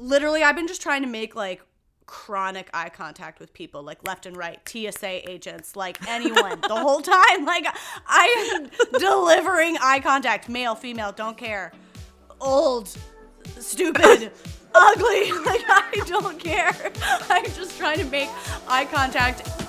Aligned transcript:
literally 0.00 0.42
I've 0.42 0.56
been 0.56 0.66
just 0.66 0.82
trying 0.82 1.02
to 1.02 1.08
make 1.08 1.34
like 1.36 1.62
chronic 2.06 2.68
eye 2.74 2.88
contact 2.88 3.38
with 3.38 3.52
people 3.52 3.84
like 3.84 4.04
left 4.04 4.26
and 4.26 4.36
right 4.36 4.58
TSA 4.68 5.30
agents 5.30 5.76
like 5.76 5.96
anyone 6.08 6.60
the 6.60 6.68
whole 6.76 7.00
time. 7.00 7.44
Like 7.44 7.66
I 8.06 8.50
am 8.54 8.98
delivering 8.98 9.76
eye 9.80 10.00
contact 10.00 10.48
male 10.48 10.74
female 10.74 11.12
don't 11.12 11.36
care. 11.36 11.72
Old 12.40 12.96
stupid 13.58 14.32
ugly 14.74 15.32
like 15.44 15.62
I 15.68 16.02
don't 16.06 16.38
care. 16.38 16.74
I'm 17.28 17.44
just 17.44 17.76
trying 17.78 17.98
to 17.98 18.04
make 18.06 18.28
eye 18.66 18.86
contact 18.86 19.59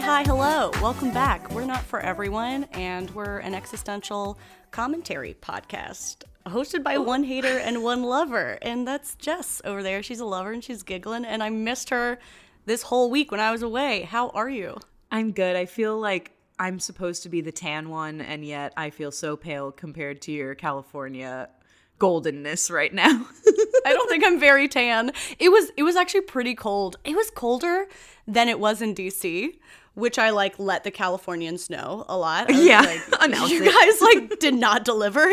Hey, 0.00 0.06
hi, 0.06 0.22
hello. 0.22 0.70
Welcome 0.80 1.10
back. 1.10 1.50
We're 1.50 1.66
not 1.66 1.82
for 1.82 2.00
everyone, 2.00 2.64
and 2.72 3.10
we're 3.10 3.36
an 3.40 3.52
existential 3.52 4.38
commentary 4.70 5.36
podcast 5.42 6.22
hosted 6.46 6.82
by 6.82 6.96
one 6.96 7.22
hater 7.22 7.58
and 7.58 7.82
one 7.82 8.02
lover. 8.02 8.56
And 8.62 8.88
that's 8.88 9.14
Jess 9.16 9.60
over 9.62 9.82
there. 9.82 10.02
She's 10.02 10.20
a 10.20 10.24
lover 10.24 10.52
and 10.52 10.64
she's 10.64 10.82
giggling, 10.82 11.26
and 11.26 11.42
I 11.42 11.50
missed 11.50 11.90
her 11.90 12.18
this 12.64 12.80
whole 12.80 13.10
week 13.10 13.30
when 13.30 13.40
I 13.40 13.50
was 13.50 13.60
away. 13.60 14.04
How 14.04 14.30
are 14.30 14.48
you? 14.48 14.78
I'm 15.12 15.32
good. 15.32 15.54
I 15.54 15.66
feel 15.66 16.00
like 16.00 16.32
I'm 16.58 16.80
supposed 16.80 17.22
to 17.24 17.28
be 17.28 17.42
the 17.42 17.52
tan 17.52 17.90
one, 17.90 18.22
and 18.22 18.42
yet 18.42 18.72
I 18.78 18.88
feel 18.88 19.12
so 19.12 19.36
pale 19.36 19.70
compared 19.70 20.22
to 20.22 20.32
your 20.32 20.54
California 20.54 21.50
goldenness 21.98 22.70
right 22.70 22.94
now. 22.94 23.26
I 23.86 23.92
don't 23.92 24.08
think 24.08 24.24
I'm 24.24 24.40
very 24.40 24.66
tan. 24.66 25.12
It 25.38 25.50
was 25.50 25.70
it 25.76 25.82
was 25.82 25.94
actually 25.94 26.22
pretty 26.22 26.54
cold. 26.54 26.96
It 27.04 27.14
was 27.14 27.30
colder 27.30 27.86
than 28.26 28.48
it 28.48 28.58
was 28.58 28.80
in 28.82 28.94
DC, 28.94 29.58
which 29.94 30.18
I 30.18 30.30
like 30.30 30.58
let 30.58 30.84
the 30.84 30.90
Californians 30.90 31.70
know 31.70 32.04
a 32.08 32.16
lot. 32.16 32.50
I 32.50 32.60
Yeah, 32.60 32.80
like, 32.80 33.50
you 33.50 33.64
guys 33.64 34.00
like 34.00 34.38
did 34.40 34.54
not 34.54 34.84
deliver, 34.84 35.28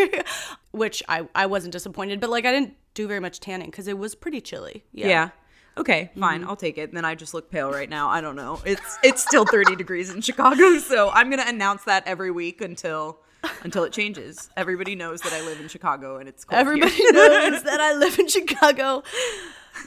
which 0.72 1.04
I 1.08 1.28
I 1.36 1.46
wasn't 1.46 1.72
disappointed, 1.72 2.20
but 2.20 2.30
like 2.30 2.46
I 2.46 2.52
didn't 2.52 2.76
do 2.94 3.08
very 3.08 3.20
much 3.20 3.40
tanning 3.40 3.70
because 3.70 3.88
it 3.88 3.98
was 3.98 4.16
pretty 4.16 4.42
chilly. 4.42 4.84
Yeah. 4.92 5.08
yeah. 5.08 5.30
Okay, 5.78 6.10
mm-hmm. 6.12 6.20
fine. 6.20 6.44
I'll 6.44 6.56
take 6.56 6.78
it. 6.78 6.90
And 6.90 6.98
then 6.98 7.06
I 7.06 7.16
just 7.16 7.34
look 7.34 7.52
pale 7.52 7.72
right 7.72 7.90
now. 7.90 8.10
I 8.10 8.22
don't 8.22 8.36
know. 8.36 8.60
It's 8.66 8.98
it's 9.04 9.24
still 9.24 9.46
30 9.46 9.76
degrees 9.78 10.10
in 10.10 10.22
Chicago, 10.22 10.80
so 10.80 11.10
I'm 11.12 11.30
gonna 11.30 11.46
announce 11.48 11.84
that 11.84 12.04
every 12.08 12.32
week 12.32 12.62
until 12.62 13.20
until 13.64 13.84
it 13.84 13.94
changes. 13.94 14.50
Everybody 14.58 14.96
knows 14.96 15.22
that 15.22 15.34
I 15.34 15.42
live 15.42 15.62
in 15.62 15.68
Chicago 15.68 16.18
and 16.18 16.28
it's 16.28 16.44
cold 16.44 16.60
Everybody 16.60 16.92
here. 16.92 17.14
knows 17.14 17.64
that 17.64 17.80
I 17.80 17.94
live 17.94 18.18
in 18.20 18.28
Chicago. 18.28 19.04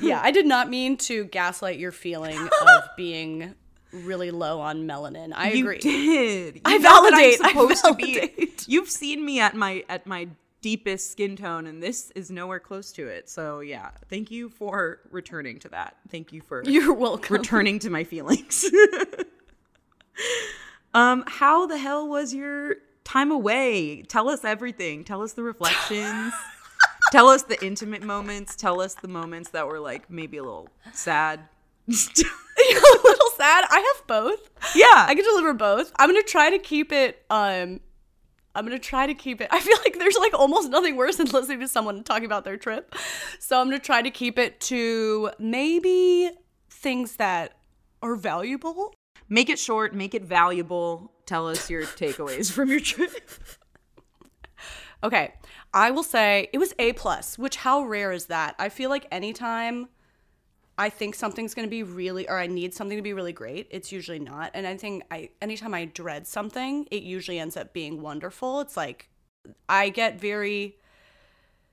Yeah, 0.01 0.21
I 0.23 0.31
did 0.31 0.47
not 0.47 0.71
mean 0.71 0.97
to 0.99 1.25
gaslight 1.25 1.79
your 1.79 1.91
feeling 1.93 2.39
of 2.39 2.83
being 2.97 3.55
really 3.93 4.31
low 4.31 4.61
on 4.61 4.87
melanin. 4.87 5.33
I 5.35 5.53
you 5.53 5.65
agree. 5.65 5.79
did. 5.79 6.55
You 6.57 6.61
I 6.65 6.79
validate, 6.79 7.41
I 7.43 7.49
I'm 7.49 7.51
supposed 7.51 7.85
to 7.85 7.95
be. 7.95 8.15
validate. 8.15 8.69
You've 8.69 8.91
seen 8.91 9.25
me 9.25 9.41
at 9.41 9.55
my 9.55 9.85
at 9.89 10.07
my 10.07 10.29
deepest 10.63 11.11
skin 11.11 11.37
tone, 11.37 11.67
and 11.67 11.83
this 11.83 12.11
is 12.13 12.31
nowhere 12.31 12.61
close 12.61 12.93
to 12.93 13.07
it. 13.09 13.29
So 13.29 13.61
yeah, 13.61 13.91
thank 14.09 14.31
you 14.31 14.49
for 14.49 15.01
returning 15.11 15.59
to 15.61 15.69
that. 15.71 15.97
Thank 16.11 16.33
you 16.33 16.41
for 16.41 16.63
You're 16.67 16.93
welcome. 16.93 17.37
returning 17.37 17.79
to 17.81 17.91
my 17.91 18.05
feelings. 18.05 18.65
um, 20.95 21.25
how 21.27 21.67
the 21.67 21.79
hell 21.79 22.09
was 22.09 22.35
your 22.35 22.77
time 23.05 23.31
away? 23.31 24.03
Tell 24.03 24.29
us 24.29 24.45
everything. 24.45 25.05
Tell 25.05 25.23
us 25.23 25.33
the 25.33 25.43
reflections. 25.43 26.33
Tell 27.13 27.29
us 27.29 27.43
the 27.43 27.63
intimate 27.65 28.03
moments. 28.03 28.55
Tell 28.55 28.81
us 28.81 28.95
the 28.95 29.09
moments 29.09 29.51
that 29.51 29.67
were 29.67 29.81
like 29.81 30.11
maybe 30.11 30.37
a 30.37 30.43
little 30.43 30.69
sad. 30.93 31.41
A 32.61 32.99
little 33.05 33.31
sad. 33.37 33.65
I 33.71 33.95
have 33.95 34.07
both. 34.07 34.51
yeah. 34.75 35.07
I 35.09 35.15
can 35.15 35.25
deliver 35.25 35.55
both. 35.55 35.93
I'm 35.97 36.09
gonna 36.09 36.23
try 36.23 36.51
to 36.51 36.59
keep 36.59 36.93
it. 36.93 37.25
Um, 37.31 37.81
I'm 38.55 38.65
gonna 38.65 38.79
try 38.79 39.07
to 39.07 39.15
keep 39.15 39.41
it. 39.41 39.49
I 39.53 39.61
feel 39.61 39.77
like 39.85 39.99
there's 39.99 40.17
like 40.19 40.35
almost 40.35 40.71
nothing 40.71 40.97
worse 40.97 41.17
than 41.17 41.27
listening 41.29 41.61
to 41.61 41.69
someone 41.69 42.05
talking 42.05 42.27
about 42.27 42.45
their 42.45 42.57
trip. 42.57 42.95
So 43.39 43.61
I'm 43.61 43.67
gonna 43.69 43.79
try 43.79 44.03
to 44.03 44.11
keep 44.11 44.39
it 44.39 44.61
to 44.63 45.31
maybe 45.39 46.31
things 46.69 47.17
that 47.17 47.57
are 48.03 48.15
valuable. 48.17 48.95
Make 49.29 49.49
it 49.49 49.59
short, 49.59 49.95
make 49.95 50.15
it 50.15 50.25
valuable. 50.25 51.13
Tell 51.27 51.49
us 51.49 51.71
your 51.71 51.83
takeaways 51.85 52.51
from 52.53 52.69
your 52.69 52.81
trip. 52.81 53.13
Okay, 55.03 55.33
I 55.73 55.91
will 55.93 56.03
say 56.03 56.51
it 56.53 56.59
was 56.59 56.75
A 56.79 56.93
plus. 56.93 57.39
Which 57.39 57.57
how 57.57 57.83
rare 57.85 58.13
is 58.13 58.27
that? 58.27 58.55
I 58.59 58.69
feel 58.69 58.91
like 58.91 59.07
anytime 59.11 59.89
I 60.81 60.89
think 60.89 61.15
something's 61.15 61.53
gonna 61.53 61.69
be 61.69 61.83
really, 61.83 62.27
or 62.27 62.39
I 62.39 62.47
need 62.47 62.73
something 62.73 62.97
to 62.97 63.03
be 63.03 63.13
really 63.13 63.35
great, 63.35 63.67
it's 63.71 63.93
usually 63.93 64.19
not. 64.19 64.51
And 64.55 64.67
I 64.67 64.79
think 64.79 65.03
I, 65.11 65.29
anytime 65.43 65.75
I 65.75 65.85
dread 65.85 66.27
something, 66.27 66.89
it 66.91 67.03
usually 67.03 67.39
ends 67.39 67.55
up 67.55 67.75
being 67.75 68.01
wonderful. 68.01 68.61
It's 68.63 68.79
like 68.79 69.11
I 69.69 69.91
get 69.91 70.19
very 70.19 70.79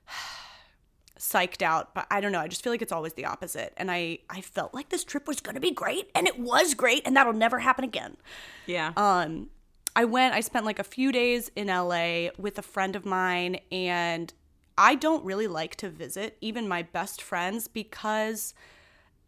psyched 1.18 1.62
out, 1.62 1.94
but 1.94 2.06
I 2.10 2.20
don't 2.20 2.32
know. 2.32 2.40
I 2.40 2.48
just 2.48 2.62
feel 2.62 2.70
like 2.70 2.82
it's 2.82 2.92
always 2.92 3.14
the 3.14 3.24
opposite. 3.24 3.72
And 3.78 3.90
I, 3.90 4.18
I 4.28 4.42
felt 4.42 4.74
like 4.74 4.90
this 4.90 5.04
trip 5.04 5.26
was 5.26 5.40
gonna 5.40 5.58
be 5.58 5.70
great, 5.70 6.10
and 6.14 6.26
it 6.26 6.38
was 6.38 6.74
great, 6.74 7.06
and 7.06 7.16
that'll 7.16 7.32
never 7.32 7.60
happen 7.60 7.84
again. 7.84 8.18
Yeah. 8.66 8.92
Um, 8.94 9.48
I 9.96 10.04
went, 10.04 10.34
I 10.34 10.40
spent 10.40 10.66
like 10.66 10.78
a 10.78 10.84
few 10.84 11.12
days 11.12 11.50
in 11.56 11.68
LA 11.68 12.28
with 12.36 12.58
a 12.58 12.62
friend 12.62 12.94
of 12.94 13.06
mine, 13.06 13.60
and 13.72 14.34
I 14.76 14.96
don't 14.96 15.24
really 15.24 15.46
like 15.46 15.76
to 15.76 15.88
visit 15.88 16.36
even 16.42 16.68
my 16.68 16.82
best 16.82 17.22
friends 17.22 17.68
because 17.68 18.52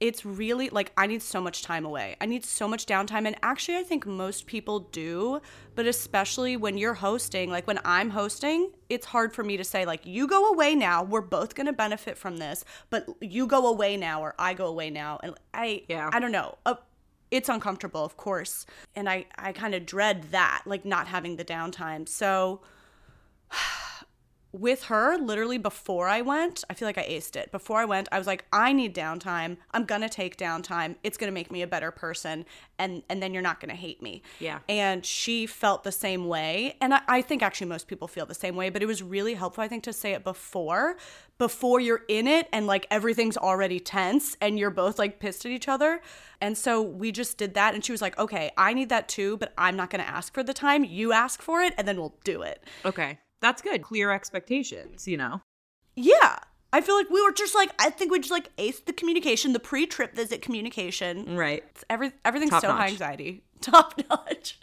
it's 0.00 0.24
really 0.24 0.70
like 0.70 0.92
I 0.96 1.06
need 1.06 1.20
so 1.20 1.42
much 1.42 1.62
time 1.62 1.84
away. 1.84 2.16
I 2.20 2.26
need 2.26 2.44
so 2.44 2.66
much 2.66 2.86
downtime. 2.86 3.26
And 3.26 3.36
actually, 3.42 3.76
I 3.76 3.82
think 3.82 4.06
most 4.06 4.46
people 4.46 4.80
do, 4.80 5.40
but 5.74 5.86
especially 5.86 6.56
when 6.56 6.78
you're 6.78 6.94
hosting, 6.94 7.50
like 7.50 7.66
when 7.66 7.78
I'm 7.84 8.10
hosting, 8.10 8.70
it's 8.88 9.06
hard 9.06 9.34
for 9.34 9.44
me 9.44 9.58
to 9.58 9.64
say, 9.64 9.84
like, 9.84 10.06
you 10.06 10.26
go 10.26 10.50
away 10.50 10.74
now. 10.74 11.02
We're 11.02 11.20
both 11.20 11.54
going 11.54 11.66
to 11.66 11.74
benefit 11.74 12.16
from 12.16 12.38
this, 12.38 12.64
but 12.88 13.06
you 13.20 13.46
go 13.46 13.66
away 13.66 13.98
now 13.98 14.22
or 14.22 14.34
I 14.38 14.54
go 14.54 14.66
away 14.66 14.88
now. 14.88 15.20
And 15.22 15.34
I, 15.52 15.82
Yeah. 15.88 16.08
I 16.10 16.18
don't 16.18 16.32
know. 16.32 16.56
Uh, 16.64 16.76
it's 17.30 17.50
uncomfortable, 17.50 18.04
of 18.04 18.16
course. 18.16 18.64
And 18.96 19.08
I, 19.08 19.26
I 19.36 19.52
kind 19.52 19.74
of 19.74 19.84
dread 19.84 20.24
that, 20.30 20.62
like 20.64 20.86
not 20.86 21.08
having 21.08 21.36
the 21.36 21.44
downtime. 21.44 22.08
So, 22.08 22.62
with 24.52 24.84
her 24.84 25.16
literally 25.16 25.58
before 25.58 26.08
I 26.08 26.22
went, 26.22 26.64
I 26.68 26.74
feel 26.74 26.88
like 26.88 26.98
I 26.98 27.04
aced 27.04 27.36
it. 27.36 27.52
Before 27.52 27.78
I 27.78 27.84
went, 27.84 28.08
I 28.10 28.18
was 28.18 28.26
like, 28.26 28.44
I 28.52 28.72
need 28.72 28.94
downtime. 28.94 29.58
I'm 29.70 29.84
gonna 29.84 30.08
take 30.08 30.36
downtime. 30.36 30.96
It's 31.04 31.16
gonna 31.16 31.32
make 31.32 31.52
me 31.52 31.62
a 31.62 31.66
better 31.66 31.90
person, 31.90 32.44
and 32.78 33.02
and 33.08 33.22
then 33.22 33.32
you're 33.32 33.42
not 33.42 33.60
gonna 33.60 33.74
hate 33.74 34.02
me. 34.02 34.22
Yeah. 34.40 34.58
And 34.68 35.06
she 35.06 35.46
felt 35.46 35.84
the 35.84 35.92
same 35.92 36.26
way, 36.26 36.76
and 36.80 36.94
I, 36.94 37.02
I 37.06 37.22
think 37.22 37.42
actually 37.42 37.68
most 37.68 37.86
people 37.86 38.08
feel 38.08 38.26
the 38.26 38.34
same 38.34 38.56
way. 38.56 38.70
But 38.70 38.82
it 38.82 38.86
was 38.86 39.02
really 39.02 39.34
helpful, 39.34 39.62
I 39.62 39.68
think, 39.68 39.84
to 39.84 39.92
say 39.92 40.12
it 40.12 40.24
before, 40.24 40.96
before 41.38 41.78
you're 41.78 42.02
in 42.08 42.26
it, 42.26 42.48
and 42.52 42.66
like 42.66 42.86
everything's 42.90 43.36
already 43.36 43.78
tense, 43.78 44.36
and 44.40 44.58
you're 44.58 44.70
both 44.70 44.98
like 44.98 45.20
pissed 45.20 45.46
at 45.46 45.52
each 45.52 45.68
other. 45.68 46.00
And 46.40 46.58
so 46.58 46.82
we 46.82 47.12
just 47.12 47.38
did 47.38 47.54
that, 47.54 47.74
and 47.74 47.84
she 47.84 47.92
was 47.92 48.02
like, 48.02 48.18
okay, 48.18 48.50
I 48.56 48.74
need 48.74 48.88
that 48.88 49.08
too, 49.08 49.36
but 49.36 49.52
I'm 49.56 49.76
not 49.76 49.90
gonna 49.90 50.02
ask 50.02 50.34
for 50.34 50.42
the 50.42 50.54
time. 50.54 50.84
You 50.84 51.12
ask 51.12 51.40
for 51.40 51.62
it, 51.62 51.72
and 51.78 51.86
then 51.86 51.98
we'll 51.98 52.16
do 52.24 52.42
it. 52.42 52.64
Okay. 52.84 53.18
That's 53.40 53.62
good. 53.62 53.82
Clear 53.82 54.10
expectations, 54.10 55.08
you 55.08 55.16
know? 55.16 55.42
Yeah. 55.96 56.38
I 56.72 56.80
feel 56.80 56.94
like 56.94 57.10
we 57.10 57.20
were 57.22 57.32
just 57.32 57.54
like 57.54 57.70
I 57.78 57.90
think 57.90 58.12
we 58.12 58.20
just 58.20 58.30
like 58.30 58.54
aced 58.56 58.84
the 58.84 58.92
communication, 58.92 59.52
the 59.52 59.60
pre-trip 59.60 60.14
visit 60.14 60.40
communication. 60.40 61.36
Right. 61.36 61.64
It's 61.70 61.84
every 61.90 62.12
everything's 62.24 62.52
Top 62.52 62.62
so 62.62 62.72
high 62.72 62.88
anxiety. 62.88 63.42
Top 63.60 64.00
notch. 64.08 64.58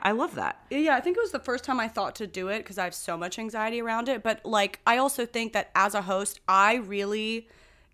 I 0.00 0.12
love 0.12 0.34
that. 0.36 0.64
Yeah, 0.70 0.96
I 0.96 1.00
think 1.00 1.16
it 1.16 1.20
was 1.20 1.32
the 1.32 1.38
first 1.38 1.64
time 1.64 1.78
I 1.78 1.88
thought 1.88 2.14
to 2.16 2.26
do 2.26 2.48
it 2.48 2.58
because 2.58 2.78
I 2.78 2.84
have 2.84 2.94
so 2.94 3.16
much 3.16 3.38
anxiety 3.38 3.80
around 3.80 4.08
it. 4.08 4.22
But 4.22 4.44
like, 4.44 4.80
I 4.86 4.96
also 4.96 5.26
think 5.26 5.52
that 5.52 5.70
as 5.74 5.94
a 5.94 6.02
host, 6.02 6.40
I 6.48 6.76
really 6.76 7.48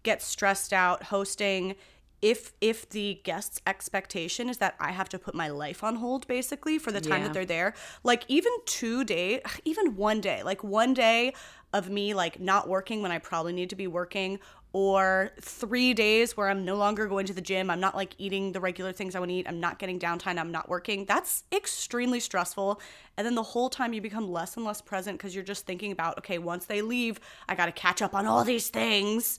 get 0.05 0.23
stressed 0.23 0.73
out 0.73 1.05
hosting 1.05 1.75
if 2.21 2.53
if 2.61 2.89
the 2.89 3.21
guest's 3.25 3.61
expectation 3.67 4.49
is 4.49 4.59
that 4.59 4.75
I 4.81 4.91
have 4.93 5.09
to 5.11 5.19
put 5.19 5.35
my 5.35 5.49
life 5.49 5.85
on 5.85 5.97
hold 5.97 6.27
basically 6.27 6.79
for 6.79 6.91
the 6.93 7.01
time 7.01 7.19
Yeah. 7.21 7.29
that 7.29 7.35
they're 7.35 7.45
there. 7.47 7.75
Like 8.03 8.25
even 8.29 8.53
two 8.67 9.05
days, 9.05 9.41
even 9.65 9.97
one 9.97 10.21
day, 10.21 10.43
like 10.43 10.65
one 10.65 10.95
day 10.95 11.33
of 11.73 11.91
me 11.91 12.15
like 12.15 12.41
not 12.41 12.69
working 12.69 13.03
when 13.03 13.13
I 13.13 13.19
probably 13.19 13.53
need 13.53 13.71
to 13.71 13.77
be 13.77 13.87
working 13.87 14.41
or 14.73 15.31
3 15.41 15.95
days 15.95 16.37
where 16.37 16.49
I'm 16.49 16.65
no 16.65 16.77
longer 16.77 17.07
going 17.07 17.27
to 17.27 17.33
the 17.33 17.41
gym, 17.41 17.71
I'm 17.71 17.81
not 17.81 17.95
like 17.95 18.15
eating 18.19 18.53
the 18.53 18.61
regular 18.61 18.93
things 18.93 19.15
I 19.15 19.19
want 19.19 19.31
to 19.31 19.35
eat, 19.35 19.47
I'm 19.49 19.61
not 19.61 19.79
getting 19.79 19.99
downtime, 19.99 20.39
I'm 20.39 20.53
not 20.53 20.69
working. 20.69 21.07
That's 21.07 21.45
extremely 21.53 22.21
stressful. 22.21 22.81
And 23.17 23.27
then 23.27 23.35
the 23.35 23.43
whole 23.43 23.71
time 23.71 23.93
you 23.95 24.01
become 24.03 24.31
less 24.31 24.57
and 24.57 24.67
less 24.67 24.81
present 24.83 25.19
cuz 25.21 25.35
you're 25.35 25.45
just 25.45 25.67
thinking 25.67 25.93
about 25.93 26.19
okay, 26.19 26.39
once 26.39 26.67
they 26.67 26.83
leave, 26.83 27.19
I 27.49 27.55
got 27.55 27.67
to 27.67 27.73
catch 27.73 28.03
up 28.03 28.15
on 28.15 28.27
all 28.27 28.45
these 28.45 28.69
things 28.69 29.39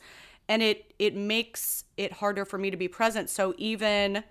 and 0.49 0.61
it 0.61 0.93
it 0.99 1.15
makes 1.15 1.85
it 1.95 2.11
harder 2.11 2.43
for 2.43 2.57
me 2.57 2.69
to 2.71 2.75
be 2.77 2.89
present. 2.89 3.29
So 3.29 3.53
even 3.57 4.23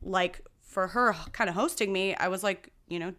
like 0.00 0.40
for 0.62 0.86
her 0.88 1.12
kind 1.32 1.50
of 1.50 1.56
hosting 1.56 1.92
me, 1.92 2.14
I 2.14 2.28
was 2.28 2.42
like, 2.42 2.72
you 2.88 2.98
know, 2.98 3.12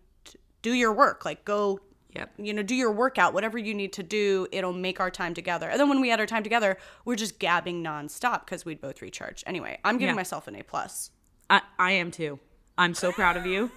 do 0.64 0.74
your 0.74 0.94
work, 0.94 1.26
like 1.26 1.46
go 1.46 1.82
Yep. 2.16 2.32
you 2.40 2.54
know, 2.56 2.64
do 2.64 2.74
your 2.74 2.92
workout, 2.92 3.36
whatever 3.36 3.60
you 3.60 3.72
need 3.76 3.94
to 3.94 4.02
do, 4.02 4.48
it'll 4.52 4.74
make 4.74 5.00
our 5.00 5.12
time 5.12 5.36
together. 5.36 5.70
And 5.70 5.80
then 5.80 5.90
when 5.90 6.02
we 6.02 6.10
had 6.10 6.20
our 6.20 6.26
time 6.26 6.42
together, 6.42 6.76
we're 7.06 7.16
just 7.16 7.38
gabbing 7.38 7.84
nonstop 7.84 8.46
because 8.46 8.66
we'd 8.66 8.82
both 8.82 9.04
recharge. 9.04 9.44
Anyway, 9.46 9.78
I'm 9.84 10.00
giving 10.00 10.14
Yeah. 10.16 10.22
myself 10.24 10.48
an 10.48 10.56
A 10.56 10.64
plus. 10.64 11.12
I, 11.52 11.62
I 11.78 11.92
am 11.92 12.10
too. 12.10 12.40
I'm 12.80 12.96
so 12.96 13.12
proud 13.12 13.38
of 13.38 13.46
you. 13.46 13.70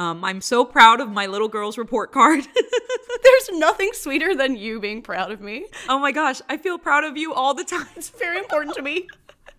Um, 0.00 0.24
I'm 0.24 0.40
so 0.40 0.64
proud 0.64 1.00
of 1.00 1.10
my 1.10 1.26
little 1.26 1.48
girl's 1.48 1.76
report 1.76 2.10
card. 2.10 2.40
There's 3.22 3.50
nothing 3.52 3.90
sweeter 3.92 4.34
than 4.34 4.56
you 4.56 4.80
being 4.80 5.02
proud 5.02 5.30
of 5.30 5.42
me. 5.42 5.66
oh 5.90 5.98
my 5.98 6.10
gosh, 6.10 6.40
I 6.48 6.56
feel 6.56 6.78
proud 6.78 7.04
of 7.04 7.18
you 7.18 7.34
all 7.34 7.52
the 7.52 7.64
time. 7.64 7.86
It's 7.96 8.08
very 8.08 8.38
important 8.38 8.76
to 8.76 8.82
me. 8.82 9.06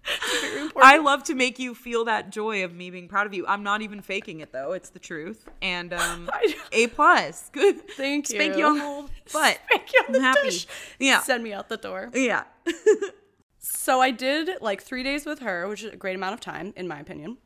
It's 0.03 0.41
very 0.41 0.61
important. 0.63 0.91
I 0.93 0.97
love 0.97 1.23
to 1.25 1.35
make 1.35 1.59
you 1.59 1.75
feel 1.75 2.05
that 2.05 2.31
joy 2.31 2.63
of 2.63 2.73
me 2.73 2.89
being 2.89 3.07
proud 3.07 3.27
of 3.27 3.35
you. 3.35 3.45
I'm 3.45 3.61
not 3.61 3.83
even 3.83 4.01
faking 4.01 4.39
it 4.39 4.51
though; 4.51 4.71
it's 4.71 4.89
the 4.89 4.97
truth. 4.97 5.47
And 5.61 5.93
um, 6.03 6.27
a 6.71 6.87
plus, 6.87 7.49
good. 7.53 7.87
Thank 7.91 8.25
Spank 8.25 8.53
you. 8.53 8.61
you 8.61 8.65
on 8.65 8.77
the 8.79 8.83
old 8.83 9.11
butt. 9.31 9.59
Thank 9.69 9.93
you 9.93 9.99
on 10.09 10.15
I'm 10.15 10.21
happy. 10.23 10.49
dish. 10.49 10.65
Yeah, 10.97 11.19
Send 11.21 11.43
me 11.43 11.53
out 11.53 11.69
the 11.69 11.77
door. 11.77 12.09
yeah. 12.15 12.45
So 13.59 14.01
I 14.01 14.09
did 14.09 14.49
like 14.59 14.81
three 14.81 15.03
days 15.03 15.23
with 15.27 15.39
her, 15.39 15.67
which 15.67 15.83
is 15.83 15.93
a 15.93 15.97
great 15.97 16.15
amount 16.15 16.33
of 16.33 16.39
time, 16.39 16.73
in 16.75 16.87
my 16.87 16.99
opinion. 16.99 17.37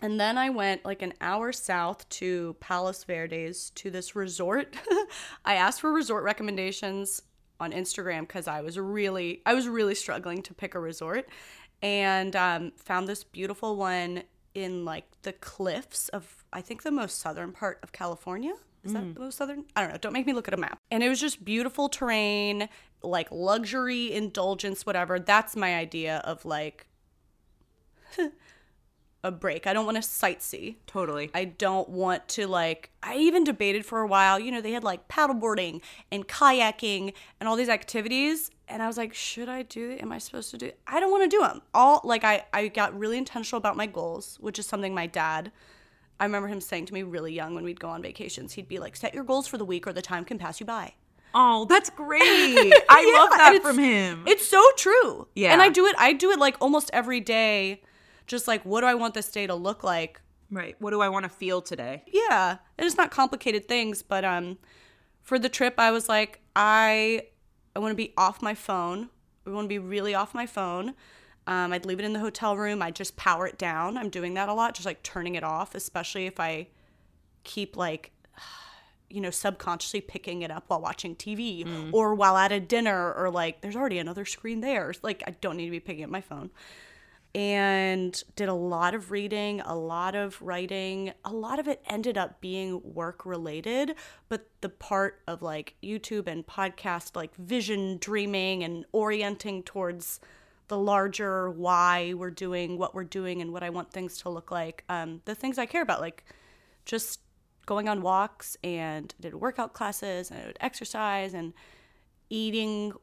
And 0.00 0.20
then 0.20 0.38
I 0.38 0.50
went 0.50 0.84
like 0.84 1.02
an 1.02 1.14
hour 1.20 1.52
south 1.52 2.08
to 2.10 2.56
Palos 2.60 3.04
Verdes 3.04 3.70
to 3.70 3.90
this 3.90 4.14
resort. 4.14 4.76
I 5.44 5.54
asked 5.54 5.80
for 5.80 5.92
resort 5.92 6.22
recommendations 6.22 7.22
on 7.58 7.72
Instagram 7.72 8.20
because 8.20 8.46
I 8.46 8.60
was 8.60 8.78
really, 8.78 9.42
I 9.44 9.54
was 9.54 9.66
really 9.66 9.96
struggling 9.96 10.42
to 10.42 10.54
pick 10.54 10.76
a 10.76 10.78
resort, 10.78 11.28
and 11.82 12.34
um, 12.36 12.72
found 12.76 13.08
this 13.08 13.24
beautiful 13.24 13.76
one 13.76 14.22
in 14.54 14.84
like 14.84 15.04
the 15.22 15.32
cliffs 15.32 16.08
of 16.10 16.44
I 16.52 16.60
think 16.60 16.82
the 16.82 16.90
most 16.90 17.18
southern 17.18 17.52
part 17.52 17.78
of 17.82 17.92
California. 17.92 18.54
Is 18.84 18.94
that 18.94 19.14
the 19.14 19.20
most 19.20 19.36
southern? 19.36 19.64
I 19.76 19.82
don't 19.82 19.90
know. 19.90 19.98
Don't 19.98 20.12
make 20.14 20.24
me 20.24 20.32
look 20.32 20.48
at 20.48 20.54
a 20.54 20.56
map. 20.56 20.78
And 20.90 21.02
it 21.02 21.10
was 21.10 21.20
just 21.20 21.44
beautiful 21.44 21.90
terrain, 21.90 22.70
like 23.02 23.28
luxury, 23.30 24.12
indulgence, 24.12 24.86
whatever. 24.86 25.18
That's 25.18 25.56
my 25.56 25.76
idea 25.76 26.18
of 26.24 26.44
like 26.46 26.86
a 29.24 29.32
break. 29.32 29.66
I 29.66 29.72
don't 29.72 29.84
want 29.84 29.96
to 29.96 30.02
sightsee. 30.02 30.76
Totally. 30.86 31.30
I 31.34 31.44
don't 31.44 31.88
want 31.88 32.28
to 32.28 32.46
like 32.46 32.90
I 33.02 33.16
even 33.16 33.44
debated 33.44 33.84
for 33.84 34.00
a 34.00 34.06
while, 34.06 34.38
you 34.38 34.50
know, 34.52 34.60
they 34.60 34.72
had 34.72 34.84
like 34.84 35.08
paddleboarding 35.08 35.80
and 36.12 36.26
kayaking 36.28 37.12
and 37.40 37.48
all 37.48 37.56
these 37.56 37.68
activities 37.68 38.50
and 38.68 38.82
I 38.82 38.86
was 38.86 38.96
like, 38.98 39.14
should 39.14 39.48
I 39.48 39.62
do 39.62 39.90
it? 39.90 40.02
Am 40.02 40.12
I 40.12 40.18
supposed 40.18 40.50
to 40.52 40.58
do 40.58 40.66
it? 40.66 40.78
I 40.86 41.00
don't 41.00 41.10
want 41.10 41.28
to 41.28 41.36
do 41.36 41.40
them. 41.42 41.62
All 41.74 42.00
like 42.04 42.24
I 42.24 42.44
I 42.52 42.68
got 42.68 42.96
really 42.98 43.18
intentional 43.18 43.58
about 43.58 43.76
my 43.76 43.86
goals, 43.86 44.36
which 44.40 44.58
is 44.58 44.66
something 44.66 44.94
my 44.94 45.06
dad 45.06 45.50
I 46.20 46.24
remember 46.24 46.48
him 46.48 46.60
saying 46.60 46.86
to 46.86 46.94
me 46.94 47.02
really 47.02 47.32
young 47.32 47.54
when 47.54 47.64
we'd 47.64 47.80
go 47.80 47.88
on 47.88 48.02
vacations. 48.02 48.52
He'd 48.54 48.68
be 48.68 48.78
like, 48.78 48.96
"Set 48.96 49.14
your 49.14 49.24
goals 49.24 49.46
for 49.46 49.56
the 49.56 49.64
week 49.64 49.86
or 49.86 49.92
the 49.92 50.02
time 50.02 50.24
can 50.24 50.38
pass 50.38 50.58
you 50.60 50.66
by." 50.66 50.94
Oh, 51.34 51.66
that's 51.66 51.90
great. 51.90 52.22
I 52.88 53.12
Yeah, 53.12 53.18
love 53.20 53.30
that 53.30 53.60
from 53.62 53.78
him. 53.78 54.24
It's 54.26 54.48
so 54.48 54.64
true. 54.76 55.28
Yeah. 55.34 55.52
And 55.52 55.62
I 55.62 55.68
do 55.68 55.86
it 55.86 55.94
I 55.98 56.12
do 56.12 56.30
it 56.30 56.38
like 56.38 56.56
almost 56.60 56.90
every 56.92 57.20
day. 57.20 57.82
Just 58.28 58.46
like 58.46 58.62
what 58.64 58.82
do 58.82 58.86
I 58.86 58.94
want 58.94 59.14
this 59.14 59.30
day 59.30 59.46
to 59.48 59.54
look 59.54 59.82
like? 59.82 60.20
right. 60.50 60.76
What 60.78 60.90
do 60.90 61.00
I 61.00 61.08
want 61.08 61.24
to 61.24 61.28
feel 61.28 61.60
today? 61.60 62.04
yeah. 62.06 62.58
And 62.78 62.86
it's 62.86 62.96
not 62.96 63.10
complicated 63.10 63.66
things 63.66 64.02
but 64.02 64.24
um 64.24 64.58
for 65.22 65.38
the 65.38 65.48
trip 65.50 65.74
i 65.76 65.90
was 65.90 66.08
like 66.08 66.40
i 66.56 67.22
i 67.76 67.78
want 67.78 67.92
to 67.92 67.96
be 67.96 68.14
off 68.16 68.40
my 68.40 68.54
phone. 68.54 69.10
I 69.46 69.50
want 69.50 69.64
to 69.64 69.68
be 69.68 69.78
really 69.78 70.14
off 70.14 70.34
my 70.34 70.46
phone. 70.46 70.94
Um, 71.46 71.72
i'd 71.72 71.84
leave 71.86 71.98
it 71.98 72.04
in 72.04 72.12
the 72.12 72.20
hotel 72.20 72.56
room. 72.56 72.82
I'd 72.82 72.94
just 72.94 73.16
power 73.16 73.46
it 73.46 73.58
down. 73.58 73.96
I'm 73.96 74.10
doing 74.10 74.34
that 74.34 74.48
a 74.48 74.54
lot 74.54 74.74
just 74.74 74.86
like 74.86 75.02
turning 75.02 75.34
it 75.34 75.44
off 75.44 75.74
especially 75.74 76.26
if 76.26 76.38
i 76.38 76.68
keep 77.44 77.76
like 77.76 78.12
you 79.10 79.20
know 79.20 79.30
subconsciously 79.30 80.02
picking 80.02 80.42
it 80.42 80.50
up 80.50 80.64
while 80.68 80.80
watching 80.82 81.16
tv 81.16 81.64
or 81.92 82.14
while 82.14 82.36
at 82.36 82.52
a 82.52 82.60
dinner 82.60 83.12
or 83.14 83.30
like 83.30 83.60
there's 83.62 83.76
already 83.76 83.98
another 83.98 84.24
screen 84.24 84.60
there. 84.60 84.92
Like 85.02 85.22
i 85.26 85.30
don't 85.40 85.56
need 85.56 85.66
to 85.66 85.70
be 85.70 85.80
picking 85.80 86.04
up 86.04 86.10
my 86.10 86.20
phone 86.20 86.50
and 87.38 88.20
did 88.34 88.48
a 88.48 88.54
lot 88.54 88.96
of 88.96 89.12
reading, 89.12 89.60
a 89.60 89.76
lot 89.76 90.16
of 90.16 90.42
writing. 90.42 91.12
A 91.24 91.32
lot 91.32 91.60
of 91.60 91.68
it 91.68 91.80
ended 91.86 92.18
up 92.18 92.40
being 92.40 92.80
work 92.82 93.24
related, 93.24 93.94
but 94.28 94.48
the 94.60 94.68
part 94.68 95.20
of 95.28 95.40
like 95.40 95.76
YouTube 95.80 96.26
and 96.26 96.44
podcast, 96.44 97.14
like 97.14 97.32
vision 97.36 97.98
dreaming 97.98 98.64
and 98.64 98.84
orienting 98.90 99.62
towards 99.62 100.18
the 100.66 100.76
larger 100.76 101.48
why 101.48 102.12
we're 102.12 102.32
doing 102.32 102.76
what 102.76 102.92
we're 102.92 103.04
doing 103.04 103.40
and 103.40 103.52
what 103.52 103.62
I 103.62 103.70
want 103.70 103.92
things 103.92 104.20
to 104.22 104.30
look 104.30 104.50
like. 104.50 104.82
Um, 104.88 105.22
the 105.24 105.36
things 105.36 105.58
I 105.58 105.66
care 105.66 105.82
about, 105.82 106.00
like 106.00 106.24
just 106.86 107.20
going 107.66 107.88
on 107.88 108.02
walks 108.02 108.56
and 108.64 109.14
did 109.20 109.36
workout 109.36 109.74
classes 109.74 110.32
and 110.32 110.42
I 110.42 110.46
would 110.46 110.58
exercise 110.60 111.34
and 111.34 111.52
eating 112.30 112.94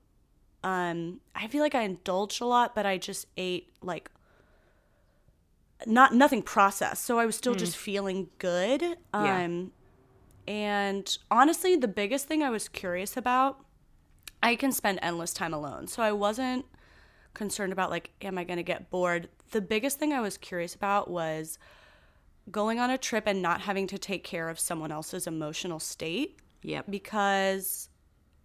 um 0.63 1.19
i 1.35 1.47
feel 1.47 1.61
like 1.61 1.75
i 1.75 1.83
indulged 1.83 2.41
a 2.41 2.45
lot 2.45 2.73
but 2.73 2.87
i 2.87 2.97
just 2.97 3.27
ate 3.37 3.71
like 3.83 4.09
not 5.85 6.13
nothing 6.13 6.41
processed 6.41 7.03
so 7.05 7.19
i 7.19 7.25
was 7.25 7.35
still 7.35 7.55
just 7.55 7.75
feeling 7.77 8.27
good 8.39 8.83
um 9.13 9.71
and 10.47 11.17
honestly 11.31 11.75
the 11.75 11.87
biggest 11.87 12.27
thing 12.27 12.43
i 12.43 12.49
was 12.49 12.67
curious 12.67 13.17
about 13.17 13.63
i 14.43 14.55
can 14.55 14.71
spend 14.71 14.99
endless 15.01 15.33
time 15.33 15.53
alone 15.53 15.87
so 15.87 16.01
i 16.03 16.11
wasn't 16.11 16.65
concerned 17.33 17.73
about 17.73 17.89
like 17.89 18.11
am 18.21 18.37
i 18.37 18.43
going 18.43 18.57
to 18.57 18.63
get 18.63 18.89
bored. 18.89 19.27
The 19.51 19.61
biggest 19.61 19.99
thing 19.99 20.13
i 20.13 20.21
was 20.21 20.37
curious 20.37 20.73
about 20.75 21.09
was 21.09 21.57
going 22.51 22.79
on 22.79 22.89
a 22.89 22.97
trip 22.97 23.23
and 23.25 23.41
not 23.41 23.61
having 23.61 23.87
to 23.87 23.97
take 23.97 24.23
care 24.23 24.49
of 24.49 24.59
someone 24.59 24.91
else's 24.91 25.27
emotional 25.27 25.79
state 25.79 26.39
Yep. 26.61 26.85
because 26.89 27.89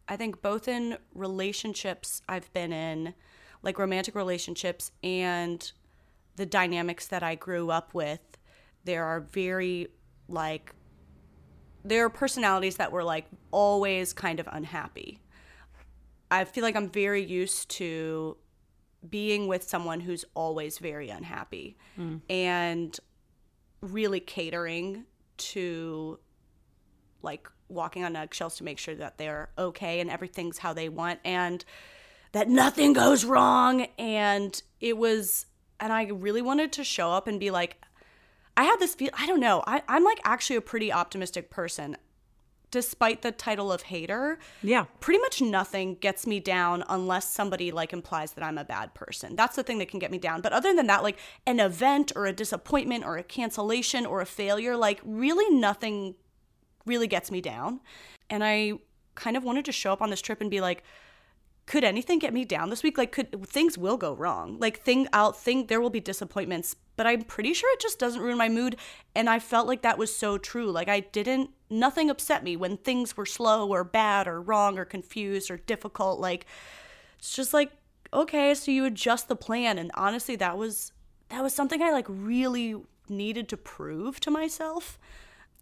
I 0.08 0.16
think 0.16 0.42
both 0.42 0.68
in 0.68 0.98
relationships 1.14 2.20
I've 2.28 2.52
been 2.52 2.72
in, 2.72 3.14
like 3.62 3.78
romantic 3.78 4.14
relationships, 4.14 4.90
and 5.04 5.70
the 6.36 6.46
dynamics 6.46 7.06
that 7.08 7.22
I 7.22 7.34
grew 7.34 7.70
up 7.70 7.94
with, 7.94 8.20
there 8.84 9.04
are 9.04 9.20
very 9.20 9.88
like 10.28 10.74
there 11.84 12.04
are 12.04 12.10
personalities 12.10 12.76
that 12.76 12.92
were 12.92 13.04
like 13.04 13.26
always 13.50 14.12
kind 14.12 14.40
of 14.40 14.48
unhappy. 14.52 15.20
I 16.30 16.44
feel 16.44 16.62
like 16.62 16.76
I'm 16.76 16.88
very 16.88 17.24
used 17.24 17.70
to 17.70 18.36
being 19.08 19.48
with 19.48 19.68
someone 19.68 20.00
who's 20.00 20.24
always 20.34 20.78
very 20.78 21.08
unhappy 21.08 21.76
mm. 21.98 22.20
and 22.28 22.98
really 23.80 24.20
catering 24.20 25.04
to 25.38 26.18
like 27.22 27.48
walking 27.68 28.04
on 28.04 28.14
eggshells 28.14 28.56
to 28.56 28.64
make 28.64 28.78
sure 28.78 28.94
that 28.94 29.16
they're 29.16 29.50
okay 29.56 30.00
and 30.00 30.10
everything's 30.10 30.58
how 30.58 30.72
they 30.72 30.88
want 30.88 31.18
and 31.24 31.64
that 32.32 32.48
nothing 32.48 32.92
goes 32.92 33.24
wrong 33.24 33.86
and 33.98 34.62
it 34.80 34.96
was 34.96 35.46
and 35.80 35.92
i 35.92 36.04
really 36.04 36.42
wanted 36.42 36.72
to 36.72 36.84
show 36.84 37.10
up 37.10 37.26
and 37.26 37.40
be 37.40 37.50
like 37.50 37.82
i 38.56 38.64
had 38.64 38.76
this 38.78 38.94
feel 38.94 39.10
i 39.14 39.26
don't 39.26 39.40
know 39.40 39.62
I, 39.66 39.82
i'm 39.88 40.04
like 40.04 40.20
actually 40.24 40.56
a 40.56 40.60
pretty 40.60 40.92
optimistic 40.92 41.50
person 41.50 41.96
despite 42.70 43.22
the 43.22 43.32
title 43.32 43.72
of 43.72 43.82
hater 43.82 44.38
Yeah. 44.62 44.84
pretty 45.00 45.18
much 45.20 45.42
nothing 45.42 45.96
gets 45.96 46.24
me 46.24 46.38
down 46.38 46.84
unless 46.88 47.28
somebody 47.28 47.72
like 47.72 47.92
implies 47.92 48.34
that 48.34 48.44
I'm 48.44 48.58
a 48.58 48.64
bad 48.64 48.94
person. 48.94 49.34
That's 49.34 49.56
the 49.56 49.64
thing 49.64 49.78
that 49.78 49.88
can 49.88 49.98
get 49.98 50.12
me 50.12 50.18
down. 50.18 50.40
But 50.40 50.52
other 50.52 50.72
than 50.72 50.86
that, 50.86 51.02
like 51.02 51.18
an 51.48 51.58
event 51.58 52.12
or 52.14 52.26
a 52.26 52.32
disappointment 52.32 53.04
or 53.04 53.16
a 53.16 53.24
cancellation 53.24 54.06
or 54.06 54.20
a 54.20 54.24
failure, 54.24 54.76
like 54.76 55.00
really 55.04 55.52
nothing 55.52 56.14
really 56.86 57.08
gets 57.08 57.32
me 57.32 57.40
down. 57.40 57.80
And 58.28 58.44
I 58.44 58.74
kind 59.16 59.36
of 59.36 59.42
wanted 59.42 59.64
to 59.64 59.72
show 59.72 59.92
up 59.92 60.00
on 60.00 60.10
this 60.10 60.20
trip 60.20 60.40
and 60.40 60.48
be 60.48 60.60
like, 60.60 60.84
could 61.70 61.84
anything 61.84 62.18
get 62.18 62.34
me 62.34 62.44
down 62.44 62.68
this 62.68 62.82
week? 62.82 62.98
Like, 62.98 63.12
could 63.12 63.46
things 63.46 63.78
will 63.78 63.96
go 63.96 64.12
wrong? 64.12 64.58
Like, 64.58 64.82
thing 64.82 65.06
I'll 65.12 65.30
think 65.30 65.68
there 65.68 65.80
will 65.80 65.88
be 65.88 66.00
disappointments, 66.00 66.74
but 66.96 67.06
I'm 67.06 67.22
pretty 67.22 67.54
sure 67.54 67.72
it 67.72 67.80
just 67.80 68.00
doesn't 68.00 68.20
ruin 68.20 68.36
my 68.36 68.48
mood. 68.48 68.74
And 69.14 69.30
I 69.30 69.38
felt 69.38 69.68
like 69.68 69.82
that 69.82 69.96
was 69.96 70.12
so 70.12 70.36
true. 70.36 70.72
Like, 70.72 70.88
I 70.88 70.98
didn't, 70.98 71.50
nothing 71.70 72.10
upset 72.10 72.42
me 72.42 72.56
when 72.56 72.76
things 72.76 73.16
were 73.16 73.24
slow 73.24 73.68
or 73.68 73.84
bad 73.84 74.26
or 74.26 74.40
wrong 74.40 74.80
or 74.80 74.84
confused 74.84 75.48
or 75.48 75.58
difficult. 75.58 76.18
Like, 76.18 76.44
it's 77.20 77.36
just 77.36 77.54
like, 77.54 77.70
okay, 78.12 78.52
so 78.54 78.72
you 78.72 78.84
adjust 78.84 79.28
the 79.28 79.36
plan. 79.36 79.78
And 79.78 79.92
honestly, 79.94 80.34
that 80.34 80.58
was, 80.58 80.90
that 81.28 81.40
was 81.40 81.54
something 81.54 81.80
I 81.80 81.92
like 81.92 82.06
really 82.08 82.82
needed 83.08 83.48
to 83.48 83.56
prove 83.56 84.18
to 84.20 84.30
myself. 84.32 84.98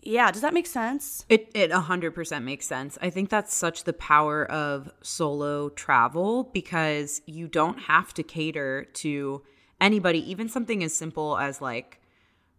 Yeah, 0.01 0.31
does 0.31 0.43
that 0.43 0.55
make 0.55 0.67
sense? 0.67 1.25
It 1.29 1.51
it 1.55 1.71
100% 1.71 2.43
makes 2.45 2.67
sense. 2.67 2.97
I 3.03 3.11
think 3.11 3.31
that's 3.31 3.55
such 3.55 3.85
the 3.85 3.93
power 3.93 4.49
of 4.51 4.91
solo 5.03 5.71
travel 5.71 6.45
because 6.53 7.21
you 7.27 7.49
don't 7.49 7.79
have 7.81 8.15
to 8.15 8.23
cater 8.23 8.87
to 8.95 9.43
anybody, 9.81 10.31
even 10.31 10.49
something 10.49 10.85
as 10.85 10.95
simple 10.95 11.37
as 11.37 11.61
like 11.61 12.01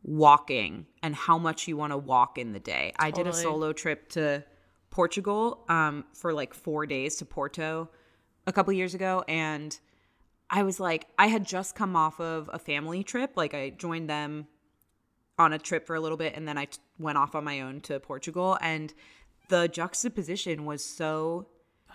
walking 0.03 0.85
and 1.01 1.15
how 1.15 1.37
much 1.37 1.67
you 1.67 1.77
want 1.77 1.91
to 1.91 1.97
walk 1.97 2.37
in 2.37 2.53
the 2.53 2.59
day. 2.59 2.93
I 2.99 3.11
did 3.11 3.27
a 3.27 3.33
solo 3.33 3.73
trip 3.73 4.09
to 4.09 4.43
Portugal 4.89 5.65
um, 5.69 6.05
for 6.13 6.33
like 6.33 6.53
4 6.53 6.85
days 6.85 7.17
to 7.17 7.25
Porto 7.25 7.89
a 8.47 8.53
couple 8.53 8.73
years 8.73 8.93
ago 8.93 9.23
and 9.27 9.77
I 10.49 10.63
was 10.63 10.79
like 10.79 11.07
I 11.17 11.27
had 11.27 11.45
just 11.45 11.75
come 11.75 11.95
off 11.95 12.19
of 12.19 12.49
a 12.51 12.59
family 12.59 13.03
trip, 13.03 13.31
like 13.35 13.53
I 13.53 13.69
joined 13.71 14.09
them 14.09 14.47
on 15.39 15.53
a 15.53 15.57
trip 15.59 15.87
for 15.87 15.95
a 15.95 15.99
little 15.99 16.17
bit 16.17 16.35
and 16.35 16.47
then 16.47 16.57
I 16.57 16.65
t- 16.65 16.77
went 16.99 17.17
off 17.17 17.33
on 17.33 17.43
my 17.43 17.61
own 17.61 17.81
to 17.81 17.99
Portugal 17.99 18.57
and 18.61 18.93
the 19.47 19.67
juxtaposition 19.67 20.65
was 20.65 20.83
so 20.83 21.47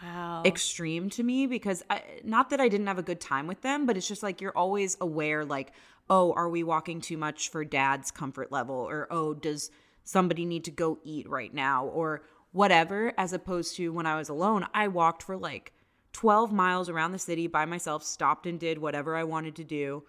Wow. 0.03 0.43
extreme 0.45 1.09
to 1.11 1.23
me 1.23 1.47
because 1.47 1.85
I, 1.89 2.03
not 2.25 2.51
that 2.51 2.61
I 2.61 2.69
didn't 2.69 2.89
have 2.89 2.99
a 2.99 3.03
good 3.03 3.21
time 3.21 3.47
with 3.47 3.61
them 3.61 3.87
but 3.87 3.97
it's 3.97 4.09
just 4.09 4.25
like 4.25 4.41
you're 4.41 4.57
always 4.57 4.97
aware 5.01 5.45
like 5.45 5.73
oh 6.11 6.33
are 6.33 6.49
we 6.49 6.65
walking 6.65 7.01
too 7.01 7.17
much 7.17 7.49
for 7.51 7.65
dad's 7.65 8.11
comfort 8.11 8.51
level 8.51 8.75
or 8.75 9.07
oh 9.13 9.35
does 9.35 9.71
somebody 10.03 10.45
need 10.45 10.65
to 10.65 10.73
go 10.73 10.99
eat 11.05 11.29
right 11.29 11.55
now 11.55 11.87
or 11.87 12.23
whatever 12.55 13.13
as 13.19 13.33
opposed 13.33 13.77
to 13.77 13.93
when 13.93 14.07
I 14.07 14.17
was 14.17 14.29
alone, 14.29 14.67
I 14.73 14.87
walked 14.89 15.25
for 15.25 15.37
like 15.37 15.73
12 16.13 16.53
miles 16.53 16.89
around 16.89 17.11
the 17.11 17.19
city 17.19 17.49
by 17.49 17.65
myself, 17.65 18.05
stopped 18.05 18.47
and 18.47 18.61
did 18.61 18.79
whatever 18.79 19.17
I 19.17 19.25
wanted 19.25 19.57
to 19.57 19.65
do. 19.65 20.05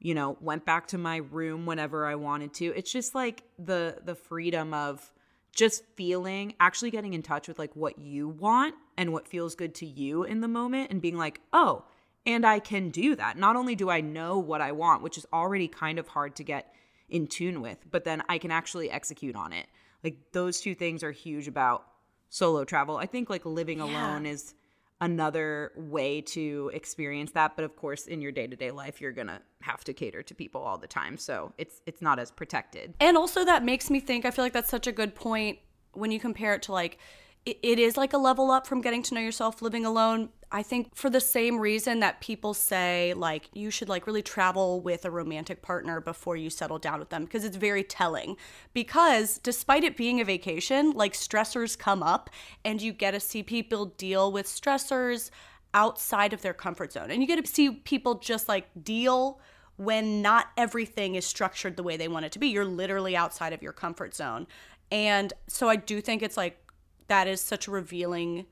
You 0.00 0.14
know, 0.14 0.36
went 0.40 0.64
back 0.66 0.88
to 0.88 0.98
my 0.98 1.16
room 1.16 1.66
whenever 1.66 2.06
I 2.06 2.14
wanted 2.14 2.52
to. 2.54 2.66
It's 2.76 2.92
just 2.92 3.14
like 3.14 3.44
the 3.58 3.98
the 4.04 4.14
freedom 4.14 4.74
of 4.74 5.12
just 5.52 5.84
feeling 5.94 6.54
actually 6.58 6.90
getting 6.90 7.14
in 7.14 7.22
touch 7.22 7.48
with 7.48 7.58
like 7.58 7.74
what 7.76 7.98
you 7.98 8.28
want 8.28 8.74
and 8.96 9.12
what 9.12 9.28
feels 9.28 9.54
good 9.54 9.74
to 9.76 9.86
you 9.86 10.24
in 10.24 10.40
the 10.40 10.48
moment 10.48 10.90
and 10.90 11.00
being 11.00 11.16
like, 11.16 11.40
"Oh, 11.52 11.84
and 12.26 12.46
I 12.46 12.58
can 12.58 12.90
do 12.90 13.14
that. 13.16 13.36
Not 13.36 13.56
only 13.56 13.74
do 13.74 13.90
I 13.90 14.00
know 14.00 14.38
what 14.38 14.60
I 14.60 14.72
want, 14.72 15.02
which 15.02 15.18
is 15.18 15.26
already 15.32 15.68
kind 15.68 15.98
of 15.98 16.08
hard 16.08 16.36
to 16.36 16.44
get 16.44 16.74
in 17.08 17.26
tune 17.26 17.60
with, 17.60 17.78
but 17.90 18.04
then 18.04 18.22
I 18.28 18.38
can 18.38 18.50
actually 18.50 18.90
execute 18.90 19.36
on 19.36 19.52
it. 19.52 19.66
Like 20.02 20.16
those 20.32 20.60
two 20.60 20.74
things 20.74 21.02
are 21.02 21.12
huge 21.12 21.48
about 21.48 21.86
solo 22.30 22.64
travel. 22.64 22.96
I 22.96 23.06
think 23.06 23.28
like 23.28 23.44
living 23.44 23.78
yeah. 23.78 23.84
alone 23.84 24.26
is 24.26 24.54
another 25.04 25.72
way 25.76 26.20
to 26.20 26.70
experience 26.72 27.32
that, 27.32 27.56
but 27.56 27.64
of 27.64 27.76
course 27.76 28.06
in 28.06 28.20
your 28.20 28.32
day-to-day 28.32 28.70
life 28.70 29.00
you're 29.00 29.12
going 29.12 29.26
to 29.26 29.40
have 29.60 29.84
to 29.84 29.92
cater 29.92 30.22
to 30.22 30.34
people 30.34 30.62
all 30.62 30.78
the 30.78 30.86
time. 30.86 31.16
So 31.16 31.52
it's 31.58 31.82
it's 31.86 32.02
not 32.02 32.18
as 32.18 32.30
protected. 32.30 32.94
And 33.00 33.16
also 33.16 33.44
that 33.44 33.64
makes 33.64 33.90
me 33.90 34.00
think 34.00 34.24
I 34.24 34.30
feel 34.30 34.44
like 34.44 34.54
that's 34.54 34.70
such 34.70 34.86
a 34.86 34.92
good 34.92 35.14
point 35.14 35.58
when 35.92 36.10
you 36.10 36.18
compare 36.18 36.54
it 36.54 36.62
to 36.62 36.72
like 36.72 36.98
it 37.46 37.78
is 37.78 37.96
like 37.96 38.14
a 38.14 38.18
level 38.18 38.50
up 38.50 38.66
from 38.66 38.80
getting 38.80 39.02
to 39.02 39.14
know 39.14 39.20
yourself 39.20 39.60
living 39.60 39.84
alone. 39.84 40.30
I 40.50 40.62
think 40.62 40.94
for 40.94 41.10
the 41.10 41.20
same 41.20 41.58
reason 41.58 42.00
that 42.00 42.20
people 42.20 42.54
say 42.54 43.12
like 43.14 43.50
you 43.52 43.70
should 43.70 43.88
like 43.88 44.06
really 44.06 44.22
travel 44.22 44.80
with 44.80 45.04
a 45.04 45.10
romantic 45.10 45.60
partner 45.60 46.00
before 46.00 46.36
you 46.36 46.48
settle 46.48 46.78
down 46.78 47.00
with 47.00 47.10
them 47.10 47.24
because 47.24 47.44
it's 47.44 47.56
very 47.56 47.84
telling. 47.84 48.36
Because 48.72 49.38
despite 49.38 49.84
it 49.84 49.96
being 49.96 50.20
a 50.20 50.24
vacation, 50.24 50.92
like 50.92 51.12
stressors 51.12 51.76
come 51.76 52.02
up 52.02 52.30
and 52.64 52.80
you 52.80 52.92
get 52.92 53.10
to 53.10 53.20
see 53.20 53.42
people 53.42 53.86
deal 53.86 54.32
with 54.32 54.46
stressors 54.46 55.30
outside 55.74 56.32
of 56.32 56.40
their 56.40 56.54
comfort 56.54 56.92
zone. 56.92 57.10
And 57.10 57.20
you 57.20 57.26
get 57.26 57.44
to 57.44 57.50
see 57.50 57.70
people 57.70 58.14
just 58.14 58.48
like 58.48 58.68
deal 58.82 59.38
when 59.76 60.22
not 60.22 60.46
everything 60.56 61.16
is 61.16 61.26
structured 61.26 61.76
the 61.76 61.82
way 61.82 61.96
they 61.96 62.08
want 62.08 62.24
it 62.24 62.32
to 62.32 62.38
be. 62.38 62.46
You're 62.46 62.64
literally 62.64 63.16
outside 63.16 63.52
of 63.52 63.60
your 63.60 63.72
comfort 63.72 64.14
zone. 64.14 64.46
And 64.90 65.32
so 65.48 65.68
I 65.68 65.76
do 65.76 66.00
think 66.00 66.22
it's 66.22 66.36
like 66.36 66.63
that 67.08 67.26
is 67.26 67.40
such 67.40 67.68
a 67.68 67.70
revealing 67.70 68.46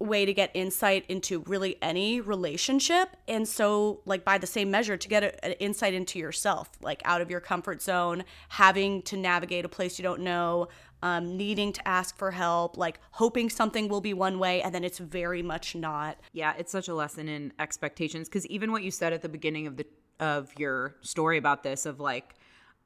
way 0.00 0.24
to 0.24 0.32
get 0.32 0.50
insight 0.54 1.04
into 1.08 1.40
really 1.40 1.76
any 1.82 2.20
relationship. 2.20 3.16
And 3.28 3.46
so 3.46 4.00
like 4.06 4.24
by 4.24 4.38
the 4.38 4.46
same 4.46 4.70
measure 4.70 4.96
to 4.96 5.08
get 5.08 5.38
an 5.42 5.52
insight 5.52 5.92
into 5.92 6.18
yourself 6.18 6.70
like 6.80 7.02
out 7.04 7.20
of 7.20 7.30
your 7.30 7.40
comfort 7.40 7.82
zone 7.82 8.24
having 8.48 9.02
to 9.02 9.16
navigate 9.16 9.66
a 9.66 9.68
place 9.68 9.98
you 9.98 10.02
don't 10.02 10.22
know 10.22 10.68
um, 11.02 11.36
needing 11.36 11.72
to 11.74 11.86
ask 11.86 12.16
for 12.16 12.30
help 12.30 12.78
like 12.78 12.98
hoping 13.10 13.50
something 13.50 13.88
will 13.88 14.00
be 14.00 14.14
one 14.14 14.38
way 14.38 14.62
and 14.62 14.74
then 14.74 14.84
it's 14.84 14.98
very 14.98 15.42
much 15.42 15.74
not. 15.74 16.18
Yeah 16.32 16.54
it's 16.58 16.72
such 16.72 16.88
a 16.88 16.94
lesson 16.94 17.28
in 17.28 17.52
expectations. 17.58 18.26
Because 18.26 18.46
even 18.46 18.72
what 18.72 18.82
you 18.82 18.90
said 18.90 19.12
at 19.12 19.20
the 19.20 19.28
beginning 19.28 19.66
of 19.66 19.76
the 19.76 19.86
of 20.18 20.50
your 20.58 20.96
story 21.00 21.38
about 21.38 21.62
this 21.62 21.86
of 21.86 21.98
like 21.98 22.34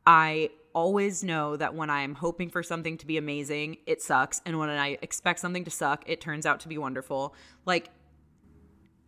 i 0.06 0.48
always 0.74 1.24
know 1.24 1.56
that 1.56 1.74
when 1.74 1.90
I'm 1.90 2.14
hoping 2.14 2.50
for 2.50 2.62
something 2.62 2.98
to 2.98 3.06
be 3.06 3.16
amazing, 3.16 3.78
it 3.86 4.02
sucks. 4.02 4.42
And 4.44 4.58
when 4.58 4.68
I 4.68 4.98
expect 5.02 5.40
something 5.40 5.64
to 5.64 5.70
suck, 5.70 6.04
it 6.06 6.20
turns 6.20 6.46
out 6.46 6.60
to 6.60 6.68
be 6.68 6.78
wonderful. 6.78 7.34
Like, 7.64 7.90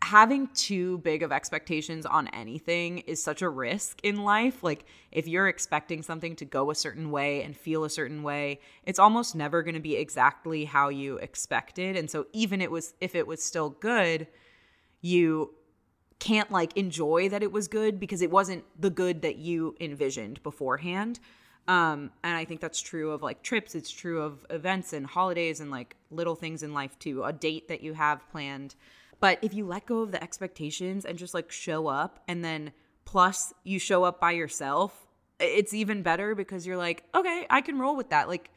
having 0.03 0.47
too 0.55 0.99
big 0.99 1.23
of 1.25 1.33
expectations 1.33 2.07
on 2.07 2.29
anything 2.29 2.99
is 2.99 3.21
such 3.21 3.43
a 3.43 3.49
risk 3.49 3.99
in 4.05 4.23
life. 4.23 4.63
Like, 4.63 4.85
if 5.11 5.27
you're 5.27 5.49
expecting 5.49 6.03
something 6.03 6.37
to 6.37 6.45
go 6.45 6.71
a 6.71 6.75
certain 6.75 7.11
way 7.11 7.43
and 7.43 7.57
feel 7.57 7.85
a 7.85 7.91
certain 7.91 8.23
way, 8.23 8.61
it's 8.85 9.01
almost 9.01 9.35
never 9.35 9.63
going 9.63 9.75
to 9.75 9.81
be 9.81 9.97
exactly 9.97 10.65
how 10.65 10.91
you 10.91 11.17
expected. 11.19 11.97
And 11.97 12.11
so, 12.11 12.27
even 12.33 12.61
it 12.61 12.71
was 12.71 12.95
if 13.01 13.15
it 13.15 13.27
was 13.27 13.43
still 13.43 13.71
good, 13.71 14.29
you 15.01 15.55
can't 16.19 16.51
like 16.51 16.77
enjoy 16.77 17.29
that 17.29 17.43
it 17.43 17.53
was 17.53 17.69
good 17.69 18.01
because 18.01 18.23
it 18.23 18.31
wasn't 18.31 18.65
the 18.81 18.91
good 18.91 19.23
that 19.23 19.37
you 19.37 19.75
envisioned 19.81 20.43
beforehand. 20.43 21.21
Um, 21.69 22.11
and 22.23 22.37
I 22.37 22.45
think 22.45 22.61
that's 22.61 22.81
true 22.81 23.11
of 23.11 23.23
like 23.23 23.43
trips. 23.43 23.75
It's 23.75 23.91
true 23.91 24.23
of 24.23 24.47
events 24.51 24.93
and 24.93 25.07
holidays 25.07 25.61
and 25.61 25.71
like 25.71 25.97
little 26.11 26.37
things 26.37 26.63
in 26.63 26.73
life 26.73 26.99
too. 26.99 27.25
A 27.25 27.33
date 27.33 27.69
that 27.69 27.83
you 27.83 27.95
have 27.95 28.29
planned. 28.31 28.75
But 29.19 29.39
if 29.43 29.55
you 29.55 29.67
let 29.67 29.87
go 29.87 30.01
of 30.01 30.13
the 30.13 30.23
expectations 30.23 31.05
and 31.05 31.19
just 31.19 31.35
like 31.35 31.51
show 31.51 31.89
up 31.89 32.23
and 32.29 32.45
then 32.45 32.73
plus 33.05 33.53
you 33.65 33.79
show 33.79 34.05
up 34.05 34.21
by 34.21 34.33
yourself, 34.33 35.07
it's 35.41 35.75
even 35.75 36.03
better 36.03 36.35
because 36.35 36.67
you're 36.67 36.77
like, 36.77 37.05
okay, 37.15 37.47
I 37.51 37.61
can 37.61 37.79
roll 37.79 37.97
with 37.97 38.11
that. 38.11 38.29
Like, 38.29 38.51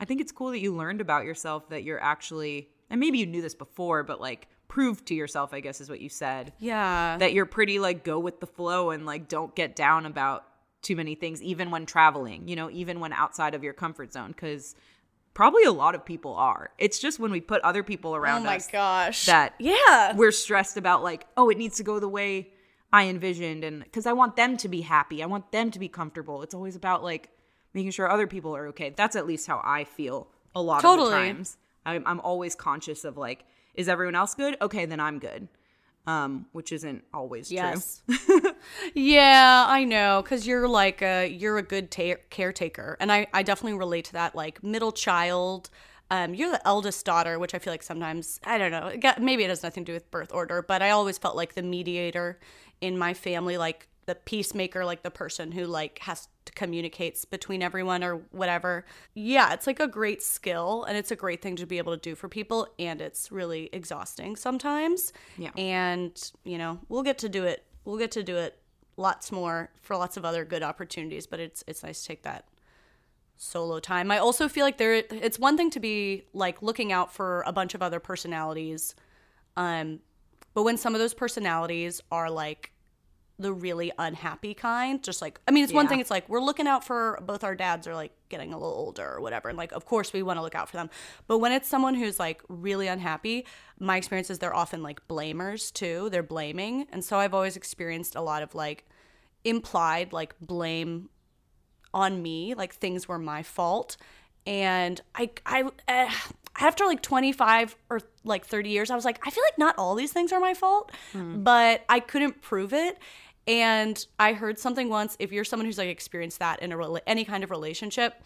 I 0.00 0.04
think 0.04 0.20
it's 0.20 0.32
cool 0.32 0.50
that 0.50 0.60
you 0.60 0.74
learned 0.74 1.00
about 1.00 1.24
yourself 1.24 1.68
that 1.70 1.82
you're 1.82 2.02
actually, 2.02 2.68
and 2.90 3.00
maybe 3.00 3.18
you 3.18 3.26
knew 3.26 3.42
this 3.42 3.54
before, 3.54 4.02
but 4.02 4.20
like 4.20 4.48
proved 4.68 5.06
to 5.06 5.14
yourself, 5.14 5.52
I 5.52 5.60
guess 5.60 5.80
is 5.80 5.88
what 5.88 6.00
you 6.00 6.08
said. 6.08 6.52
Yeah. 6.58 7.16
That 7.18 7.32
you're 7.32 7.46
pretty 7.46 7.78
like 7.78 8.04
go 8.04 8.18
with 8.18 8.40
the 8.40 8.46
flow 8.46 8.90
and 8.90 9.06
like 9.06 9.28
don't 9.28 9.54
get 9.54 9.76
down 9.76 10.06
about 10.06 10.44
too 10.82 10.96
many 10.96 11.14
things, 11.14 11.42
even 11.42 11.70
when 11.70 11.86
traveling, 11.86 12.48
you 12.48 12.56
know, 12.56 12.70
even 12.70 13.00
when 13.00 13.12
outside 13.12 13.54
of 13.54 13.64
your 13.64 13.72
comfort 13.72 14.12
zone, 14.12 14.28
because 14.28 14.74
probably 15.34 15.64
a 15.64 15.72
lot 15.72 15.94
of 15.94 16.04
people 16.04 16.34
are. 16.34 16.70
It's 16.78 16.98
just 16.98 17.18
when 17.18 17.30
we 17.30 17.40
put 17.40 17.60
other 17.62 17.82
people 17.82 18.12
oh 18.12 18.16
around 18.16 18.42
oh 18.42 18.44
my 18.46 18.56
us 18.56 18.68
gosh. 18.68 19.26
that 19.26 19.54
yeah 19.58 20.14
we're 20.14 20.32
stressed 20.32 20.76
about 20.76 21.02
like, 21.02 21.26
oh, 21.36 21.50
it 21.50 21.58
needs 21.58 21.76
to 21.76 21.82
go 21.82 21.98
the 21.98 22.08
way 22.08 22.52
I 22.92 23.06
envisioned, 23.06 23.64
and 23.64 23.82
because 23.82 24.06
I 24.06 24.12
want 24.12 24.36
them 24.36 24.56
to 24.58 24.68
be 24.68 24.82
happy, 24.82 25.22
I 25.22 25.26
want 25.26 25.52
them 25.52 25.70
to 25.72 25.78
be 25.78 25.88
comfortable. 25.88 26.42
It's 26.42 26.54
always 26.54 26.76
about 26.76 27.02
like 27.02 27.30
making 27.74 27.90
sure 27.90 28.10
other 28.10 28.26
people 28.26 28.56
are 28.56 28.68
okay. 28.68 28.94
That's 28.96 29.16
at 29.16 29.26
least 29.26 29.46
how 29.46 29.60
I 29.64 29.84
feel 29.84 30.28
a 30.54 30.62
lot 30.62 30.82
totally. 30.82 31.08
of 31.08 31.12
times. 31.12 31.58
I'm, 31.84 32.02
I'm 32.06 32.20
always 32.20 32.54
conscious 32.54 33.04
of 33.04 33.16
like, 33.16 33.44
is 33.74 33.88
everyone 33.88 34.14
else 34.14 34.34
good? 34.34 34.56
Okay, 34.60 34.86
then 34.86 34.98
I'm 34.98 35.18
good 35.18 35.48
um, 36.06 36.46
which 36.52 36.72
isn't 36.72 37.04
always 37.12 37.50
yes. 37.50 38.02
true. 38.08 38.40
yeah, 38.94 39.66
I 39.68 39.84
know, 39.84 40.22
because 40.22 40.46
you're 40.46 40.68
like 40.68 41.02
a 41.02 41.26
you're 41.26 41.58
a 41.58 41.62
good 41.62 41.90
ta- 41.90 42.20
caretaker, 42.30 42.96
and 43.00 43.10
I 43.10 43.26
I 43.32 43.42
definitely 43.42 43.78
relate 43.78 44.06
to 44.06 44.12
that. 44.14 44.34
Like 44.34 44.62
middle 44.62 44.92
child, 44.92 45.70
um, 46.10 46.34
you're 46.34 46.50
the 46.50 46.66
eldest 46.66 47.04
daughter, 47.04 47.38
which 47.38 47.54
I 47.54 47.58
feel 47.58 47.72
like 47.72 47.82
sometimes 47.82 48.40
I 48.44 48.58
don't 48.58 48.70
know. 48.70 49.14
Maybe 49.18 49.44
it 49.44 49.48
has 49.48 49.62
nothing 49.62 49.84
to 49.84 49.92
do 49.92 49.94
with 49.94 50.10
birth 50.10 50.32
order, 50.32 50.62
but 50.62 50.82
I 50.82 50.90
always 50.90 51.18
felt 51.18 51.36
like 51.36 51.54
the 51.54 51.62
mediator 51.62 52.38
in 52.80 52.96
my 52.96 53.14
family, 53.14 53.58
like 53.58 53.88
the 54.06 54.14
peacemaker, 54.14 54.84
like 54.84 55.02
the 55.02 55.10
person 55.10 55.52
who 55.52 55.64
like 55.64 55.98
has 56.00 56.28
to 56.44 56.52
communicates 56.52 57.24
between 57.24 57.62
everyone 57.62 58.02
or 58.02 58.16
whatever. 58.30 58.84
Yeah, 59.14 59.52
it's 59.52 59.66
like 59.66 59.80
a 59.80 59.88
great 59.88 60.22
skill 60.22 60.84
and 60.84 60.96
it's 60.96 61.10
a 61.10 61.16
great 61.16 61.42
thing 61.42 61.56
to 61.56 61.66
be 61.66 61.78
able 61.78 61.94
to 61.94 62.00
do 62.00 62.14
for 62.14 62.28
people 62.28 62.68
and 62.78 63.00
it's 63.00 63.30
really 63.30 63.68
exhausting 63.72 64.36
sometimes. 64.36 65.12
Yeah. 65.36 65.50
And, 65.56 66.30
you 66.44 66.56
know, 66.56 66.78
we'll 66.88 67.02
get 67.02 67.18
to 67.18 67.28
do 67.28 67.44
it. 67.44 67.64
We'll 67.84 67.98
get 67.98 68.12
to 68.12 68.22
do 68.22 68.36
it 68.36 68.58
lots 68.96 69.30
more 69.30 69.70
for 69.82 69.96
lots 69.96 70.16
of 70.16 70.24
other 70.24 70.44
good 70.44 70.62
opportunities, 70.62 71.26
but 71.26 71.40
it's 71.40 71.62
it's 71.66 71.82
nice 71.82 72.00
to 72.02 72.08
take 72.08 72.22
that 72.22 72.46
solo 73.36 73.80
time. 73.80 74.10
I 74.10 74.18
also 74.18 74.48
feel 74.48 74.64
like 74.64 74.78
there 74.78 74.94
it's 74.94 75.38
one 75.38 75.56
thing 75.56 75.70
to 75.70 75.80
be 75.80 76.24
like 76.32 76.62
looking 76.62 76.92
out 76.92 77.12
for 77.12 77.42
a 77.46 77.52
bunch 77.52 77.74
of 77.74 77.82
other 77.82 78.00
personalities 78.00 78.94
um 79.56 80.00
but 80.54 80.62
when 80.62 80.76
some 80.76 80.94
of 80.94 81.00
those 81.00 81.12
personalities 81.14 82.00
are 82.10 82.30
like 82.30 82.72
the 83.38 83.52
really 83.52 83.92
unhappy 83.98 84.54
kind. 84.54 85.02
Just 85.02 85.20
like, 85.20 85.40
I 85.46 85.50
mean, 85.50 85.64
it's 85.64 85.72
yeah. 85.72 85.76
one 85.76 85.88
thing, 85.88 86.00
it's 86.00 86.10
like 86.10 86.28
we're 86.28 86.40
looking 86.40 86.66
out 86.66 86.84
for 86.84 87.18
both 87.22 87.44
our 87.44 87.54
dads 87.54 87.86
are 87.86 87.94
like 87.94 88.12
getting 88.28 88.52
a 88.52 88.58
little 88.58 88.74
older 88.74 89.14
or 89.14 89.20
whatever. 89.20 89.48
And 89.48 89.58
like, 89.58 89.72
of 89.72 89.84
course, 89.84 90.12
we 90.12 90.22
want 90.22 90.38
to 90.38 90.42
look 90.42 90.54
out 90.54 90.68
for 90.68 90.76
them. 90.76 90.90
But 91.26 91.38
when 91.38 91.52
it's 91.52 91.68
someone 91.68 91.94
who's 91.94 92.18
like 92.18 92.42
really 92.48 92.86
unhappy, 92.86 93.46
my 93.78 93.96
experience 93.96 94.30
is 94.30 94.38
they're 94.38 94.54
often 94.54 94.82
like 94.82 95.06
blamers 95.08 95.70
too. 95.72 96.08
They're 96.10 96.22
blaming. 96.22 96.86
And 96.92 97.04
so 97.04 97.18
I've 97.18 97.34
always 97.34 97.56
experienced 97.56 98.16
a 98.16 98.22
lot 98.22 98.42
of 98.42 98.54
like 98.54 98.86
implied 99.44 100.12
like 100.12 100.34
blame 100.40 101.10
on 101.94 102.22
me, 102.22 102.54
like 102.54 102.74
things 102.74 103.08
were 103.08 103.18
my 103.18 103.42
fault. 103.42 103.96
And 104.46 105.00
I, 105.14 105.30
I, 105.44 105.64
uh, 105.88 106.10
after 106.58 106.84
like 106.84 107.02
25 107.02 107.76
or 107.90 108.00
like 108.24 108.46
30 108.46 108.70
years, 108.70 108.90
I 108.90 108.94
was 108.94 109.04
like, 109.04 109.18
I 109.26 109.30
feel 109.30 109.44
like 109.44 109.58
not 109.58 109.74
all 109.78 109.94
these 109.94 110.12
things 110.12 110.32
are 110.32 110.40
my 110.40 110.54
fault, 110.54 110.92
mm. 111.12 111.42
but 111.42 111.84
I 111.88 112.00
couldn't 112.00 112.42
prove 112.42 112.72
it. 112.72 112.98
And 113.46 114.04
I 114.18 114.32
heard 114.32 114.58
something 114.58 114.88
once 114.88 115.16
if 115.20 115.32
you're 115.32 115.44
someone 115.44 115.66
who's 115.66 115.78
like 115.78 115.88
experienced 115.88 116.40
that 116.40 116.62
in 116.62 116.72
a 116.72 116.76
re- 116.76 117.00
any 117.06 117.24
kind 117.24 117.44
of 117.44 117.50
relationship, 117.50 118.22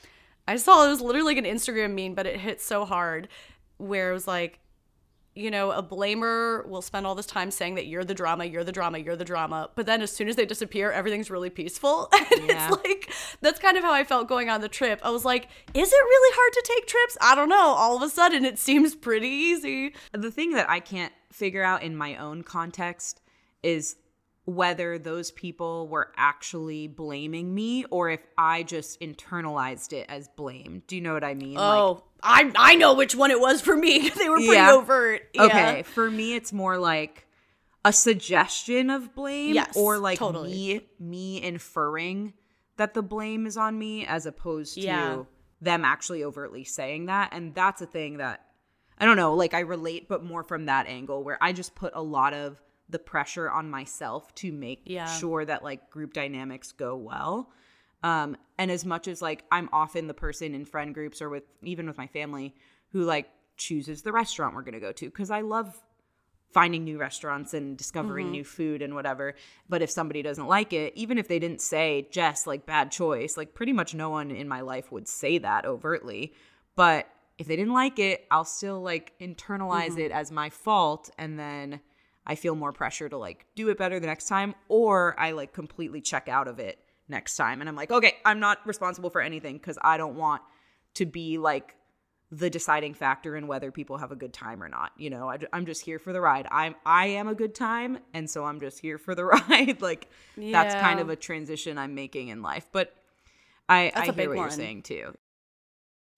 I 0.49 0.57
saw 0.57 0.87
it 0.87 0.91
was 0.91 1.00
literally 1.00 1.35
like 1.35 1.45
an 1.45 1.57
Instagram 1.57 1.95
meme, 1.95 2.15
but 2.15 2.27
it 2.27 2.41
hit 2.41 2.61
so 2.61 2.85
hard 2.85 3.29
where 3.77 4.11
it 4.11 4.15
was 4.15 4.27
like, 4.27 4.61
you 5.35 5.50
know, 5.50 5.71
a 5.71 5.83
blamer 5.83 6.67
will 6.67 6.83
spend 6.83 7.07
all 7.07 7.15
this 7.15 7.27
time 7.27 7.50
saying 7.50 7.77
that 7.77 7.87
you're 7.87 8.05
the 8.05 8.15
drama, 8.15 8.45
you're 8.45 8.65
the 8.65 8.73
drama, 8.73 8.99
you're 8.99 9.15
the 9.15 9.25
drama. 9.25 9.71
But 9.77 9.87
then 9.87 10.03
as 10.03 10.11
soon 10.11 10.29
as 10.29 10.37
they 10.37 10.45
disappear, 10.45 10.91
everything's 10.91 11.31
really 11.31 11.50
peaceful. 11.50 12.09
and 12.12 12.49
yeah. 12.49 12.69
it's 12.69 12.85
like, 12.85 13.12
that's 13.41 13.61
kind 13.61 13.77
of 13.77 13.85
how 13.85 13.93
I 13.93 14.03
felt 14.03 14.27
going 14.27 14.49
on 14.49 14.61
the 14.61 14.69
trip. 14.69 15.00
I 15.05 15.11
was 15.11 15.25
like, 15.25 15.49
is 15.73 15.93
it 15.93 15.95
really 15.95 16.37
hard 16.37 16.53
to 16.53 16.75
take 16.75 16.87
trips? 16.87 17.17
I 17.21 17.35
don't 17.35 17.49
know. 17.49 17.57
All 17.57 17.97
of 17.97 18.03
a 18.03 18.09
sudden, 18.09 18.45
it 18.45 18.59
seems 18.59 18.95
pretty 18.95 19.29
easy. 19.29 19.95
The 20.12 20.31
thing 20.31 20.55
that 20.55 20.69
I 20.69 20.81
can't 20.81 21.12
figure 21.31 21.62
out 21.62 21.83
in 21.83 21.97
my 21.97 22.17
own 22.17 22.43
context 22.43 23.21
is 23.62 23.97
whether 24.47 24.99
those 24.99 25.31
people 25.31 25.87
were 25.89 26.13
actually 26.17 26.89
blaming 26.89 27.55
me 27.55 27.85
or 27.91 28.11
if 28.11 28.21
I 28.39 28.63
just 28.63 29.01
internalized 29.01 29.93
it 29.93 30.07
as 30.09 30.29
blame. 30.29 30.83
Do 30.87 30.97
you 30.97 31.03
know 31.03 31.13
what 31.15 31.25
I 31.25 31.35
mean? 31.35 31.57
Oh, 31.59 32.03
I 32.23 32.51
I 32.57 32.75
know 32.75 32.95
which 32.95 33.15
one 33.15 33.31
it 33.31 33.41
was 33.41 33.61
for 33.61 33.77
me. 33.77 34.09
they 34.17 34.29
were 34.29 34.37
pretty 34.37 34.53
Yeah. 34.55 34.73
overt. 34.73 35.23
Yeah. 35.35 35.45
Okay, 35.45 35.83
for 35.83 36.11
me 36.11 36.35
it's 36.35 36.53
more 36.53 36.79
like 36.79 37.27
a 37.85 37.93
suggestion 37.93 38.91
of 38.91 39.15
blame 39.15 39.55
Yes, 39.55 39.77
or 39.77 39.99
like 39.99 40.19
totally. 40.19 40.51
me 40.51 40.81
me 40.99 41.43
inferring 41.43 42.33
that 42.77 42.95
the 42.95 43.03
blame 43.03 43.47
is 43.47 43.57
on 43.57 43.79
me 43.79 44.07
as 44.07 44.27
opposed 44.27 44.75
to 44.75 44.81
Yeah. 44.81 45.23
them 45.61 45.85
actually 45.85 46.25
overtly 46.25 46.65
saying 46.65 47.07
that 47.07 47.31
and 47.33 47.55
that's 47.55 47.81
a 47.83 47.87
thing 47.87 48.17
that 48.19 48.45
I 48.99 49.05
don't 49.07 49.17
know, 49.17 49.35
like 49.35 49.55
I 49.55 49.61
relate 49.61 50.09
but 50.09 50.25
more 50.25 50.43
from 50.43 50.67
that 50.67 50.87
angle 50.87 51.23
where 51.25 51.39
I 51.41 51.53
just 51.53 51.75
put 51.75 51.93
a 51.95 52.03
lot 52.03 52.35
of 52.35 52.61
the 52.91 52.99
pressure 52.99 53.51
on 53.51 53.71
myself 53.71 54.35
to 54.37 54.53
make 54.53 54.83
Yeah. 54.87 55.07
sure 55.07 55.45
that 55.45 55.63
like 55.63 55.91
group 55.91 56.13
dynamics 56.13 56.73
go 56.73 56.97
well. 56.97 57.51
Um, 58.03 58.37
and 58.59 58.71
as 58.71 58.85
much 58.85 59.09
as 59.09 59.21
like 59.23 59.45
I'm 59.53 59.69
often 59.73 60.07
the 60.07 60.15
person 60.15 60.55
in 60.55 60.65
friend 60.65 60.95
groups 60.95 61.21
or 61.21 61.29
with 61.29 61.45
even 61.63 61.87
with 61.87 61.99
my 61.99 62.07
family 62.07 62.55
who 62.93 63.03
like 63.03 63.29
chooses 63.57 64.03
the 64.03 64.13
restaurant 64.13 64.55
we're 64.55 64.63
gonna 64.63 64.81
go 64.81 64.93
to 64.93 65.05
because 65.07 65.31
I 65.31 65.43
love 65.43 65.79
finding 66.53 66.83
new 66.83 66.99
restaurants 66.99 67.55
and 67.55 67.77
discovering 67.77 68.27
Mm-hmm. 68.27 68.33
new 68.33 68.45
food 68.45 68.83
and 68.83 68.95
whatever. 68.95 69.35
But 69.69 69.83
if 69.83 69.91
somebody 69.91 70.21
doesn't 70.23 70.49
like 70.49 70.73
it, 70.73 70.93
even 70.97 71.17
if 71.19 71.29
they 71.29 71.39
didn't 71.39 71.61
say 71.61 72.09
Jess 72.11 72.47
like 72.47 72.67
bad 72.67 72.91
choice, 72.91 73.37
like 73.37 73.55
pretty 73.55 73.73
much 73.73 73.95
no 73.95 74.11
one 74.11 74.31
in 74.33 74.49
my 74.49 74.61
life 74.63 74.91
would 74.91 75.07
say 75.07 75.39
that 75.39 75.65
overtly. 75.65 76.33
But 76.75 77.07
if 77.39 77.47
they 77.47 77.55
didn't 77.57 77.73
like 77.75 77.99
it, 78.01 78.27
I'll 78.31 78.45
still 78.45 78.81
like 78.83 79.13
internalize 79.21 79.91
Mm-hmm. 79.93 80.01
it 80.01 80.11
as 80.11 80.33
my 80.33 80.51
fault 80.51 81.09
and 81.19 81.39
then 81.39 81.81
I 82.27 82.35
feel 82.35 82.55
more 82.55 82.73
pressure 82.73 83.09
to 83.09 83.17
like 83.17 83.47
do 83.55 83.69
it 83.69 83.79
better 83.79 83.99
the 83.99 84.07
next 84.07 84.27
time 84.27 84.55
or 84.69 85.19
I 85.19 85.33
like 85.33 85.53
completely 85.53 86.00
check 86.00 86.29
out 86.29 86.49
of 86.49 86.59
it 86.59 86.79
next 87.09 87.37
time 87.37 87.61
and 87.61 87.69
I'm 87.69 87.77
like, 87.77 87.91
"Okay, 87.91 88.17
I'm 88.25 88.41
not 88.41 88.59
responsible 88.67 89.11
for 89.11 89.21
anything 89.21 89.59
cuz 89.59 89.79
I 89.83 89.97
don't 89.97 90.17
want 90.17 90.43
to 90.95 91.07
be 91.07 91.39
like 91.39 91.77
the 92.33 92.49
deciding 92.49 92.95
factor 92.95 93.35
in 93.35 93.49
whether 93.49 93.73
people 93.73 93.99
have 93.99 94.12
a 94.12 94.17
good 94.17 94.33
time 94.33 94.62
or 94.62 94.69
not. 94.69 94.93
You 94.97 95.11
know, 95.11 95.29
I, 95.29 95.39
am 95.53 95.67
just 95.67 95.85
here 95.85 95.99
for 95.99 96.12
the 96.12 96.21
ride. 96.21 96.47
I'm 96.50 96.77
I 96.87 97.07
am 97.09 97.27
a 97.27 97.35
good 97.35 97.55
time, 97.55 97.99
and 98.15 98.31
so 98.31 98.45
I'm 98.45 98.61
just 98.61 98.79
here 98.79 98.99
for 98.99 99.15
the 99.15 99.25
ride. 99.49 99.83
like 99.83 100.09
that's 100.37 100.75
kind 100.75 101.00
of 101.00 101.11
a 101.11 101.17
transition 101.17 101.77
I'm 101.77 101.95
making 101.95 102.29
in 102.29 102.43
life. 102.43 102.69
But 102.71 102.95
I 103.69 103.93
That's 103.95 104.11
I 104.11 104.12
hear 104.12 104.29
what 104.29 104.37
one. 104.37 104.47
you're 104.47 104.50
saying 104.50 104.83
too. 104.83 105.15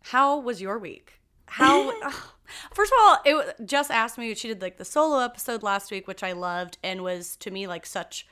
How 0.05 0.39
was 0.39 0.61
your 0.61 0.79
week? 0.79 1.21
How? 1.53 1.93
First 2.75 2.93
of 2.93 2.99
all, 3.01 3.19
it 3.25 3.67
just 3.67 3.91
asked 3.91 4.17
me. 4.17 4.35
She 4.35 4.49
did 4.49 4.63
like 4.63 4.79
the 4.79 4.85
solo 4.85 5.19
episode 5.19 5.63
last 5.63 5.91
week, 5.91 6.09
which 6.09 6.23
I 6.23 6.33
loved, 6.33 6.79
and 6.83 7.03
was 7.03 7.37
to 7.37 7.51
me 7.51 7.67
like 7.67 7.85
such 7.85 8.27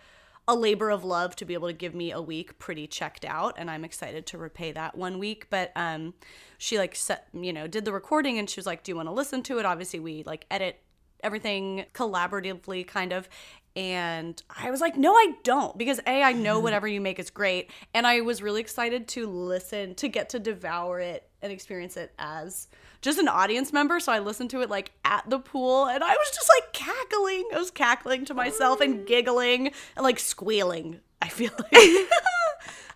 a 0.48 0.54
labor 0.54 0.90
of 0.90 1.04
love 1.04 1.36
to 1.36 1.44
be 1.44 1.52
able 1.52 1.68
to 1.68 1.74
give 1.74 1.94
me 1.94 2.12
a 2.12 2.20
week 2.20 2.58
pretty 2.58 2.86
checked 2.86 3.26
out, 3.26 3.54
and 3.58 3.70
I'm 3.70 3.84
excited 3.84 4.26
to 4.28 4.38
repay 4.38 4.72
that 4.72 4.96
one 4.96 5.18
week. 5.18 5.48
But 5.50 5.70
um, 5.76 6.14
she 6.56 6.78
like 6.78 6.96
set 6.96 7.28
you 7.34 7.52
know 7.52 7.66
did 7.66 7.84
the 7.84 7.92
recording, 7.92 8.38
and 8.38 8.48
she 8.48 8.58
was 8.58 8.66
like, 8.66 8.84
"Do 8.84 8.92
you 8.92 8.96
want 8.96 9.08
to 9.08 9.12
listen 9.12 9.42
to 9.44 9.58
it?" 9.58 9.66
Obviously, 9.66 10.00
we 10.00 10.22
like 10.22 10.46
edit 10.50 10.80
everything 11.22 11.84
collaboratively, 11.92 12.86
kind 12.86 13.12
of. 13.12 13.28
And 13.76 14.42
I 14.48 14.70
was 14.70 14.80
like, 14.80 14.96
no, 14.96 15.12
I 15.12 15.34
don't. 15.44 15.78
Because 15.78 16.00
A, 16.06 16.22
I 16.22 16.32
know 16.32 16.58
whatever 16.60 16.88
you 16.88 17.00
make 17.00 17.18
is 17.18 17.30
great. 17.30 17.70
And 17.94 18.06
I 18.06 18.20
was 18.22 18.42
really 18.42 18.60
excited 18.60 19.06
to 19.08 19.28
listen, 19.28 19.94
to 19.96 20.08
get 20.08 20.30
to 20.30 20.40
devour 20.40 20.98
it 20.98 21.29
and 21.42 21.52
experience 21.52 21.96
it 21.96 22.12
as 22.18 22.68
just 23.00 23.18
an 23.18 23.28
audience 23.28 23.72
member. 23.72 24.00
So 24.00 24.12
I 24.12 24.18
listened 24.18 24.50
to 24.50 24.60
it 24.60 24.70
like 24.70 24.92
at 25.04 25.28
the 25.28 25.38
pool 25.38 25.86
and 25.86 26.02
I 26.04 26.10
was 26.12 26.30
just 26.34 26.50
like 26.58 26.72
cackling. 26.72 27.48
I 27.54 27.58
was 27.58 27.70
cackling 27.70 28.24
to 28.26 28.34
myself 28.34 28.80
and 28.80 29.06
giggling 29.06 29.68
and 29.96 30.04
like 30.04 30.18
squealing. 30.18 31.00
I 31.22 31.28
feel 31.28 31.52
like. 31.58 32.08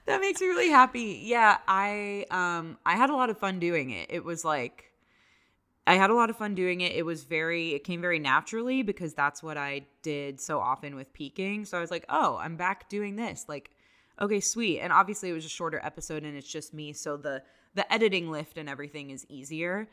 That 0.06 0.20
makes 0.20 0.40
me 0.40 0.48
really 0.48 0.68
happy. 0.68 1.22
Yeah, 1.24 1.58
I 1.66 2.26
um 2.30 2.78
I 2.84 2.96
had 2.96 3.10
a 3.10 3.14
lot 3.14 3.30
of 3.30 3.38
fun 3.38 3.58
doing 3.58 3.90
it. 3.90 4.08
It 4.10 4.24
was 4.24 4.44
like 4.44 4.92
I 5.86 5.94
had 5.94 6.10
a 6.10 6.14
lot 6.14 6.30
of 6.30 6.36
fun 6.36 6.54
doing 6.54 6.80
it. 6.80 6.92
It 6.92 7.04
was 7.04 7.24
very 7.24 7.74
it 7.74 7.84
came 7.84 8.00
very 8.00 8.18
naturally 8.18 8.82
because 8.82 9.14
that's 9.14 9.42
what 9.42 9.56
I 9.56 9.86
did 10.02 10.40
so 10.40 10.60
often 10.60 10.94
with 10.94 11.12
peaking. 11.12 11.64
So 11.64 11.78
I 11.78 11.80
was 11.80 11.90
like, 11.90 12.04
"Oh, 12.08 12.36
I'm 12.36 12.56
back 12.56 12.88
doing 12.88 13.16
this." 13.16 13.46
Like, 13.48 13.70
okay, 14.20 14.40
sweet. 14.40 14.80
And 14.80 14.92
obviously 14.92 15.30
it 15.30 15.34
was 15.34 15.46
a 15.46 15.50
shorter 15.50 15.80
episode 15.82 16.22
and 16.22 16.36
it's 16.36 16.50
just 16.50 16.74
me, 16.74 16.92
so 16.92 17.16
the 17.16 17.42
the 17.74 17.90
editing 17.92 18.30
lift 18.30 18.58
and 18.58 18.68
everything 18.68 19.10
is 19.10 19.26
easier. 19.28 19.88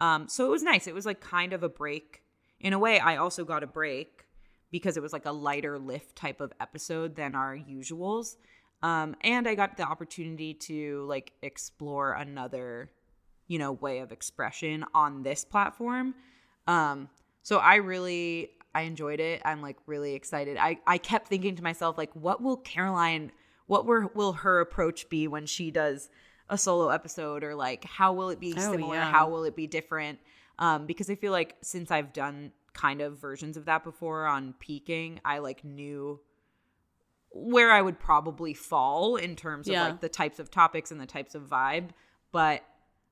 Um 0.00 0.28
so 0.28 0.46
it 0.46 0.50
was 0.50 0.62
nice. 0.62 0.86
It 0.86 0.94
was 0.94 1.06
like 1.06 1.20
kind 1.20 1.52
of 1.52 1.62
a 1.62 1.68
break. 1.68 2.22
In 2.58 2.72
a 2.72 2.78
way, 2.78 2.98
I 2.98 3.16
also 3.16 3.44
got 3.44 3.62
a 3.62 3.66
break 3.66 4.26
because 4.70 4.96
it 4.96 5.02
was 5.02 5.12
like 5.12 5.26
a 5.26 5.32
lighter 5.32 5.78
lift 5.78 6.16
type 6.16 6.40
of 6.40 6.52
episode 6.60 7.16
than 7.16 7.34
our 7.34 7.56
usuals. 7.56 8.36
Um, 8.82 9.16
and 9.22 9.48
I 9.48 9.54
got 9.54 9.76
the 9.76 9.84
opportunity 9.84 10.54
to 10.54 11.04
like 11.08 11.32
explore 11.42 12.12
another, 12.12 12.90
you 13.46 13.58
know, 13.58 13.72
way 13.72 14.00
of 14.00 14.12
expression 14.12 14.84
on 14.94 15.22
this 15.22 15.44
platform. 15.44 16.14
Um, 16.66 17.08
so 17.42 17.58
I 17.58 17.76
really 17.76 18.50
I 18.74 18.82
enjoyed 18.82 19.20
it. 19.20 19.40
I'm 19.44 19.62
like 19.62 19.76
really 19.86 20.14
excited. 20.14 20.56
I 20.58 20.78
I 20.86 20.98
kept 20.98 21.28
thinking 21.28 21.56
to 21.56 21.62
myself 21.62 21.96
like, 21.96 22.14
what 22.14 22.42
will 22.42 22.58
Caroline, 22.58 23.32
what 23.66 23.86
were, 23.86 24.08
will 24.14 24.32
her 24.34 24.60
approach 24.60 25.08
be 25.08 25.26
when 25.28 25.46
she 25.46 25.70
does 25.70 26.10
a 26.48 26.56
solo 26.58 26.88
episode, 26.88 27.42
or 27.44 27.54
like 27.54 27.84
how 27.84 28.12
will 28.12 28.30
it 28.30 28.40
be 28.40 28.54
Oh, 28.56 28.72
similar? 28.72 28.94
yeah. 28.96 29.10
How 29.10 29.28
will 29.28 29.44
it 29.44 29.56
be 29.56 29.66
different? 29.66 30.18
Um, 30.58 30.86
because 30.86 31.10
I 31.10 31.14
feel 31.16 31.32
like 31.32 31.56
since 31.60 31.90
I've 31.90 32.12
done 32.12 32.52
kind 32.72 33.00
of 33.00 33.18
versions 33.18 33.56
of 33.56 33.64
that 33.66 33.84
before 33.84 34.26
on 34.26 34.54
peaking, 34.58 35.20
I 35.24 35.38
like 35.38 35.64
knew 35.64 36.20
where 37.32 37.70
I 37.70 37.82
would 37.82 37.98
probably 37.98 38.54
fall 38.54 39.16
in 39.16 39.36
terms 39.36 39.68
Yeah. 39.68 39.82
of 39.86 39.90
like 39.92 40.00
the 40.00 40.08
types 40.08 40.38
of 40.38 40.50
topics 40.50 40.90
and 40.90 41.00
the 41.00 41.06
types 41.06 41.34
of 41.34 41.42
vibe. 41.44 41.90
But 42.32 42.62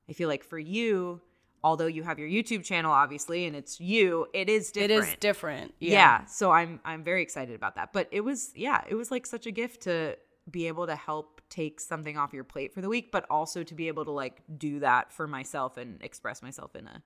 I 0.09 0.13
feel 0.13 0.27
like 0.29 0.43
for 0.43 0.57
you, 0.59 1.21
although 1.63 1.85
you 1.87 2.03
have 2.03 2.17
your 2.19 2.27
YouTube 2.29 2.63
channel, 2.63 2.91
obviously, 2.91 3.45
and 3.45 3.55
it's 3.55 3.79
you, 3.79 4.27
it 4.33 4.49
is 4.49 4.69
it 4.71 4.87
different. 4.87 5.07
is 5.09 5.15
different. 5.19 5.73
Yeah. 5.79 6.25
So 6.25 6.51
I'm 6.51 6.79
I'm 6.85 7.03
very 7.03 7.21
excited 7.21 7.55
about 7.55 7.75
that. 7.75 7.93
But 7.93 8.07
it 8.11 8.21
was 8.21 8.51
yeah, 8.55 8.83
it 8.87 8.95
was 8.95 9.11
like 9.11 9.25
such 9.25 9.45
a 9.45 9.51
gift 9.51 9.81
to 9.83 10.17
be 10.49 10.67
able 10.67 10.87
to 10.87 10.95
help 10.95 11.34
take 11.49 11.79
something 11.79 12.17
off 12.17 12.33
your 12.33 12.43
plate 12.43 12.73
for 12.73 12.81
the 12.81 12.89
week, 12.89 13.11
but 13.11 13.25
also 13.29 13.63
to 13.63 13.73
be 13.75 13.87
able 13.87 14.05
to 14.05 14.11
like 14.11 14.41
do 14.57 14.79
that 14.79 15.11
for 15.11 15.27
myself 15.27 15.77
and 15.77 16.01
express 16.01 16.41
myself 16.41 16.75
in 16.75 16.87
a 16.87 17.03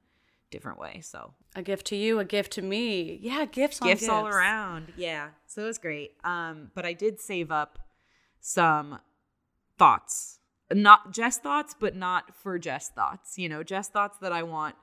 different 0.51 0.79
way. 0.79 1.01
So 1.01 1.33
A 1.55 1.61
gift 1.61 1.87
to 1.87 1.95
you, 1.95 2.19
a 2.19 2.25
gift 2.25 2.53
to 2.53 2.61
me. 2.61 3.19
Yeah, 3.21 3.45
gifts 3.45 3.81
on 3.81 3.87
gifts 3.87 4.09
all 4.09 4.27
around. 4.27 4.93
Yeah. 4.97 5.29
So 5.45 5.63
it 5.63 5.65
was 5.65 5.77
great. 5.77 6.11
Um, 6.23 6.71
but 6.73 6.85
I 6.85 6.93
did 6.93 7.19
save 7.19 7.51
up 7.51 7.79
some 8.39 8.99
thoughts. 9.77 10.39
Not 10.71 11.11
Jess 11.11 11.37
thoughts, 11.37 11.75
but 11.79 11.95
not 11.95 12.35
for 12.35 12.59
Jess 12.59 12.89
thoughts. 12.89 13.37
You 13.37 13.49
know, 13.49 13.63
Jess 13.63 13.89
thoughts 13.89 14.17
that 14.21 14.31
I 14.31 14.43
want 14.43 14.75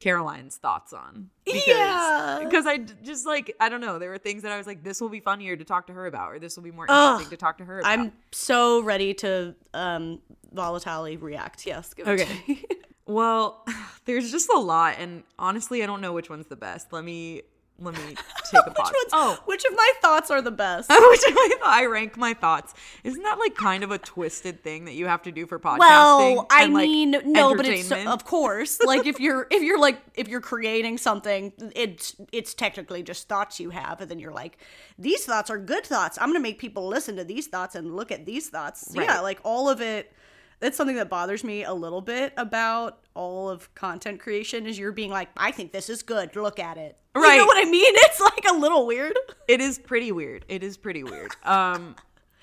Caroline's 0.00 0.56
thoughts 0.56 0.92
on. 0.92 1.30
Because, 1.44 1.66
Yeah. 1.66 2.40
Because 2.42 2.66
I 2.66 2.78
just 2.78 3.26
like, 3.26 3.54
I 3.60 3.68
don't 3.68 3.80
know, 3.80 3.98
there 3.98 4.10
were 4.10 4.18
things 4.18 4.42
that 4.42 4.52
I 4.52 4.56
was 4.56 4.66
like, 4.66 4.82
this 4.82 5.00
will 5.00 5.08
be 5.10 5.20
funnier 5.20 5.56
to 5.56 5.64
talk 5.64 5.86
to 5.88 5.92
her 5.92 6.06
about, 6.06 6.32
or 6.32 6.38
this 6.38 6.56
will 6.56 6.64
be 6.64 6.70
more 6.72 6.86
Ugh. 6.88 7.12
interesting 7.12 7.30
to 7.30 7.40
talk 7.40 7.58
to 7.58 7.64
her 7.64 7.80
about. 7.80 7.90
I'm 7.90 8.12
so 8.32 8.80
ready 8.82 9.14
to 9.14 9.54
um 9.74 10.20
volatilely 10.54 11.20
react. 11.20 11.66
Yes. 11.66 11.94
Okay. 11.98 12.64
Well, 13.06 13.66
there's 14.04 14.30
just 14.30 14.48
a 14.50 14.58
lot, 14.58 14.94
and 14.98 15.24
honestly, 15.36 15.82
I 15.82 15.86
don't 15.86 16.00
know 16.00 16.12
which 16.12 16.30
one's 16.30 16.46
the 16.46 16.54
best. 16.54 16.92
Let 16.92 17.02
me 17.04 17.42
let 17.80 17.94
me 17.94 18.14
take 18.50 18.66
a 18.66 18.70
pause. 18.70 18.76
which 18.76 18.78
ones, 18.78 19.10
oh, 19.12 19.42
which 19.46 19.64
of 19.64 19.74
my 19.74 19.92
thoughts 20.02 20.30
are 20.30 20.42
the 20.42 20.50
best? 20.50 20.90
which 20.90 21.22
of 21.26 21.34
my 21.34 21.50
I 21.64 21.86
rank 21.86 22.16
my 22.16 22.34
thoughts. 22.34 22.74
Isn't 23.04 23.22
that 23.22 23.38
like 23.38 23.54
kind 23.54 23.82
of 23.82 23.90
a 23.90 23.98
twisted 23.98 24.62
thing 24.62 24.84
that 24.84 24.94
you 24.94 25.06
have 25.06 25.22
to 25.22 25.32
do 25.32 25.46
for 25.46 25.58
podcasting? 25.58 25.78
Well, 25.78 26.46
I 26.50 26.64
and, 26.64 26.74
like, 26.74 26.88
mean, 26.88 27.16
no, 27.24 27.56
but 27.56 27.66
it's 27.66 27.90
of 27.90 28.24
course 28.24 28.80
like 28.84 29.06
if 29.06 29.18
you're 29.18 29.46
if 29.50 29.62
you're 29.62 29.78
like 29.78 30.00
if 30.14 30.28
you're 30.28 30.40
creating 30.40 30.98
something, 30.98 31.52
it's 31.74 32.14
it's 32.32 32.54
technically 32.54 33.02
just 33.02 33.28
thoughts 33.28 33.58
you 33.58 33.70
have, 33.70 34.00
and 34.00 34.10
then 34.10 34.18
you're 34.18 34.32
like, 34.32 34.58
these 34.98 35.24
thoughts 35.24 35.50
are 35.50 35.58
good 35.58 35.84
thoughts. 35.84 36.18
I'm 36.20 36.28
gonna 36.28 36.40
make 36.40 36.58
people 36.58 36.86
listen 36.86 37.16
to 37.16 37.24
these 37.24 37.46
thoughts 37.46 37.74
and 37.74 37.96
look 37.96 38.12
at 38.12 38.26
these 38.26 38.48
thoughts. 38.48 38.92
So, 38.92 39.00
Yeah, 39.00 39.20
like 39.20 39.40
all 39.44 39.68
of 39.68 39.80
it. 39.80 40.12
That's 40.60 40.76
something 40.76 40.96
that 40.96 41.08
bothers 41.08 41.42
me 41.42 41.64
a 41.64 41.72
little 41.72 42.02
bit 42.02 42.32
about 42.36 43.00
all 43.14 43.48
of 43.48 43.74
content 43.74 44.20
creation 44.20 44.66
is 44.66 44.78
you're 44.78 44.92
being 44.92 45.10
like, 45.10 45.28
I 45.36 45.50
think 45.52 45.72
this 45.72 45.88
is 45.88 46.02
good. 46.02 46.36
Look 46.36 46.58
at 46.58 46.76
it. 46.76 46.96
Right. 47.14 47.32
You 47.34 47.38
know 47.40 47.46
what 47.46 47.66
I 47.66 47.68
mean? 47.70 47.94
It's 47.96 48.20
like 48.20 48.44
a 48.50 48.54
little 48.54 48.86
weird. 48.86 49.14
It 49.48 49.60
is 49.60 49.78
pretty 49.78 50.12
weird. 50.12 50.44
It 50.48 50.62
is 50.62 50.76
pretty 50.76 51.02
weird. 51.02 51.32
Um, 51.44 51.96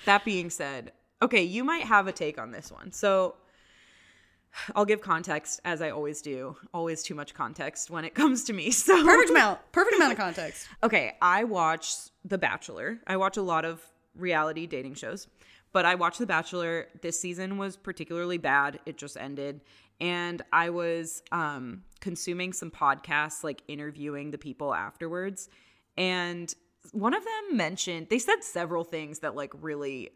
that 0.05 0.25
being 0.25 0.49
said, 0.49 0.91
okay, 1.21 1.43
you 1.43 1.63
might 1.63 1.83
have 1.83 2.07
a 2.07 2.11
take 2.11 2.39
on 2.39 2.51
this 2.51 2.71
one. 2.71 2.91
So 2.91 3.35
I'll 4.75 4.85
give 4.85 5.01
context 5.01 5.59
as 5.65 5.81
I 5.81 5.91
always 5.91 6.21
do. 6.21 6.55
Always 6.73 7.03
too 7.03 7.15
much 7.15 7.33
context 7.33 7.89
when 7.89 8.05
it 8.05 8.13
comes 8.15 8.43
to 8.45 8.53
me. 8.53 8.71
So 8.71 9.03
Perfect 9.03 9.29
amount. 9.29 9.59
Perfect 9.71 9.95
amount 9.95 10.13
of 10.13 10.17
context. 10.17 10.67
Okay, 10.83 11.15
I 11.21 11.43
watch 11.43 11.93
The 12.25 12.37
Bachelor. 12.37 12.99
I 13.05 13.17
watch 13.17 13.37
a 13.37 13.41
lot 13.41 13.65
of 13.65 13.81
reality 14.15 14.65
dating 14.65 14.95
shows, 14.95 15.27
but 15.77 15.85
I 15.85 15.93
watched 15.93 16.17
The 16.17 16.25
Bachelor. 16.25 16.87
This 17.03 17.19
season 17.19 17.59
was 17.59 17.77
particularly 17.77 18.39
bad. 18.39 18.79
It 18.87 18.97
just 18.97 19.15
ended. 19.15 19.61
And 20.01 20.41
I 20.51 20.71
was 20.71 21.21
um, 21.31 21.83
consuming 21.99 22.51
some 22.51 22.71
podcasts, 22.71 23.43
like 23.43 23.61
interviewing 23.67 24.31
the 24.31 24.39
people 24.39 24.73
afterwards. 24.73 25.49
And 25.95 26.51
one 26.93 27.13
of 27.13 27.23
them 27.23 27.57
mentioned 27.57 28.07
they 28.09 28.17
said 28.17 28.43
several 28.43 28.83
things 28.83 29.19
that 29.19 29.35
like 29.35 29.51
really 29.61 30.09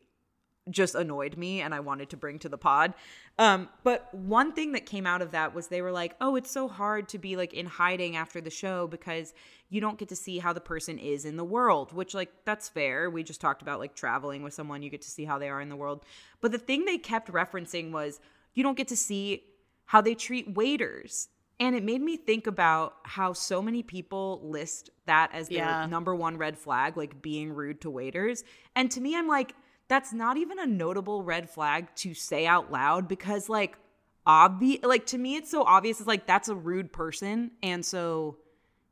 just 0.70 0.94
annoyed 0.96 1.38
me 1.38 1.62
and 1.62 1.74
I 1.74 1.80
wanted 1.80 2.10
to 2.12 2.18
bring 2.18 2.38
to 2.40 2.50
the 2.50 2.58
pod. 2.58 2.94
Um, 3.40 3.68
but 3.84 4.14
one 4.14 4.54
thing 4.54 4.74
that 4.74 4.86
came 4.86 5.08
out 5.08 5.22
of 5.22 5.32
that 5.32 5.56
was 5.56 5.68
they 5.68 5.82
were 5.82 5.92
like, 5.92 6.16
"Oh, 6.22 6.36
it's 6.36 6.52
so 6.52 6.68
hard 6.68 7.10
to 7.10 7.18
be 7.18 7.36
like 7.36 7.54
in 7.54 7.66
hiding 7.66 8.16
after 8.16 8.40
the 8.42 8.52
show 8.52 8.88
because 8.88 9.34
you 9.70 9.82
don't 9.82 9.98
get 9.98 10.10
to 10.10 10.16
see 10.16 10.38
how 10.38 10.54
the 10.54 10.62
person 10.62 11.00
is 11.00 11.26
in 11.26 11.36
the 11.38 11.44
world." 11.44 11.94
Which 11.94 12.14
like 12.14 12.32
that's 12.46 12.70
fair. 12.70 13.10
We 13.10 13.24
just 13.24 13.42
talked 13.42 13.62
about 13.64 13.80
like 13.80 13.96
traveling 13.96 14.44
with 14.44 14.54
someone, 14.54 14.84
you 14.84 14.90
get 14.92 15.02
to 15.02 15.10
see 15.12 15.26
how 15.26 15.40
they 15.40 15.50
are 15.50 15.62
in 15.62 15.70
the 15.70 15.76
world. 15.76 16.06
But 16.42 16.52
the 16.52 16.60
thing 16.60 16.86
they 16.86 16.98
kept 17.00 17.32
referencing 17.32 17.92
was 17.92 18.20
you 18.54 18.62
don't 18.64 18.78
get 18.78 18.90
to 18.90 18.98
see 18.98 19.44
how 19.86 20.02
they 20.02 20.14
treat 20.14 20.54
waiters. 20.54 21.30
And 21.60 21.76
it 21.76 21.84
made 21.84 22.02
me 22.02 22.18
think 22.18 22.48
about 22.48 22.96
how 23.04 23.34
so 23.34 23.62
many 23.62 23.84
people 23.84 24.42
list 24.44 24.90
that 25.06 25.30
as 25.34 25.48
their 25.48 25.58
Yeah. 25.58 25.86
number 25.86 26.16
one 26.16 26.38
red 26.38 26.58
flag, 26.58 26.98
like 26.98 27.22
being 27.22 27.52
rude 27.52 27.82
to 27.82 27.90
waiters. 27.90 28.44
And 28.76 28.90
to 28.92 29.02
me, 29.02 29.16
I'm 29.16 29.28
like, 29.28 29.54
that's 29.92 30.14
not 30.14 30.38
even 30.38 30.58
a 30.58 30.66
notable 30.66 31.22
red 31.22 31.50
flag 31.50 31.94
to 31.96 32.14
say 32.14 32.48
out 32.48 32.72
loud 32.72 33.10
because, 33.10 33.50
like, 33.50 33.78
obvious, 34.26 34.82
like, 34.84 35.06
to 35.08 35.18
me, 35.18 35.36
it's 35.36 35.52
so 35.52 35.64
obvious. 35.64 36.00
It's 36.00 36.08
like, 36.08 36.26
that's 36.26 36.48
a 36.48 36.56
rude 36.56 36.94
person. 36.94 37.52
And 37.62 37.86
so, 37.86 38.38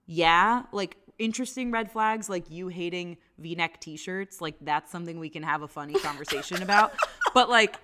yeah, 0.08 0.64
like, 0.74 0.98
interesting 1.18 1.72
red 1.72 1.90
flags, 1.90 2.28
like 2.28 2.52
you 2.52 2.68
hating 2.68 3.16
v 3.38 3.56
neck 3.56 3.80
t 3.80 3.96
shirts, 3.96 4.42
like, 4.42 4.56
that's 4.60 4.92
something 4.92 5.20
we 5.20 5.30
can 5.30 5.42
have 5.42 5.62
a 5.62 5.70
funny 5.70 5.94
conversation 5.94 6.62
about. 6.62 6.92
But, 7.34 7.48
like, 7.48 7.78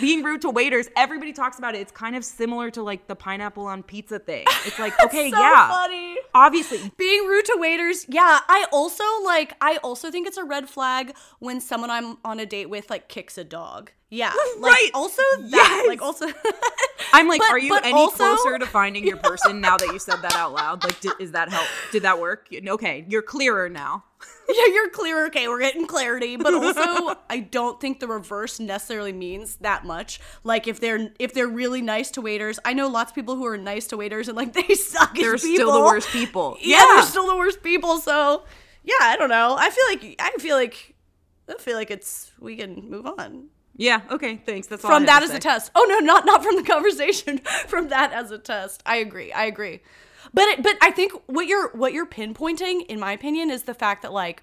being 0.00 0.24
rude 0.24 0.40
to 0.42 0.50
waiters, 0.50 0.88
everybody 0.96 1.32
talks 1.32 1.58
about 1.58 1.74
it. 1.74 1.80
It's 1.80 1.92
kind 1.92 2.16
of 2.16 2.24
similar 2.24 2.70
to 2.72 2.82
like 2.82 3.06
the 3.06 3.14
pineapple 3.14 3.66
on 3.66 3.82
pizza 3.82 4.18
thing. 4.18 4.46
It's 4.64 4.78
like, 4.78 4.98
okay, 5.04 5.30
so 5.30 5.38
yeah. 5.38 5.68
funny. 5.68 6.09
Obviously, 6.34 6.90
being 6.96 7.26
rude 7.26 7.44
to 7.46 7.56
waiters 7.58 8.06
yeah 8.08 8.40
i 8.48 8.66
also 8.72 9.04
like 9.24 9.54
i 9.60 9.76
also 9.78 10.10
think 10.10 10.26
it's 10.26 10.36
a 10.36 10.44
red 10.44 10.68
flag 10.68 11.14
when 11.38 11.60
someone 11.60 11.90
i'm 11.90 12.18
on 12.24 12.38
a 12.40 12.46
date 12.46 12.66
with 12.70 12.88
like 12.90 13.08
kicks 13.08 13.36
a 13.38 13.44
dog 13.44 13.90
yeah 14.10 14.32
like 14.58 14.72
Right. 14.72 14.90
also 14.94 15.22
that 15.38 15.82
Yes. 15.82 15.88
like 15.88 16.02
also 16.02 16.26
I'm 17.12 17.28
like, 17.28 17.40
But- 17.40 17.50
are 17.50 17.58
you 17.58 17.76
any 17.76 17.92
also- 17.92 18.16
closer 18.36 18.58
to 18.58 18.66
finding 18.66 19.06
your 19.06 19.16
person 19.28 19.60
now 19.60 19.76
that 19.76 19.88
you 19.92 19.98
said 19.98 20.22
that 20.22 20.34
out 20.34 20.52
loud? 20.52 20.84
Like, 20.84 21.00
did, 21.00 21.12
is 21.20 21.32
that 21.32 21.48
help? 21.50 21.66
Did 21.92 22.02
that 22.02 22.18
work? 22.20 22.48
Okay, 22.52 23.04
you're 23.08 23.22
clearer 23.22 23.68
now. 23.68 24.04
yeah 24.50 24.66
you're 24.74 24.90
clear 24.90 25.26
okay 25.28 25.48
we're 25.48 25.60
getting 25.60 25.86
clarity 25.86 26.36
but 26.36 26.52
also 26.52 27.16
i 27.30 27.38
don't 27.38 27.80
think 27.80 28.00
the 28.00 28.06
reverse 28.06 28.60
necessarily 28.60 29.14
means 29.14 29.56
that 29.62 29.82
much 29.86 30.20
like 30.44 30.68
if 30.68 30.78
they're 30.78 31.10
if 31.18 31.32
they're 31.32 31.48
really 31.48 31.80
nice 31.80 32.10
to 32.10 32.20
waiters 32.20 32.58
i 32.66 32.74
know 32.74 32.86
lots 32.86 33.12
of 33.12 33.14
people 33.14 33.34
who 33.36 33.46
are 33.46 33.56
nice 33.56 33.86
to 33.86 33.96
waiters 33.96 34.28
and 34.28 34.36
like 34.36 34.52
they 34.68 34.74
suck 34.74 35.14
They're 35.14 35.38
still 35.38 35.72
the 35.72 35.80
worst 35.80 36.08
people. 36.10 36.58
yeah, 36.60 36.84
they're 36.86 37.02
still 37.04 37.26
the 37.28 37.36
worst 37.36 37.62
people 37.62 37.96
so 37.98 38.44
yeah 38.84 38.92
i 39.00 39.16
don't 39.16 39.30
know 39.30 39.56
i 39.58 39.70
feel 39.70 39.84
like 39.88 40.16
i 40.18 40.30
feel 40.38 40.56
like 40.56 40.94
i 41.48 41.54
feel 41.54 41.76
like 41.76 41.90
it's 41.90 42.30
we 42.38 42.56
can 42.56 42.90
move 42.90 43.06
on 43.06 43.46
yeah. 43.80 44.02
Okay, 44.10 44.36
thanks. 44.36 44.66
That's 44.66 44.84
all 44.84 44.90
from 44.90 45.06
that 45.06 45.22
as 45.22 45.30
say. 45.30 45.36
a 45.36 45.40
test. 45.40 45.70
Oh 45.74 45.86
no, 45.88 45.98
not 46.00 46.26
not 46.26 46.44
from 46.44 46.56
the 46.56 46.62
conversation. 46.74 47.38
from 47.66 47.88
that 47.88 48.12
as 48.12 48.30
a 48.30 48.38
test. 48.38 48.82
I 48.84 48.96
agree. 48.96 49.32
I 49.32 49.44
agree. 49.46 49.80
But 50.34 50.44
it, 50.48 50.62
but 50.62 50.76
I 50.82 50.90
think 50.90 51.12
what 51.26 51.46
you're 51.46 51.70
what 51.70 51.94
you're 51.94 52.06
pinpointing, 52.06 52.84
in 52.86 53.00
my 53.00 53.12
opinion, 53.12 53.50
is 53.50 53.62
the 53.62 53.72
fact 53.72 54.02
that 54.02 54.12
like 54.12 54.42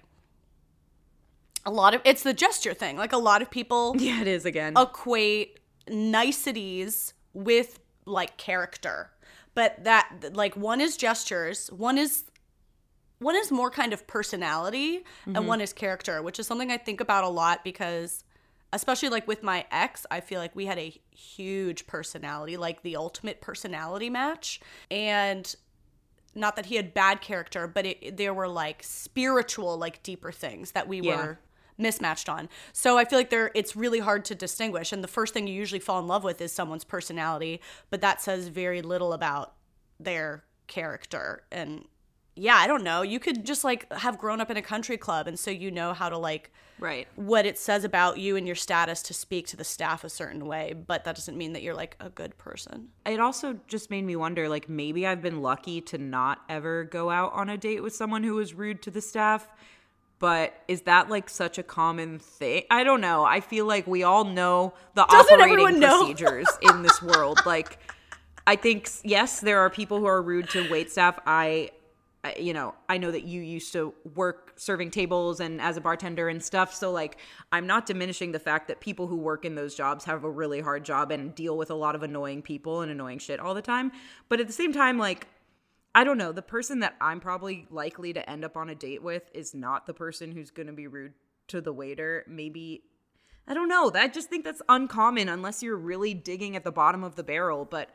a 1.64 1.70
lot 1.70 1.94
of 1.94 2.00
it's 2.04 2.24
the 2.24 2.34
gesture 2.34 2.74
thing. 2.74 2.96
Like 2.96 3.12
a 3.12 3.18
lot 3.18 3.40
of 3.40 3.48
people 3.48 3.94
Yeah, 3.98 4.20
it 4.20 4.26
is 4.26 4.44
again. 4.44 4.74
equate 4.76 5.60
niceties 5.88 7.14
with 7.32 7.78
like 8.06 8.36
character. 8.38 9.12
But 9.54 9.84
that 9.84 10.32
like 10.32 10.56
one 10.56 10.80
is 10.80 10.96
gestures, 10.96 11.68
one 11.68 11.96
is 11.96 12.24
one 13.20 13.36
is 13.36 13.52
more 13.52 13.70
kind 13.70 13.92
of 13.92 14.06
personality 14.08 15.04
and 15.26 15.36
mm-hmm. 15.36 15.46
one 15.46 15.60
is 15.60 15.72
character, 15.72 16.22
which 16.22 16.40
is 16.40 16.46
something 16.46 16.72
I 16.72 16.76
think 16.76 17.00
about 17.00 17.22
a 17.22 17.28
lot 17.28 17.62
because 17.62 18.24
especially 18.72 19.08
like 19.08 19.26
with 19.26 19.42
my 19.42 19.64
ex, 19.70 20.06
I 20.10 20.20
feel 20.20 20.40
like 20.40 20.54
we 20.54 20.66
had 20.66 20.78
a 20.78 20.94
huge 21.10 21.86
personality, 21.86 22.56
like 22.56 22.82
the 22.82 22.96
ultimate 22.96 23.40
personality 23.40 24.10
match. 24.10 24.60
And 24.90 25.54
not 26.34 26.56
that 26.56 26.66
he 26.66 26.76
had 26.76 26.94
bad 26.94 27.20
character, 27.20 27.66
but 27.66 27.86
it, 27.86 28.16
there 28.16 28.34
were 28.34 28.48
like 28.48 28.82
spiritual, 28.82 29.76
like 29.78 30.02
deeper 30.02 30.30
things 30.32 30.72
that 30.72 30.86
we 30.86 31.00
Yeah. 31.00 31.16
were 31.16 31.38
mismatched 31.78 32.28
on. 32.28 32.48
So 32.72 32.98
I 32.98 33.04
feel 33.04 33.18
like 33.18 33.30
there 33.30 33.50
it's 33.54 33.76
really 33.76 34.00
hard 34.00 34.24
to 34.26 34.34
distinguish 34.34 34.92
and 34.92 35.02
the 35.02 35.08
first 35.08 35.32
thing 35.32 35.46
you 35.46 35.54
usually 35.54 35.78
fall 35.78 36.00
in 36.00 36.08
love 36.08 36.24
with 36.24 36.40
is 36.40 36.52
someone's 36.52 36.84
personality, 36.84 37.60
but 37.88 38.00
that 38.00 38.20
says 38.20 38.48
very 38.48 38.82
little 38.82 39.12
about 39.12 39.54
their 40.00 40.44
character 40.66 41.44
and 41.50 41.84
yeah, 42.38 42.56
I 42.56 42.66
don't 42.66 42.84
know. 42.84 43.02
You 43.02 43.18
could 43.18 43.44
just 43.44 43.64
like 43.64 43.92
have 43.92 44.18
grown 44.18 44.40
up 44.40 44.50
in 44.50 44.56
a 44.56 44.62
country 44.62 44.96
club 44.96 45.26
and 45.26 45.38
so 45.38 45.50
you 45.50 45.70
know 45.70 45.92
how 45.92 46.08
to 46.08 46.16
like 46.16 46.52
right. 46.78 47.08
what 47.16 47.46
it 47.46 47.58
says 47.58 47.84
about 47.84 48.18
you 48.18 48.36
and 48.36 48.46
your 48.46 48.56
status 48.56 49.02
to 49.02 49.14
speak 49.14 49.46
to 49.48 49.56
the 49.56 49.64
staff 49.64 50.04
a 50.04 50.08
certain 50.08 50.46
way, 50.46 50.74
but 50.86 51.04
that 51.04 51.16
doesn't 51.16 51.36
mean 51.36 51.52
that 51.52 51.62
you're 51.62 51.74
like 51.74 51.96
a 52.00 52.10
good 52.10 52.36
person. 52.38 52.88
It 53.04 53.20
also 53.20 53.58
just 53.66 53.90
made 53.90 54.04
me 54.04 54.16
wonder 54.16 54.48
like 54.48 54.68
maybe 54.68 55.06
I've 55.06 55.22
been 55.22 55.42
lucky 55.42 55.80
to 55.82 55.98
not 55.98 56.42
ever 56.48 56.84
go 56.84 57.10
out 57.10 57.32
on 57.32 57.48
a 57.48 57.56
date 57.56 57.82
with 57.82 57.94
someone 57.94 58.22
who 58.22 58.34
was 58.34 58.54
rude 58.54 58.82
to 58.82 58.90
the 58.90 59.00
staff. 59.00 59.48
But 60.20 60.52
is 60.66 60.82
that 60.82 61.08
like 61.08 61.30
such 61.30 61.58
a 61.58 61.62
common 61.62 62.18
thing? 62.18 62.64
I 62.70 62.82
don't 62.82 63.00
know. 63.00 63.24
I 63.24 63.40
feel 63.40 63.66
like 63.66 63.86
we 63.86 64.02
all 64.02 64.24
know 64.24 64.74
the 64.94 65.04
Doesn't 65.04 65.40
operating 65.40 65.80
procedures 65.80 66.48
in 66.62 66.82
this 66.82 67.00
world. 67.00 67.40
Like 67.46 67.78
I 68.46 68.56
think 68.56 68.88
yes, 69.04 69.40
there 69.40 69.60
are 69.60 69.70
people 69.70 69.98
who 69.98 70.06
are 70.06 70.20
rude 70.20 70.50
to 70.50 70.68
wait 70.70 70.90
staff. 70.90 71.18
I 71.26 71.46
I- 71.46 71.70
you 72.36 72.52
know, 72.52 72.74
I 72.88 72.98
know 72.98 73.10
that 73.10 73.24
you 73.24 73.40
used 73.40 73.72
to 73.72 73.94
work 74.14 74.54
serving 74.56 74.90
tables 74.90 75.40
and 75.40 75.60
as 75.60 75.76
a 75.76 75.80
bartender 75.80 76.28
and 76.28 76.42
stuff. 76.42 76.74
So, 76.74 76.90
like, 76.90 77.18
I'm 77.52 77.66
not 77.66 77.86
diminishing 77.86 78.32
the 78.32 78.38
fact 78.38 78.68
that 78.68 78.80
people 78.80 79.06
who 79.06 79.16
work 79.16 79.44
in 79.44 79.54
those 79.54 79.74
jobs 79.74 80.04
have 80.04 80.24
a 80.24 80.30
really 80.30 80.60
hard 80.60 80.84
job 80.84 81.10
and 81.10 81.34
deal 81.34 81.56
with 81.56 81.70
a 81.70 81.74
lot 81.74 81.94
of 81.94 82.02
annoying 82.02 82.42
people 82.42 82.80
and 82.80 82.90
annoying 82.90 83.18
shit 83.18 83.40
all 83.40 83.54
the 83.54 83.62
time. 83.62 83.92
But 84.28 84.40
at 84.40 84.46
the 84.46 84.52
same 84.52 84.72
time, 84.72 84.98
like, 84.98 85.26
I 85.94 86.04
don't 86.04 86.18
know, 86.18 86.32
the 86.32 86.42
person 86.42 86.80
that 86.80 86.94
I'm 87.00 87.20
probably 87.20 87.66
likely 87.70 88.12
to 88.12 88.28
end 88.28 88.44
up 88.44 88.56
on 88.56 88.68
a 88.68 88.74
date 88.74 89.02
with 89.02 89.30
is 89.34 89.54
not 89.54 89.86
the 89.86 89.94
person 89.94 90.32
who's 90.32 90.50
going 90.50 90.68
to 90.68 90.72
be 90.72 90.86
rude 90.86 91.14
to 91.48 91.60
the 91.60 91.72
waiter. 91.72 92.24
Maybe. 92.28 92.82
I 93.46 93.54
don't 93.54 93.68
know. 93.68 93.90
I 93.94 94.08
just 94.08 94.28
think 94.28 94.44
that's 94.44 94.62
uncommon 94.68 95.28
unless 95.28 95.62
you're 95.62 95.76
really 95.76 96.14
digging 96.14 96.54
at 96.54 96.64
the 96.64 96.70
bottom 96.70 97.02
of 97.02 97.16
the 97.16 97.24
barrel. 97.24 97.64
But 97.64 97.88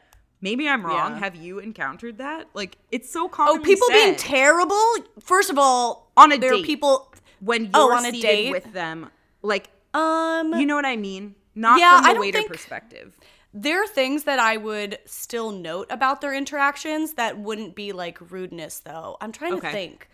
maybe 0.48 0.68
I'm 0.68 0.86
wrong. 0.86 1.14
Yeah. 1.14 1.20
Have 1.20 1.36
you 1.36 1.60
encountered 1.60 2.16
that? 2.20 2.42
Like, 2.54 2.78
it's 2.92 3.10
so 3.10 3.28
common. 3.28 3.62
Oh, 3.62 3.64
people 3.64 3.88
being 3.90 4.16
terrible? 4.16 4.86
First 5.20 5.50
of 5.50 5.58
all, 5.58 6.12
On 6.18 6.32
a 6.32 6.38
there 6.38 6.54
are 6.54 6.58
date. 6.58 6.66
people 6.66 6.94
when 7.40 7.64
you're 7.64 7.72
Oh, 7.74 7.98
on 7.98 8.06
a 8.06 8.12
date? 8.12 8.52
with 8.52 8.72
them, 8.74 9.10
like 9.42 9.70
um 9.96 10.54
you 10.60 10.66
know 10.66 10.76
what 10.76 10.86
I 10.86 10.98
mean? 10.98 11.36
Not 11.56 11.80
Yeah, 11.80 12.02
from 12.02 12.14
the 12.16 12.20
waiter 12.20 12.44
perspective. 12.44 13.18
there 13.54 13.84
are 13.84 13.88
things 13.88 14.24
that 14.24 14.40
I 14.40 14.58
would 14.58 14.98
still 15.06 15.52
note 15.52 15.88
about 15.98 16.22
their 16.22 16.34
interactions 16.34 17.14
that 17.14 17.38
wouldn't 17.38 17.76
be 17.76 17.92
like 17.92 18.18
rudeness 18.32 18.80
though. 18.80 19.18
I'm 19.22 19.32
trying 19.32 19.54
Okay. 19.54 19.68
to 19.68 19.74
think. 19.74 20.08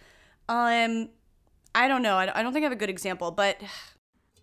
Um 0.49 1.09
I 1.75 1.87
don't 1.87 2.01
know. 2.01 2.17
I 2.17 2.41
don't 2.43 2.51
think 2.53 2.63
I 2.63 2.67
have 2.69 2.77
a 2.81 2.83
good 2.83 2.89
example, 2.97 3.29
but 3.31 3.55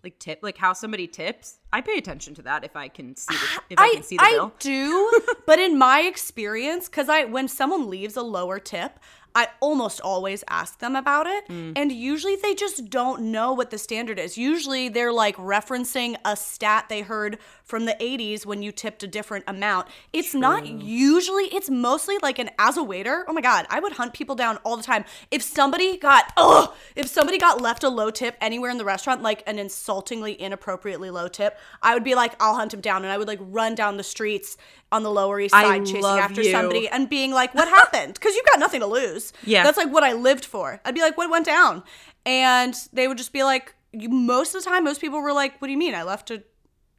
Like 0.07 0.19
tip, 0.19 0.39
like 0.41 0.57
how 0.57 0.71
somebody 0.71 1.05
tips. 1.05 1.59
I 1.73 1.81
pay 1.81 1.97
attention 1.97 2.33
to 2.35 2.41
that 2.43 2.63
if 2.63 2.77
I 2.77 2.87
can 2.87 3.13
see 3.17 3.35
the, 3.35 3.61
if 3.71 3.77
I, 3.77 3.87
I, 3.87 3.93
can 3.95 4.03
see 4.03 4.15
the 4.15 4.23
I 4.23 4.31
bill. 4.31 4.53
do, 4.57 5.11
but 5.45 5.59
in 5.59 5.77
my 5.77 6.03
experience, 6.03 6.87
because 6.87 7.09
I 7.09 7.25
when 7.25 7.49
someone 7.49 7.89
leaves 7.89 8.15
a 8.15 8.21
lower 8.21 8.57
tip, 8.57 9.01
I 9.37 9.49
almost 9.59 10.01
always 10.01 10.43
ask 10.49 10.79
them 10.79 10.95
about 10.95 11.27
it, 11.27 11.47
Mm. 11.47 11.73
and 11.75 11.91
usually 11.91 12.35
they 12.35 12.55
just 12.55 12.89
don't 12.89 13.21
know 13.35 13.53
what 13.53 13.69
the 13.69 13.77
standard 13.77 14.17
is. 14.17 14.35
Usually 14.35 14.89
they're 14.89 15.13
like 15.13 15.35
referencing 15.37 16.15
a 16.25 16.35
stat 16.35 16.85
they 16.89 17.01
heard 17.01 17.37
from 17.63 17.85
the 17.85 17.95
80s 17.99 18.47
when 18.47 18.63
you 18.63 18.71
tipped 18.71 19.03
a 19.03 19.07
different 19.07 19.45
amount. 19.47 19.89
It's 20.11 20.33
not 20.33 20.65
usually. 20.65 21.45
It's 21.57 21.69
mostly 21.69 22.17
like 22.23 22.39
an 22.39 22.49
as 22.57 22.77
a 22.77 22.83
waiter. 22.83 23.25
Oh 23.27 23.33
my 23.33 23.41
god, 23.41 23.67
I 23.69 23.79
would 23.79 23.93
hunt 23.93 24.13
people 24.13 24.35
down 24.35 24.57
all 24.63 24.75
the 24.75 24.81
time. 24.83 25.05
If 25.29 25.43
somebody 25.43 25.97
got 25.97 26.33
oh, 26.35 26.73
if 26.95 27.07
somebody 27.07 27.37
got 27.37 27.61
left 27.61 27.83
a 27.83 27.89
low 27.89 28.09
tip 28.09 28.37
anywhere 28.41 28.71
in 28.71 28.79
the 28.79 28.85
restaurant, 28.85 29.21
like 29.21 29.43
an 29.45 29.59
insultingly 29.59 30.33
inappropriately 30.41 31.11
low 31.11 31.27
tip, 31.27 31.59
I 31.83 31.93
would 31.93 32.03
be 32.03 32.15
like, 32.15 32.33
I'll 32.41 32.55
hunt 32.55 32.73
him 32.73 32.81
down, 32.81 33.03
and 33.03 33.11
I 33.11 33.19
would 33.19 33.27
like 33.27 33.39
run 33.41 33.75
down 33.75 33.97
the 33.97 34.03
streets 34.03 34.57
on 34.91 35.03
the 35.03 35.11
Lower 35.11 35.39
East 35.39 35.53
I 35.53 35.63
Side 35.63 35.85
chasing 35.85 36.05
after 36.05 36.41
you. 36.41 36.51
somebody 36.51 36.87
and 36.87 37.09
being 37.09 37.31
like, 37.31 37.53
"What 37.53 37.67
happened?" 37.67 38.13
Because 38.13 38.35
you've 38.35 38.45
got 38.45 38.59
nothing 38.59 38.79
to 38.81 38.87
lose. 38.87 39.33
Yeah. 39.45 39.63
that's 39.63 39.77
like 39.77 39.91
what 39.91 40.03
I 40.03 40.13
lived 40.13 40.45
for. 40.45 40.79
I'd 40.85 40.95
be 40.95 41.01
like, 41.01 41.17
"What 41.17 41.29
went 41.29 41.45
down?" 41.45 41.83
And 42.25 42.75
they 42.93 43.07
would 43.07 43.17
just 43.17 43.33
be 43.33 43.43
like, 43.43 43.73
you, 43.93 44.09
most 44.09 44.53
of 44.53 44.63
the 44.63 44.69
time, 44.69 44.83
most 44.83 44.99
people 45.01 45.21
were 45.21 45.33
like, 45.33 45.59
"What 45.61 45.67
do 45.67 45.71
you 45.71 45.77
mean? 45.77 45.95
I 45.95 46.03
left 46.03 46.29
a." 46.31 46.43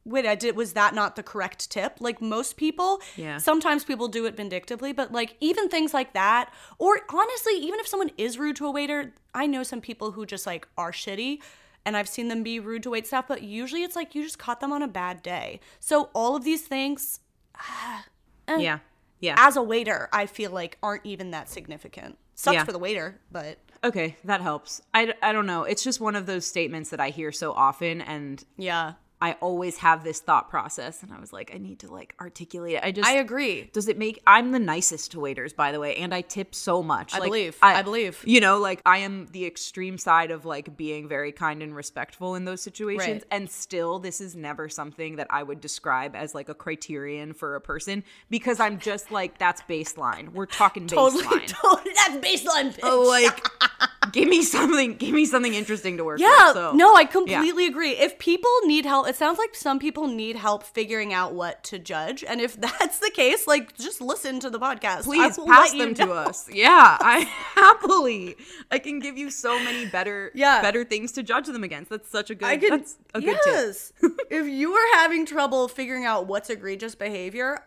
Wait, 0.05 0.25
I 0.25 0.33
did. 0.33 0.55
Was 0.55 0.73
that 0.73 0.95
not 0.95 1.15
the 1.15 1.21
correct 1.21 1.69
tip? 1.69 1.97
Like 1.99 2.19
most 2.21 2.57
people, 2.57 2.99
Yeah. 3.15 3.37
Sometimes 3.37 3.83
people 3.83 4.07
do 4.07 4.25
it 4.25 4.35
vindictively, 4.35 4.91
but 4.91 5.11
like 5.11 5.35
even 5.39 5.69
things 5.69 5.93
like 5.93 6.13
that, 6.13 6.51
or 6.79 7.01
honestly, 7.13 7.53
even 7.57 7.79
if 7.79 7.87
someone 7.87 8.09
is 8.17 8.39
rude 8.39 8.55
to 8.55 8.65
a 8.65 8.71
waiter, 8.71 9.13
I 9.35 9.45
know 9.45 9.61
some 9.61 9.81
people 9.81 10.11
who 10.13 10.25
just 10.25 10.47
like 10.47 10.67
are 10.77 10.91
shitty, 10.91 11.41
and 11.85 11.95
I've 11.95 12.09
seen 12.09 12.27
them 12.29 12.41
be 12.43 12.59
rude 12.59 12.81
to 12.83 12.89
wait 12.91 13.05
staff. 13.07 13.27
But 13.27 13.43
usually, 13.43 13.83
it's 13.83 13.95
like 13.95 14.15
you 14.15 14.23
just 14.23 14.39
caught 14.39 14.61
them 14.61 14.71
on 14.71 14.81
a 14.81 14.87
bad 14.87 15.21
day. 15.21 15.59
So 15.79 16.09
all 16.15 16.35
of 16.35 16.43
these 16.43 16.63
things, 16.63 17.19
Eh. 18.47 18.57
yeah, 18.57 18.79
yeah. 19.19 19.35
as 19.37 19.57
a 19.57 19.61
waiter, 19.61 20.09
I 20.11 20.25
feel 20.25 20.49
like 20.49 20.77
aren't 20.81 21.05
even 21.05 21.29
that 21.31 21.49
significant. 21.49 22.17
Sucks 22.33 22.55
Yeah. 22.55 22.63
for 22.63 22.71
the 22.71 22.79
waiter, 22.79 23.19
but 23.31 23.59
Okay, 23.83 24.17
that 24.23 24.41
helps. 24.41 24.81
I, 24.93 25.13
I 25.21 25.31
don't 25.31 25.45
know. 25.45 25.63
It's 25.63 25.83
just 25.83 26.01
one 26.01 26.15
of 26.15 26.25
those 26.25 26.45
statements 26.47 26.89
that 26.89 26.99
I 26.99 27.09
hear 27.11 27.31
so 27.31 27.51
often, 27.53 28.01
and 28.01 28.43
yeah, 28.57 28.93
I 29.21 29.33
always 29.41 29.79
have 29.79 30.03
this 30.05 30.19
thought 30.21 30.49
process, 30.49 31.03
and 31.03 31.11
I 31.11 31.19
was 31.19 31.33
like, 31.33 31.51
I 31.53 31.57
need 31.57 31.79
to 31.79 31.91
like 31.91 32.15
articulate 32.21 32.75
it. 32.75 32.83
I 32.83 32.91
just 32.91 33.07
I 33.07 33.13
agree. 33.15 33.69
Does 33.73 33.89
it 33.89 33.97
make? 33.97 34.21
I'm 34.25 34.51
the 34.53 34.59
nicest 34.59 35.11
to 35.11 35.19
waiters, 35.19 35.51
by 35.51 35.73
the 35.73 35.79
way, 35.79 35.95
and 35.97 36.13
I 36.13 36.21
tip 36.21 36.55
so 36.55 36.81
much. 36.81 37.13
I 37.13 37.19
Like, 37.19 37.27
believe. 37.27 37.57
I 37.61 37.81
believe. 37.81 38.23
You 38.25 38.39
know, 38.39 38.59
like 38.59 38.81
I 38.85 38.99
am 38.99 39.27
the 39.33 39.45
extreme 39.45 39.97
side 39.97 40.31
of 40.31 40.45
like 40.45 40.77
being 40.77 41.07
very 41.09 41.33
kind 41.33 41.61
and 41.61 41.75
respectful 41.75 42.35
in 42.35 42.45
those 42.45 42.61
situations, 42.61 43.23
Right. 43.23 43.23
and 43.29 43.49
still, 43.49 43.99
this 43.99 44.21
is 44.21 44.35
never 44.37 44.69
something 44.69 45.17
that 45.17 45.27
I 45.29 45.43
would 45.43 45.59
describe 45.59 46.15
as 46.15 46.33
like 46.33 46.47
a 46.47 46.53
criterion 46.55 47.33
for 47.33 47.55
a 47.55 47.61
person 47.61 48.05
because 48.29 48.59
I'm 48.61 48.79
just 48.79 49.11
like 49.11 49.37
that's 49.37 49.61
baseline. 49.63 50.29
We're 50.31 50.45
talking 50.45 50.87
Totally, 50.87 51.23
baseline. 51.25 51.47
totally. 51.47 51.91
That's 51.95 52.25
baseline. 52.25 52.73
Bitch. 52.73 52.79
Oh, 52.83 53.01
like 53.01 53.45
give 54.11 54.27
me 54.27 54.41
something, 54.43 54.95
give 54.95 55.13
me 55.13 55.25
something 55.25 55.53
interesting 55.53 55.97
to 55.97 56.03
work 56.03 56.19
Yeah, 56.19 56.47
with. 56.47 56.53
So, 56.55 56.71
no, 56.73 56.95
I 56.95 57.05
completely 57.05 57.65
agree. 57.67 57.91
If 57.91 58.19
people 58.19 58.51
need 58.63 58.85
help, 58.85 59.07
it 59.07 59.15
sounds 59.15 59.37
like 59.37 59.55
some 59.55 59.79
people 59.79 60.07
need 60.07 60.35
help 60.35 60.63
figuring 60.63 61.13
out 61.13 61.33
what 61.33 61.63
to 61.65 61.79
judge. 61.79 62.23
And 62.23 62.39
if 62.41 62.55
that's 62.61 62.99
the 62.99 63.11
case, 63.11 63.47
like 63.47 63.75
just 63.77 64.01
listen 64.01 64.39
to 64.41 64.49
the 64.49 64.59
podcast. 64.59 65.03
Please 65.03 65.37
pass 65.47 65.71
them 65.71 65.93
to 65.95 66.05
know. 66.05 66.13
us. 66.13 66.49
Yeah, 66.51 66.97
I 66.99 67.19
happily. 67.55 68.35
I 68.71 68.79
can 68.79 68.99
give 68.99 69.17
you 69.17 69.29
so 69.29 69.57
many 69.63 69.85
better, 69.85 70.31
Yeah. 70.33 70.61
better 70.61 70.83
things 70.83 71.11
to 71.13 71.23
judge 71.23 71.47
them 71.47 71.63
against. 71.63 71.89
That's 71.89 72.09
such 72.09 72.29
a 72.29 72.35
good. 72.35 72.47
I 72.47 72.57
can, 72.57 72.69
that's 72.69 72.97
a 73.13 73.21
good 73.21 73.37
tip. 73.43 73.53
yes. 73.53 73.93
if 74.29 74.47
you 74.47 74.73
are 74.73 74.97
having 74.97 75.25
trouble 75.25 75.67
figuring 75.67 76.05
out 76.05 76.27
what's 76.27 76.49
egregious 76.49 76.95
behavior, 76.95 77.59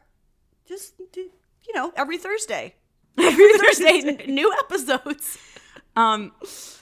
just 0.67 0.95
do, 1.13 1.21
you 1.21 1.75
know, 1.75 1.93
every 1.97 2.19
Thursday. 2.19 2.75
Every 3.19 3.59
Thursday, 3.59 4.25
new 4.27 4.51
episodes. 4.61 5.37
Um, 5.95 6.33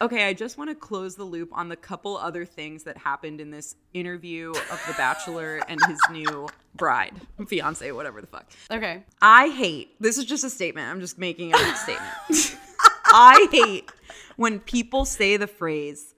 okay, 0.00 0.28
I 0.28 0.34
just 0.34 0.56
want 0.56 0.70
to 0.70 0.76
close 0.76 1.16
the 1.16 1.24
loop 1.24 1.50
on 1.52 1.68
the 1.68 1.76
couple 1.76 2.16
other 2.16 2.44
things 2.44 2.84
that 2.84 2.96
happened 2.96 3.40
in 3.40 3.50
this 3.50 3.74
interview 3.92 4.50
of 4.50 4.82
The 4.86 4.94
Bachelor 4.96 5.60
and 5.68 5.80
his 5.86 5.98
new 6.12 6.48
bride, 6.76 7.14
fiance, 7.48 7.90
whatever 7.90 8.20
the 8.20 8.28
fuck. 8.28 8.48
Okay. 8.70 9.02
I 9.20 9.48
hate 9.48 10.00
this 10.00 10.16
is 10.16 10.24
just 10.24 10.44
a 10.44 10.50
statement. 10.50 10.88
I'm 10.88 11.00
just 11.00 11.18
making 11.18 11.52
a 11.54 11.76
statement. 11.76 12.56
I 13.06 13.48
hate 13.50 13.90
when 14.36 14.60
people 14.60 15.04
say 15.04 15.36
the 15.36 15.48
phrase 15.48 16.14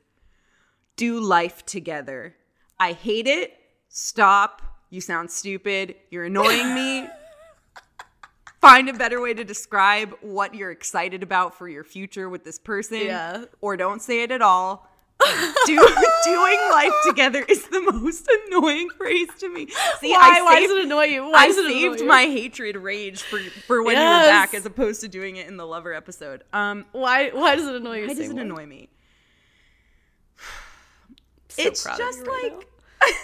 do 0.96 1.18
life 1.18 1.64
together. 1.64 2.34
I 2.78 2.92
hate 2.92 3.26
it. 3.26 3.56
Stop. 3.88 4.60
You 4.90 5.00
sound 5.00 5.30
stupid. 5.30 5.94
You're 6.10 6.24
annoying 6.24 6.74
me. 6.74 7.08
Find 8.62 8.88
a 8.88 8.92
better 8.94 9.20
way 9.20 9.34
to 9.34 9.42
describe 9.42 10.14
what 10.20 10.54
you're 10.54 10.70
excited 10.70 11.22
about 11.24 11.54
for 11.58 11.68
your 11.68 11.82
future 11.82 12.28
with 12.30 12.44
this 12.44 12.58
person. 12.60 12.98
Yeah. 13.00 13.44
Or 13.60 13.76
don't 13.76 14.00
say 14.00 14.22
it 14.22 14.30
at 14.30 14.40
all. 14.40 14.88
Do, 15.66 15.76
doing 16.24 16.58
life 16.70 16.92
together 17.06 17.44
is 17.48 17.66
the 17.68 17.80
most 17.92 18.28
annoying 18.46 18.88
phrase 18.96 19.28
to 19.40 19.48
me. 19.52 19.66
See, 20.00 20.10
Why? 20.12 20.36
I 20.38 20.42
Why 20.42 20.54
saved- 20.54 20.68
does 20.68 20.78
it 20.78 20.84
annoy 20.84 21.04
you? 21.06 21.24
Why 21.24 21.44
I 21.44 21.50
saved 21.50 22.04
my 22.06 22.22
hatred 22.22 22.76
rage 22.76 23.22
for 23.22 23.38
for 23.66 23.82
when 23.82 23.96
you 23.96 24.02
were 24.02 24.06
back 24.30 24.54
as 24.54 24.64
opposed 24.64 25.00
to 25.02 25.08
doing 25.08 25.36
it 25.36 25.48
in 25.48 25.56
the 25.56 25.66
lover 25.66 25.92
episode. 25.92 26.44
Um 26.52 26.86
Why? 26.92 27.30
Why 27.30 27.56
does 27.56 27.66
it 27.66 27.74
annoy 27.74 27.98
you? 28.02 28.08
why 28.08 28.14
does 28.14 28.30
it 28.30 28.38
annoy 28.38 28.66
me? 28.66 28.88
So 31.50 31.62
it's 31.64 31.84
just 31.84 32.26
right 32.26 32.50
like 32.54 32.66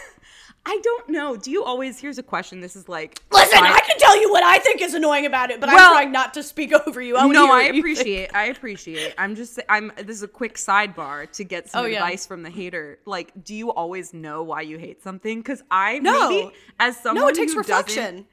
I 0.70 0.78
don't 0.82 1.08
know. 1.08 1.34
Do 1.34 1.50
you 1.50 1.64
always 1.64 1.98
here's 1.98 2.18
a 2.18 2.22
question. 2.22 2.60
This 2.60 2.76
is 2.76 2.88
like 2.90 3.18
Listen, 3.32 3.58
side- 3.58 3.72
I 3.72 3.80
can 3.80 3.98
tell 3.98 4.20
you 4.20 4.30
what 4.30 4.42
I 4.42 4.58
think 4.58 4.82
is 4.82 4.92
annoying 4.92 5.24
about 5.24 5.50
it, 5.50 5.60
but 5.60 5.70
Well- 5.70 5.78
I'm 5.78 5.92
trying 5.94 6.12
not 6.12 6.34
to 6.34 6.42
speak 6.42 6.72
over 6.86 7.00
you. 7.00 7.16
I 7.16 7.26
no, 7.26 7.46
I 7.46 7.48
what 7.48 7.58
you 7.66 7.72
think. 7.72 7.78
appreciate. 7.80 8.34
I 8.34 8.44
appreciate. 8.46 9.14
I'm 9.16 9.34
just. 9.34 9.58
I'm. 9.70 9.90
This 9.96 10.16
is 10.16 10.22
a 10.22 10.28
quick 10.28 10.56
sidebar 10.56 11.30
to 11.32 11.42
get 11.44 11.70
some 11.70 11.84
Oh, 11.84 11.86
yeah. 11.88 11.96
advice 11.98 12.26
from 12.26 12.42
the 12.42 12.50
hater. 12.50 12.98
Like, 13.06 13.32
do 13.42 13.54
you 13.54 13.70
always 13.72 14.12
know 14.12 14.42
why 14.42 14.60
you 14.60 14.76
hate 14.78 15.02
something? 15.02 15.38
Because 15.38 15.62
I 15.70 16.00
No. 16.00 16.28
maybe 16.28 16.54
as 16.78 16.98
someone 16.98 17.24
No, 17.24 17.28
it 17.28 17.34
takes 17.34 17.54
reflection. 17.54 18.26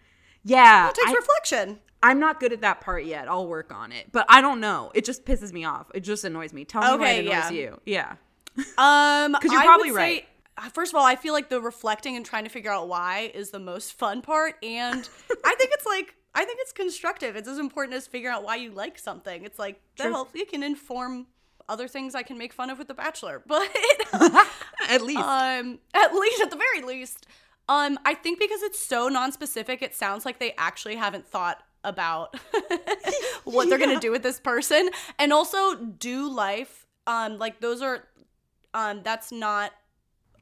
Yeah, 0.43 0.89
It 0.89 0.95
takes 0.95 1.09
I- 1.11 1.13
reflection. 1.13 1.79
I'm 2.03 2.19
not 2.19 2.39
good 2.41 2.51
at 2.53 2.61
that 2.61 2.81
part 2.81 3.05
yet. 3.05 3.27
I'll 3.27 3.47
work 3.47 3.73
on 3.73 3.91
it, 3.91 4.11
but 4.11 4.25
I 4.29 4.41
don't 4.41 4.59
know. 4.59 4.91
It 4.93 5.05
just 5.05 5.25
pisses 5.25 5.51
me 5.53 5.63
off. 5.65 5.87
It 5.95 6.01
just 6.01 6.23
annoys 6.23 6.53
me. 6.53 6.63
Tell 6.65 6.81
me 6.97 7.03
why 7.03 7.11
it 7.13 7.19
annoys 7.25 7.31
yeah. 7.33 7.49
you. 7.49 7.81
Yeah. 7.85 8.15
Um, 8.77 9.31
because 9.39 9.51
you're 9.51 9.61
I 9.61 9.65
probably 9.65 9.91
would 9.91 9.97
say- 9.97 10.03
right. 10.03 10.23
uh, 10.23 10.25
First 10.73 10.93
of 10.93 10.97
all, 10.97 11.05
I 11.05 11.15
feel 11.15 11.33
like 11.33 11.49
the 11.49 11.59
reflecting 11.61 12.15
and 12.15 12.25
trying 12.25 12.45
to 12.45 12.49
figure 12.49 12.71
out 12.71 12.87
why 12.87 13.31
is 13.33 13.49
the 13.51 13.59
most 13.59 13.93
fun 13.93 14.21
part, 14.21 14.55
and 14.63 15.07
I 15.43 15.55
think 15.55 15.71
it's 15.73 15.85
like 15.85 16.15
I 16.33 16.45
think 16.45 16.59
it's 16.61 16.71
constructive. 16.71 17.35
It's 17.35 17.47
as 17.47 17.57
important 17.59 17.95
as 17.95 18.07
figuring 18.07 18.35
out 18.35 18.43
why 18.43 18.55
you 18.57 18.71
like 18.71 18.97
something. 18.99 19.43
It's 19.43 19.59
like 19.59 19.81
that 19.97 20.11
helps. 20.11 20.33
It 20.35 20.49
can 20.49 20.63
inform 20.63 21.27
other 21.67 21.87
things 21.87 22.13
I 22.15 22.23
can 22.23 22.37
make 22.37 22.53
fun 22.53 22.69
of 22.69 22.77
with 22.77 22.87
The 22.87 22.93
Bachelor, 22.93 23.41
but 23.47 23.67
At 24.89 25.01
least. 25.01 25.19
um, 25.19 25.79
at 25.93 26.13
least 26.13 26.41
at 26.41 26.51
the 26.51 26.57
very 26.57 26.81
least, 26.85 27.25
um, 27.67 27.97
I 28.05 28.13
think 28.13 28.39
because 28.39 28.61
it's 28.61 28.79
so 28.79 29.07
non-specific, 29.09 29.81
it 29.81 29.95
sounds 29.95 30.25
like 30.25 30.39
they 30.39 30.53
actually 30.57 30.95
haven't 30.95 31.27
thought 31.27 31.63
about 31.83 32.35
what 33.45 33.67
they're 33.67 33.77
gonna 33.79 33.99
do 33.99 34.11
with 34.11 34.23
this 34.23 34.39
person, 34.39 34.89
and 35.19 35.33
also 35.33 35.75
do 35.75 36.29
life. 36.31 36.85
Um, 37.07 37.39
like 37.39 37.59
those 37.61 37.81
are, 37.81 38.07
um, 38.73 39.01
that's 39.03 39.31
not 39.31 39.71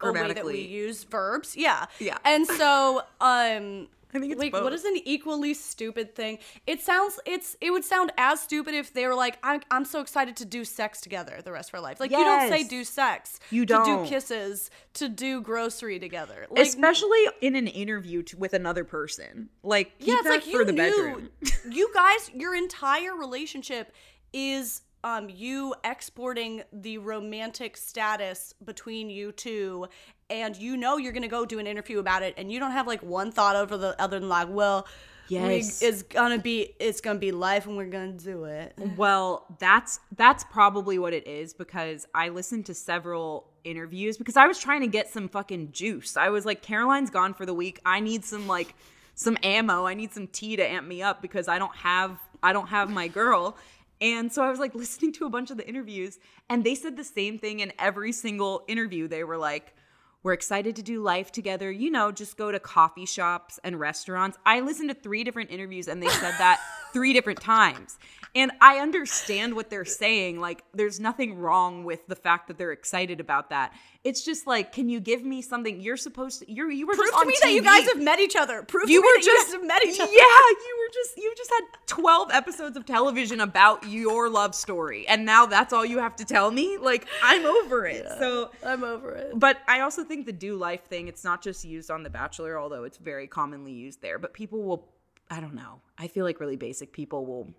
a 0.10 0.14
way 0.14 0.34
that 0.34 0.46
we 0.46 0.62
use 0.62 1.04
verbs. 1.04 1.56
Yeah, 1.56 1.86
Yeah. 2.00 2.18
and 2.26 2.46
so, 2.48 3.02
um. 3.22 3.88
I 4.16 4.20
think 4.20 4.32
it's 4.34 4.40
like 4.40 4.52
both. 4.52 4.64
what 4.64 4.74
is 4.74 4.86
an 4.86 4.96
equally 5.06 5.56
stupid 5.56 6.14
thing? 6.16 6.38
It 6.68 6.82
sounds 6.82 7.20
it's 7.26 7.58
it 7.60 7.72
would 7.72 7.84
sound 7.84 8.12
as 8.16 8.40
stupid 8.42 8.76
if 8.76 8.94
they 8.94 9.08
were 9.08 9.16
like 9.16 9.40
I'm 9.42 9.62
I'm 9.72 9.86
so 9.86 10.02
excited 10.02 10.36
to 10.38 10.46
do 10.46 10.64
sex 10.66 11.02
together 11.02 11.40
the 11.44 11.52
rest 11.52 11.70
of 11.72 11.74
our 11.74 11.82
life. 11.82 12.00
Like 12.00 12.12
you 12.12 12.18
don't 12.18 12.48
say 12.48 12.64
do 12.64 12.84
sex. 12.84 13.40
You 13.50 13.66
don't. 13.66 14.04
do 14.04 14.08
kisses, 14.08 14.70
to 14.94 15.10
do 15.10 15.42
grocery 15.42 15.98
together. 15.98 16.46
Like 16.52 16.62
Especially 16.68 17.26
in 17.42 17.56
an 17.56 17.66
interview 17.66 18.22
to, 18.22 18.38
with 18.38 18.54
another 18.54 18.84
person. 18.84 19.50
Like, 19.64 19.94
yeah, 19.98 20.18
it's 20.20 20.30
like 20.30 20.44
for 20.44 20.50
you 20.50 20.66
the 20.66 20.74
knew 20.74 20.78
bedroom. 20.92 21.30
you 21.72 21.92
guys 21.96 22.30
your 22.36 22.54
entire 22.54 23.16
relationship 23.16 23.92
is 24.32 24.82
um 25.04 25.30
you 25.30 25.74
exporting 25.84 26.64
the 26.72 26.98
romantic 26.98 27.76
status 27.78 28.54
between 28.64 29.10
you 29.10 29.32
two 29.32 29.88
and 30.30 30.56
you 30.58 30.78
know 30.78 30.98
you're 30.98 31.12
gonna 31.14 31.28
go 31.28 31.46
do 31.46 31.60
an 31.60 31.68
interview 31.68 32.00
about 32.00 32.24
it 32.24 32.34
and 32.38 32.52
you 32.52 32.60
don't 32.60 32.72
have 32.72 32.88
like 32.88 33.02
one 33.04 33.32
thought 33.32 33.56
over 33.56 33.78
the 33.78 34.00
other 34.02 34.20
than 34.20 34.30
like 34.30 34.48
well 34.50 34.88
Yes. 35.30 35.82
we, 35.82 35.88
it's 35.88 36.04
gonna 36.04 36.38
be 36.38 36.76
it's 36.80 37.00
gonna 37.00 37.18
be 37.18 37.32
life 37.32 37.66
and 37.66 37.78
we're 37.78 37.86
gonna 37.86 38.12
do 38.12 38.44
it 38.44 38.74
Well, 38.98 39.46
that's 39.58 40.00
that's 40.18 40.44
probably 40.44 41.00
what 41.00 41.14
it 41.14 41.26
is 41.26 41.54
because 41.54 42.06
I 42.14 42.28
listened 42.30 42.66
to 42.66 42.74
several 42.74 43.48
interviews 43.64 44.18
because 44.18 44.36
I 44.36 44.48
was 44.48 44.60
trying 44.60 44.82
to 44.82 44.88
get 44.88 45.10
some 45.10 45.30
fucking 45.30 45.72
juice. 45.72 46.18
I 46.18 46.28
was 46.28 46.46
like, 46.46 46.62
Caroline's 46.62 47.10
gone 47.10 47.34
for 47.34 47.46
the 47.46 47.54
week. 47.54 47.80
I 47.86 48.02
need 48.02 48.26
some 48.26 48.48
like 48.48 48.76
some 49.16 49.38
ammo. 49.44 49.86
I 49.86 49.94
need 49.94 50.12
some 50.12 50.28
tea 50.28 50.58
to 50.58 50.70
amp 50.70 50.88
me 50.88 51.02
up 51.02 51.22
because 51.22 51.48
I 51.48 51.58
don't 51.58 51.76
have 51.78 52.20
I 52.44 52.52
don't 52.52 52.68
have 52.68 52.90
my 52.90 53.08
girl. 53.08 53.58
And 54.04 54.32
so 54.32 54.44
I 54.44 54.50
was 54.50 54.60
like 54.60 54.76
listening 54.84 55.14
to 55.14 55.26
a 55.26 55.30
bunch 55.30 55.50
of 55.50 55.58
the 55.58 55.68
interviews 55.68 56.20
and 56.50 56.64
they 56.64 56.76
said 56.76 56.96
the 56.96 57.04
same 57.04 57.40
thing 57.40 57.62
in 57.62 57.74
every 57.80 58.12
single 58.12 58.64
interview. 58.68 59.08
They 59.08 59.24
were 59.24 59.38
like, 59.38 59.74
we're 60.22 60.34
excited 60.34 60.76
to 60.78 60.84
do 60.84 61.02
life 61.02 61.32
together. 61.32 61.72
You 61.72 61.90
know, 61.90 62.12
just 62.12 62.38
go 62.38 62.52
to 62.52 62.60
coffee 62.60 63.06
shops 63.06 63.60
and 63.64 63.80
restaurants. 63.80 64.38
I 64.46 64.62
listened 64.62 64.90
to 64.90 64.96
three 64.96 65.24
different 65.24 65.52
interviews 65.52 65.88
and 65.88 66.02
they 66.02 66.08
said 66.08 66.36
that 66.38 66.62
three 66.94 67.12
different 67.14 67.42
times. 67.42 67.98
And 68.36 68.52
I 68.62 68.78
understand 68.78 69.56
what 69.56 69.70
they're 69.70 69.86
saying. 69.86 70.40
Like, 70.40 70.64
there's 70.74 71.00
nothing 71.00 71.38
wrong 71.38 71.84
with 71.84 72.06
the 72.08 72.16
fact 72.16 72.48
that 72.48 72.58
they're 72.58 72.72
excited 72.72 73.20
about 73.20 73.50
that. 73.52 73.74
It's 74.04 74.26
just 74.26 74.48
like, 74.48 74.72
can 74.72 74.90
you 74.90 75.00
give 75.00 75.24
me 75.24 75.42
something 75.42 75.80
you're 75.80 75.98
supposed 75.98 76.40
to? 76.40 76.52
You're 76.52 76.72
you 76.72 76.88
were 76.88 76.96
prove 76.96 77.08
just 77.08 77.14
to 77.14 77.20
on 77.20 77.28
me 77.28 77.36
that 77.42 77.52
you 77.52 77.62
guys 77.62 77.86
have 77.86 78.02
met 78.02 78.20
each 78.20 78.36
other 78.36 78.64
prove 78.64 78.90
You 78.90 79.02
to 79.02 79.06
me 79.06 79.08
were 79.08 79.18
that 79.18 79.24
just 79.24 79.48
you 79.48 79.54
guys 79.54 79.62
have 79.62 79.68
met 79.68 79.86
each 79.86 80.00
other 80.00 80.12
Yeah, 80.12 80.20
you 80.20 80.78
were 80.80 80.94
just 80.94 81.18
you 81.18 81.34
just 81.38 81.52
had 81.52 81.64
12 81.88 82.32
episodes 82.32 82.76
of 82.76 82.86
television 82.86 83.40
about 83.40 83.88
your 83.88 84.30
love 84.30 84.56
story 84.56 85.08
and 85.08 85.26
now 85.26 85.46
that's 85.46 85.72
all 85.72 85.86
you 85.86 86.00
have 86.00 86.16
to 86.18 86.26
tell 86.26 86.52
me? 86.52 86.78
Like 86.78 87.08
I'm 87.22 87.46
over 87.46 87.86
it. 87.86 88.06
So 88.20 88.52
i'm 88.66 88.84
over 88.84 89.12
it 89.12 89.34
but 89.36 89.60
I 89.68 89.82
also 89.82 90.04
think 90.04 90.26
the 90.26 90.34
do 90.34 90.56
life 90.56 90.86
thing, 90.86 91.08
it's 91.08 91.24
not 91.24 91.42
just 91.42 91.66
used 91.66 91.92
on 91.92 92.04
The 92.04 92.10
Bachelor, 92.10 92.58
although 92.58 92.84
it's 92.84 92.98
very 92.98 93.28
commonly 93.28 93.72
used 93.72 94.02
there. 94.02 94.20
But 94.20 94.34
people 94.34 94.64
will, 94.64 94.88
I 95.30 95.40
don't 95.40 95.56
know. 95.56 95.82
I 95.98 96.08
feel 96.08 96.26
like 96.26 96.40
really 96.40 96.56
basic 96.56 96.94
people 96.94 97.26
will 97.26 97.54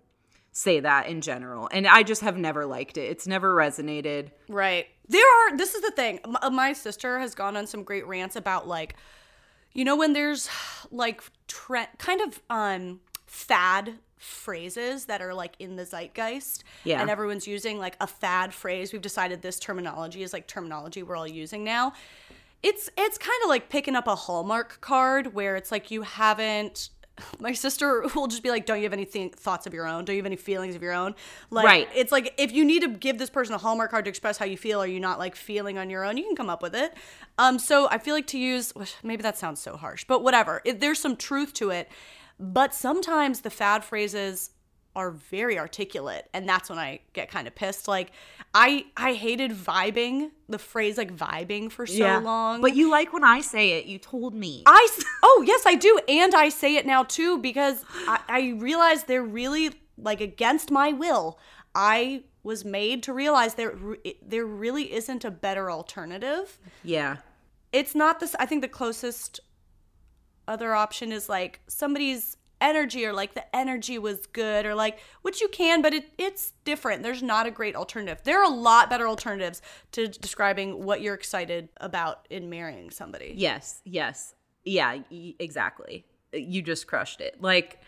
say 0.57 0.79
that 0.79 1.07
in 1.07 1.19
general. 1.19 1.67
And 1.69 1.85
I 1.85 2.01
just 2.01 2.21
have 2.21 2.37
never 2.37 2.65
liked 2.65 2.97
it. 2.97 3.01
It's 3.11 3.27
never 3.27 3.53
resonated. 3.53 4.29
Right. 4.47 4.87
There 5.09 5.21
are, 5.21 5.57
this 5.57 5.75
is 5.75 5.81
the 5.81 5.91
thing. 5.91 6.21
My, 6.25 6.47
my 6.47 6.71
sister 6.73 7.19
has 7.19 7.35
gone 7.35 7.57
on 7.57 7.67
some 7.67 7.83
great 7.83 8.07
rants 8.07 8.37
about 8.37 8.65
like, 8.65 8.95
you 9.73 9.83
know, 9.83 9.97
when 9.97 10.13
there's 10.13 10.49
like 10.91 11.21
trend, 11.49 11.89
kind 11.97 12.21
of 12.21 12.41
um 12.49 13.01
fad 13.27 13.95
phrases 14.17 15.05
that 15.07 15.21
are 15.21 15.33
like 15.33 15.55
in 15.59 15.75
the 15.75 15.83
zeitgeist 15.83 16.63
Yeah. 16.85 17.01
and 17.01 17.09
everyone's 17.09 17.47
using 17.47 17.77
like 17.77 17.97
a 17.99 18.07
fad 18.07 18.53
phrase 18.53 18.93
we've 18.93 19.01
decided 19.01 19.41
this 19.41 19.59
terminology 19.59 20.23
is 20.23 20.31
like 20.31 20.47
terminology 20.47 21.03
we're 21.03 21.17
all 21.17 21.27
using 21.27 21.63
now 21.65 21.91
it's 22.63 22.89
it's 22.97 23.17
kind 23.19 23.37
of 23.43 23.49
like 23.49 23.69
picking 23.69 23.95
up 23.95 24.07
a 24.07 24.15
hallmark 24.15 24.79
card 24.81 25.33
where 25.35 25.55
it's 25.57 25.69
like 25.71 25.91
you 25.91 26.01
haven't 26.01 26.89
my 27.39 27.53
sister 27.53 28.05
will 28.15 28.27
just 28.27 28.43
be 28.43 28.49
like, 28.49 28.65
"Don't 28.65 28.77
you 28.77 28.83
have 28.83 28.93
any 28.93 29.05
th- 29.05 29.33
thoughts 29.33 29.65
of 29.67 29.73
your 29.73 29.87
own? 29.87 30.05
Don't 30.05 30.15
you 30.15 30.21
have 30.21 30.25
any 30.25 30.35
feelings 30.35 30.75
of 30.75 30.81
your 30.81 30.93
own?" 30.93 31.15
Like, 31.49 31.65
Right. 31.65 31.89
It's 31.95 32.11
like 32.11 32.33
if 32.37 32.51
you 32.51 32.65
need 32.65 32.81
to 32.81 32.89
give 32.89 33.17
this 33.17 33.29
person 33.29 33.55
a 33.55 33.57
hallmark 33.57 33.91
card 33.91 34.05
to 34.05 34.09
express 34.09 34.37
how 34.37 34.45
you 34.45 34.57
feel, 34.57 34.81
or 34.81 34.87
you're 34.87 34.99
not 34.99 35.19
like 35.19 35.35
feeling 35.35 35.77
on 35.77 35.89
your 35.89 36.03
own, 36.03 36.17
you 36.17 36.23
can 36.23 36.35
come 36.35 36.49
up 36.49 36.61
with 36.61 36.75
it. 36.75 36.93
Um, 37.37 37.59
so 37.59 37.87
I 37.89 37.97
feel 37.97 38.15
like 38.15 38.27
to 38.27 38.37
use 38.37 38.73
maybe 39.03 39.23
that 39.23 39.37
sounds 39.37 39.61
so 39.61 39.77
harsh, 39.77 40.05
but 40.05 40.23
whatever. 40.23 40.61
If 40.65 40.79
there's 40.79 40.99
some 40.99 41.15
truth 41.15 41.53
to 41.55 41.69
it, 41.69 41.89
but 42.39 42.73
sometimes 42.73 43.41
the 43.41 43.49
fad 43.49 43.83
phrases 43.83 44.51
are 44.95 45.11
very 45.11 45.59
articulate 45.59 46.27
and 46.33 46.47
that's 46.47 46.69
when 46.69 46.79
i 46.79 46.99
get 47.13 47.29
kind 47.29 47.47
of 47.47 47.55
pissed 47.55 47.87
like 47.87 48.11
i 48.53 48.85
i 48.95 49.13
hated 49.13 49.51
vibing 49.51 50.31
the 50.47 50.59
phrase 50.59 50.97
like 50.97 51.15
vibing 51.15 51.71
for 51.71 51.85
so 51.85 52.19
long 52.19 52.61
But 52.61 52.75
you 52.75 52.89
like 52.89 53.11
when 53.13 53.23
I 53.23 53.41
say 53.41 53.71
it. 53.73 53.85
You 53.85 53.97
told 53.97 54.33
me. 54.33 54.63
i 54.65 54.87
oh 55.23 55.43
yes 55.45 55.65
I 55.65 55.75
do 55.75 55.99
and 56.07 56.33
I 56.35 56.49
say 56.49 56.75
it 56.75 56.85
now 56.85 57.03
too 57.03 57.39
because 57.39 57.83
I, 58.07 58.19
I 58.27 58.49
realize 58.57 59.03
they're 59.03 59.23
really 59.23 59.71
like 59.97 60.21
against 60.21 60.71
my 60.71 60.91
will 60.91 61.39
I 61.73 62.23
was 62.43 62.63
made 62.63 63.01
to 63.03 63.13
realize 63.13 63.55
there 63.55 63.75
there 64.21 64.45
really 64.45 64.93
isn't 64.93 65.25
a 65.25 65.31
better 65.31 65.71
alternative 65.71 66.59
yeah. 66.83 67.17
it's 67.71 67.95
not 67.95 68.19
this 68.19 68.35
I 68.39 68.45
think 68.45 68.61
the 68.61 68.67
closest 68.67 69.39
other 70.47 70.75
option 70.75 71.11
is 71.11 71.27
like 71.27 71.61
somebody's 71.67 72.37
energy 72.61 73.05
or 73.05 73.13
like 73.13 73.33
the 73.33 73.55
energy 73.55 73.97
was 73.97 74.25
good 74.27 74.65
or 74.65 74.73
like 74.73 74.97
which 75.21 75.41
you 75.41 75.47
can 75.49 75.81
but 75.81 75.93
it, 75.93 76.05
it's 76.17 76.53
different 76.63 77.03
there's 77.03 77.21
not 77.23 77.45
a 77.45 77.51
great 77.51 77.75
alternative 77.75 78.19
there 78.23 78.39
are 78.39 78.45
a 78.45 78.55
lot 78.55 78.89
better 78.89 79.07
alternatives 79.07 79.61
to 79.91 80.07
describing 80.07 80.83
what 80.83 81.01
you're 81.01 81.13
excited 81.13 81.69
about 81.77 82.25
in 82.29 82.49
marrying 82.49 82.89
somebody 82.89 83.33
Yes, 83.35 83.81
yes. 83.85 84.33
Yeah, 84.63 84.97
y- 85.11 85.35
exactly. 85.39 86.05
You 86.33 86.61
just 86.61 86.87
crushed 86.87 87.21
it. 87.21 87.41
Like, 87.41 87.79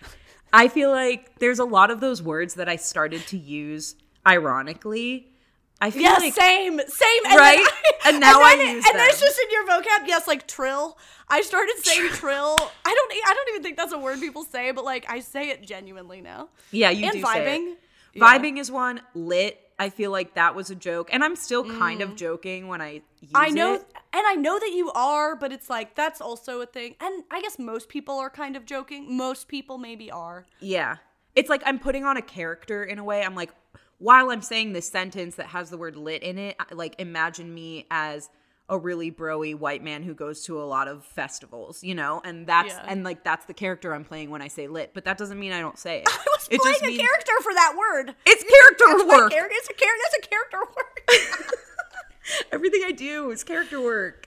I 0.54 0.68
feel 0.68 0.92
like 0.92 1.40
there's 1.40 1.60
a 1.60 1.66
lot 1.66 1.90
of 1.90 2.00
those 2.00 2.22
words 2.22 2.54
that 2.56 2.70
I 2.70 2.76
started 2.76 3.26
to 3.28 3.38
use 3.38 3.96
ironically. 4.26 5.32
I 5.80 5.92
feel 5.92 6.02
Yes, 6.02 6.22
like 6.22 6.34
same, 6.34 6.80
same. 6.88 7.26
And 7.28 7.36
Right? 7.36 7.60
I, 7.60 8.10
And 8.10 8.20
now 8.20 8.42
I 8.42 8.56
then, 8.56 8.76
use 8.78 8.86
And 8.90 8.98
that's 8.98 9.20
just 9.20 9.40
in 9.40 9.52
your 9.52 9.68
vocab. 9.68 10.08
Yes, 10.08 10.28
like 10.28 10.48
trill. 10.48 10.98
I 11.30 11.42
started 11.42 11.76
saying 11.84 12.10
trill. 12.14 12.56
I 12.86 12.94
don't. 12.94 13.12
I 13.26 13.34
don't 13.34 13.50
even 13.50 13.64
think 13.64 13.78
that's 13.78 13.92
a 13.92 13.98
word 14.00 14.20
people 14.20 14.44
say, 14.44 14.72
but 14.72 14.84
like 14.86 15.06
I 15.10 15.20
say 15.20 15.50
it 15.50 15.62
genuinely 15.62 16.22
now. 16.22 16.50
yeah, 16.72 16.90
you 16.90 17.06
and 17.06 17.14
do 17.14 17.22
vibing. 17.24 17.76
Yeah. 18.14 18.24
Vibing 18.24 18.58
is 18.58 18.72
one. 18.72 19.02
Lit. 19.14 19.60
I 19.80 19.90
feel 19.90 20.10
like 20.10 20.34
that 20.34 20.56
was 20.56 20.72
a 20.72 20.76
joke, 20.76 21.10
and 21.14 21.24
I'm 21.24 21.36
still 21.36 21.64
kind 21.64 22.02
of 22.02 22.16
joking 22.16 22.68
when 22.68 22.82
I 22.82 22.90
use 22.94 23.02
Mm. 23.26 23.30
I 23.36 23.50
know, 23.50 23.74
it. 23.76 23.86
and 24.14 24.24
I 24.26 24.34
know 24.36 24.58
that 24.58 24.72
you 24.72 24.92
are, 24.94 25.36
but 25.36 25.52
it's 25.52 25.70
like 25.70 25.94
that's 25.96 26.20
also 26.22 26.62
a 26.62 26.66
thing. 26.66 26.96
And 27.00 27.24
I 27.30 27.42
guess 27.42 27.60
most 27.60 27.88
people 27.90 28.18
are 28.18 28.30
kind 28.32 28.56
of 28.56 28.66
joking. 28.66 29.16
Most 29.16 29.48
people 29.48 29.78
maybe 29.78 30.10
are. 30.10 30.48
Yeah. 30.60 30.98
It's 31.36 31.50
like 31.50 31.62
I'm 31.66 31.78
putting 31.78 32.06
on 32.06 32.18
a 32.18 32.22
character 32.24 32.84
in 32.84 32.98
a 32.98 33.04
way. 33.04 33.22
I'm 33.24 33.36
like, 33.36 33.52
while 34.00 34.30
I'm 34.30 34.42
saying 34.42 34.74
this 34.74 34.88
sentence 34.90 35.36
that 35.36 35.48
has 35.48 35.70
the 35.70 35.78
word 35.78 35.96
lit 35.96 36.24
in 36.24 36.38
it, 36.38 36.56
like 36.72 36.96
imagine 37.00 37.54
me 37.54 37.86
as 37.92 38.30
a 38.70 38.78
really 38.78 39.10
broy 39.12 39.56
white 39.56 39.82
man 39.82 40.04
who 40.04 40.14
goes 40.14 40.44
to 40.44 40.62
a 40.62 40.66
lot 40.66 40.90
of 40.90 41.06
festivals, 41.06 41.84
you 41.84 41.96
know? 41.96 42.22
And 42.26 42.46
that's 42.46 42.74
Yeah. 42.74 42.86
and 42.88 43.04
like 43.04 43.24
that's 43.24 43.46
the 43.46 43.54
character 43.54 43.94
I'm 43.96 44.04
playing 44.04 44.30
when 44.30 44.42
I 44.42 44.50
say 44.50 44.68
lit, 44.68 44.92
but 44.94 45.06
that 45.06 45.18
doesn't 45.18 45.40
mean 45.40 45.54
I 45.54 45.62
don't 45.62 45.80
say 45.80 46.00
it. 46.02 46.08
I 46.12 46.26
was 46.28 46.48
it 46.52 46.60
playing 46.62 46.78
a 46.84 46.88
means- 46.88 47.02
character 47.02 47.32
for 47.44 47.54
that 47.54 47.76
word. 47.78 48.14
It's 48.26 48.44
character 48.44 49.06
my 49.08 49.18
work. 49.18 49.32
character. 49.32 49.56
It's 49.58 49.70
a 49.70 49.74
character. 49.74 50.02
That's 50.04 50.26
a 50.26 50.30
character 50.30 50.60
word. 50.60 51.54
Everything 52.52 52.82
I 52.86 52.92
do 52.92 53.32
is 53.32 53.44
character 53.44 53.82
work. 53.82 54.27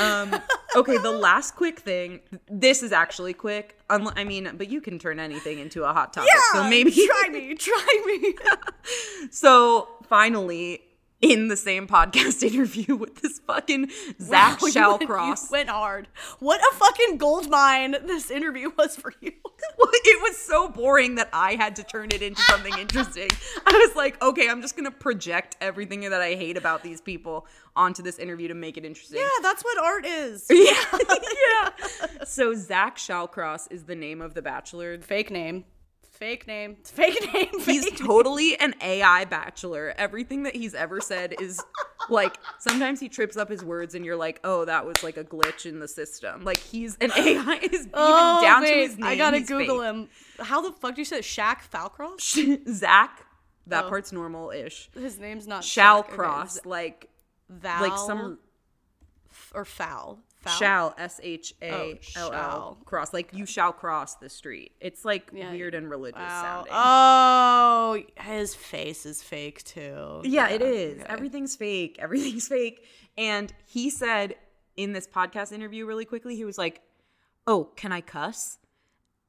Um, 0.00 0.34
okay, 0.76 0.96
the 0.98 1.10
last 1.10 1.56
quick 1.56 1.80
thing. 1.80 2.20
This 2.48 2.82
is 2.82 2.92
actually 2.92 3.34
quick. 3.34 3.78
I 3.90 4.24
mean, 4.24 4.50
but 4.56 4.70
you 4.70 4.80
can 4.80 4.98
turn 4.98 5.18
anything 5.18 5.58
into 5.58 5.84
a 5.84 5.92
hot 5.92 6.12
topic. 6.12 6.30
so 6.52 6.68
maybe 6.68 6.90
try 6.92 7.28
me. 7.30 7.54
Try 7.54 8.02
me. 8.06 8.34
So 9.30 9.88
finally, 10.08 10.82
in 11.22 11.48
the 11.48 11.56
same 11.56 11.86
podcast 11.86 12.42
interview 12.52 12.96
with 12.96 13.22
this 13.22 13.38
fucking 13.46 13.88
Zach 14.20 14.60
Wow, 14.60 14.68
Shallcross. 14.98 15.50
went- 15.50 15.50
went 15.52 15.68
hard. 15.70 16.08
What 16.40 16.60
a 16.60 16.74
fucking 16.76 17.16
gold 17.18 17.48
mine 17.48 17.96
this 18.06 18.30
interview 18.30 18.70
was 18.78 18.96
for 18.96 19.14
you. 19.20 19.30
it 20.04 20.22
was 20.22 20.36
so 20.36 20.68
boring 20.68 21.14
that 21.14 21.28
I 21.32 21.54
had 21.54 21.76
to 21.76 21.84
turn 21.84 22.10
it 22.10 22.20
into 22.22 22.42
something 22.42 22.76
interesting. 22.78 23.28
I 23.64 23.72
was 23.86 23.96
like, 23.96 24.20
okay, 24.22 24.48
I'm 24.48 24.60
just 24.60 24.76
gonna 24.76 24.90
project 24.90 25.56
everything 25.60 26.00
that 26.00 26.20
I 26.20 26.34
hate 26.34 26.56
about 26.56 26.82
these 26.82 27.00
people 27.00 27.46
onto 27.76 28.02
this 28.02 28.18
interview 28.18 28.48
to 28.48 28.54
make 28.54 28.76
it 28.76 28.84
interesting. 28.84 29.20
Yeah, 29.20 29.28
that's 29.42 29.62
what 29.62 29.78
art 29.82 30.04
is. 30.04 30.46
Yeah. 30.50 30.74
yeah. 31.00 31.68
So 32.24 32.54
Zach 32.54 32.96
Shallcross 32.98 33.70
is 33.70 33.84
the 33.84 33.94
name 33.94 34.20
of 34.20 34.34
the 34.34 34.42
bachelor. 34.42 34.98
Fake 35.00 35.30
name. 35.30 35.64
Fake 36.22 36.46
name. 36.46 36.76
Fake 36.84 37.18
name. 37.34 37.48
He's 37.64 37.84
Fake 37.84 37.96
totally 37.98 38.56
an 38.60 38.76
AI 38.80 39.24
bachelor. 39.24 39.92
Everything 39.98 40.44
that 40.44 40.54
he's 40.54 40.72
ever 40.72 41.00
said 41.00 41.34
is 41.40 41.60
like 42.08 42.36
sometimes 42.60 43.00
he 43.00 43.08
trips 43.08 43.36
up 43.36 43.48
his 43.48 43.64
words 43.64 43.96
and 43.96 44.04
you're 44.04 44.14
like, 44.16 44.38
oh, 44.44 44.64
that 44.64 44.86
was 44.86 45.02
like 45.02 45.16
a 45.16 45.24
glitch 45.24 45.66
in 45.66 45.80
the 45.80 45.88
system. 45.88 46.44
Like 46.44 46.58
he's 46.58 46.96
an 47.00 47.10
AI 47.16 47.58
is 47.62 47.72
even 47.80 47.90
Oh, 47.94 48.40
down 48.40 48.62
wait, 48.62 48.72
to 48.72 48.78
his 48.82 48.96
name. 48.98 49.04
I 49.08 49.16
gotta 49.16 49.38
he's 49.38 49.48
Google 49.48 49.78
fake. 49.80 49.86
him. 49.90 50.08
How 50.38 50.60
the 50.60 50.70
fuck 50.70 50.94
do 50.94 51.00
you 51.00 51.04
say 51.04 51.18
it? 51.18 51.24
Shaq 51.24 51.68
Falcross? 51.68 52.68
Zach, 52.72 53.26
that 53.66 53.86
Oh. 53.86 53.88
part's 53.88 54.12
normal 54.12 54.50
ish. 54.52 54.90
His 54.94 55.18
name's 55.18 55.48
not 55.48 55.64
Shall 55.64 56.04
Shaq. 56.04 56.06
Okay, 56.06 56.14
cross, 56.14 56.64
like 56.64 57.08
Val 57.48 57.82
like 57.82 57.98
some 57.98 58.38
or 59.52 59.64
foul. 59.64 60.20
Foul. 60.42 60.52
shall 60.58 60.94
S 60.98 61.20
H 61.22 61.54
A 61.62 61.70
L 61.70 61.74
oh, 61.76 61.96
shall. 62.00 62.78
Cross. 62.84 63.12
Like 63.12 63.32
you 63.32 63.46
shall 63.46 63.72
cross 63.72 64.16
the 64.16 64.28
street. 64.28 64.72
It's 64.80 65.04
like 65.04 65.30
Yeah, 65.32 65.50
weird 65.50 65.74
and 65.74 65.88
religious 65.88 66.18
Wow. 66.20 66.64
sounding. 66.66 66.72
Oh, 66.74 68.02
his 68.22 68.54
face 68.54 69.06
is 69.06 69.22
fake 69.22 69.62
too. 69.64 70.20
Yeah, 70.24 70.48
it 70.48 70.62
is. 70.62 71.00
okay. 71.02 71.12
Everything's 71.12 71.56
fake. 71.56 71.96
Everything's 72.00 72.48
fake. 72.56 72.84
And 73.16 73.52
he 73.66 73.88
said 73.90 74.34
in 74.76 74.92
this 74.92 75.06
podcast 75.06 75.52
interview, 75.52 75.86
really 75.86 76.04
quickly, 76.04 76.34
he 76.36 76.44
was 76.44 76.58
like, 76.58 76.80
Oh, 77.46 77.70
can 77.76 77.92
I 77.92 78.00
cuss? 78.00 78.58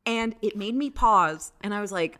And 0.06 0.36
it 0.42 0.56
made 0.58 0.76
me 0.76 0.90
pause. 0.90 1.52
And 1.62 1.74
I 1.74 1.82
was 1.82 1.92
like, 1.92 2.18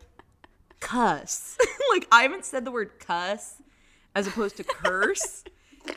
Cuss. 0.80 1.56
like, 1.92 2.06
I 2.12 2.22
haven't 2.22 2.44
said 2.44 2.64
the 2.64 2.70
word 2.70 2.98
cuss 2.98 3.60
as 4.14 4.26
opposed 4.26 4.56
to 4.58 4.64
curse 4.68 5.44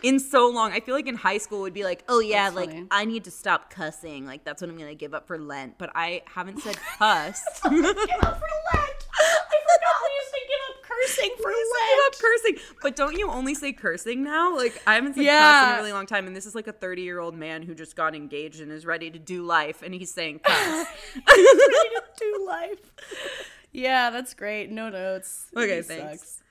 in 0.04 0.20
so 0.20 0.50
long. 0.50 0.72
I 0.72 0.80
feel 0.80 0.96
like 0.96 1.08
in 1.08 1.16
high 1.16 1.38
school 1.38 1.62
would 1.62 1.74
be 1.74 1.84
like, 1.84 2.04
Oh, 2.08 2.20
yeah, 2.20 2.46
That's 2.46 2.56
like 2.56 2.70
funny. 2.70 2.88
I 2.92 3.06
need 3.06 3.24
to 3.26 3.32
stop 3.32 3.70
cussing. 3.70 4.26
Like, 4.26 4.44
that's 4.44 4.62
what 4.62 4.70
I'm 4.70 4.78
to 4.78 4.96
give 4.96 5.14
up 5.14 5.28
for 5.28 5.38
Lent. 5.38 5.78
But 5.78 5.92
I 5.96 6.22
haven't 6.26 6.60
said 6.62 6.78
cuss. 6.98 7.42
Give 7.64 7.72
up 7.74 7.74
for 7.74 7.82
Lent. 7.82 9.06
I 9.20 9.58
forgot 9.64 9.96
we 10.04 10.12
used 10.16 10.34
to 10.34 10.42
give 10.48 10.62
up 10.70 10.84
cursing 10.84 11.32
for 11.42 11.50
We 11.50 11.56
used 11.58 11.72
to 11.72 11.80
Lent. 11.80 11.92
give 11.92 12.06
up 12.08 12.20
cursing. 12.22 12.76
But 12.82 12.96
don't 12.96 13.18
you 13.18 13.30
only 13.30 13.54
say 13.56 13.74
cursing 13.74 14.24
now? 14.24 14.56
Like 14.56 14.82
I 14.88 14.96
haven't 14.96 15.16
said 15.16 15.26
cuss 15.26 15.68
in 15.70 15.74
a 15.76 15.78
really 15.82 15.94
long 15.94 16.06
time, 16.06 16.28
and 16.28 16.36
this 16.36 16.46
is 16.46 16.54
like 16.56 16.68
a 16.68 16.74
30 16.74 17.02
year 17.02 17.20
old 17.20 17.36
man 17.36 17.64
who 17.64 17.74
just 17.76 17.96
got 17.96 18.16
engaged 18.16 18.62
and 18.62 18.72
is 18.72 18.86
ready 18.86 19.10
to 19.10 19.20
do 19.20 19.44
life, 19.44 19.82
and 19.82 19.94
he's 19.94 20.14
saying 20.14 20.40
cuss. 20.40 20.88
ready 21.16 21.44
to 21.44 22.04
do 22.20 22.46
life. 22.48 22.92
Yeah, 23.74 24.10
that's 24.10 24.34
great. 24.34 24.72
No 24.72 24.90
notes. 24.90 25.48
Okay, 25.56 25.76
He 25.78 25.82
thanks. 25.84 26.42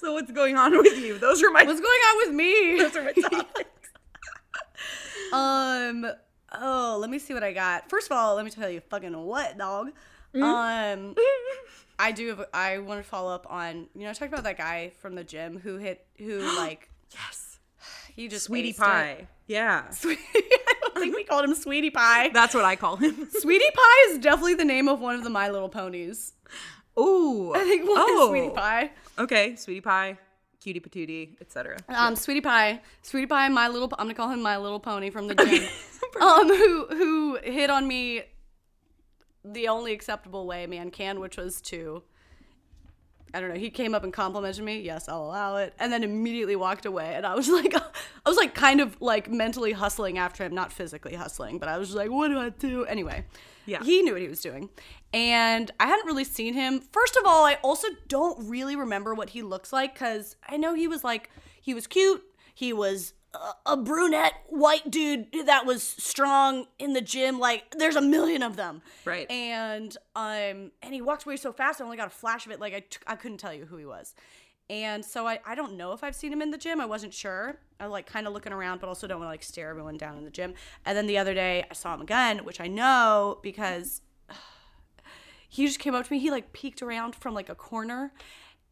So 0.00 0.14
what's 0.14 0.32
going 0.32 0.56
on 0.56 0.76
with 0.76 0.98
you? 0.98 1.18
Those 1.18 1.42
are 1.42 1.50
my 1.50 1.62
What's 1.64 1.80
going 1.80 2.00
on 2.08 2.16
with 2.18 2.34
me? 2.34 2.78
those 2.78 2.96
are 2.96 3.02
my 3.02 3.12
topics. 3.28 3.70
Um. 5.32 6.06
Oh, 6.52 6.98
let 7.00 7.10
me 7.10 7.18
see 7.18 7.32
what 7.32 7.44
I 7.44 7.52
got. 7.52 7.88
First 7.88 8.10
of 8.10 8.16
all, 8.16 8.34
let 8.34 8.44
me 8.44 8.50
tell 8.50 8.68
you, 8.68 8.80
fucking 8.80 9.16
what, 9.16 9.56
dog? 9.56 9.90
Mm-hmm. 10.34 10.42
Um. 10.42 11.14
I 11.98 12.12
do. 12.12 12.28
Have, 12.28 12.46
I 12.54 12.78
want 12.78 13.02
to 13.02 13.08
follow 13.08 13.32
up 13.32 13.46
on. 13.48 13.88
You 13.94 14.04
know, 14.04 14.10
I 14.10 14.12
talked 14.14 14.32
about 14.32 14.44
that 14.44 14.56
guy 14.56 14.92
from 15.00 15.14
the 15.14 15.24
gym 15.24 15.58
who 15.58 15.76
hit. 15.76 16.06
Who 16.18 16.38
like 16.56 16.90
yes, 17.12 17.58
he 18.14 18.28
just 18.28 18.46
sweetie 18.46 18.72
pie. 18.72 19.28
Yeah, 19.46 19.90
Sweetie. 19.90 20.20
I 20.34 20.74
don't 20.82 21.00
think 21.00 21.14
we 21.16 21.24
called 21.24 21.44
him 21.44 21.54
Sweetie 21.54 21.90
Pie. 21.90 22.28
that's 22.28 22.54
what 22.54 22.64
I 22.64 22.76
call 22.76 22.94
him. 22.96 23.28
Sweetie 23.30 23.64
Pie 23.74 24.10
is 24.10 24.18
definitely 24.18 24.54
the 24.54 24.64
name 24.64 24.88
of 24.88 25.00
one 25.00 25.16
of 25.16 25.24
the 25.24 25.30
My 25.30 25.48
Little 25.50 25.68
Ponies. 25.68 26.34
Ooh, 26.98 27.52
I 27.54 27.60
think 27.60 27.88
one 27.88 27.98
oh. 27.98 28.24
is 28.24 28.28
Sweetie 28.30 28.54
Pie. 28.54 28.90
Okay, 29.18 29.56
sweetie 29.56 29.80
pie, 29.80 30.18
cutie 30.60 30.80
patootie, 30.80 31.40
etc. 31.40 31.76
Um, 31.88 32.16
Sweetie 32.16 32.40
Pie, 32.40 32.80
Sweetie 33.02 33.26
Pie, 33.26 33.48
my 33.48 33.68
little. 33.68 33.88
I'm 33.98 34.06
gonna 34.06 34.14
call 34.14 34.30
him 34.30 34.42
my 34.42 34.56
little 34.56 34.80
pony 34.80 35.10
from 35.10 35.28
the 35.28 35.34
gym. 35.34 35.68
um, 36.20 36.48
who 36.48 36.86
who 36.86 37.38
hit 37.42 37.70
on 37.70 37.86
me 37.86 38.22
the 39.44 39.68
only 39.68 39.92
acceptable 39.92 40.46
way 40.46 40.66
man 40.66 40.90
can, 40.90 41.20
which 41.20 41.36
was 41.36 41.60
to. 41.62 42.02
I 43.32 43.40
don't 43.40 43.50
know. 43.50 43.60
He 43.60 43.70
came 43.70 43.94
up 43.94 44.02
and 44.02 44.12
complimented 44.12 44.64
me. 44.64 44.80
Yes, 44.80 45.08
I'll 45.08 45.22
allow 45.22 45.56
it. 45.56 45.72
And 45.78 45.92
then 45.92 46.02
immediately 46.02 46.56
walked 46.56 46.84
away. 46.84 47.14
And 47.14 47.24
I 47.24 47.34
was 47.34 47.48
like, 47.48 47.74
I 48.24 48.28
was 48.28 48.36
like 48.36 48.54
kind 48.54 48.80
of 48.80 49.00
like 49.00 49.30
mentally 49.30 49.72
hustling 49.72 50.18
after 50.18 50.44
him, 50.44 50.54
not 50.54 50.72
physically 50.72 51.14
hustling, 51.14 51.58
but 51.58 51.68
I 51.68 51.78
was 51.78 51.88
just 51.88 51.96
like, 51.96 52.10
what 52.10 52.28
do 52.28 52.38
I 52.38 52.50
do? 52.50 52.84
Anyway, 52.84 53.24
Yeah. 53.66 53.82
he 53.82 54.02
knew 54.02 54.12
what 54.12 54.20
he 54.22 54.28
was 54.28 54.40
doing. 54.40 54.68
And 55.12 55.70
I 55.80 55.86
hadn't 55.86 56.06
really 56.06 56.24
seen 56.24 56.54
him. 56.54 56.80
First 56.92 57.16
of 57.16 57.24
all, 57.26 57.44
I 57.44 57.54
also 57.62 57.88
don't 58.08 58.48
really 58.48 58.76
remember 58.76 59.14
what 59.14 59.30
he 59.30 59.42
looks 59.42 59.72
like 59.72 59.94
because 59.94 60.36
I 60.48 60.56
know 60.56 60.74
he 60.74 60.86
was 60.86 61.02
like, 61.02 61.30
he 61.60 61.74
was 61.74 61.86
cute. 61.86 62.22
He 62.54 62.72
was 62.72 63.14
a, 63.64 63.76
brunette 63.76 64.34
white 64.48 64.90
dude 64.90 65.26
that 65.46 65.64
was 65.64 65.82
strong 65.82 66.66
in 66.78 66.92
the 66.94 67.00
gym. 67.00 67.38
Like 67.38 67.70
there's 67.78 67.96
a 67.96 68.00
million 68.02 68.42
of 68.42 68.56
them. 68.56 68.82
Right. 69.04 69.30
And 69.30 69.96
um 70.16 70.72
and 70.82 70.92
he 70.92 71.00
walked 71.00 71.24
away 71.24 71.36
so 71.36 71.52
fast 71.52 71.80
I 71.80 71.84
only 71.84 71.96
got 71.96 72.08
a 72.08 72.10
flash 72.10 72.44
of 72.44 72.52
it. 72.52 72.60
Like 72.60 72.74
I 72.74 72.80
t- 72.80 72.98
I 73.06 73.14
couldn't 73.16 73.38
tell 73.38 73.54
you 73.54 73.66
who 73.66 73.76
he 73.76 73.86
was. 73.86 74.14
And 74.70 75.04
so 75.04 75.26
I, 75.26 75.40
I 75.44 75.56
don't 75.56 75.76
know 75.76 75.92
if 75.92 76.04
I've 76.04 76.14
seen 76.14 76.32
him 76.32 76.40
in 76.40 76.52
the 76.52 76.56
gym. 76.56 76.80
I 76.80 76.86
wasn't 76.86 77.12
sure. 77.12 77.56
I 77.80 77.86
like 77.86 78.06
kind 78.06 78.28
of 78.28 78.32
looking 78.32 78.52
around, 78.52 78.80
but 78.80 78.86
also 78.86 79.08
don't 79.08 79.18
want 79.18 79.26
to 79.26 79.32
like 79.32 79.42
stare 79.42 79.68
everyone 79.68 79.96
down 79.96 80.16
in 80.16 80.24
the 80.24 80.30
gym. 80.30 80.54
And 80.86 80.96
then 80.96 81.08
the 81.08 81.18
other 81.18 81.34
day 81.34 81.66
I 81.68 81.74
saw 81.74 81.92
him 81.92 82.00
again, 82.00 82.44
which 82.44 82.60
I 82.60 82.68
know 82.68 83.40
because 83.42 84.00
he 85.48 85.66
just 85.66 85.80
came 85.80 85.92
up 85.96 86.06
to 86.06 86.12
me. 86.12 86.20
He 86.20 86.30
like 86.30 86.52
peeked 86.52 86.82
around 86.82 87.16
from 87.16 87.34
like 87.34 87.48
a 87.48 87.54
corner 87.56 88.12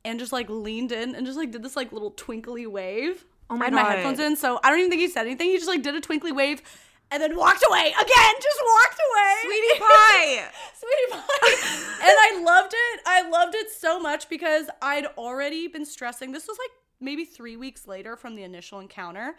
and 0.05 0.21
just 0.21 0.33
like 0.33 0.49
leaned 0.49 0.93
in 0.93 1.17
and 1.17 1.27
just 1.27 1.37
like 1.37 1.51
did 1.51 1.65
this 1.65 1.75
like 1.75 1.91
little 1.91 2.13
twinkly 2.13 2.65
wave. 2.65 3.25
Oh 3.51 3.57
my 3.57 3.63
I 3.63 3.65
had 3.65 3.75
my 3.75 3.83
headphones 3.83 4.21
in, 4.21 4.37
so 4.37 4.61
I 4.63 4.71
don't 4.71 4.79
even 4.79 4.91
think 4.91 5.01
he 5.01 5.09
said 5.09 5.27
anything. 5.27 5.49
He 5.49 5.57
just 5.57 5.69
like 5.69 5.83
did 5.83 5.97
a 5.97 6.01
twinkly 6.01 6.31
wave 6.31 6.63
and 7.11 7.23
then 7.23 7.37
walked 7.37 7.65
away 7.69 7.89
again. 7.89 8.35
Just 8.41 8.61
walked 8.65 9.01
away. 9.11 9.35
Sweetie 9.45 9.81
pie. 9.81 10.49
Sweetie 10.75 11.11
pie. 11.11 11.99
and 12.03 12.17
I 12.19 12.43
loved 12.45 12.75
it. 12.75 13.01
I 13.07 13.29
loved 13.29 13.55
it 13.55 13.71
so 13.71 13.99
much 13.99 14.29
because 14.29 14.69
I'd 14.83 15.07
already 15.17 15.69
been 15.69 15.87
stressing. 15.87 16.33
This 16.33 16.47
was 16.47 16.59
like 16.59 16.71
maybe 17.01 17.25
three 17.25 17.57
weeks 17.57 17.87
later 17.87 18.17
from 18.17 18.35
the 18.35 18.43
initial 18.43 18.81
encounter. 18.81 19.37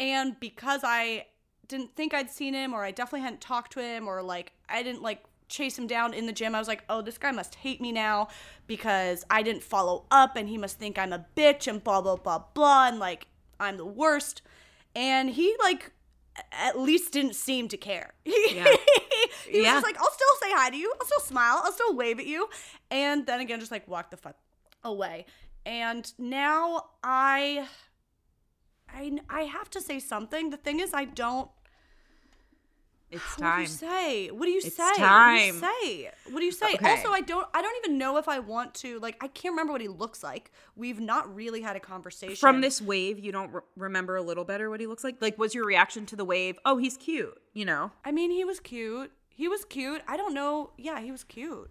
And 0.00 0.38
because 0.40 0.80
I 0.82 1.26
didn't 1.68 1.94
think 1.94 2.14
I'd 2.14 2.30
seen 2.30 2.54
him, 2.54 2.74
or 2.74 2.84
I 2.84 2.90
definitely 2.90 3.20
hadn't 3.20 3.40
talked 3.40 3.72
to 3.72 3.80
him, 3.80 4.08
or 4.08 4.22
like 4.22 4.52
I 4.68 4.82
didn't 4.82 5.02
like 5.02 5.24
chase 5.48 5.78
him 5.78 5.86
down 5.86 6.14
in 6.14 6.26
the 6.26 6.32
gym, 6.32 6.54
I 6.54 6.58
was 6.58 6.68
like, 6.68 6.84
oh, 6.88 7.00
this 7.00 7.18
guy 7.18 7.30
must 7.30 7.54
hate 7.56 7.80
me 7.80 7.92
now 7.92 8.28
because 8.66 9.24
I 9.30 9.42
didn't 9.42 9.62
follow 9.62 10.04
up 10.10 10.36
and 10.36 10.48
he 10.48 10.58
must 10.58 10.78
think 10.78 10.98
I'm 10.98 11.12
a 11.12 11.26
bitch 11.36 11.68
and 11.68 11.82
blah, 11.82 12.00
blah, 12.00 12.16
blah, 12.16 12.42
blah. 12.54 12.88
And 12.88 12.98
like, 12.98 13.26
I'm 13.60 13.76
the 13.76 13.84
worst. 13.84 14.42
And 14.96 15.30
he 15.30 15.54
like 15.60 15.92
at 16.52 16.78
least 16.78 17.12
didn't 17.12 17.34
seem 17.36 17.68
to 17.68 17.76
care. 17.76 18.14
Yeah. 18.26 18.64
he 19.48 19.58
was 19.60 19.66
just 19.66 19.82
like, 19.84 19.98
I'll 20.00 20.10
still 20.10 20.34
say 20.42 20.48
hi 20.52 20.70
to 20.70 20.76
you. 20.76 20.92
I'll 21.00 21.06
still 21.06 21.20
smile. 21.20 21.60
I'll 21.64 21.72
still 21.72 21.94
wave 21.96 22.18
at 22.18 22.26
you. 22.26 22.48
And 22.90 23.26
then 23.26 23.40
again, 23.40 23.58
just 23.60 23.72
like 23.72 23.86
walk 23.88 24.10
the 24.10 24.16
fuck 24.16 24.36
away. 24.82 25.26
And 25.66 26.10
now 26.18 26.86
I, 27.02 27.68
I, 28.88 29.18
I 29.28 29.42
have 29.42 29.68
to 29.70 29.80
say 29.80 29.98
something. 29.98 30.50
The 30.50 30.56
thing 30.56 30.80
is, 30.80 30.94
I 30.94 31.04
don't. 31.04 31.50
It's 33.14 33.38
What 33.38 33.56
do 33.56 33.60
you 33.62 33.66
say? 33.66 34.28
What 34.30 34.44
do 34.46 34.50
you 34.50 34.60
It's 34.64 34.76
say? 34.76 34.82
What 34.84 34.96
do 35.38 35.44
you 35.44 35.52
say? 35.52 36.10
What 36.30 36.40
do 36.40 36.44
you 36.46 36.52
say? 36.52 36.74
Okay. 36.74 36.90
Also, 36.90 37.10
I 37.10 37.20
don't. 37.20 37.46
I 37.54 37.62
don't 37.62 37.76
even 37.84 37.98
know 37.98 38.16
if 38.16 38.28
I 38.28 38.38
want 38.40 38.74
to. 38.74 38.98
Like, 39.00 39.16
I 39.22 39.28
can't 39.28 39.52
remember 39.52 39.72
what 39.72 39.80
he 39.80 39.88
looks 39.88 40.22
like. 40.22 40.50
We've 40.76 41.00
not 41.00 41.34
really 41.34 41.62
had 41.62 41.76
a 41.76 41.80
conversation 41.80 42.36
From 42.36 42.60
this 42.60 42.82
wave, 42.82 43.18
you 43.18 43.32
don't 43.32 43.52
re- 43.52 43.60
remember 43.76 44.16
a 44.16 44.22
little 44.22 44.44
better 44.44 44.68
what 44.70 44.80
he 44.80 44.86
looks 44.86 45.04
like? 45.04 45.16
Like, 45.20 45.38
was 45.38 45.54
your 45.54 45.64
reaction 45.64 46.06
to 46.06 46.16
the 46.16 46.24
wave, 46.24 46.58
oh, 46.64 46.76
he's 46.78 46.96
cute, 46.96 47.40
you 47.52 47.64
know? 47.64 47.92
I 48.04 48.12
mean, 48.12 48.30
he 48.30 48.44
was 48.44 48.60
cute. 48.60 49.12
He 49.28 49.48
was 49.48 49.64
cute. 49.64 50.02
I 50.08 50.16
don't 50.16 50.34
know. 50.34 50.70
Yeah, 50.76 51.00
he 51.00 51.10
was 51.12 51.24
cute. 51.24 51.70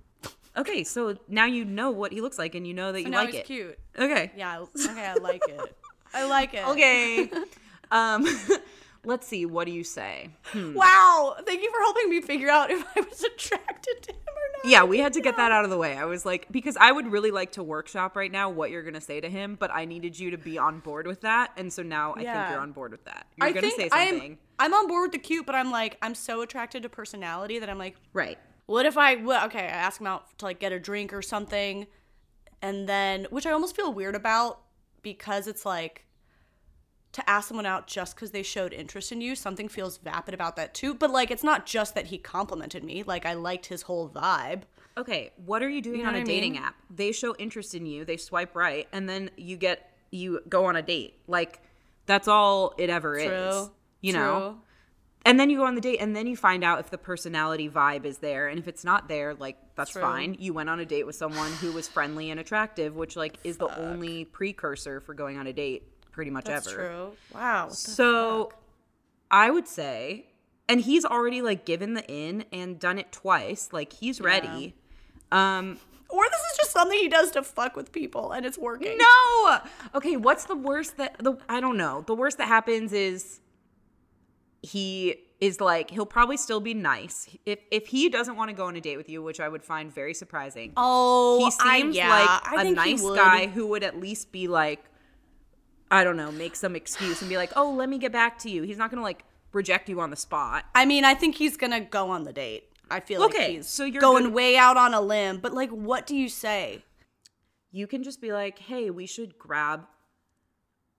Okay, 0.56 0.84
so 0.84 1.18
now 1.28 1.46
you 1.46 1.66
know 1.66 1.90
what 1.92 2.12
he 2.12 2.22
looks 2.22 2.38
like 2.38 2.54
and 2.56 2.68
you 2.68 2.74
know 2.74 2.92
that 2.92 3.00
So 3.00 3.06
you 3.06 3.10
now 3.12 3.20
like 3.20 3.30
he's 3.32 3.40
it. 3.40 3.46
cute. 3.46 3.80
Okay. 3.98 4.32
Yeah. 4.38 4.60
Okay, 4.60 5.06
I 5.06 5.16
like 5.16 5.42
it. 5.48 5.76
I 6.14 6.26
like 6.28 6.54
it. 6.54 6.64
Okay. 6.68 7.30
um, 7.92 8.26
let's 9.06 9.28
see. 9.28 9.46
What 9.46 9.66
do 9.66 9.74
you 9.74 9.84
say? 9.84 10.30
Hmm. 10.46 10.74
Wow. 10.74 11.36
Thank 11.46 11.62
you 11.62 11.72
for 11.72 11.80
helping 11.80 12.10
me 12.10 12.22
figure 12.22 12.50
out 12.50 12.72
if 12.72 12.86
I 12.96 13.02
was 13.02 13.24
attracted 13.24 14.02
to 14.04 14.12
him 14.12 14.20
or 14.28 14.64
not. 14.64 14.72
Yeah, 14.72 14.84
we 14.84 15.00
had 15.00 15.14
to 15.14 15.22
get 15.22 15.38
that 15.38 15.52
out 15.52 15.64
of 15.64 15.70
the 15.70 15.78
way. 15.78 15.98
I 15.98 16.06
was 16.06 16.26
like, 16.26 16.48
because 16.52 16.78
I 16.78 16.92
would 16.92 17.12
really 17.12 17.32
like 17.32 17.54
to 17.54 17.64
workshop 17.64 18.16
right 18.16 18.32
now 18.32 18.50
what 18.50 18.72
you're 18.72 18.84
gonna 18.84 19.02
say 19.02 19.20
to 19.20 19.30
him, 19.30 19.56
but 19.60 19.72
I 19.72 19.86
needed 19.86 20.18
you 20.20 20.32
to 20.32 20.38
be 20.38 20.58
on 20.58 20.80
board 20.80 21.08
with 21.08 21.22
that, 21.22 21.52
and 21.58 21.72
so 21.72 21.84
now 21.84 22.14
I 22.14 22.24
think 22.24 22.50
you're 22.50 22.60
on 22.60 22.72
board 22.72 22.92
with 22.92 23.06
that. 23.06 23.28
You're 23.38 23.50
gonna 23.50 23.62
think 23.62 23.80
say 23.80 23.90
I'm, 23.92 24.10
something, 24.10 24.38
I'm 24.60 24.74
on 24.74 24.88
board 24.88 25.04
with 25.04 25.12
the 25.12 25.20
cute, 25.20 25.46
but 25.46 25.56
I'm 25.56 25.72
like, 25.72 25.98
I'm 26.02 26.16
so 26.16 26.42
attracted 26.42 26.84
to 26.84 26.90
personality 26.90 27.60
that 27.60 27.70
I'm 27.70 27.78
like, 27.78 27.96
right? 28.14 28.38
what 28.66 28.86
if 28.86 28.98
I, 28.98 29.16
well, 29.16 29.46
okay, 29.48 29.60
I 29.60 29.68
ask 29.68 30.00
him 30.00 30.08
out 30.08 30.38
to 30.40 30.46
like 30.46 30.60
get 30.60 30.72
a 30.72 30.80
drink 30.80 31.14
or 31.14 31.22
something, 31.22 31.88
and 32.62 32.88
then, 32.88 33.28
which 33.30 33.46
I 33.46 33.52
almost 33.52 33.76
feel 33.76 33.94
weird 33.94 34.16
about 34.16 34.62
because 35.02 35.48
it's 35.48 35.66
like, 35.66 36.06
to 37.14 37.30
ask 37.30 37.48
someone 37.48 37.66
out 37.66 37.88
just 37.88 38.16
because 38.16 38.32
they 38.32 38.44
showed 38.44 38.74
interest 38.74 39.12
in 39.12 39.22
you, 39.22 39.36
something 39.36 39.68
feels 39.68 39.98
vapid 39.98 40.34
about 40.34 40.56
that 40.58 40.74
too. 40.74 40.94
But 40.94 41.12
like, 41.12 41.32
it's 41.32 41.44
not 41.44 41.66
just 41.66 41.96
that 41.96 42.08
he 42.08 42.18
complimented 42.18 42.84
me. 42.84 43.04
Like, 43.04 43.26
I 43.26 43.34
liked 43.34 43.68
his 43.68 43.84
whole 43.84 44.10
vibe. 44.10 44.64
Okay, 44.98 45.32
what 45.46 45.64
are 45.64 45.70
you 45.70 45.82
doing 45.82 46.02
know 46.02 46.10
on 46.10 46.14
what 46.14 46.20
a 46.20 46.22
I 46.22 46.26
dating 46.26 46.54
mean? 46.54 46.64
app? 46.64 46.76
They 46.90 47.12
show 47.12 47.36
interest 47.38 47.74
in 47.74 47.86
you, 47.86 48.06
they 48.06 48.18
swipe 48.18 48.56
right, 48.56 48.88
and 48.92 49.10
then 49.10 49.32
you 49.38 49.58
get 49.58 49.90
you 50.12 50.42
go 50.48 50.66
on 50.66 50.76
a 50.76 50.82
date. 50.82 51.20
Like 51.28 51.62
that's 52.06 52.28
all 52.28 52.74
it 52.78 52.90
ever 52.90 53.18
is. 53.18 53.28
True. 53.28 53.72
You 54.02 54.14
know? 54.14 54.58
And 55.26 55.40
then 55.40 55.50
you 55.50 55.58
go 55.58 55.66
on 55.66 55.76
the 55.76 55.82
date 55.82 56.00
and 56.02 56.14
then 56.14 56.28
you 56.28 56.36
find 56.36 56.66
out 56.66 56.80
if 56.82 56.90
the 56.90 56.98
personality 56.98 57.70
vibe 57.70 58.04
is 58.04 58.18
there. 58.18 58.50
And 58.50 58.60
if 58.60 58.68
it's 58.68 58.84
not 58.84 59.08
there, 59.08 59.34
like 59.34 59.58
that's 59.76 59.92
True. 59.92 60.02
fine. 60.02 60.36
You 60.38 60.54
went 60.54 60.70
on 60.70 60.80
a 60.82 60.86
date 60.86 61.06
with 61.06 61.16
someone 61.16 61.52
who 61.54 61.72
was 61.72 61.88
friendly 61.88 62.30
and 62.30 62.40
attractive, 62.40 62.96
which 62.96 63.16
like 63.16 63.38
is 63.44 63.58
the 63.58 63.74
only 63.80 64.26
precursor 64.26 65.00
for 65.00 65.14
going 65.14 65.38
on 65.38 65.48
a 65.48 65.54
date 65.54 65.88
pretty 66.14 66.32
much 66.32 66.46
That's 66.46 66.68
ever. 66.68 66.76
true. 66.78 67.12
Wow. 67.34 67.70
So 67.70 68.46
fuck? 68.46 68.60
I 69.30 69.50
would 69.50 69.68
say 69.68 70.28
and 70.70 70.80
he's 70.80 71.04
already 71.04 71.42
like 71.42 71.66
given 71.66 71.94
the 71.94 72.06
in 72.10 72.46
and 72.54 72.80
done 72.80 72.98
it 72.98 73.12
twice. 73.12 73.70
Like 73.74 73.92
he's 73.92 74.22
ready. 74.22 74.76
Um 75.32 75.80
Or 76.10 76.24
this 76.24 76.40
is 76.40 76.58
just 76.58 76.72
something 76.72 76.98
he 76.98 77.10
does 77.10 77.32
to 77.32 77.44
fuck 77.44 77.76
with 77.76 77.92
people 77.92 78.32
and 78.32 78.46
it's 78.46 78.58
working. 78.58 78.98
No. 78.98 79.60
Okay, 79.96 80.16
what's 80.16 80.46
the 80.46 80.56
worst 80.56 80.98
that 80.98 81.18
the 81.20 81.36
I 81.50 81.60
don't 81.60 81.78
know. 81.78 82.04
The 82.08 82.16
worst 82.16 82.38
that 82.38 82.48
happens 82.48 82.94
is 82.94 83.42
he 84.62 85.16
is 85.42 85.60
like 85.60 85.92
he'll 85.92 86.06
probably 86.06 86.38
still 86.38 86.62
be 86.62 86.74
nice. 86.74 87.28
If 87.46 87.60
if 87.70 87.88
he 87.88 88.08
doesn't 88.08 88.38
want 88.38 88.50
to 88.50 88.56
go 88.56 88.66
on 88.66 88.76
a 88.78 88.82
date 88.82 88.96
with 88.96 89.10
you, 89.10 89.22
which 89.22 89.42
I 89.42 89.50
would 89.50 89.64
find 89.64 89.94
very 89.94 90.14
surprising. 90.14 90.72
Oh, 90.78 91.44
he 91.44 91.52
seems 91.52 91.98
I, 91.98 92.00
yeah, 92.00 92.10
like 92.10 92.54
I 92.54 92.64
a 92.64 92.72
nice 92.72 93.02
guy 93.02 93.48
who 93.48 93.68
would 93.68 93.84
at 93.84 94.00
least 94.00 94.32
be 94.32 94.48
like 94.48 94.86
I 95.92 96.04
don't 96.04 96.18
know, 96.18 96.32
make 96.32 96.56
some 96.56 96.76
excuse 96.76 97.22
and 97.22 97.30
be 97.30 97.38
like, 97.38 97.52
"Oh, 97.56 97.72
let 97.72 97.88
me 97.90 97.98
get 97.98 98.12
back 98.12 98.40
to 98.40 98.50
you." 98.50 98.64
He's 98.64 98.78
not 98.78 98.90
going 98.90 98.98
to 99.00 99.04
like 99.04 99.24
reject 99.52 99.88
you 99.90 100.00
on 100.02 100.10
the 100.10 100.16
spot. 100.16 100.66
I 100.74 100.86
mean, 100.86 101.06
I 101.06 101.14
think 101.14 101.36
he's 101.36 101.58
gonna 101.58 101.80
go 101.82 102.10
on 102.10 102.24
the 102.24 102.34
date. 102.34 102.70
I 102.90 103.00
feel 103.00 103.22
like 103.22 103.36
Okay, 103.36 103.56
he's 103.58 103.68
so 103.68 103.84
you're 103.86 104.02
going 104.02 104.24
good- 104.26 104.34
way 104.34 104.58
out 104.58 104.78
on 104.78 104.94
a 104.96 105.02
limb. 105.02 105.38
But 105.40 105.54
like, 105.54 105.70
what 105.70 106.08
do 106.08 106.16
you 106.16 106.30
say? 106.30 106.84
you 107.76 107.88
can 107.88 108.04
just 108.04 108.22
be 108.22 108.32
like, 108.32 108.60
"Hey, 108.60 108.92
we 108.92 109.08
should 109.08 109.38
grab 109.40 109.86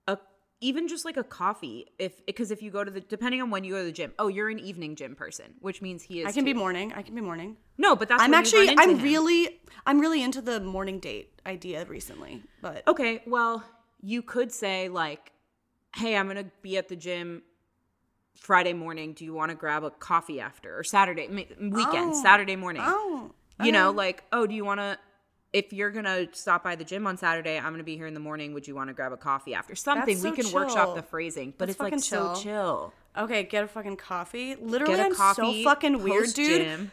a 0.07 0.17
even 0.61 0.87
just 0.89 1.05
like 1.05 1.15
a 1.17 1.23
coffee 1.23 1.85
if 1.99 2.25
because 2.25 2.51
if 2.51 2.61
you 2.61 2.69
go 2.71 2.83
to 2.83 2.91
the 2.91 2.99
depending 3.01 3.41
on 3.41 3.49
when 3.49 3.63
you 3.63 3.73
go 3.73 3.79
to 3.79 3.85
the 3.85 3.91
gym. 3.91 4.11
Oh, 4.19 4.27
you're 4.27 4.49
an 4.49 4.59
evening 4.59 4.95
gym 4.95 5.15
person, 5.15 5.53
which 5.61 5.81
means 5.81 6.03
he 6.03 6.19
is. 6.21 6.27
I 6.27 6.31
can 6.33 6.43
be 6.45 6.53
morning. 6.53 6.91
I 6.93 7.01
can 7.01 7.15
be 7.15 7.21
morning. 7.21 7.57
No, 7.77 7.95
but 7.95 8.07
that's 8.09 8.21
I'm 8.21 8.33
actually, 8.33 8.69
I'm 8.77 8.97
him. 8.97 9.01
really, 9.03 9.61
I'm 9.85 9.99
really 9.99 10.21
into 10.23 10.41
the 10.41 10.59
morning 10.59 10.99
date 10.99 11.41
idea 11.45 11.85
recently. 11.85 12.43
But 12.61 12.85
okay. 12.87 13.21
Well, 13.25 13.63
you 14.07 14.21
could 14.21 14.51
say 14.51 14.87
like, 14.89 15.31
"Hey, 15.95 16.15
I'm 16.15 16.27
gonna 16.27 16.51
be 16.61 16.77
at 16.77 16.87
the 16.89 16.95
gym." 16.95 17.41
Friday 18.35 18.73
morning, 18.73 19.13
do 19.13 19.23
you 19.23 19.33
want 19.33 19.49
to 19.49 19.55
grab 19.55 19.83
a 19.83 19.89
coffee 19.89 20.39
after 20.41 20.77
or 20.77 20.83
Saturday 20.83 21.27
weekend, 21.29 22.11
Oh. 22.13 22.21
Saturday 22.21 22.57
morning? 22.57 22.81
oh, 22.85 23.31
you 23.63 23.71
know, 23.71 23.87
oh. 23.87 23.91
like, 23.91 24.23
oh, 24.33 24.45
do 24.45 24.53
you 24.53 24.65
want 24.65 24.81
to? 24.81 24.99
If 25.53 25.71
you're 25.71 25.89
gonna 25.89 26.27
stop 26.33 26.61
by 26.65 26.75
the 26.75 26.83
gym 26.83 27.07
on 27.07 27.15
Saturday, 27.15 27.57
I'm 27.57 27.71
gonna 27.71 27.83
be 27.83 27.95
here 27.95 28.07
in 28.07 28.13
the 28.13 28.19
morning. 28.19 28.53
Would 28.53 28.67
you 28.67 28.75
want 28.75 28.89
to 28.89 28.93
grab 28.93 29.13
a 29.13 29.17
coffee 29.17 29.53
after 29.55 29.73
something? 29.73 30.17
so 30.17 30.29
we 30.29 30.35
can 30.35 30.45
chill. 30.45 30.53
workshop 30.53 30.95
the 30.95 31.01
phrasing, 31.01 31.51
but 31.57 31.67
That's 31.67 31.71
it's 31.71 31.79
like 31.79 31.91
fucking 31.93 32.01
so 32.01 32.33
chill. 32.33 32.41
chill. 32.43 32.93
okay, 33.17 33.43
get 33.43 33.63
a 33.63 33.67
fucking 33.67 33.95
coffee. 33.95 34.55
Literally, 34.55 34.95
Get 34.97 35.03
a 35.03 35.05
I'm 35.05 35.15
coffee. 35.15 35.63
so 35.63 35.69
fucking 35.69 36.03
weird, 36.03 36.33
dude. 36.33 36.91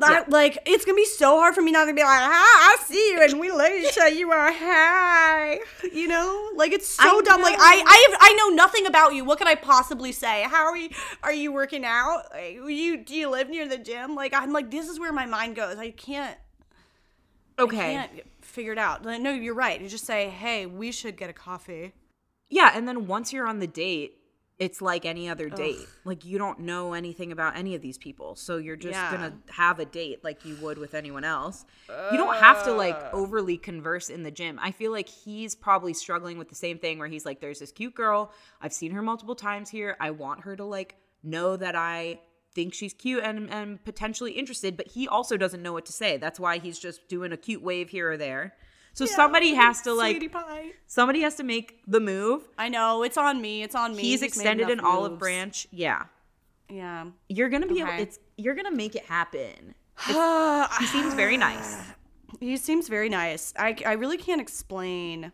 That 0.00 0.30
like 0.30 0.58
it's 0.66 0.84
gonna 0.84 0.96
be 0.96 1.04
so 1.04 1.36
hard 1.38 1.54
for 1.54 1.62
me 1.62 1.72
not 1.72 1.86
to 1.86 1.94
be 1.94 2.02
like, 2.02 2.08
hi, 2.20 2.28
I 2.30 2.76
see 2.84 3.12
you, 3.12 3.22
and 3.22 3.40
we 3.40 3.50
look 3.52 3.62
at 3.70 3.78
each 3.84 3.98
other. 3.98 4.08
You 4.08 4.30
are 4.30 4.52
hi, 4.52 5.58
you 5.92 6.08
know, 6.08 6.50
like 6.54 6.72
it's 6.72 6.88
so 6.88 7.02
I 7.20 7.22
dumb. 7.24 7.42
Like. 7.42 7.56
I, 7.58 7.82
I, 7.86 8.06
have, 8.10 8.18
I 8.20 8.32
know 8.34 8.48
nothing 8.54 8.86
about 8.86 9.14
you. 9.14 9.24
What 9.24 9.38
could 9.38 9.48
I 9.48 9.54
possibly 9.54 10.12
say? 10.12 10.42
How 10.44 10.66
are 10.66 10.76
you? 10.76 10.90
Are 11.22 11.32
you 11.32 11.52
working 11.52 11.84
out? 11.84 12.24
Like, 12.32 12.54
you 12.54 12.98
do 12.98 13.14
you 13.14 13.30
live 13.30 13.48
near 13.48 13.68
the 13.68 13.78
gym? 13.78 14.14
Like 14.14 14.32
I'm 14.34 14.52
like 14.52 14.70
this 14.70 14.88
is 14.88 15.00
where 15.00 15.12
my 15.12 15.26
mind 15.26 15.56
goes. 15.56 15.78
I 15.78 15.90
can't, 15.90 16.36
Okay. 17.58 17.76
can't 17.76 18.10
figure 18.40 18.72
it 18.72 18.78
out. 18.78 19.04
Like, 19.04 19.20
no, 19.20 19.30
you're 19.32 19.54
right. 19.54 19.80
You 19.80 19.88
just 19.88 20.04
say, 20.06 20.28
hey, 20.28 20.66
we 20.66 20.92
should 20.92 21.16
get 21.16 21.28
a 21.30 21.32
coffee. 21.32 21.92
Yeah, 22.50 22.72
and 22.74 22.86
then 22.88 23.06
once 23.06 23.32
you're 23.32 23.46
on 23.46 23.58
the 23.58 23.66
date, 23.66 24.17
it's 24.58 24.82
like 24.82 25.04
any 25.04 25.28
other 25.28 25.48
date. 25.48 25.86
Like 26.04 26.24
you 26.24 26.36
don't 26.36 26.60
know 26.60 26.92
anything 26.92 27.30
about 27.30 27.56
any 27.56 27.74
of 27.76 27.82
these 27.82 27.96
people. 27.96 28.34
So 28.34 28.56
you're 28.56 28.74
just 28.76 28.94
Yeah. 28.94 29.16
going 29.16 29.30
to 29.30 29.52
have 29.52 29.78
a 29.78 29.84
date 29.84 30.24
like 30.24 30.44
you 30.44 30.56
would 30.56 30.78
with 30.78 30.94
anyone 30.94 31.22
else. 31.24 31.64
you 32.10 32.18
don't 32.18 32.36
have 32.36 32.64
to 32.64 32.72
like 32.72 32.96
overly 33.14 33.56
converse 33.56 34.10
in 34.10 34.24
the 34.24 34.30
gym. 34.32 34.58
I 34.60 34.72
feel 34.72 34.90
like 34.90 35.08
he's 35.08 35.54
probably 35.54 35.94
struggling 35.94 36.38
with 36.38 36.48
the 36.48 36.56
same 36.56 36.78
thing 36.78 36.98
where 36.98 37.08
he's 37.08 37.24
like 37.24 37.40
there's 37.40 37.60
this 37.60 37.70
cute 37.70 37.94
girl. 37.94 38.32
I've 38.60 38.72
seen 38.72 38.90
her 38.92 39.02
multiple 39.02 39.36
times 39.36 39.70
here. 39.70 39.96
I 40.00 40.10
want 40.10 40.40
her 40.40 40.56
to 40.56 40.64
like 40.64 40.96
know 41.22 41.56
that 41.56 41.76
I 41.76 42.20
think 42.54 42.74
she's 42.74 42.92
cute 42.94 43.22
and 43.22 43.48
and 43.50 43.84
potentially 43.84 44.32
interested, 44.32 44.76
but 44.76 44.88
he 44.88 45.06
also 45.06 45.36
doesn't 45.36 45.62
know 45.62 45.72
what 45.72 45.86
to 45.86 45.92
say. 45.92 46.16
That's 46.16 46.40
why 46.40 46.58
he's 46.58 46.78
just 46.80 47.06
doing 47.08 47.30
a 47.30 47.36
cute 47.36 47.62
wave 47.62 47.90
here 47.90 48.10
or 48.10 48.16
there. 48.16 48.54
So 48.94 49.06
somebody 49.06 49.54
has 49.54 49.82
to 49.82 49.92
like 49.92 50.32
pie. 50.32 50.72
somebody 50.86 51.20
has 51.20 51.36
to 51.36 51.44
make 51.44 51.80
the 51.86 52.00
move. 52.00 52.48
I 52.58 52.68
know 52.68 53.02
it's 53.02 53.16
on 53.16 53.40
me. 53.40 53.62
It's 53.62 53.74
on 53.74 53.94
me. 53.94 54.02
He's 54.02 54.20
made 54.20 54.26
extended 54.28 54.66
an 54.66 54.80
enough 54.80 54.86
olive 54.86 55.18
branch. 55.18 55.66
Yeah. 55.70 56.04
Yeah. 56.68 57.06
You're 57.28 57.48
gonna 57.48 57.66
be 57.66 57.80
able 57.80 57.92
it's 57.92 58.18
you're 58.36 58.54
gonna 58.54 58.74
make 58.74 58.94
it 58.96 59.04
happen. 59.04 59.74
He 60.78 60.86
seems 60.86 61.14
very 61.14 61.36
nice. 61.36 61.76
He 62.40 62.56
seems 62.56 62.88
very 62.88 63.08
nice. 63.08 63.54
I, 63.58 63.76
I 63.86 63.92
really 63.92 64.18
can't 64.18 64.40
explain. 64.40 65.32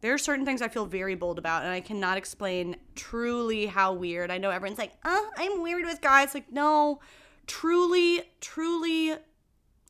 There 0.00 0.12
are 0.12 0.18
certain 0.18 0.44
things 0.44 0.62
I 0.62 0.68
feel 0.68 0.86
very 0.86 1.14
bold 1.14 1.38
about, 1.38 1.62
and 1.62 1.72
I 1.72 1.80
cannot 1.80 2.18
explain 2.18 2.76
truly 2.94 3.66
how 3.66 3.94
weird. 3.94 4.30
I 4.30 4.38
know 4.38 4.50
everyone's 4.50 4.78
like, 4.78 4.92
uh, 5.04 5.22
I'm 5.36 5.62
weird 5.62 5.84
with 5.84 6.00
guys. 6.00 6.34
Like, 6.34 6.52
no, 6.52 7.00
truly, 7.46 8.22
truly, 8.40 9.16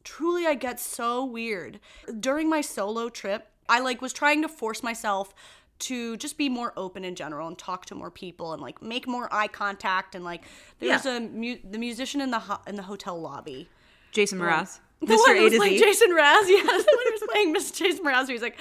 truly, 0.07 0.47
I 0.47 0.55
get 0.55 0.79
so 0.81 1.25
weird. 1.25 1.81
During 2.21 2.49
my 2.49 2.61
solo 2.63 3.09
trip, 3.11 3.49
I 3.69 3.81
like 3.81 4.01
was 4.01 4.13
trying 4.13 4.41
to 4.43 4.49
force 4.49 4.83
myself 4.83 5.35
to 5.81 6.17
just 6.17 6.39
be 6.39 6.49
more 6.49 6.73
open 6.77 7.05
in 7.05 7.15
general 7.15 7.49
and 7.49 7.59
talk 7.59 7.85
to 7.87 7.95
more 7.95 8.11
people 8.11 8.53
and 8.55 8.63
like 8.63 8.81
make 8.81 9.07
more 9.07 9.29
eye 9.31 9.49
contact 9.49 10.15
and 10.15 10.25
like 10.25 10.43
there's 10.79 11.05
Yeah. 11.05 11.17
a 11.17 11.21
mu- 11.21 11.59
the 11.63 11.77
musician 11.79 12.21
in 12.23 12.31
the 12.31 12.39
ho- 12.39 12.63
in 12.67 12.77
the 12.77 12.83
hotel 12.85 13.21
lobby 13.21 13.69
Jason 14.13 14.39
Mraz. 14.39 14.79
the 15.01 15.07
Mr. 15.09 15.19
one 15.19 15.37
who 15.37 15.43
was 15.43 15.55
playing 15.57 15.79
Z. 15.79 15.85
Jason 15.85 16.15
Raz, 16.15 16.47
yeah, 16.49 16.63
the 16.63 16.71
one 16.73 17.07
who 17.07 17.13
was 17.13 17.23
playing 17.31 17.55
Mr. 17.55 17.77
Jason 17.77 18.05
Raz. 18.07 18.29
He's 18.29 18.41
like, 18.41 18.59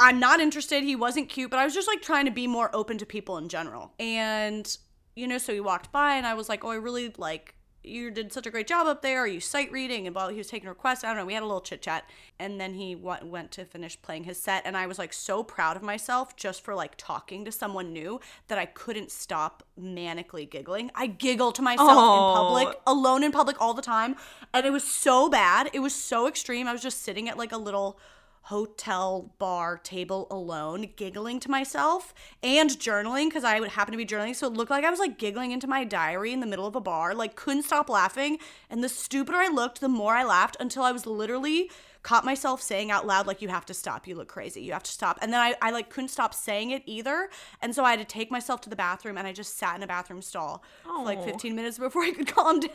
I'm 0.00 0.18
not 0.18 0.40
interested. 0.40 0.82
He 0.82 0.96
wasn't 0.96 1.28
cute, 1.28 1.50
but 1.50 1.60
I 1.60 1.64
was 1.64 1.74
just 1.74 1.86
like 1.86 2.02
trying 2.02 2.24
to 2.24 2.32
be 2.32 2.48
more 2.48 2.68
open 2.74 2.98
to 2.98 3.06
people 3.06 3.36
in 3.38 3.48
general. 3.48 3.92
And 4.00 4.66
you 5.14 5.28
know, 5.28 5.38
so 5.38 5.52
he 5.52 5.60
walked 5.60 5.92
by, 5.92 6.14
and 6.16 6.26
I 6.26 6.34
was 6.34 6.48
like, 6.48 6.64
oh, 6.64 6.70
I 6.70 6.76
really 6.76 7.12
like 7.18 7.54
you 7.84 8.10
did 8.10 8.32
such 8.32 8.46
a 8.46 8.50
great 8.50 8.66
job 8.66 8.86
up 8.86 9.02
there. 9.02 9.20
Are 9.20 9.26
you 9.26 9.40
sight 9.40 9.72
reading? 9.72 10.06
And 10.06 10.14
while 10.14 10.28
he 10.28 10.36
was 10.38 10.46
taking 10.48 10.68
requests, 10.68 11.02
I 11.04 11.08
don't 11.08 11.16
know. 11.16 11.24
We 11.26 11.34
had 11.34 11.42
a 11.42 11.46
little 11.46 11.60
chit 11.60 11.82
chat, 11.82 12.04
and 12.38 12.60
then 12.60 12.74
he 12.74 12.94
w- 12.94 13.24
went 13.30 13.50
to 13.52 13.64
finish 13.64 14.00
playing 14.00 14.24
his 14.24 14.38
set, 14.38 14.62
and 14.64 14.76
I 14.76 14.86
was 14.86 14.98
like 14.98 15.12
so 15.12 15.42
proud 15.42 15.76
of 15.76 15.82
myself 15.82 16.36
just 16.36 16.62
for 16.64 16.74
like 16.74 16.94
talking 16.96 17.44
to 17.44 17.52
someone 17.52 17.92
new 17.92 18.20
that 18.48 18.58
I 18.58 18.66
couldn't 18.66 19.10
stop 19.10 19.62
manically 19.80 20.48
giggling. 20.48 20.90
I 20.94 21.06
giggle 21.06 21.52
to 21.52 21.62
myself 21.62 21.90
Oh. 21.90 22.28
in 22.30 22.36
public 22.64 22.80
alone 22.86 23.22
in 23.24 23.32
public 23.32 23.60
all 23.60 23.74
the 23.74 23.82
time 23.82 24.16
and 24.54 24.64
it 24.66 24.70
was 24.70 24.84
so 24.84 25.28
bad 25.28 25.70
it 25.72 25.80
was 25.80 25.94
so 25.94 26.26
extreme 26.28 26.66
i 26.68 26.72
was 26.72 26.82
just 26.82 27.02
sitting 27.02 27.28
at 27.28 27.38
like 27.38 27.52
a 27.52 27.56
little 27.56 27.98
hotel 28.42 29.32
bar 29.38 29.78
table 29.78 30.26
alone 30.30 30.90
giggling 30.96 31.38
to 31.38 31.50
myself 31.50 32.12
and 32.42 32.70
journaling 32.70 33.28
because 33.28 33.44
i 33.44 33.60
would 33.60 33.70
happen 33.70 33.92
to 33.92 33.98
be 33.98 34.04
journaling 34.04 34.34
so 34.34 34.48
it 34.48 34.52
looked 34.52 34.70
like 34.70 34.84
i 34.84 34.90
was 34.90 34.98
like 34.98 35.16
giggling 35.16 35.52
into 35.52 35.68
my 35.68 35.84
diary 35.84 36.32
in 36.32 36.40
the 36.40 36.46
middle 36.46 36.66
of 36.66 36.74
a 36.74 36.80
bar 36.80 37.14
like 37.14 37.36
couldn't 37.36 37.62
stop 37.62 37.88
laughing 37.88 38.38
and 38.68 38.82
the 38.82 38.88
stupider 38.88 39.38
i 39.38 39.48
looked 39.48 39.80
the 39.80 39.88
more 39.88 40.14
i 40.14 40.24
laughed 40.24 40.56
until 40.58 40.82
i 40.82 40.90
was 40.90 41.06
literally 41.06 41.70
caught 42.02 42.24
myself 42.24 42.60
saying 42.60 42.90
out 42.90 43.06
loud 43.06 43.26
like 43.28 43.40
you 43.40 43.48
have 43.48 43.64
to 43.64 43.72
stop 43.72 44.08
you 44.08 44.14
look 44.16 44.26
crazy 44.26 44.60
you 44.60 44.72
have 44.72 44.82
to 44.82 44.90
stop 44.90 45.18
and 45.22 45.32
then 45.32 45.40
I, 45.40 45.54
I 45.62 45.70
like 45.70 45.88
couldn't 45.88 46.08
stop 46.08 46.34
saying 46.34 46.70
it 46.72 46.82
either 46.84 47.28
and 47.60 47.72
so 47.74 47.84
i 47.84 47.90
had 47.90 48.00
to 48.00 48.04
take 48.04 48.28
myself 48.28 48.60
to 48.62 48.68
the 48.70 48.74
bathroom 48.74 49.16
and 49.18 49.26
i 49.26 49.32
just 49.32 49.56
sat 49.56 49.76
in 49.76 49.82
a 49.84 49.86
bathroom 49.86 50.20
stall 50.20 50.64
for 50.84 51.04
like 51.04 51.18
Oh. 51.18 51.24
15 51.24 51.54
minutes 51.54 51.78
before 51.78 52.02
i 52.02 52.10
could 52.10 52.26
calm 52.34 52.58
down 52.58 52.70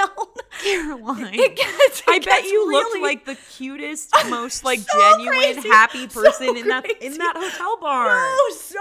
Caroline. 0.64 1.34
It 1.34 1.56
gets- 1.56 2.00
it 2.00 2.04
I 2.08 2.20
bet 2.20 2.44
you 2.46 2.68
really- 2.70 2.84
looked 3.02 3.02
like 3.02 3.26
the 3.26 3.36
cutest, 3.52 4.12
most 4.30 4.64
like 4.64 4.80
So 4.80 4.98
genuine, 5.00 5.54
crazy. 5.56 5.70
happy 5.70 6.10
So 6.10 6.24
person 6.24 6.58
in 6.58 6.68
that 6.68 6.86
in 7.02 7.18
that 7.18 7.34
hotel 7.38 7.78
bar. 7.80 8.08
Oh, 8.10 8.58
so 8.60 8.80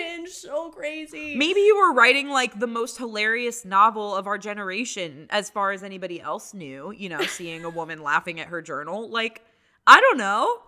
unhinged, 0.00 0.32
so 0.32 0.70
crazy. 0.70 1.34
Maybe 1.36 1.60
you 1.60 1.76
were 1.76 1.92
writing 1.92 2.28
like 2.30 2.58
the 2.58 2.66
most 2.66 2.98
hilarious 2.98 3.64
novel 3.64 4.14
of 4.14 4.26
our 4.26 4.38
generation, 4.38 5.26
as 5.30 5.50
far 5.50 5.72
as 5.72 5.82
anybody 5.82 6.20
else 6.20 6.54
knew. 6.54 6.92
You 6.96 7.08
know, 7.10 7.22
seeing 7.22 7.64
a 7.64 7.70
woman 7.70 8.02
laughing 8.02 8.40
at 8.40 8.48
her 8.48 8.62
journal. 8.62 9.08
Like, 9.10 9.42
I 9.88 10.00
don't 10.00 10.18
know. 10.18 10.58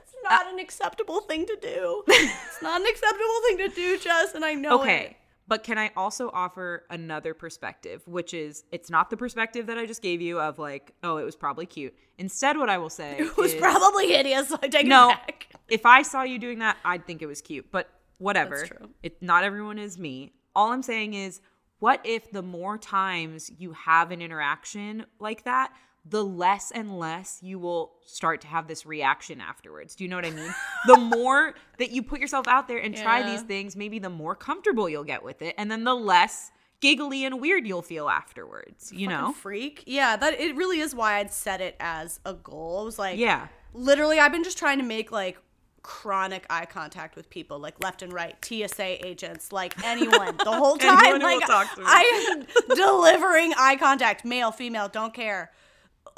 it's 0.00 0.14
not 0.22 0.50
an 0.52 0.58
acceptable 0.58 1.20
thing 1.22 1.44
to 1.46 1.58
do. 1.60 2.04
it's 2.08 2.62
not 2.62 2.80
an 2.80 2.86
acceptable 2.86 3.40
thing 3.48 3.58
to 3.58 3.68
do, 3.68 3.98
Jess, 3.98 4.34
and 4.34 4.44
I 4.44 4.54
know 4.54 4.80
Okay. 4.80 5.04
it. 5.06 5.16
But 5.48 5.64
can 5.64 5.78
I 5.78 5.90
also 5.96 6.30
offer 6.32 6.84
another 6.90 7.34
perspective, 7.34 8.02
which 8.06 8.32
is 8.32 8.62
it's 8.70 8.88
not 8.88 9.10
the 9.10 9.16
perspective 9.16 9.66
that 9.66 9.76
I 9.78 9.84
just 9.84 10.00
gave 10.00 10.20
you 10.20 10.38
of 10.38 10.60
like, 10.60 10.92
oh, 11.02 11.16
it 11.16 11.24
was 11.24 11.34
probably 11.34 11.66
cute. 11.66 11.92
Instead, 12.18 12.56
what 12.56 12.70
I 12.70 12.78
will 12.78 12.88
say 12.90 13.16
It 13.18 13.36
was 13.36 13.54
is, 13.54 13.60
probably 13.60 14.06
hideous, 14.12 14.48
so 14.48 14.58
I 14.62 14.68
take 14.68 14.86
no. 14.86 15.10
it 15.10 15.16
back. 15.16 15.48
If 15.68 15.84
I 15.84 16.02
saw 16.02 16.22
you 16.22 16.38
doing 16.38 16.60
that, 16.60 16.76
I'd 16.84 17.04
think 17.04 17.20
it 17.20 17.26
was 17.26 17.42
cute. 17.42 17.66
But 17.72 17.90
whatever. 18.18 18.64
It 19.02 19.20
not 19.20 19.42
everyone 19.42 19.78
is 19.80 19.98
me. 19.98 20.32
All 20.54 20.70
I'm 20.70 20.84
saying 20.84 21.14
is, 21.14 21.40
what 21.80 22.00
if 22.04 22.30
the 22.30 22.42
more 22.42 22.78
times 22.78 23.50
you 23.58 23.72
have 23.72 24.12
an 24.12 24.22
interaction 24.22 25.04
like 25.18 25.44
that, 25.46 25.72
the 26.04 26.24
less 26.24 26.70
and 26.70 26.98
less 26.98 27.38
you 27.42 27.58
will 27.58 27.92
start 28.06 28.40
to 28.40 28.46
have 28.46 28.66
this 28.66 28.86
reaction 28.86 29.40
afterwards. 29.40 29.94
Do 29.94 30.04
you 30.04 30.08
know 30.10 30.16
what 30.16 30.24
I 30.26 30.30
mean? 30.30 30.54
the 30.86 30.96
more 31.16 31.54
that 31.78 31.90
you 31.90 32.02
put 32.02 32.20
yourself 32.20 32.48
out 32.48 32.68
there 32.68 32.78
and 32.78 32.96
try 32.96 33.22
these 33.22 33.42
things, 33.42 33.76
maybe 33.76 33.98
the 33.98 34.10
more 34.10 34.34
comfortable 34.34 34.88
you'll 34.88 35.04
get 35.04 35.22
with 35.22 35.42
it, 35.42 35.54
and 35.58 35.70
then 35.70 35.84
the 35.84 35.94
less 35.94 36.50
giggly 36.80 37.24
and 37.26 37.40
weird 37.40 37.66
you'll 37.66 37.82
feel 37.82 38.08
afterwards. 38.08 38.90
You 38.90 39.08
know? 39.08 39.32
freak. 39.34 39.84
Yeah, 39.86 40.16
that 40.16 40.40
it 40.40 40.56
really 40.56 40.80
is 40.80 40.94
why 40.94 41.16
I'd 41.18 41.30
set 41.32 41.60
it 41.60 41.76
as 41.78 42.18
a 42.24 42.32
goal. 42.32 42.82
It 42.82 42.84
was 42.86 42.98
like, 42.98 43.18
Yeah. 43.18 43.48
literally 43.74 44.18
i've 44.18 44.32
been 44.32 44.42
just 44.42 44.56
trying 44.58 44.78
to 44.78 44.84
make 44.84 45.12
like 45.12 45.38
chronic 45.82 46.44
eye 46.50 46.66
contact 46.66 47.14
with 47.16 47.30
people 47.30 47.58
like 47.58 47.82
left 47.82 48.02
and 48.02 48.12
right 48.12 48.36
tsa 48.44 49.06
agents 49.06 49.52
like 49.52 49.72
anyone 49.84 50.36
the 50.38 50.44
whole 50.60 50.76
time 50.76 51.20
like 51.20 51.40
talk 51.46 51.72
to 51.74 51.80
me. 51.80 51.86
i 51.88 52.32
am 52.32 52.74
delivering 52.76 53.52
eye 53.56 53.76
contact 53.76 54.24
male 54.24 54.50
female 54.50 54.88
don't 54.88 55.14
care 55.14 55.50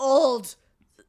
old 0.02 0.56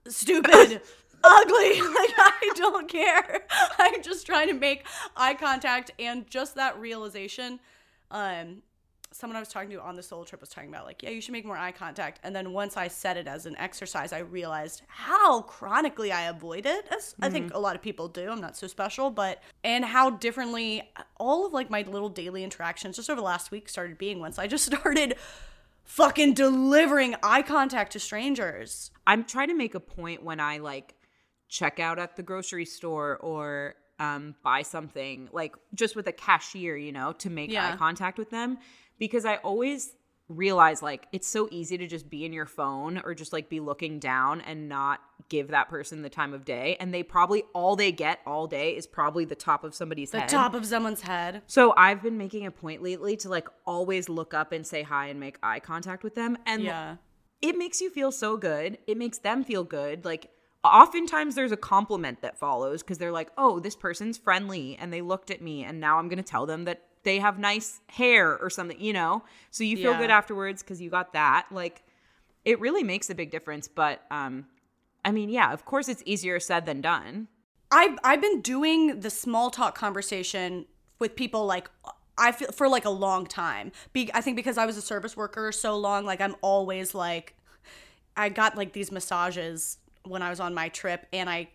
stupid 0.08 0.82
ugly 1.24 1.82
like 1.82 2.14
i 2.18 2.52
don't 2.56 2.90
care 2.90 3.46
i'm 3.80 4.02
just 4.02 4.26
trying 4.26 4.48
to 4.48 4.54
make 4.54 4.86
eye 5.16 5.34
contact 5.34 5.92
and 6.00 6.30
just 6.30 6.56
that 6.56 6.78
realization 6.80 7.60
um 8.12 8.62
someone 9.14 9.38
I 9.38 9.40
was 9.40 9.50
talking 9.50 9.70
to 9.72 9.82
on 9.82 9.96
the 9.96 10.04
solo 10.04 10.24
trip 10.24 10.42
was 10.42 10.50
talking 10.50 10.70
about 10.70 10.86
like, 10.86 11.04
yeah, 11.04 11.10
you 11.10 11.22
should 11.22 11.32
make 11.32 11.46
more 11.46 11.58
eye 11.58 11.72
contact. 11.72 12.20
And 12.24 12.36
then 12.36 12.52
once 12.52 12.78
I 12.78 12.88
set 12.88 13.18
it 13.18 13.28
as 13.28 13.46
an 13.46 13.56
exercise, 13.58 14.12
I 14.12 14.20
realized 14.20 14.82
how 14.88 15.42
chronically 15.42 16.12
I 16.12 16.24
avoid 16.24 16.66
it. 16.66 16.86
As 16.92 17.16
I 17.22 17.30
think 17.30 17.54
a 17.54 17.60
lot 17.60 17.76
of 17.76 17.82
people 17.82 18.08
do. 18.08 18.30
I'm 18.30 18.42
not 18.42 18.58
so 18.58 18.68
special, 18.68 19.10
but 19.10 19.42
and 19.64 19.86
how 19.86 20.10
differently 20.10 20.82
all 21.18 21.46
of 21.46 21.54
like 21.54 21.70
my 21.70 21.84
little 21.84 22.10
daily 22.10 22.44
interactions 22.44 22.96
just 22.96 23.10
over 23.10 23.22
the 23.22 23.26
last 23.26 23.52
week 23.52 23.70
started 23.70 23.98
being 23.98 24.20
once 24.20 24.40
I 24.40 24.48
just 24.48 24.66
started 24.74 25.16
fucking 25.84 26.34
delivering 26.34 27.16
eye 27.24 27.42
contact 27.42 27.94
to 27.94 28.00
strangers. 28.00 28.92
I'm 29.06 29.24
trying 29.24 29.50
to 29.50 29.56
make 29.56 29.76
a 29.76 29.80
point 29.80 30.24
when 30.24 30.40
I 30.40 30.58
like 30.58 30.96
check 31.50 31.80
out 31.80 32.00
at 32.00 32.16
the 32.16 32.24
grocery 32.24 32.66
store 32.66 33.18
or 33.18 33.76
um, 34.00 34.36
buy 34.44 34.64
something, 34.64 35.30
like 35.32 35.56
just 35.76 35.96
with 35.96 36.08
a 36.08 36.12
cashier, 36.12 36.76
you 36.76 36.92
know, 36.92 37.14
to 37.14 37.30
make 37.30 37.52
Yeah. 37.52 37.74
eye 37.74 37.76
contact 37.78 38.18
with 38.18 38.30
them. 38.32 38.58
Because 38.98 39.26
I 39.26 39.36
always 39.38 39.94
realize 40.30 40.82
like 40.82 41.08
it's 41.12 41.28
so 41.28 41.48
easy 41.52 41.78
to 41.78 41.86
just 41.86 42.10
be 42.10 42.26
in 42.26 42.34
your 42.34 42.46
phone 42.46 43.02
or 43.04 43.14
just 43.14 43.34
like 43.34 43.50
be 43.50 43.60
looking 43.60 44.00
down 44.00 44.42
and 44.42 44.70
not 44.70 45.00
give 45.30 45.50
that 45.50 45.70
person 45.70 46.02
the 46.02 46.10
time 46.10 46.34
of 46.34 46.46
day. 46.46 46.78
And 46.80 46.94
they 46.94 47.04
probably 47.04 47.44
all 47.54 47.76
they 47.76 47.92
get 47.92 48.20
all 48.26 48.48
day 48.48 48.76
is 48.76 48.88
probably 48.88 49.26
the 49.26 49.36
top 49.36 49.64
of 49.64 49.76
somebody's 49.76 50.12
head. 50.12 50.20
The 50.20 50.22
head. 50.24 50.30
top 50.30 50.54
of 50.54 50.66
someone's 50.66 51.02
head. 51.02 51.42
So 51.48 51.74
I've 51.78 52.02
been 52.02 52.18
making 52.18 52.46
a 52.46 52.52
point 52.52 52.82
lately 52.82 53.18
to 53.18 53.30
like 53.30 53.48
always 53.66 54.10
look 54.10 54.34
up 54.34 54.52
and 54.52 54.66
say 54.66 54.82
hi 54.82 55.08
and 55.08 55.20
make 55.20 55.38
eye 55.44 55.60
contact 55.60 56.04
with 56.04 56.16
them. 56.16 56.38
And 56.46 56.64
Yeah. 56.64 56.96
it 57.42 57.58
makes 57.58 57.82
you 57.82 57.90
feel 57.90 58.12
so 58.12 58.38
good. 58.38 58.78
It 58.88 58.98
makes 58.98 59.18
them 59.20 59.44
feel 59.44 59.64
good. 59.64 60.06
Like 60.06 60.30
oftentimes 60.64 61.36
there's 61.36 61.52
a 61.52 61.58
compliment 61.58 62.22
that 62.22 62.40
follows 62.40 62.82
because 62.82 62.98
they're 62.98 63.12
like, 63.12 63.30
"Oh, 63.38 63.60
this 63.60 63.76
person's 63.76 64.18
friendly," 64.18 64.78
and 64.78 64.94
they 64.94 65.02
looked 65.02 65.30
at 65.30 65.42
me, 65.42 65.66
and 65.66 65.80
now 65.82 66.00
I'm 66.00 66.08
gonna 66.08 66.24
tell 66.24 66.46
them 66.46 66.64
that 66.64 66.82
they 67.04 67.20
have 67.20 67.38
nice 67.40 67.82
hair 67.88 68.38
or 68.38 68.50
something, 68.50 68.80
you 68.80 68.94
know. 68.94 69.24
So 69.52 69.64
you 69.64 69.78
feel 69.78 69.92
Yeah. 69.92 70.00
good 70.00 70.10
afterwards 70.10 70.64
because 70.64 70.82
you 70.82 70.90
got 70.90 71.14
that. 71.14 71.48
Like, 71.52 71.84
it 72.46 72.60
really 72.60 72.84
makes 72.84 73.10
a 73.10 73.16
big 73.16 73.32
difference. 73.32 73.68
But 73.68 74.02
um, 74.12 74.48
I 75.06 75.12
mean, 75.12 75.30
yeah, 75.30 75.54
of 75.54 75.66
course 75.66 75.88
it's 75.90 76.04
easier 76.06 76.40
said 76.40 76.66
than 76.66 76.82
done. 76.82 77.28
I've 77.72 77.98
I've 78.04 78.22
been 78.22 78.42
doing 78.42 79.00
the 79.00 79.10
small 79.10 79.50
talk 79.50 79.76
conversation 79.76 80.66
with 81.00 81.16
people 81.16 81.46
like 81.46 81.70
I 82.18 82.32
feel 82.32 82.52
for 82.52 82.70
like 82.70 82.86
a 82.86 82.92
long 82.92 83.26
time. 83.26 83.72
Be, 83.94 84.12
I 84.14 84.22
think 84.22 84.36
because 84.36 84.58
I 84.58 84.66
was 84.66 84.78
a 84.78 84.82
service 84.82 85.18
worker 85.18 85.52
so 85.52 85.78
long, 85.78 86.06
like 86.06 86.22
I'm 86.22 86.36
always 86.42 86.94
like 86.94 87.36
I 88.16 88.30
got 88.30 88.56
like 88.56 88.74
these 88.74 88.92
massages 88.92 89.80
when 90.04 90.22
I 90.22 90.30
was 90.30 90.40
on 90.40 90.54
my 90.54 90.70
trip 90.70 91.08
and 91.12 91.30
I 91.30 91.50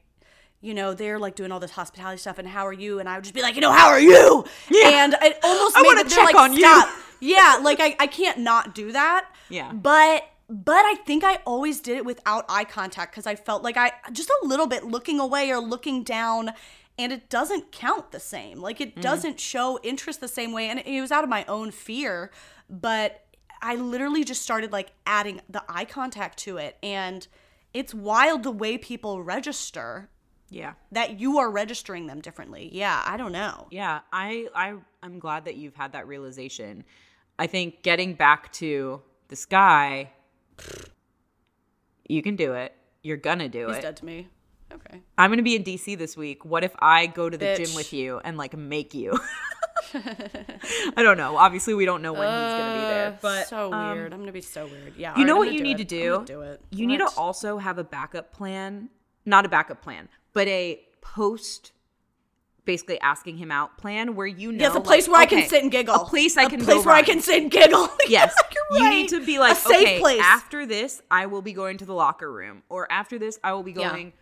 you 0.61 0.75
know, 0.75 0.95
they're 0.95 1.19
like 1.19 1.35
doing 1.35 1.53
all 1.53 1.61
this 1.61 1.71
hospitality 1.71 2.19
stuff 2.19 2.39
and 2.39 2.49
how 2.49 2.67
are 2.67 2.73
you? 2.73 2.99
And 2.99 3.09
I 3.09 3.17
would 3.17 3.25
just 3.25 3.35
be 3.35 3.43
like, 3.43 3.55
you 3.55 3.61
know, 3.61 3.73
how 3.73 3.89
are 3.89 4.01
you? 4.01 4.45
Yeah. 4.71 5.05
And 5.05 5.15
it 5.21 5.39
almost 5.45 5.77
I 5.77 5.83
made 5.83 5.89
wanna 5.89 6.01
it- 6.01 6.09
check 6.09 6.25
like, 6.27 6.35
on 6.35 6.53
you. 6.53 6.61
stop. 6.61 6.89
Yeah, 7.21 7.61
like 7.63 7.81
I, 7.81 7.97
I 7.99 8.07
can't 8.07 8.39
not 8.39 8.75
do 8.75 8.93
that. 8.93 9.29
Yeah. 9.49 9.73
But 9.73 10.25
but 10.49 10.85
I 10.85 10.95
think 11.05 11.25
I 11.25 11.41
always 11.45 11.81
did 11.81 11.99
it 11.99 12.05
without 12.05 12.45
eye 12.49 12.65
contact 12.65 13.13
because 13.13 13.27
I 13.27 13.35
felt 13.35 13.63
like 13.63 13.77
I 13.77 13.93
just 14.13 14.31
a 14.31 14.47
little 14.47 14.67
bit 14.67 14.85
looking 14.85 15.21
away 15.21 15.51
or 15.51 15.59
looking 15.59 16.05
down 16.05 16.53
and 16.99 17.13
it 17.13 17.29
doesn't 17.29 17.71
count 17.71 18.11
the 18.11 18.21
same. 18.21 18.61
Like 18.61 18.81
it 18.81 18.93
mm-hmm. 18.93 19.01
doesn't 19.01 19.41
show 19.41 19.79
interest 19.83 20.21
the 20.21 20.29
same 20.29 20.53
way. 20.53 20.69
And 20.69 20.81
it 20.81 21.01
was 21.01 21.13
out 21.13 21.23
of 21.23 21.31
my 21.31 21.45
own 21.47 21.71
fear. 21.71 22.31
But 22.69 23.25
I 23.63 23.77
literally 23.77 24.25
just 24.25 24.43
started 24.43 24.73
like 24.73 24.93
adding 25.07 25.41
the 25.49 25.63
eye 25.69 25.85
contact 25.85 26.39
to 26.41 26.57
it. 26.57 26.77
And 26.83 27.27
it's 27.73 27.95
wild 27.95 28.43
the 28.43 28.51
way 28.51 28.79
people 28.79 29.23
register 29.23 30.09
Yeah. 30.51 30.73
that 30.93 31.21
you 31.21 31.39
are 31.39 31.51
registering 31.51 32.07
them 32.07 32.21
differently. 32.21 32.71
Yeah, 32.73 33.03
I 33.05 33.17
don't 33.17 33.33
know. 33.33 33.67
Yeah, 33.71 34.01
I 34.13 34.49
I 34.55 34.75
I'm 35.03 35.19
glad 35.19 35.45
that 35.45 35.57
you've 35.57 35.75
had 35.75 35.93
that 35.93 36.07
realization. 36.09 36.85
I 37.39 37.47
think 37.47 37.83
getting 37.83 38.15
back 38.15 38.53
to 38.55 39.03
this 39.29 39.45
guy, 39.45 40.11
you 42.09 42.23
can 42.23 42.37
do 42.37 42.55
it. 42.55 42.75
You're 43.03 43.17
gonna 43.17 43.49
do 43.49 43.69
it. 43.69 43.75
He's 43.75 43.83
dead 43.83 43.97
to 43.99 44.05
me. 44.05 44.29
Okay. 44.73 45.01
I'm 45.17 45.31
gonna 45.31 45.43
be 45.43 45.57
in 45.57 45.65
DC 45.65 45.97
this 45.97 46.17
week. 46.17 46.45
What 46.45 46.65
if 46.65 46.75
I 46.79 47.07
go 47.07 47.31
to 47.31 47.39
the 47.39 47.45
Bitch. 47.45 47.67
gym 47.67 47.75
with 47.75 47.93
you 47.93 48.21
and 48.25 48.37
like 48.37 48.57
make 48.57 48.95
you? 48.95 49.19
I 49.95 51.03
don't 51.03 51.17
know. 51.17 51.37
Obviously, 51.37 51.75
we 51.75 51.85
don't 51.85 52.03
know 52.03 52.13
when 52.13 52.23
he's 52.23 52.59
gonna 52.59 52.75
be 52.75 52.81
there, 52.81 53.19
but 53.23 53.47
so 53.49 53.73
um, 53.73 53.97
weird. 53.97 54.13
I'm 54.13 54.21
gonna 54.21 54.33
be 54.33 54.41
so 54.41 54.67
weird. 54.67 54.95
Yeah. 54.97 55.17
You 55.17 55.25
know 55.25 55.37
what 55.37 55.53
you 55.53 55.63
need 55.63 55.79
to 55.79 55.83
it. 55.83 55.89
do? 55.89 56.13
Gonna 56.15 56.27
do 56.27 56.41
it. 56.43 56.61
You 56.71 56.87
need 56.87 56.99
to 56.99 57.09
also 57.17 57.59
have 57.59 57.79
a 57.79 57.85
backup 57.85 58.33
plan, 58.33 58.91
not 59.25 59.47
a 59.47 59.49
backup 59.49 59.81
plan, 59.81 60.09
but 60.39 60.47
a 60.47 60.81
post 61.01 61.73
basically 62.65 63.01
asking 63.01 63.39
him 63.39 63.51
out 63.51 63.77
plan 63.77 64.15
where 64.15 64.25
you 64.25 64.53
know 64.53 64.67
Yes, 64.67 64.77
a 64.77 64.81
place 64.81 65.09
like, 65.09 65.13
where 65.13 65.21
I 65.23 65.27
can 65.43 65.49
sit 65.49 65.63
and 65.65 65.73
giggle. 65.73 65.97
A 65.97 66.05
place 66.05 66.37
I 66.37 66.45
A 66.45 66.49
can 66.49 66.65
place 66.65 66.87
where 66.87 66.95
I 66.95 67.03
can 67.03 67.21
sit 67.21 67.43
and 67.43 67.51
giggle. 67.51 67.89
Yes. 68.09 68.33
You're 68.71 68.85
You 68.85 68.91
need 68.91 69.09
to 69.09 69.27
be 69.27 69.41
like, 69.41 69.55
a 69.57 69.61
safe 69.61 69.83
okay, 69.83 69.99
place. 69.99 70.21
after 70.23 70.65
this, 70.65 71.03
I 71.11 71.27
will 71.27 71.43
be 71.43 71.53
going 71.53 71.79
to 71.79 71.85
the 71.85 71.93
locker 71.93 72.31
room, 72.33 72.63
or 72.69 72.87
after 72.93 73.19
this, 73.19 73.41
I 73.43 73.53
will 73.53 73.65
be 73.65 73.73
going 73.73 74.13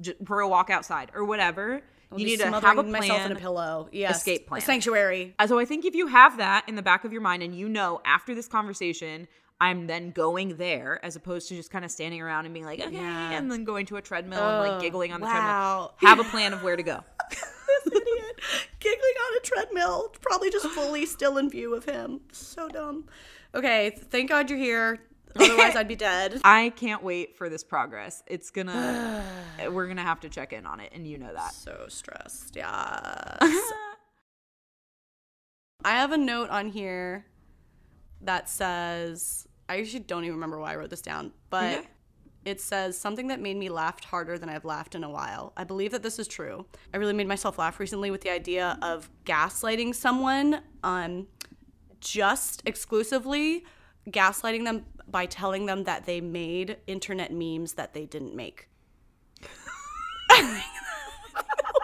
j- 0.00 0.14
for 0.26 0.40
a 0.40 0.48
walk 0.48 0.70
outside, 0.70 1.12
or 1.14 1.24
whatever. 1.24 1.82
I'll 2.10 2.18
you 2.18 2.26
need 2.26 2.40
to 2.40 2.46
have 2.50 2.64
a 2.78 2.82
plan. 2.82 2.90
myself 2.90 3.26
in 3.26 3.32
a 3.32 3.36
pillow. 3.36 3.88
Yes. 3.92 4.16
escape 4.16 4.48
plan. 4.48 4.60
A 4.60 4.64
sanctuary. 4.64 5.36
So 5.46 5.60
I 5.60 5.64
think 5.66 5.84
if 5.84 5.94
you 5.94 6.08
have 6.08 6.38
that 6.38 6.68
in 6.68 6.74
the 6.74 6.82
back 6.82 7.04
of 7.04 7.12
your 7.12 7.22
mind, 7.22 7.44
and 7.44 7.54
you 7.54 7.68
know 7.68 8.00
after 8.04 8.34
this 8.34 8.48
conversation, 8.48 9.28
I'm 9.60 9.86
then 9.86 10.10
going 10.10 10.56
there, 10.56 10.98
as 11.04 11.16
opposed 11.16 11.48
to 11.48 11.56
just 11.56 11.70
kind 11.70 11.84
of 11.84 11.90
standing 11.90 12.20
around 12.22 12.46
and 12.46 12.54
being 12.54 12.64
like, 12.64 12.80
okay, 12.80 12.90
Yeah. 12.94 13.32
and 13.32 13.50
then 13.52 13.64
going 13.64 13.84
to 13.86 13.96
a 13.96 14.02
treadmill 14.02 14.38
and 14.42 14.68
like 14.68 14.78
Oh, 14.78 14.80
giggling 14.80 15.12
on 15.12 15.20
the 15.20 15.26
oh, 15.26 15.30
wow. 15.30 15.92
treadmill. 15.98 16.10
Have 16.16 16.26
a 16.26 16.30
plan 16.30 16.52
of 16.54 16.62
where 16.62 16.76
to 16.76 16.82
go. 16.82 17.04
this 17.30 17.86
idiot 17.86 18.40
giggling 18.80 18.98
on 19.26 19.36
a 19.36 19.40
treadmill, 19.40 20.08
probably 20.22 20.50
just 20.50 20.66
fully 20.68 21.04
still 21.04 21.36
in 21.38 21.50
view 21.50 21.74
of 21.74 21.84
him. 21.84 22.20
So 22.32 22.68
dumb. 22.68 23.04
Okay, 23.54 23.90
thank 23.90 24.30
God 24.30 24.48
you're 24.48 24.58
here. 24.58 25.00
Otherwise, 25.36 25.76
I'd 25.76 25.86
be 25.86 25.94
dead. 25.96 26.40
I 26.44 26.70
can't 26.70 27.02
wait 27.04 27.36
for 27.36 27.48
this 27.48 27.62
progress. 27.62 28.22
It's 28.26 28.50
gonna, 28.50 29.22
we're 29.70 29.86
gonna 29.86 30.02
have 30.02 30.20
to 30.20 30.28
check 30.28 30.52
in 30.52 30.66
on 30.66 30.80
it, 30.80 30.90
and 30.94 31.06
you 31.06 31.18
know 31.18 31.32
that. 31.34 31.52
So 31.54 31.84
stressed. 31.88 32.56
Yes. 32.56 32.66
I 35.82 35.90
have 35.92 36.12
a 36.12 36.18
note 36.18 36.50
on 36.50 36.68
here 36.68 37.26
that 38.22 38.48
says 38.48 39.46
I 39.70 39.78
actually 39.78 40.00
don't 40.00 40.24
even 40.24 40.34
remember 40.34 40.58
why 40.58 40.72
I 40.72 40.76
wrote 40.76 40.90
this 40.90 41.00
down, 41.00 41.30
but 41.48 41.86
it 42.44 42.60
says 42.60 42.98
something 42.98 43.28
that 43.28 43.38
made 43.38 43.56
me 43.56 43.68
laugh 43.68 44.02
harder 44.02 44.36
than 44.36 44.48
I've 44.48 44.64
laughed 44.64 44.96
in 44.96 45.04
a 45.04 45.08
while. 45.08 45.52
I 45.56 45.62
believe 45.62 45.92
that 45.92 46.02
this 46.02 46.18
is 46.18 46.26
true. 46.26 46.66
I 46.92 46.96
really 46.96 47.12
made 47.12 47.28
myself 47.28 47.56
laugh 47.56 47.78
recently 47.78 48.10
with 48.10 48.22
the 48.22 48.30
idea 48.30 48.76
of 48.82 49.08
gaslighting 49.24 49.94
someone, 49.94 50.62
um, 50.82 51.28
just 52.00 52.64
exclusively 52.66 53.64
gaslighting 54.08 54.64
them 54.64 54.86
by 55.06 55.26
telling 55.26 55.66
them 55.66 55.84
that 55.84 56.04
they 56.04 56.20
made 56.20 56.78
internet 56.88 57.32
memes 57.32 57.74
that 57.74 57.94
they 57.94 58.06
didn't 58.06 58.34
make. 58.34 58.68
that 60.30 60.64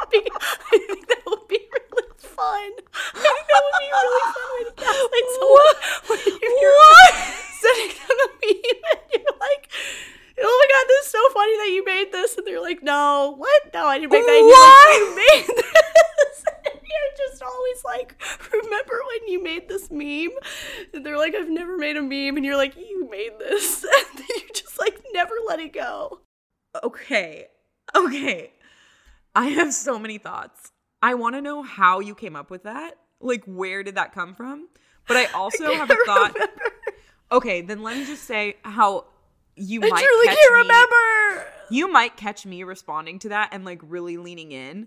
would 0.01 0.11
be, 0.11 0.26
I 0.26 0.78
think 0.89 1.07
that 1.07 1.22
would 1.24 1.47
be 1.47 1.61
really 1.72 2.09
fun. 2.18 2.70
I 3.14 3.20
think 3.22 3.47
that 3.47 3.62
would 3.62 3.78
be 3.78 3.87
a 3.87 4.01
really 4.03 4.32
fun 4.34 4.49
way 4.57 4.64
to 4.64 4.74
gaslight 4.74 5.28
someone. 5.39 5.74
What? 6.07 6.61
You're 6.61 7.45
sending 7.66 7.96
them 7.96 8.16
a 8.24 8.28
meme 8.46 8.82
and 8.92 9.00
you're 9.12 9.38
like, 9.40 9.70
oh 10.40 10.60
my 10.60 10.66
god, 10.70 10.88
this 10.88 11.06
is 11.06 11.12
so 11.12 11.18
funny 11.32 11.56
that 11.56 11.70
you 11.74 11.84
made 11.84 12.12
this. 12.12 12.36
And 12.36 12.46
they're 12.46 12.60
like, 12.60 12.82
no, 12.82 13.34
what? 13.36 13.62
No, 13.74 13.86
I 13.86 13.98
didn't 13.98 14.12
make 14.12 14.26
that. 14.26 14.32
You're 14.32 14.46
like, 14.46 14.98
you 14.98 15.16
made 15.16 15.56
this. 15.56 16.44
And 16.66 16.80
you're 16.82 17.28
just 17.28 17.42
always 17.42 17.84
like, 17.84 18.22
remember 18.52 19.00
when 19.10 19.32
you 19.32 19.42
made 19.42 19.68
this 19.68 19.90
meme? 19.90 20.36
And 20.92 21.04
they're 21.04 21.18
like, 21.18 21.34
I've 21.34 21.48
never 21.48 21.76
made 21.76 21.96
a 21.96 22.02
meme. 22.02 22.36
And 22.36 22.44
you're 22.44 22.56
like, 22.56 22.76
you 22.76 23.08
made 23.10 23.38
this. 23.38 23.84
And 23.96 24.18
then 24.18 24.26
you 24.36 24.48
just 24.54 24.78
like 24.78 25.02
never 25.12 25.34
let 25.46 25.58
it 25.60 25.72
go. 25.72 26.20
Okay. 26.82 27.46
Okay. 27.94 28.52
I 29.34 29.46
have 29.46 29.72
so 29.72 29.98
many 29.98 30.18
thoughts. 30.18 30.72
I 31.02 31.14
want 31.14 31.34
to 31.34 31.42
know 31.42 31.62
how 31.62 32.00
you 32.00 32.14
came 32.14 32.36
up 32.36 32.50
with 32.50 32.64
that. 32.64 32.94
Like, 33.20 33.44
where 33.44 33.82
did 33.82 33.94
that 33.96 34.14
come 34.14 34.34
from? 34.34 34.68
But 35.06 35.16
I 35.16 35.26
also 35.26 35.72
have 35.74 35.90
a 35.90 35.96
thought. 36.04 36.34
remember. 36.34 36.76
Okay, 37.33 37.61
then 37.61 37.83
let 37.83 37.97
me 37.97 38.05
just 38.05 38.24
say 38.24 38.57
how 38.62 39.07
you 39.57 39.81
I 39.83 39.89
might 39.89 40.05
truly 40.05 40.27
catch 40.27 40.37
can't 40.37 40.53
me- 40.55 40.62
remember. 40.62 41.47
You 41.70 41.91
might 41.93 42.16
catch 42.16 42.47
me 42.47 42.62
responding 42.62 43.18
to 43.20 43.31
that 43.31 43.49
and 43.53 43.64
like 43.64 43.81
really 43.83 44.16
leaning 44.16 44.53
in 44.53 44.87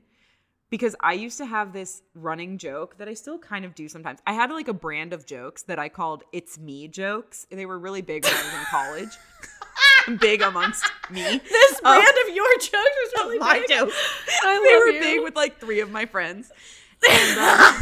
because 0.69 0.95
I 1.01 1.13
used 1.13 1.37
to 1.39 1.45
have 1.45 1.73
this 1.73 2.01
running 2.15 2.57
joke 2.57 2.97
that 2.99 3.09
I 3.09 3.13
still 3.15 3.37
kind 3.39 3.65
of 3.65 3.75
do 3.75 3.89
sometimes. 3.89 4.19
I 4.25 4.33
had 4.33 4.51
like 4.51 4.67
a 4.69 4.73
brand 4.73 5.11
of 5.11 5.25
jokes 5.25 5.63
that 5.63 5.79
I 5.79 5.89
called 5.89 6.23
"It's 6.31 6.57
Me" 6.57 6.87
jokes. 6.87 7.45
They 7.51 7.65
were 7.65 7.77
really 7.79 8.01
big 8.01 8.23
when 8.23 8.33
I 8.33 8.37
was 8.37 8.53
in 8.53 8.65
college. 8.69 9.17
big 10.21 10.41
amongst 10.41 10.89
me. 11.11 11.21
This 11.49 11.75
Um, 11.83 11.95
brand 12.01 12.15
of 12.29 12.35
your 12.35 12.57
jokes 12.59 12.71
was 12.71 13.11
really 13.17 13.39
my 13.39 13.59
big. 13.59 13.69
jokes. 13.69 13.95
I 14.43 14.55
they 14.63 14.77
were 14.79 14.95
you. 14.95 14.99
big 15.01 15.23
with 15.23 15.35
like 15.35 15.59
three 15.59 15.81
of 15.81 15.91
my 15.91 16.05
friends. 16.05 16.51
And, 17.09 17.39
uh, 17.39 17.73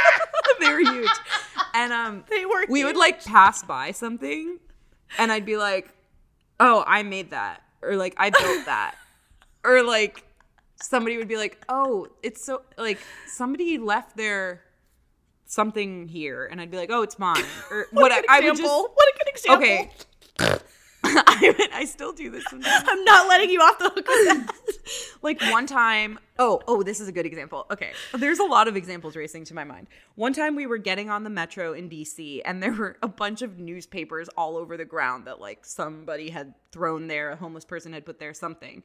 they 0.60 0.68
were 0.72 0.80
huge. 0.80 1.08
And 1.74 1.92
um 1.92 2.24
They 2.30 2.44
were 2.46 2.64
we 2.68 2.84
would 2.84 2.96
like 2.96 3.24
pass 3.24 3.62
by 3.62 3.92
something 3.92 4.58
and 5.18 5.32
I'd 5.32 5.46
be 5.46 5.56
like, 5.56 5.88
"Oh, 6.60 6.84
I 6.86 7.02
made 7.02 7.30
that." 7.30 7.62
Or 7.82 7.96
like, 7.96 8.14
"I 8.18 8.30
built 8.30 8.66
that." 8.66 8.94
or 9.64 9.82
like 9.82 10.24
somebody 10.82 11.16
would 11.16 11.28
be 11.28 11.36
like, 11.36 11.64
"Oh, 11.68 12.08
it's 12.22 12.44
so 12.44 12.62
like 12.76 12.98
somebody 13.26 13.78
left 13.78 14.16
their 14.16 14.62
something 15.46 16.08
here." 16.08 16.46
And 16.46 16.60
I'd 16.60 16.70
be 16.70 16.76
like, 16.76 16.90
"Oh, 16.90 17.02
it's 17.02 17.18
mine." 17.18 17.44
Or 17.70 17.86
What 17.92 18.10
what 18.10 18.12
a 18.12 18.20
good 18.22 18.30
I 18.30 18.40
would 18.40 18.50
example. 18.50 18.82
just 18.82 18.94
what 18.94 19.08
a 19.08 19.18
good 19.18 19.28
example. 19.28 19.64
Okay. 19.64 20.58
I 21.26 21.68
I 21.72 21.84
still 21.84 22.12
do 22.12 22.30
this 22.30 22.44
sometimes. 22.48 22.84
I'm 22.86 23.04
not 23.04 23.28
letting 23.28 23.50
you 23.50 23.60
off 23.60 23.78
the 23.78 23.90
hook 23.90 23.96
with 23.96 24.06
that. 24.06 24.54
like 25.22 25.40
one 25.50 25.66
time 25.66 26.18
oh 26.38 26.60
oh 26.66 26.82
this 26.82 27.00
is 27.00 27.08
a 27.08 27.12
good 27.12 27.26
example 27.26 27.66
okay 27.70 27.92
there's 28.14 28.38
a 28.38 28.44
lot 28.44 28.68
of 28.68 28.76
examples 28.76 29.16
racing 29.16 29.44
to 29.44 29.54
my 29.54 29.64
mind 29.64 29.86
one 30.14 30.32
time 30.32 30.54
we 30.54 30.66
were 30.66 30.78
getting 30.78 31.10
on 31.10 31.24
the 31.24 31.30
metro 31.30 31.72
in 31.72 31.88
dc 31.88 32.40
and 32.44 32.62
there 32.62 32.72
were 32.72 32.96
a 33.02 33.08
bunch 33.08 33.42
of 33.42 33.58
newspapers 33.58 34.28
all 34.36 34.56
over 34.56 34.76
the 34.76 34.84
ground 34.84 35.26
that 35.26 35.40
like 35.40 35.64
somebody 35.64 36.30
had 36.30 36.54
thrown 36.72 37.06
there 37.06 37.30
a 37.30 37.36
homeless 37.36 37.64
person 37.64 37.92
had 37.92 38.04
put 38.06 38.18
there 38.18 38.34
something 38.34 38.82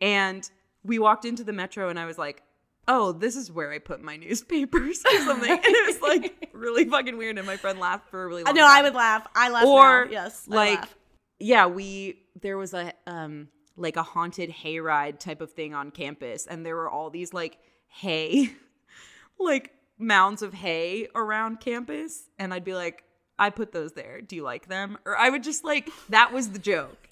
and 0.00 0.50
we 0.84 0.98
walked 0.98 1.24
into 1.24 1.44
the 1.44 1.52
metro 1.52 1.88
and 1.88 1.98
i 1.98 2.04
was 2.04 2.18
like 2.18 2.42
oh 2.88 3.12
this 3.12 3.36
is 3.36 3.50
where 3.50 3.72
i 3.72 3.78
put 3.78 4.02
my 4.02 4.16
newspapers 4.16 5.02
or 5.10 5.18
something 5.20 5.50
and 5.50 5.64
it 5.64 5.86
was 5.86 6.02
like 6.02 6.48
really 6.52 6.84
fucking 6.84 7.16
weird 7.16 7.38
and 7.38 7.46
my 7.46 7.56
friend 7.56 7.78
laughed 7.78 8.08
for 8.10 8.24
a 8.24 8.26
really 8.26 8.42
long 8.42 8.54
no, 8.54 8.62
time 8.62 8.78
I 8.78 8.82
would 8.82 8.94
laugh. 8.94 9.26
I 9.34 9.48
laugh 9.50 9.64
or 9.64 10.04
now. 10.06 10.10
Yes, 10.10 10.46
I 10.50 10.54
like 10.54 10.80
laugh. 10.80 10.96
Yeah 11.38 11.66
we 11.66 12.18
there 12.40 12.56
was 12.56 12.74
a 12.74 12.92
um 13.06 13.48
like 13.76 13.96
a 13.96 14.02
haunted 14.02 14.50
hayride 14.50 15.18
type 15.18 15.40
of 15.40 15.52
thing 15.52 15.74
on 15.74 15.90
campus 15.90 16.46
and 16.46 16.64
there 16.64 16.76
were 16.76 16.88
all 16.88 17.10
these 17.10 17.32
like 17.34 17.58
hay 17.88 18.50
like 19.38 19.72
mounds 19.98 20.42
of 20.42 20.54
hay 20.54 21.08
around 21.14 21.60
campus 21.60 22.24
and 22.38 22.52
i'd 22.54 22.64
be 22.64 22.74
like 22.74 23.02
i 23.38 23.50
put 23.50 23.72
those 23.72 23.92
there 23.92 24.20
do 24.20 24.36
you 24.36 24.42
like 24.42 24.68
them 24.68 24.96
or 25.04 25.16
i 25.16 25.28
would 25.30 25.42
just 25.42 25.64
like 25.64 25.88
that 26.08 26.32
was 26.32 26.50
the 26.50 26.58
joke 26.58 27.08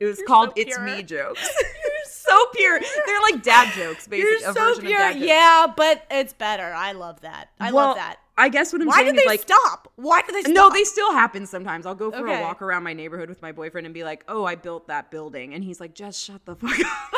it 0.00 0.06
was 0.06 0.20
called 0.26 0.48
so 0.50 0.54
it's 0.56 0.78
me 0.80 1.02
jokes 1.02 1.48
so 2.04 2.46
pure 2.54 2.80
they're 3.06 3.20
like 3.32 3.42
dad 3.42 3.72
jokes 3.74 4.06
basically 4.06 4.30
You're 4.44 4.52
so 4.52 4.52
pure. 4.52 4.70
of 4.72 4.98
dad 4.98 5.12
jokes. 5.14 5.26
Yeah, 5.26 5.66
but 5.76 6.02
it's 6.10 6.32
better. 6.32 6.72
I 6.74 6.92
love 6.92 7.22
that. 7.22 7.48
I 7.58 7.72
Well, 7.72 7.86
love 7.88 7.96
that. 7.96 8.16
I 8.38 8.48
guess 8.48 8.72
what 8.72 8.80
i'm 8.80 8.88
Why 8.88 9.02
saying 9.02 9.06
did 9.14 9.16
is 9.16 9.22
they 9.24 9.28
like 9.28 9.40
stop? 9.42 9.92
Why 9.96 10.22
did 10.22 10.34
they 10.34 10.40
stop? 10.42 10.54
no, 10.54 10.70
they 10.70 10.84
still 10.84 11.12
happen 11.12 11.44
sometimes. 11.46 11.84
I'll 11.84 11.94
go 11.94 12.10
for 12.10 12.26
Okay. 12.28 12.38
a 12.38 12.42
walk 12.42 12.62
around 12.62 12.84
my 12.84 12.92
neighborhood 12.94 13.28
with 13.28 13.42
my 13.42 13.52
boyfriend 13.52 13.86
and 13.86 13.92
be 13.92 14.04
like, 14.04 14.24
"Oh, 14.28 14.44
I 14.44 14.54
built 14.54 14.86
that 14.88 15.10
building," 15.10 15.52
and 15.54 15.62
he's 15.64 15.80
like, 15.80 15.92
"Just 15.94 16.22
shut 16.24 16.44
the 16.46 16.54
fuck 16.54 16.70
up." 16.78 16.78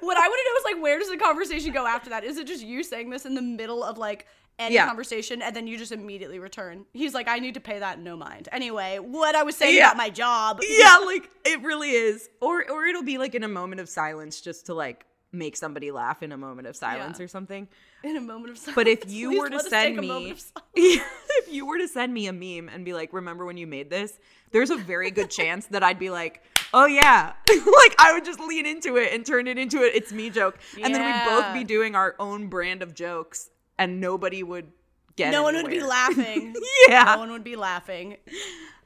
what 0.00 0.16
I 0.16 0.28
want 0.28 0.40
to 0.40 0.50
know 0.50 0.56
is 0.58 0.64
like, 0.74 0.82
where 0.82 0.98
does 0.98 1.10
the 1.10 1.16
conversation 1.16 1.72
go 1.72 1.86
after 1.86 2.10
that? 2.10 2.24
Is 2.24 2.36
it 2.38 2.46
just 2.46 2.62
you 2.64 2.82
saying 2.82 3.10
this 3.10 3.24
in 3.26 3.34
the 3.34 3.42
middle 3.42 3.82
of 3.84 3.98
like 3.98 4.26
any 4.58 4.74
Yeah. 4.74 4.86
conversation 4.86 5.42
and 5.42 5.54
then 5.56 5.66
you 5.66 5.76
just 5.78 5.92
immediately 5.92 6.38
return? 6.38 6.84
He's 6.92 7.14
like, 7.14 7.28
I 7.28 7.38
need 7.38 7.54
to 7.54 7.60
pay 7.60 7.78
that, 7.78 7.98
no 7.98 8.16
mind. 8.16 8.48
Anyway, 8.52 8.98
what 8.98 9.34
I 9.34 9.42
was 9.42 9.56
saying 9.56 9.76
Yeah. 9.76 9.86
about 9.88 9.96
my 9.96 10.10
job. 10.10 10.60
yeah, 10.66 10.98
like 11.04 11.28
it 11.44 11.62
really 11.62 11.90
is. 11.90 12.28
Or 12.40 12.68
or 12.70 12.84
it'll 12.86 13.02
be 13.02 13.18
like 13.18 13.34
in 13.34 13.44
a 13.44 13.48
moment 13.48 13.80
of 13.80 13.88
silence, 13.88 14.40
just 14.40 14.66
to 14.66 14.74
like 14.74 15.06
make 15.34 15.56
somebody 15.56 15.90
laugh 15.90 16.22
in 16.22 16.32
a 16.32 16.36
moment 16.36 16.68
of 16.68 16.76
silence 16.76 17.18
Yeah. 17.18 17.24
or 17.24 17.28
something. 17.28 17.68
In 18.02 18.16
a 18.16 18.20
moment 18.20 18.50
of 18.50 18.58
silence. 18.58 18.74
But 18.74 18.86
if 18.88 19.10
you 19.10 19.30
Please 19.30 19.38
were 19.40 19.50
to 19.50 19.60
send 19.60 19.96
me, 19.98 20.34
if 20.74 21.48
you 21.50 21.66
were 21.66 21.78
to 21.78 21.88
send 21.88 22.12
me 22.14 22.26
a 22.26 22.32
meme 22.32 22.68
and 22.72 22.84
be 22.84 22.92
like, 22.92 23.12
"Remember 23.12 23.44
when 23.44 23.56
you 23.56 23.66
made 23.66 23.90
this?" 23.90 24.18
There's 24.52 24.70
a 24.70 24.76
very 24.76 25.10
good 25.10 25.30
chance 25.38 25.66
that 25.66 25.82
I'd 25.82 25.98
be 25.98 26.10
like, 26.10 26.42
"Oh 26.72 26.86
yeah," 26.86 27.32
like 27.48 27.94
I 27.98 28.12
would 28.14 28.24
just 28.24 28.40
lean 28.40 28.66
into 28.66 28.96
it 28.96 29.12
and 29.12 29.24
turn 29.26 29.46
it 29.48 29.58
into 29.58 29.78
a 29.78 29.86
"it's 29.86 30.12
me" 30.12 30.30
joke, 30.30 30.58
and 30.82 30.94
then 30.94 31.04
we'd 31.04 31.24
both 31.30 31.52
be 31.54 31.64
doing 31.64 31.94
our 31.94 32.14
own 32.18 32.48
brand 32.48 32.82
of 32.82 32.94
jokes, 32.94 33.50
and 33.78 34.00
nobody 34.00 34.42
would 34.42 34.70
get. 35.16 35.30
no 35.30 35.42
one 35.42 35.54
would 35.54 35.70
be 35.70 35.80
laughing. 35.82 36.54
Yeah. 36.88 37.04
No 37.04 37.18
one 37.18 37.32
would 37.32 37.44
be 37.44 37.56
laughing. 37.56 38.16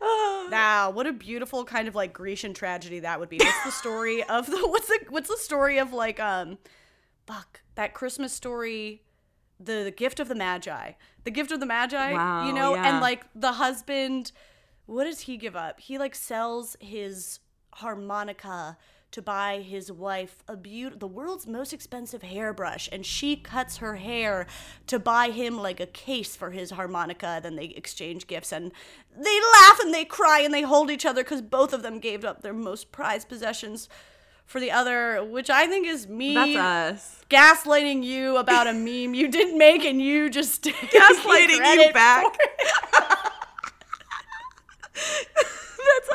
Wow, 0.01 0.93
what 0.95 1.09
a 1.09 1.13
beautiful 1.13 1.65
kind 1.65 1.89
of 1.89 1.95
like 1.97 2.13
Grecian 2.13 2.55
tragedy 2.55 3.01
that 3.01 3.19
would 3.19 3.29
be. 3.29 3.39
What's 3.43 3.65
the 3.65 3.73
story 3.73 4.23
of 4.23 4.47
the 4.47 4.57
what's 4.69 4.87
the 4.87 5.01
what's 5.09 5.29
the 5.29 5.37
story 5.37 5.79
of 5.79 5.93
like 5.93 6.21
um 6.21 6.59
fuck, 7.27 7.61
that 7.75 7.95
Christmas 7.95 8.33
story 8.33 9.03
the, 9.59 9.83
the 9.83 9.91
gift 9.91 10.21
of 10.21 10.29
the 10.29 10.37
magi. 10.37 10.93
The 11.25 11.33
gift 11.33 11.51
of 11.51 11.59
the 11.59 11.67
magi, 11.67 12.13
Wow, 12.13 12.47
you 12.47 12.53
know, 12.53 12.75
yeah. 12.75 12.89
and 12.89 13.01
like 13.01 13.27
the 13.35 13.53
husband 13.53 14.31
what 14.87 15.05
does 15.05 15.21
he 15.21 15.37
give 15.37 15.57
up? 15.57 15.81
He 15.81 15.99
like 15.99 16.15
sells 16.15 16.77
his 16.81 17.41
harmonica 17.75 18.79
to 19.11 19.23
buy 19.23 19.61
his 19.61 19.91
wife 19.91 20.43
a 20.47 20.57
beaut 20.57 21.01
the 21.01 21.07
world's 21.07 21.47
most 21.47 21.73
expensive 21.73 22.23
hairbrush 22.23 22.89
and 22.93 23.07
she 23.07 23.37
cuts 23.37 23.79
her 23.79 23.97
hair 23.97 24.47
to 24.87 24.99
buy 24.99 25.31
him 25.31 25.57
like 25.57 25.81
a 25.81 25.87
case 25.87 26.37
for 26.37 26.51
his 26.51 26.73
harmonica 26.73 27.41
then 27.43 27.57
they 27.57 27.67
exchange 27.67 28.27
gifts 28.27 28.53
and 28.53 28.71
they 29.17 29.41
laugh 29.55 29.79
and 29.81 29.95
they 29.95 30.05
cry 30.05 30.41
and 30.41 30.53
they 30.53 30.63
hold 30.63 30.91
each 30.91 31.07
other 31.07 31.25
cuz 31.25 31.41
both 31.41 31.73
of 31.73 31.83
them 31.83 31.99
gave 31.99 32.25
up 32.25 32.43
their 32.43 32.53
most 32.53 32.93
prized 32.93 33.29
possessions 33.29 33.89
for 34.45 34.61
the 34.61 34.71
other 34.71 35.23
which 35.23 35.51
I 35.51 35.67
think 35.67 35.87
is 35.87 36.07
me 36.09 36.35
That's 36.35 36.57
us. 36.57 37.25
gaslighting 37.29 38.03
you 38.03 38.37
about 38.37 38.67
a 38.67 38.73
meme 38.73 39.15
you 39.15 39.29
didn't 39.29 39.59
make 39.59 39.85
and 39.85 40.01
you 40.01 40.31
just 40.31 40.63
Gaslighting 40.65 41.87
you 41.87 41.93
back. 41.93 42.37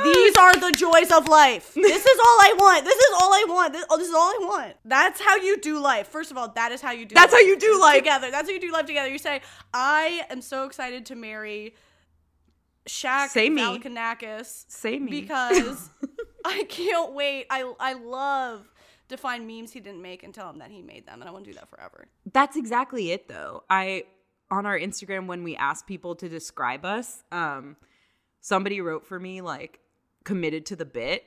These 0.04 0.36
are 0.38 0.54
the 0.60 0.72
joys 0.72 1.12
of 1.12 1.28
life. 1.28 1.74
This 1.76 2.06
is 2.06 2.20
all 2.20 2.40
I 2.42 2.56
want. 2.58 2.86
This 2.86 2.98
is 2.98 3.14
all 3.22 3.34
I 3.34 3.46
want. 3.48 3.74
This, 3.74 3.86
oh, 3.90 3.98
this 3.98 4.08
is 4.08 4.14
all 4.14 4.22
I 4.22 4.38
want. 4.42 4.76
That's 4.86 5.20
how 5.22 5.36
you 5.36 5.58
do 5.60 5.80
life. 5.80 6.08
First 6.08 6.32
of 6.32 6.38
all, 6.38 6.50
that 6.54 6.72
is 6.72 6.82
how 6.82 6.92
you 6.92 7.06
do. 7.06 7.14
That's 7.16 7.34
how 7.34 7.40
you 7.40 7.58
do 7.60 7.80
life. 7.80 7.98
together. 7.98 8.32
That's 8.32 8.48
how 8.48 8.54
you 8.54 8.60
do 8.60 8.72
life 8.72 8.86
together. 8.86 9.10
You 9.10 9.18
say, 9.20 9.42
"I 9.74 10.26
am 10.30 10.42
so 10.42 10.66
excited 10.66 11.06
to 11.08 11.16
marry 11.16 11.76
Shaq 12.88 13.30
Say 13.30 13.50
me. 13.50 13.62
Valikakis 13.62 14.66
Say 14.68 15.00
me. 15.00 15.10
because 15.12 15.90
I 16.46 16.64
can't 16.70 17.14
wait. 17.14 17.46
I 17.50 17.72
I 17.80 17.94
love 17.94 18.68
to 19.10 19.18
find 19.18 19.46
memes 19.48 19.72
he 19.72 19.80
didn't 19.80 20.02
make 20.02 20.24
and 20.24 20.34
tell 20.34 20.50
him 20.50 20.60
that 20.60 20.72
he 20.72 20.82
made 20.82 21.06
them, 21.06 21.22
and 21.22 21.30
I 21.30 21.32
want 21.32 21.46
to 21.46 21.52
do 21.52 21.56
that 21.60 21.70
forever. 21.70 22.08
That's 22.32 22.58
exactly 22.58 23.12
it 23.12 23.28
though. 23.28 23.64
I 23.70 24.04
on 24.52 24.66
our 24.66 24.78
Instagram 24.78 25.28
when 25.28 25.44
we 25.44 25.56
asked 25.56 25.88
people 25.88 26.16
to 26.16 26.28
describe 26.30 26.84
us, 26.86 27.24
um 27.32 27.76
somebody 28.42 28.82
wrote 28.82 29.06
for 29.06 29.20
me 29.20 29.40
like 29.42 29.80
committed 30.24 30.66
to 30.68 30.76
the 30.76 30.86
bit 30.86 31.26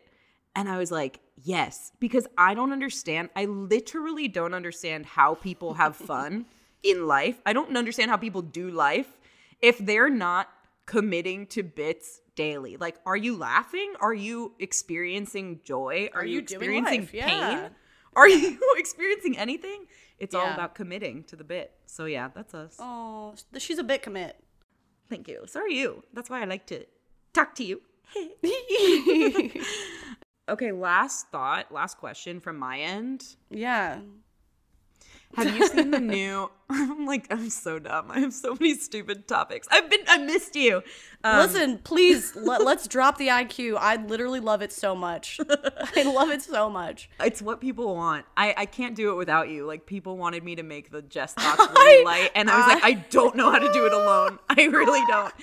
and 0.57 0.71
I 0.71 0.79
was 0.79 0.91
like, 0.91 1.21
"Yes," 1.37 1.93
because 2.01 2.27
I 2.37 2.55
don't 2.55 2.73
understand. 2.73 3.29
I 3.37 3.45
literally 3.45 4.27
don't 4.27 4.55
understand 4.55 5.05
how 5.07 5.35
people 5.35 5.75
have 5.75 5.95
fun 6.13 6.47
in 6.83 7.07
life. 7.07 7.41
I 7.45 7.53
don't 7.53 7.77
understand 7.77 8.11
how 8.11 8.17
people 8.17 8.43
do 8.43 8.71
life 8.71 9.19
if 9.61 9.79
they're 9.79 10.11
not 10.11 10.49
committing 10.87 11.47
to 11.49 11.63
bits 11.63 12.21
daily. 12.35 12.77
Like, 12.77 12.97
are 13.05 13.17
you 13.17 13.37
laughing? 13.37 13.95
Are 14.01 14.15
you 14.15 14.53
experiencing 14.59 15.61
joy? 15.65 16.09
Are, 16.15 16.21
Are 16.21 16.25
you 16.25 16.35
you 16.35 16.39
experiencing 16.41 17.01
life? 17.01 17.15
Yeah. 17.15 17.29
pain? 17.29 17.71
Are 18.17 18.29
you 18.29 18.59
experiencing 18.79 19.37
anything? 19.37 19.87
It's 20.19 20.35
all 20.35 20.51
about 20.51 20.75
committing 20.75 21.25
to 21.25 21.37
the 21.37 21.45
bit. 21.45 21.73
So 21.85 22.07
yeah, 22.07 22.31
that's 22.35 22.55
us. 22.55 22.77
Oh, 22.79 23.35
she's 23.59 23.79
a 23.79 23.85
bit 23.85 24.01
commit. 24.03 24.43
Thank 25.11 25.29
you. 25.29 25.43
So 25.47 25.61
are 25.61 25.69
you. 25.69 26.03
That's 26.15 26.31
why 26.31 26.41
I 26.41 26.47
like 26.47 26.67
to 26.69 26.87
talk 27.35 27.55
to 27.57 27.65
you. 27.65 27.83
Okay, 30.49 30.71
last 30.71 31.29
thought, 31.31 31.73
last 31.73 31.99
question 31.99 32.39
from 32.39 32.57
my 32.57 32.79
end. 32.79 33.25
yeah. 33.51 33.99
Have 35.35 35.55
you 35.55 35.67
seen 35.67 35.91
the 35.91 35.99
new? 36.17 36.49
I'm 36.71 37.05
like, 37.05 37.27
I'm 37.33 37.51
so 37.51 37.81
dumb. 37.81 38.11
I 38.13 38.21
have 38.21 38.33
so 38.33 38.53
many 38.59 38.75
stupid 38.75 39.27
topics. 39.27 39.67
I've 39.73 39.91
been, 39.91 40.01
I 40.07 40.19
missed 40.19 40.55
you. 40.55 40.83
Um, 41.25 41.39
Listen, 41.39 41.79
please 41.79 42.35
let, 42.37 42.63
let's 42.65 42.87
drop 42.87 43.19
the 43.19 43.27
IQ. 43.29 43.77
I 43.79 43.97
literally 43.97 44.39
love 44.39 44.63
it 44.63 44.73
so 44.73 44.95
much. 44.95 45.41
I 45.97 46.05
love 46.05 46.31
it 46.31 46.43
so 46.43 46.71
much. 46.71 47.11
It's 47.21 47.43
what 47.43 47.61
people 47.61 47.95
want. 47.97 48.25
I, 48.37 48.55
I 48.57 48.67
can't 48.67 48.95
do 48.95 49.11
it 49.11 49.17
without 49.17 49.49
you. 49.49 49.67
Like 49.67 49.85
people 49.85 50.17
wanted 50.17 50.45
me 50.45 50.55
to 50.55 50.63
make 50.63 50.91
the 50.93 51.03
Jess 51.03 51.35
Thoughts 51.35 51.73
really 51.75 52.05
light, 52.05 52.31
and 52.37 52.49
I 52.49 52.57
was 52.59 52.67
like, 52.69 52.85
I 52.85 52.93
don't 53.11 53.35
know 53.35 53.51
how 53.51 53.59
to 53.59 53.73
do 53.73 53.85
it 53.85 53.93
alone. 53.93 54.39
I 54.49 54.65
really 54.67 55.03
don't. 55.09 55.35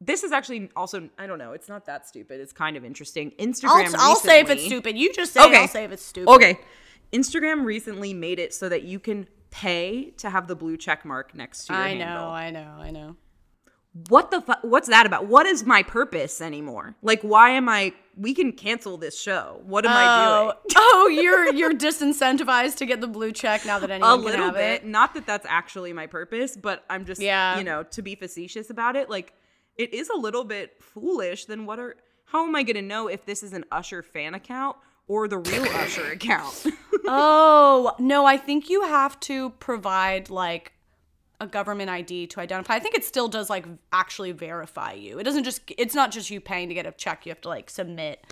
This 0.00 0.22
is 0.22 0.30
actually 0.32 0.70
also 0.76 1.08
I 1.18 1.26
don't 1.26 1.38
know. 1.38 1.52
It's 1.52 1.68
not 1.68 1.86
that 1.86 2.06
stupid. 2.06 2.40
It's 2.40 2.52
kind 2.52 2.76
of 2.76 2.84
interesting. 2.84 3.32
Instagram. 3.38 3.94
I'll, 3.96 4.10
I'll 4.10 4.16
say 4.16 4.40
if 4.40 4.50
it's 4.50 4.64
stupid. 4.64 4.96
You 4.96 5.12
just 5.12 5.32
say 5.32 5.40
it, 5.42 5.46
Okay. 5.46 5.60
I'll 5.62 5.68
say 5.68 5.84
if 5.84 5.92
it's 5.92 6.04
stupid. 6.04 6.30
Okay. 6.30 6.58
Instagram 7.12 7.64
recently 7.64 8.12
made 8.14 8.38
it 8.38 8.52
so 8.54 8.68
that 8.68 8.82
you 8.82 9.00
can 9.00 9.26
pay 9.50 10.10
to 10.18 10.28
have 10.30 10.46
the 10.46 10.54
blue 10.54 10.76
check 10.76 11.04
mark 11.04 11.34
next 11.34 11.64
to 11.66 11.72
your 11.72 11.82
I 11.82 11.88
handle. 11.90 12.08
know, 12.26 12.28
I 12.28 12.50
know, 12.50 12.74
I 12.78 12.90
know. 12.90 13.16
what 14.08 14.30
the 14.30 14.40
fuck? 14.42 14.58
What's 14.62 14.88
that 14.88 15.06
about? 15.06 15.26
What 15.26 15.46
is 15.46 15.64
my 15.64 15.82
purpose 15.82 16.40
anymore? 16.40 16.94
Like, 17.02 17.22
why 17.22 17.50
am 17.50 17.68
I? 17.68 17.94
We 18.16 18.34
can 18.34 18.52
cancel 18.52 18.98
this 18.98 19.18
show. 19.18 19.60
What 19.64 19.86
am 19.86 19.92
I 19.92 20.26
Oh, 20.28 20.42
doing? 20.44 20.54
oh, 20.76 21.08
you're 21.08 21.54
you're 21.54 21.72
disincentivized 21.72 22.76
to 22.76 22.86
get 22.86 23.00
the 23.00 23.08
blue 23.08 23.32
check 23.32 23.64
now 23.64 23.78
that 23.78 23.90
a 23.90 23.94
anyone 23.94 24.18
can 24.22 24.24
little 24.30 24.50
bit. 24.52 24.82
it. 24.82 24.86
Not 24.86 25.14
that 25.14 25.26
that's 25.26 25.46
actually 25.48 25.92
my 25.92 26.06
purpose, 26.06 26.56
but 26.56 26.84
I'm 26.90 27.04
just, 27.06 27.20
Yeah. 27.20 27.58
you 27.58 27.64
know, 27.64 27.82
to 27.84 28.02
be 28.02 28.14
facetious 28.14 28.70
about 28.70 28.94
it. 28.96 29.08
Like, 29.08 29.32
it 29.78 29.94
is 29.94 30.10
a 30.10 30.16
little 30.16 30.44
bit 30.44 30.82
foolish. 30.82 31.46
Then 31.46 31.64
what 31.64 31.78
are? 31.78 31.96
How 32.26 32.46
am 32.46 32.54
I 32.54 32.62
going 32.62 32.76
to 32.76 32.82
know 32.82 33.08
if 33.08 33.24
this 33.24 33.42
is 33.42 33.52
an 33.54 33.64
Usher 33.72 34.02
fan 34.02 34.34
account 34.34 34.76
or 35.06 35.28
the 35.28 35.38
real 35.38 35.64
Usher 35.74 36.10
account? 36.10 36.66
Oh 37.10 37.94
no, 37.98 38.26
I 38.26 38.36
think 38.36 38.68
you 38.68 38.82
have 38.82 39.18
to 39.20 39.50
provide 39.50 40.28
like 40.28 40.72
a 41.40 41.46
government 41.46 41.88
ID 41.88 42.26
to 42.26 42.40
identify. 42.40 42.74
I 42.74 42.80
think 42.80 42.96
it 42.96 43.04
still 43.04 43.28
does 43.28 43.48
like 43.48 43.64
actually 43.92 44.32
verify 44.32 44.92
you. 44.92 45.18
It 45.18 45.24
doesn't 45.24 45.44
just. 45.44 45.62
It's 45.78 45.94
not 45.94 46.10
just 46.10 46.28
you 46.28 46.38
paying 46.40 46.68
to 46.68 46.74
get 46.74 46.84
a 46.84 46.92
check. 46.92 47.24
You 47.24 47.30
have 47.30 47.40
to 47.42 47.48
like 47.48 47.70
submit, 47.70 48.26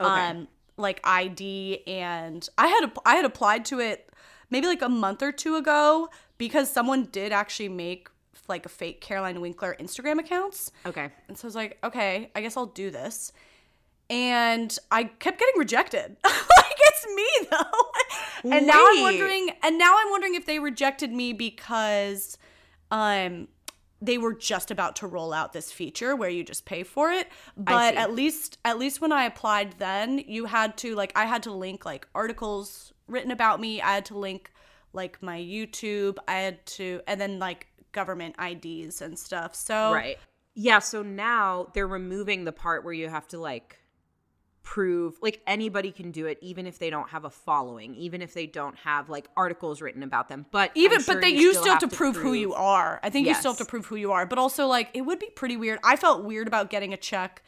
um, 0.00 0.48
like 0.78 1.00
ID. 1.04 1.82
And 1.86 2.48
I 2.56 2.68
had 2.68 2.92
I 3.04 3.16
had 3.16 3.26
applied 3.26 3.66
to 3.66 3.80
it 3.80 4.08
maybe 4.48 4.66
like 4.66 4.82
a 4.82 4.88
month 4.88 5.22
or 5.22 5.32
two 5.32 5.56
ago 5.56 6.08
because 6.38 6.70
someone 6.70 7.08
did 7.12 7.32
actually 7.32 7.68
make 7.68 8.08
like 8.48 8.66
a 8.66 8.68
fake 8.68 9.00
Caroline 9.00 9.40
Winkler 9.40 9.76
Instagram 9.80 10.18
accounts. 10.18 10.72
okay. 10.86 11.10
And 11.28 11.36
so 11.36 11.46
I 11.46 11.48
was 11.48 11.54
like, 11.54 11.78
okay, 11.84 12.30
I 12.34 12.40
guess 12.40 12.56
I'll 12.56 12.66
do 12.66 12.90
this. 12.90 13.32
And 14.10 14.76
I 14.90 15.04
kept 15.04 15.38
getting 15.38 15.58
rejected. 15.58 16.16
like 16.24 16.76
it's 16.78 17.06
me 17.14 17.48
though. 17.50 18.50
and 18.50 18.66
now 18.66 18.84
I'm 18.86 19.02
wondering 19.02 19.50
and 19.62 19.78
now 19.78 19.96
I'm 19.98 20.10
wondering 20.10 20.34
if 20.34 20.46
they 20.46 20.58
rejected 20.58 21.12
me 21.12 21.32
because 21.32 22.36
um 22.90 23.48
they 24.02 24.18
were 24.18 24.34
just 24.34 24.72
about 24.72 24.96
to 24.96 25.06
roll 25.06 25.32
out 25.32 25.52
this 25.52 25.70
feature 25.70 26.16
where 26.16 26.28
you 26.28 26.42
just 26.42 26.64
pay 26.64 26.82
for 26.82 27.12
it. 27.12 27.28
But 27.56 27.94
at 27.94 28.12
least 28.12 28.58
at 28.64 28.78
least 28.78 29.00
when 29.00 29.12
I 29.12 29.24
applied 29.24 29.76
then, 29.78 30.18
you 30.18 30.46
had 30.46 30.76
to 30.78 30.94
like 30.96 31.12
I 31.14 31.24
had 31.24 31.44
to 31.44 31.52
link 31.52 31.84
like 31.84 32.08
articles 32.14 32.92
written 33.06 33.30
about 33.30 33.60
me. 33.60 33.80
I 33.80 33.94
had 33.94 34.04
to 34.06 34.18
link 34.18 34.50
like 34.92 35.22
my 35.22 35.38
YouTube. 35.38 36.16
I 36.26 36.34
had 36.38 36.66
to 36.66 37.00
and 37.06 37.20
then 37.20 37.38
like 37.38 37.68
government 37.92 38.34
IDs 38.38 39.02
and 39.02 39.18
stuff. 39.18 39.54
So 39.54 39.92
Right. 39.92 40.18
Yeah, 40.54 40.80
so 40.80 41.02
now 41.02 41.68
they're 41.72 41.86
removing 41.86 42.44
the 42.44 42.52
part 42.52 42.84
where 42.84 42.92
you 42.92 43.08
have 43.08 43.26
to 43.28 43.38
like 43.38 43.78
prove 44.62 45.16
like 45.22 45.40
anybody 45.46 45.90
can 45.90 46.12
do 46.12 46.26
it 46.26 46.38
even 46.40 46.66
if 46.66 46.78
they 46.78 46.90
don't 46.90 47.08
have 47.08 47.24
a 47.24 47.30
following, 47.30 47.94
even 47.94 48.20
if 48.22 48.34
they 48.34 48.46
don't 48.46 48.76
have 48.76 49.08
like 49.08 49.28
articles 49.36 49.80
written 49.80 50.02
about 50.02 50.28
them. 50.28 50.46
But 50.50 50.70
even 50.74 51.00
sure 51.00 51.14
but 51.14 51.20
they 51.22 51.30
you 51.30 51.40
you 51.40 51.54
still 51.54 51.72
have 51.72 51.80
to 51.80 51.88
prove, 51.88 52.16
who 52.16 52.32
you 52.32 52.54
are 52.54 53.00
i 53.02 53.10
think 53.10 53.26
you 53.26 53.34
still 53.34 53.52
have 53.52 53.58
to 53.58 53.64
prove 53.64 53.86
who 53.86 53.96
you 53.96 54.12
are 54.12 54.26
but 54.26 54.38
also 54.38 54.66
like 54.66 54.88
it 54.94 55.02
would 55.02 55.18
be 55.18 55.30
pretty 55.34 55.56
weird 55.56 55.78
i 55.82 55.96
felt 55.96 56.24
weird 56.24 56.46
about 56.46 56.70
getting 56.70 56.92
a 56.92 56.96
check 56.96 57.42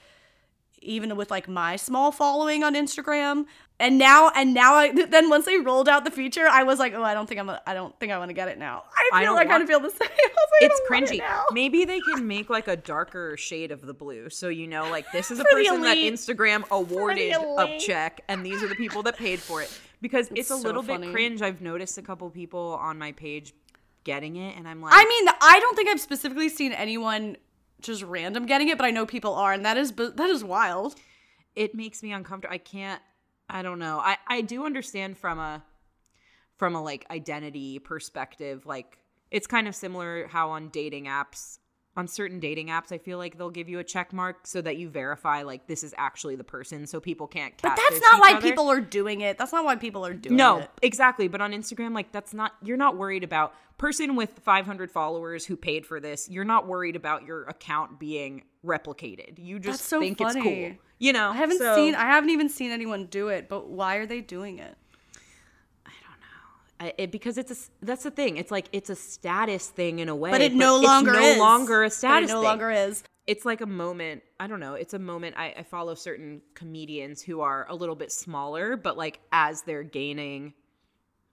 even 0.84 1.16
with 1.16 1.30
like 1.30 1.48
my 1.48 1.76
small 1.76 2.12
following 2.12 2.62
on 2.62 2.74
instagram 2.74 3.46
and 3.80 3.98
now 3.98 4.30
and 4.36 4.54
now 4.54 4.74
i 4.74 4.92
then 5.06 5.28
once 5.28 5.44
they 5.46 5.58
rolled 5.58 5.88
out 5.88 6.04
the 6.04 6.10
feature 6.10 6.46
i 6.48 6.62
was 6.62 6.78
like 6.78 6.92
oh 6.94 7.02
i 7.02 7.12
don't 7.14 7.26
think 7.28 7.40
i'm 7.40 7.48
a, 7.48 7.60
i 7.66 7.74
don't 7.74 7.98
think 7.98 8.12
i 8.12 8.18
want 8.18 8.28
to 8.28 8.34
get 8.34 8.48
it 8.48 8.58
now 8.58 8.82
i 8.94 9.10
I 9.12 9.22
feel 9.22 9.32
don't 9.32 9.38
i 9.38 9.44
kind 9.44 9.50
want- 9.50 9.62
of 9.64 9.68
feel 9.68 9.80
the 9.80 9.90
same 9.90 10.08
like, 10.60 10.70
It's 10.70 10.80
it 10.80 10.90
cringy. 10.90 11.18
now. 11.18 11.44
Maybe 11.52 11.84
they 11.84 12.00
can 12.00 12.26
make 12.28 12.48
like 12.48 12.68
a 12.68 12.76
darker 12.76 13.36
shade 13.36 13.72
of 13.72 13.84
the 13.84 13.92
blue. 13.94 14.30
So 14.30 14.48
you 14.48 14.66
know, 14.68 14.88
like 14.90 15.10
this 15.12 15.30
is 15.32 15.40
a 15.40 15.44
person 15.52 15.82
that. 15.82 15.96
Instagram 15.96 16.62
awarded 16.70 17.32
a 17.32 17.78
check, 17.78 18.22
and 18.28 18.46
these 18.46 18.62
are 18.62 18.68
the 18.68 18.76
people 18.76 19.02
that 19.02 19.16
paid 19.16 19.40
for 19.40 19.62
it. 19.62 19.80
Because 20.00 20.28
it's, 20.34 20.50
a 20.50 20.56
so 20.56 20.62
little 20.62 20.82
funny. 20.82 21.06
bit 21.08 21.12
cringe. 21.12 21.42
I've 21.42 21.60
noticed 21.60 21.98
a 21.98 22.02
couple 22.02 22.30
people 22.30 22.78
on 22.80 22.98
my 22.98 23.10
page 23.12 23.52
getting 24.04 24.36
it, 24.36 24.56
and 24.56 24.68
I'm 24.68 24.80
like, 24.82 24.92
i 24.94 25.04
mean 25.04 25.34
i 25.40 25.58
don't 25.60 25.74
think 25.76 25.88
i've 25.88 26.00
specifically 26.00 26.48
seen 26.50 26.72
anyone 26.72 27.36
just 27.84 28.02
random 28.02 28.46
getting 28.46 28.68
it 28.68 28.76
but 28.78 28.84
i 28.84 28.90
know 28.90 29.06
people 29.06 29.34
are 29.34 29.52
and 29.52 29.64
that 29.64 29.76
is 29.76 29.92
that 29.92 30.30
is 30.30 30.42
wild 30.42 30.94
it 31.56 31.74
makes 31.74 32.02
me 32.02 32.12
uncomfortable. 32.12 32.54
I 32.54 32.58
can't 32.58 33.00
I 33.48 33.62
don't 33.62 33.78
know. 33.78 33.98
I 33.98 34.16
I 34.26 34.40
do 34.40 34.64
understand 34.64 35.18
from 35.18 35.38
a 35.38 35.62
from 36.56 36.74
a 36.74 36.82
like 36.82 37.06
identity 37.10 37.78
perspective 37.78 38.64
like 38.66 38.98
it's 39.30 39.46
kind 39.46 39.68
of 39.68 39.74
similar 39.74 40.28
how 40.28 40.50
on 40.50 40.68
dating 40.68 41.06
apps 41.06 41.58
on 41.96 42.08
certain 42.08 42.40
dating 42.40 42.68
apps, 42.68 42.90
I 42.90 42.98
feel 42.98 43.18
like 43.18 43.38
they'll 43.38 43.50
give 43.50 43.68
you 43.68 43.78
a 43.78 43.84
check 43.84 44.12
mark 44.12 44.46
so 44.46 44.60
that 44.62 44.76
you 44.76 44.88
verify 44.88 45.42
like 45.42 45.66
this 45.68 45.84
is 45.84 45.94
actually 45.96 46.36
the 46.36 46.44
person, 46.44 46.86
so 46.86 46.98
people 47.00 47.26
can't. 47.26 47.54
But 47.62 47.76
that's 47.76 48.00
not 48.00 48.20
why 48.20 48.32
other. 48.32 48.40
people 48.40 48.68
are 48.68 48.80
doing 48.80 49.20
it. 49.20 49.38
That's 49.38 49.52
not 49.52 49.64
why 49.64 49.76
people 49.76 50.04
are 50.04 50.14
doing 50.14 50.36
No, 50.36 50.56
it. 50.56 50.60
No, 50.60 50.66
exactly. 50.82 51.28
But 51.28 51.40
on 51.40 51.52
Instagram, 51.52 51.94
like 51.94 52.10
that's 52.10 52.34
not 52.34 52.52
you're 52.62 52.76
not 52.76 52.96
worried 52.96 53.22
about 53.22 53.54
person 53.78 54.16
with 54.16 54.40
500 54.44 54.90
followers 54.90 55.44
who 55.46 55.56
paid 55.56 55.86
for 55.86 56.00
this. 56.00 56.28
You're 56.28 56.44
not 56.44 56.66
worried 56.66 56.96
about 56.96 57.24
your 57.24 57.44
account 57.44 57.98
being 58.00 58.42
replicated. 58.64 59.38
You 59.38 59.58
just 59.58 59.84
so 59.84 60.00
think 60.00 60.20
it's 60.20 60.34
cool. 60.34 60.72
You 60.98 61.12
know, 61.12 61.30
I 61.30 61.36
haven't 61.36 61.58
so- 61.58 61.76
seen 61.76 61.94
I 61.94 62.06
haven't 62.06 62.30
even 62.30 62.48
seen 62.48 62.70
anyone 62.72 63.06
do 63.06 63.28
it, 63.28 63.48
but 63.48 63.68
why 63.68 63.96
are 63.96 64.06
they 64.06 64.20
doing 64.20 64.58
it? 64.58 64.76
It, 66.80 67.10
because 67.12 67.38
it's 67.38 67.50
a 67.50 67.84
that's 67.84 68.02
the 68.02 68.10
thing. 68.10 68.36
It's 68.36 68.50
like 68.50 68.66
it's 68.72 68.90
a 68.90 68.96
status 68.96 69.68
thing 69.68 70.00
in 70.00 70.08
a 70.08 70.14
way, 70.16 70.30
But 70.30 70.40
it 70.42 70.52
no 70.52 70.78
it's 70.78 70.86
longer 70.86 71.12
no 71.12 71.20
is. 71.22 71.38
longer 71.38 71.82
a 71.82 71.86
But 71.86 71.92
status. 71.92 72.30
it 72.30 72.32
no 72.32 72.40
thing. 72.40 72.48
longer 72.48 72.70
is. 72.70 73.04
it's 73.26 73.44
like 73.46 73.60
a 73.62 73.66
moment 73.66 74.22
i 74.38 74.46
don't 74.46 74.60
know 74.60 74.74
it's 74.74 74.92
a 74.92 74.98
moment 74.98 75.34
I, 75.38 75.54
I 75.56 75.62
follow 75.62 75.94
certain 75.94 76.42
comedians 76.54 77.22
who 77.22 77.40
are 77.40 77.64
a 77.70 77.74
little 77.74 77.94
bit 77.94 78.12
smaller 78.12 78.76
but 78.76 78.98
like 78.98 79.20
as 79.32 79.62
they're 79.62 79.82
gaining 79.84 80.52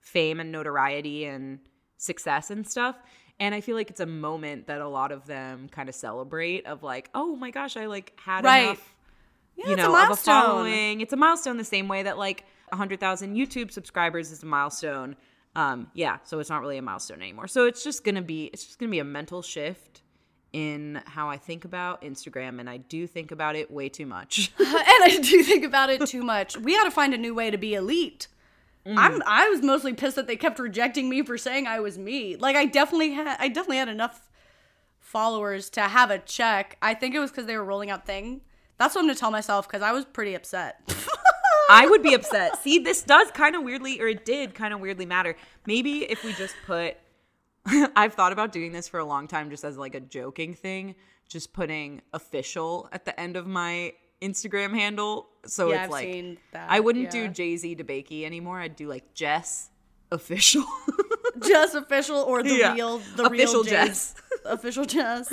fame 0.00 0.40
and 0.40 0.50
notoriety 0.50 1.26
and 1.26 1.58
success 1.98 2.50
and 2.50 2.66
stuff 2.66 2.96
and 3.38 3.54
i 3.54 3.60
feel 3.60 3.76
like 3.76 3.90
it's 3.90 4.00
a 4.00 4.06
moment 4.06 4.68
that 4.68 4.80
a 4.80 4.88
lot 4.88 5.12
of 5.12 5.26
them 5.26 5.68
kind 5.68 5.88
of 5.90 5.94
celebrate 5.94 6.64
of 6.66 6.82
like 6.82 7.10
oh 7.14 7.36
my 7.36 7.50
gosh 7.50 7.76
i 7.76 7.86
like 7.86 8.12
had 8.24 8.44
Right. 8.44 8.64
enough 8.64 8.94
Yeah, 9.56 9.66
you 9.66 9.72
it's 9.74 9.82
a 9.82 9.86
know 9.86 9.92
of 9.94 10.02
a 10.02 10.06
milestone. 10.06 10.42
following 10.42 11.00
it's 11.02 11.12
a 11.12 11.16
milestone 11.16 11.56
the 11.58 11.64
same 11.64 11.88
way 11.88 12.04
that 12.04 12.16
like 12.16 12.44
100000 12.70 13.36
youtube 13.36 13.70
subscribers 13.70 14.30
is 14.30 14.42
a 14.42 14.46
milestone 14.46 15.14
um 15.54 15.88
yeah 15.94 16.18
so 16.24 16.38
it's 16.38 16.50
not 16.50 16.60
really 16.60 16.78
a 16.78 16.82
milestone 16.82 17.20
anymore 17.20 17.46
so 17.46 17.66
it's 17.66 17.84
just 17.84 18.04
gonna 18.04 18.22
be 18.22 18.46
it's 18.46 18.64
just 18.64 18.78
gonna 18.78 18.90
be 18.90 18.98
a 18.98 19.04
mental 19.04 19.42
shift 19.42 20.02
in 20.52 21.00
how 21.06 21.30
I 21.30 21.38
think 21.38 21.64
about 21.64 22.02
Instagram, 22.02 22.60
and 22.60 22.68
I 22.68 22.76
do 22.76 23.06
think 23.06 23.32
about 23.32 23.56
it 23.56 23.70
way 23.70 23.88
too 23.88 24.06
much. 24.06 24.52
and 24.58 24.68
I 24.68 25.18
do 25.22 25.42
think 25.42 25.64
about 25.64 25.90
it 25.90 26.06
too 26.06 26.22
much. 26.22 26.56
We 26.56 26.76
got 26.76 26.84
to 26.84 26.90
find 26.90 27.14
a 27.14 27.18
new 27.18 27.34
way 27.34 27.50
to 27.50 27.58
be 27.58 27.74
elite. 27.74 28.28
Mm. 28.86 28.94
I'm 28.96 29.22
I 29.26 29.48
was 29.48 29.62
mostly 29.62 29.92
pissed 29.94 30.16
that 30.16 30.26
they 30.26 30.36
kept 30.36 30.58
rejecting 30.58 31.08
me 31.08 31.22
for 31.22 31.38
saying 31.38 31.66
I 31.66 31.80
was 31.80 31.98
me. 31.98 32.36
Like 32.36 32.56
I 32.56 32.66
definitely 32.66 33.12
had 33.12 33.36
I 33.38 33.48
definitely 33.48 33.76
had 33.76 33.88
enough 33.88 34.28
followers 34.98 35.70
to 35.70 35.82
have 35.82 36.10
a 36.10 36.18
check. 36.18 36.78
I 36.82 36.94
think 36.94 37.14
it 37.14 37.20
was 37.20 37.30
cuz 37.30 37.46
they 37.46 37.56
were 37.56 37.64
rolling 37.64 37.90
out 37.90 38.06
thing. 38.06 38.40
That's 38.78 38.96
what 38.96 39.02
I'm 39.02 39.08
to 39.08 39.14
tell 39.14 39.30
myself 39.30 39.68
cuz 39.68 39.82
I 39.82 39.92
was 39.92 40.04
pretty 40.04 40.34
upset. 40.34 40.80
I 41.70 41.86
would 41.86 42.02
be 42.02 42.14
upset. 42.14 42.62
See, 42.62 42.78
this 42.78 43.02
does 43.02 43.30
kind 43.30 43.54
of 43.56 43.62
weirdly, 43.62 44.00
or 44.00 44.08
it 44.08 44.24
did 44.24 44.54
kind 44.54 44.72
of 44.74 44.80
weirdly 44.80 45.06
matter. 45.06 45.36
Maybe 45.66 46.00
if 46.10 46.24
we 46.24 46.32
just 46.34 46.54
put, 46.66 46.96
I've 47.96 48.14
thought 48.14 48.32
about 48.32 48.52
doing 48.52 48.72
this 48.72 48.88
for 48.88 48.98
a 49.00 49.04
long 49.04 49.28
time 49.28 49.50
just 49.50 49.64
as 49.64 49.76
like 49.78 49.94
a 49.94 50.00
joking 50.00 50.54
thing, 50.54 50.94
just 51.28 51.52
putting 51.52 52.02
official 52.12 52.88
at 52.92 53.04
the 53.04 53.18
end 53.18 53.36
of 53.36 53.46
my 53.46 53.92
Instagram 54.20 54.74
handle. 54.74 55.28
So 55.46 55.70
Yeah, 55.70 55.76
it's 55.76 55.84
I've 55.84 55.90
like, 55.90 56.38
I 56.54 56.80
wouldn't 56.80 57.06
yeah. 57.06 57.10
do 57.10 57.28
Jay 57.28 57.56
Z 57.56 57.76
DeBakey 57.76 58.24
anymore. 58.24 58.60
I'd 58.60 58.76
do 58.76 58.88
like 58.88 59.14
Jess 59.14 59.70
official. 60.10 60.64
Jess 61.46 61.74
official 61.74 62.16
or 62.18 62.42
the 62.42 62.54
Yeah. 62.56 62.74
real 62.74 62.98
the 63.16 63.24
Official 63.26 63.62
real 63.62 63.64
Jess. 63.64 64.14
official 64.44 64.84
Jess. 64.84 65.32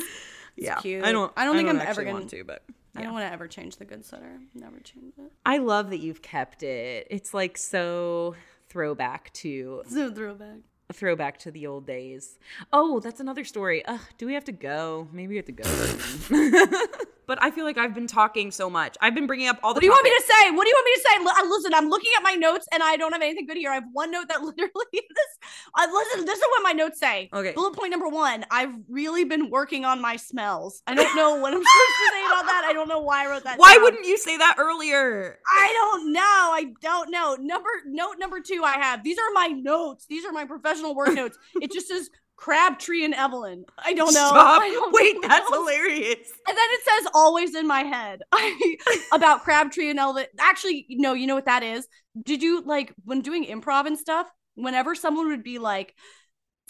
yeah. 0.55 0.75
cute. 0.75 1.03
I 1.03 1.11
don't, 1.11 1.31
I 1.35 1.45
don't 1.45 1.55
think 1.57 1.69
I'm 1.69 1.79
ever 1.81 2.03
gonna- 2.03 2.13
want 2.17 2.29
to, 2.31 2.43
but. 2.43 2.63
I 2.95 3.03
don't 3.03 3.13
want 3.13 3.27
to 3.27 3.31
ever 3.33 3.47
change 3.47 3.77
the 3.77 3.85
good 3.85 4.03
sitter. 4.05 4.39
Never 4.55 4.79
change 4.79 5.13
it. 5.17 5.31
I 5.45 5.57
love 5.59 5.89
that 5.91 5.99
you've 5.99 6.21
kept 6.21 6.63
it. 6.63 7.07
It's 7.09 7.33
like 7.33 7.57
so 7.57 8.35
throwback 8.69 9.31
to 9.33 9.83
So 9.87 10.11
throwback. 10.11 10.57
a 10.89 10.93
throwback 10.93 11.37
to 11.39 11.51
the 11.51 11.67
old 11.67 11.85
days. 11.85 12.37
Oh, 12.73 12.99
that's 12.99 13.19
another 13.19 13.43
story. 13.45 13.85
Ugh, 13.85 14.01
do 14.17 14.25
we 14.25 14.33
have 14.33 14.45
to 14.45 14.51
go? 14.51 15.07
Maybe 15.11 15.29
we 15.29 15.35
have 15.37 15.45
to 15.45 15.51
go. 15.51 16.87
but 17.29 17.37
I 17.43 17.51
feel 17.51 17.63
like 17.63 17.77
I've 17.77 17.93
been 17.93 18.07
talking 18.07 18.49
so 18.49 18.71
much. 18.71 18.97
I've 19.01 19.13
been 19.13 19.27
bringing 19.27 19.47
up 19.47 19.59
all 19.61 19.75
the. 19.75 19.77
What 19.77 19.81
do 19.81 19.85
you 19.85 19.91
want 19.91 20.03
me 20.03 20.09
to 20.09 20.23
say? 20.25 20.49
What 20.49 20.63
do 20.63 20.69
you 20.69 20.75
want 20.75 20.85
me 20.85 20.93
to 20.95 21.01
say? 21.07 21.43
Uh, 21.43 21.47
Listen, 21.47 21.73
I'm 21.75 21.87
looking 21.87 22.09
at 22.17 22.23
my 22.23 22.33
notes 22.33 22.67
and 22.73 22.81
I 22.81 22.97
don't 22.97 23.11
have 23.13 23.21
anything 23.21 23.45
good 23.45 23.55
here. 23.55 23.69
I 23.69 23.75
have 23.75 23.83
one 23.93 24.09
note 24.09 24.29
that 24.29 24.41
literally 24.41 24.69
this. 24.91 25.37
Uh, 25.77 25.87
listen, 25.93 26.25
this 26.25 26.39
is 26.39 26.45
what 26.49 26.63
my 26.63 26.71
notes 26.71 26.99
say. 26.99 27.29
Okay. 27.31 27.51
Bullet 27.53 27.75
point 27.75 27.91
number 27.91 28.07
one: 28.07 28.45
I've 28.49 28.73
really 28.89 29.25
been 29.25 29.51
working 29.51 29.85
on 29.85 30.01
my 30.01 30.15
smells. 30.15 30.81
I 30.87 30.95
don't 30.95 31.15
know 31.15 31.35
what 31.35 31.53
I'm 31.53 31.59
supposed 31.59 31.67
to 31.67 32.11
say 32.13 32.25
about 32.25 32.45
that. 32.47 32.65
I 32.67 32.73
don't 32.73 32.89
know 32.89 33.01
why 33.01 33.27
I 33.27 33.29
wrote 33.29 33.43
that. 33.43 33.59
Why 33.59 33.75
down. 33.75 33.83
wouldn't 33.83 34.07
you 34.07 34.17
say 34.17 34.35
that 34.37 34.55
earlier? 34.57 35.37
I 35.47 35.71
don't 35.71 36.11
know. 36.11 36.21
I 36.21 36.73
don't 36.81 37.11
know. 37.11 37.37
Number 37.39 37.69
note 37.85 38.15
number 38.17 38.39
two. 38.39 38.63
I 38.65 38.79
have 38.79 39.03
these 39.03 39.19
are 39.19 39.31
my 39.35 39.49
notes. 39.49 40.07
These 40.09 40.25
are 40.25 40.31
my 40.31 40.45
professional 40.45 40.95
work 40.95 41.09
notes. 41.13 41.37
It 41.61 41.71
just 41.71 41.89
says 41.89 42.09
Crabtree 42.39 43.03
and 43.03 43.13
Evelyn. 43.13 43.65
I 43.77 43.93
don't 43.93 44.13
know. 44.13 44.27
Stop. 44.29 44.61
I 44.63 44.69
don't 44.69 44.93
Wait, 44.93 45.15
know 45.15 45.27
that's 45.27 45.49
hilarious. 45.49 46.31
and 46.47 46.57
then 46.57 46.67
it 46.71 46.81
says 46.85 47.11
always 47.13 47.53
in 47.53 47.67
my 47.67 47.81
head 47.81 48.21
about 49.11 49.43
Crabtree 49.43 49.89
and 49.89 49.99
Evelyn. 49.99 50.25
Actually, 50.39 50.85
no, 50.89 51.13
you 51.13 51.27
know 51.27 51.35
what 51.35 51.47
that 51.47 51.63
is? 51.63 51.85
Did 52.23 52.41
you 52.41 52.61
like 52.61 52.93
when 53.03 53.19
doing 53.19 53.43
improv 53.43 53.87
and 53.87 53.99
stuff, 53.99 54.25
whenever 54.55 54.95
someone 54.95 55.27
would 55.27 55.43
be 55.43 55.59
like, 55.59 55.93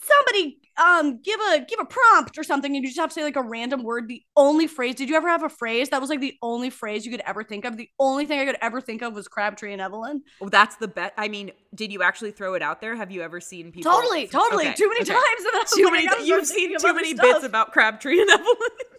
somebody 0.04 0.58
um 0.82 1.22
give 1.22 1.39
a 1.54 1.60
give 1.60 1.80
a 1.80 1.86
prompt 1.86 2.38
or 2.38 2.43
something, 2.43 2.76
and 2.76 2.84
you 2.84 2.89
just 2.89 3.00
have 3.00 3.10
to 3.10 3.14
say 3.14 3.24
like 3.24 3.36
a 3.36 3.41
random 3.41 3.84
word, 3.84 4.08
the 4.08 4.24
only 4.36 4.68
phrase, 4.68 4.95
did 4.95 5.10
you 5.10 5.16
ever 5.16 5.28
have 5.28 5.43
a 5.43 5.50
phrase 5.50 5.89
that 5.89 6.00
was 6.00 6.10
like 6.10 6.22
the 6.22 6.36
only 6.41 6.70
phrase 6.70 7.06
you 7.06 7.12
could 7.12 7.22
ever 7.26 7.43
think 7.43 7.66
of? 7.66 7.78
The 7.78 7.89
only 8.00 8.26
thing 8.26 8.39
I 8.39 8.45
could 8.45 8.58
ever 8.62 8.80
think 8.82 9.02
of 9.02 9.14
was 9.14 9.28
Crabtree 9.28 9.74
and 9.74 9.82
Evelyn. 9.82 10.22
Oh, 10.41 10.50
that's 10.50 10.76
the 10.78 10.88
bet. 10.88 11.14
I 11.18 11.28
mean, 11.28 11.52
did 11.76 11.91
you 11.91 12.02
actually 12.04 12.32
throw 12.32 12.54
it 12.54 12.62
out 12.62 12.82
there? 12.82 12.95
Have 12.95 13.12
you 13.12 13.22
ever 13.22 13.41
seen 13.41 13.72
people? 13.72 13.91
Totally, 13.91 14.28
totally. 14.28 14.68
Okay, 14.68 14.74
Too 14.76 14.88
many 14.89 15.02
okay. 15.02 15.14
times. 15.14 15.45
Was 15.54 15.72
Too 15.72 15.91
many. 15.91 16.08
You've 16.26 16.47
seen 16.47 16.78
too 16.80 16.93
many 16.93 17.14
stuff. 17.16 17.22
bits 17.26 17.45
about 17.45 17.72
Crabtree 17.74 18.22
and 18.22 18.30
Evelyn. 18.30 18.47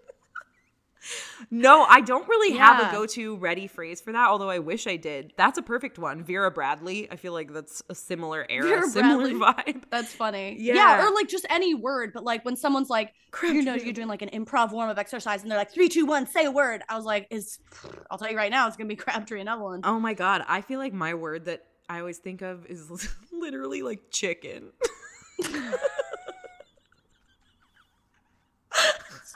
no, 1.50 1.84
I 1.84 2.00
don't 2.00 2.28
really 2.28 2.56
have 2.56 2.88
a 2.88 2.94
go-to 2.94 3.36
ready 3.36 3.66
phrase 3.66 4.00
for 4.00 4.12
that. 4.12 4.28
Although 4.28 4.50
I 4.50 4.58
wish 4.58 4.86
I 4.86 4.96
did. 4.96 5.32
That's 5.36 5.58
a 5.58 5.62
perfect 5.62 5.98
one. 5.98 6.22
Vera 6.22 6.50
Bradley. 6.50 7.10
I 7.10 7.16
feel 7.16 7.32
like 7.32 7.52
that's 7.52 7.82
a 7.88 7.94
similar 7.94 8.46
era, 8.48 8.68
Vera 8.68 8.88
similar 8.88 9.36
Bradley. 9.36 9.72
vibe. 9.74 9.82
That's 9.90 10.12
funny. 10.12 10.56
Yeah. 10.58 10.74
Yeah. 10.74 11.06
or 11.06 11.14
like 11.14 11.28
just 11.28 11.46
any 11.50 11.74
word, 11.74 12.12
but 12.12 12.24
like 12.24 12.44
when 12.44 12.56
someone's 12.56 12.90
like, 12.90 13.12
you 13.42 13.62
know, 13.62 13.74
you're 13.74 13.92
doing 13.92 14.08
like 14.08 14.22
an 14.22 14.30
improv 14.30 14.72
warm 14.72 14.90
up 14.90 14.98
exercise 14.98 15.42
and 15.42 15.50
they're 15.50 15.58
like, 15.58 15.72
three, 15.72 15.88
two, 15.88 16.06
one, 16.06 16.26
say 16.26 16.44
a 16.44 16.50
word. 16.50 16.82
I 16.88 16.96
was 16.96 17.04
like, 17.04 17.26
is 17.30 17.58
I'll 18.10 18.18
tell 18.18 18.30
you 18.30 18.36
right 18.36 18.50
now, 18.50 18.66
it's 18.66 18.76
gonna 18.76 18.88
be 18.88 18.96
Crabtree 18.96 19.40
and 19.40 19.48
Evelyn. 19.48 19.80
Oh 19.84 19.98
my 20.00 20.14
god, 20.14 20.44
I 20.48 20.60
feel 20.60 20.78
like 20.78 20.92
my 20.92 21.14
word 21.14 21.46
that 21.46 21.64
I 21.88 22.00
always 22.00 22.18
think 22.18 22.42
of 22.42 22.66
is 22.66 22.90
literally 23.32 23.82
like 23.82 24.10
chicken. 24.10 24.72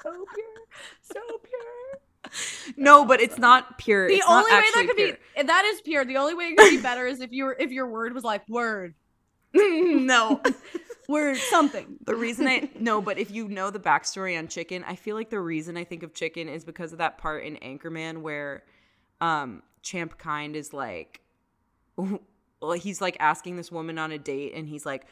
So 0.04 0.12
pure, 0.12 0.66
so 1.02 1.20
pure. 1.42 2.74
no, 2.76 3.04
but 3.06 3.20
it's 3.20 3.38
not 3.38 3.78
pure. 3.78 4.08
The 4.08 4.16
It's 4.16 4.28
not 4.28 4.44
only 4.44 4.52
way 4.52 4.70
that 4.74 4.86
could 4.86 4.96
pure. 4.96 5.18
be 5.36 5.42
that 5.42 5.64
is 5.64 5.80
pure. 5.80 6.04
The 6.04 6.16
only 6.18 6.34
way 6.34 6.44
it 6.46 6.58
could 6.58 6.70
be 6.70 6.80
better 6.82 7.06
is 7.06 7.20
if 7.20 7.32
you 7.32 7.44
were 7.44 7.56
if 7.58 7.72
your 7.72 7.88
word 7.88 8.14
was 8.14 8.24
like 8.24 8.48
word, 8.48 8.94
no. 9.54 10.42
word, 11.08 11.36
something. 11.38 11.96
The 12.04 12.14
reason 12.14 12.46
I 12.46 12.68
no, 12.78 13.00
but 13.02 13.18
if 13.18 13.30
you 13.30 13.48
know 13.48 13.70
the 13.70 13.80
backstory 13.80 14.38
on 14.38 14.48
chicken, 14.48 14.84
I 14.84 14.96
feel 14.96 15.16
like 15.16 15.30
the 15.30 15.40
reason 15.40 15.76
I 15.76 15.84
think 15.84 16.02
of 16.02 16.14
chicken 16.14 16.48
is 16.48 16.64
because 16.64 16.92
of 16.92 16.98
that 16.98 17.18
part 17.18 17.44
in 17.44 17.56
Anchorman 17.56 18.22
where 18.22 18.64
um 19.20 19.62
Champ 19.82 20.18
Kind 20.18 20.56
is 20.56 20.72
like 20.72 21.20
well, 21.96 22.72
he's 22.72 23.00
like 23.00 23.16
asking 23.20 23.56
this 23.56 23.70
woman 23.72 23.98
on 23.98 24.12
a 24.12 24.18
date 24.18 24.52
and 24.54 24.68
he's 24.68 24.84
like, 24.86 25.06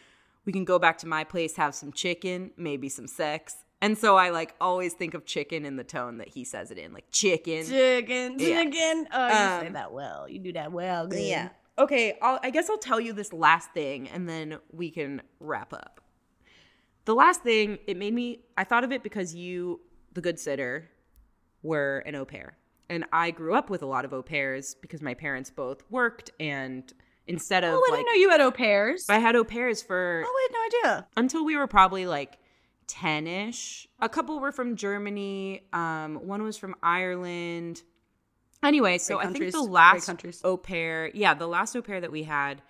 We 0.44 0.52
can 0.52 0.64
go 0.64 0.78
back 0.78 0.98
to 0.98 1.06
my 1.06 1.24
place, 1.24 1.56
have 1.56 1.74
some 1.74 1.92
chicken, 1.92 2.50
maybe 2.56 2.88
some 2.88 3.06
sex. 3.06 3.56
And 3.82 3.98
so 3.98 4.16
I 4.16 4.30
like 4.30 4.54
always 4.60 4.94
think 4.94 5.12
of 5.12 5.26
chicken 5.26 5.66
in 5.66 5.76
the 5.76 5.84
tone 5.84 6.18
that 6.18 6.28
he 6.28 6.44
says 6.44 6.70
it 6.70 6.78
in, 6.78 6.92
like 6.94 7.04
chicken. 7.10 7.66
Chicken, 7.66 8.36
Yeah. 8.38 8.62
chicken. 8.62 9.08
Oh, 9.12 9.26
you 9.26 9.60
say 9.60 9.66
Um, 9.66 9.72
that 9.74 9.92
well. 9.92 10.28
You 10.28 10.38
do 10.38 10.52
that 10.54 10.72
well. 10.72 11.06
Good. 11.08 11.20
Yeah. 11.20 11.48
Okay, 11.78 12.16
I'll, 12.22 12.38
I 12.42 12.50
guess 12.50 12.70
I'll 12.70 12.78
tell 12.78 13.00
you 13.00 13.12
this 13.12 13.32
last 13.32 13.72
thing 13.72 14.08
and 14.08 14.28
then 14.28 14.58
we 14.72 14.90
can 14.90 15.20
wrap 15.40 15.72
up. 15.72 16.00
The 17.06 17.14
last 17.14 17.42
thing, 17.42 17.78
it 17.86 17.96
made 17.96 18.14
me, 18.14 18.44
I 18.56 18.64
thought 18.64 18.84
of 18.84 18.92
it 18.92 19.02
because 19.02 19.34
you, 19.34 19.80
the 20.12 20.20
good 20.20 20.38
sitter, 20.38 20.88
were 21.62 22.04
an 22.06 22.14
au 22.14 22.24
pair. 22.24 22.56
And 22.88 23.04
I 23.12 23.30
grew 23.32 23.54
up 23.54 23.70
with 23.70 23.82
a 23.82 23.86
lot 23.86 24.04
of 24.04 24.12
au 24.12 24.22
pairs 24.22 24.76
because 24.80 25.02
my 25.02 25.14
parents 25.14 25.50
both 25.50 25.82
worked. 25.90 26.30
And 26.38 26.92
instead 27.26 27.64
of 27.64 27.74
Oh, 27.74 27.82
I 27.92 27.96
didn't 27.96 28.06
know 28.06 28.12
you 28.20 28.30
had 28.30 28.40
au 28.40 28.50
pairs. 28.52 29.06
I 29.08 29.18
had 29.18 29.34
au 29.34 29.42
pairs 29.42 29.82
for 29.82 30.22
Oh, 30.24 30.28
I 30.30 30.48
had 30.48 30.52
no 30.84 30.90
idea. 30.92 31.06
until 31.16 31.44
we 31.44 31.56
were 31.56 31.66
probably 31.66 32.06
like 32.06 32.38
10 32.92 33.26
ish. 33.26 33.88
A 34.00 34.08
couple 34.08 34.38
were 34.38 34.52
from 34.52 34.76
Germany, 34.76 35.62
um, 35.72 36.16
one 36.16 36.42
was 36.42 36.58
from 36.58 36.74
Ireland. 36.82 37.82
Anyway, 38.62 38.98
so 38.98 39.16
Great 39.16 39.28
I 39.28 39.32
think 39.32 39.52
the 39.52 39.62
last 39.62 40.10
au 40.44 40.56
pair, 40.56 41.10
yeah, 41.14 41.32
the 41.34 41.48
last 41.48 41.74
au 41.74 41.80
pair 41.82 42.00
that 42.02 42.12
we 42.12 42.22
had 42.22 42.60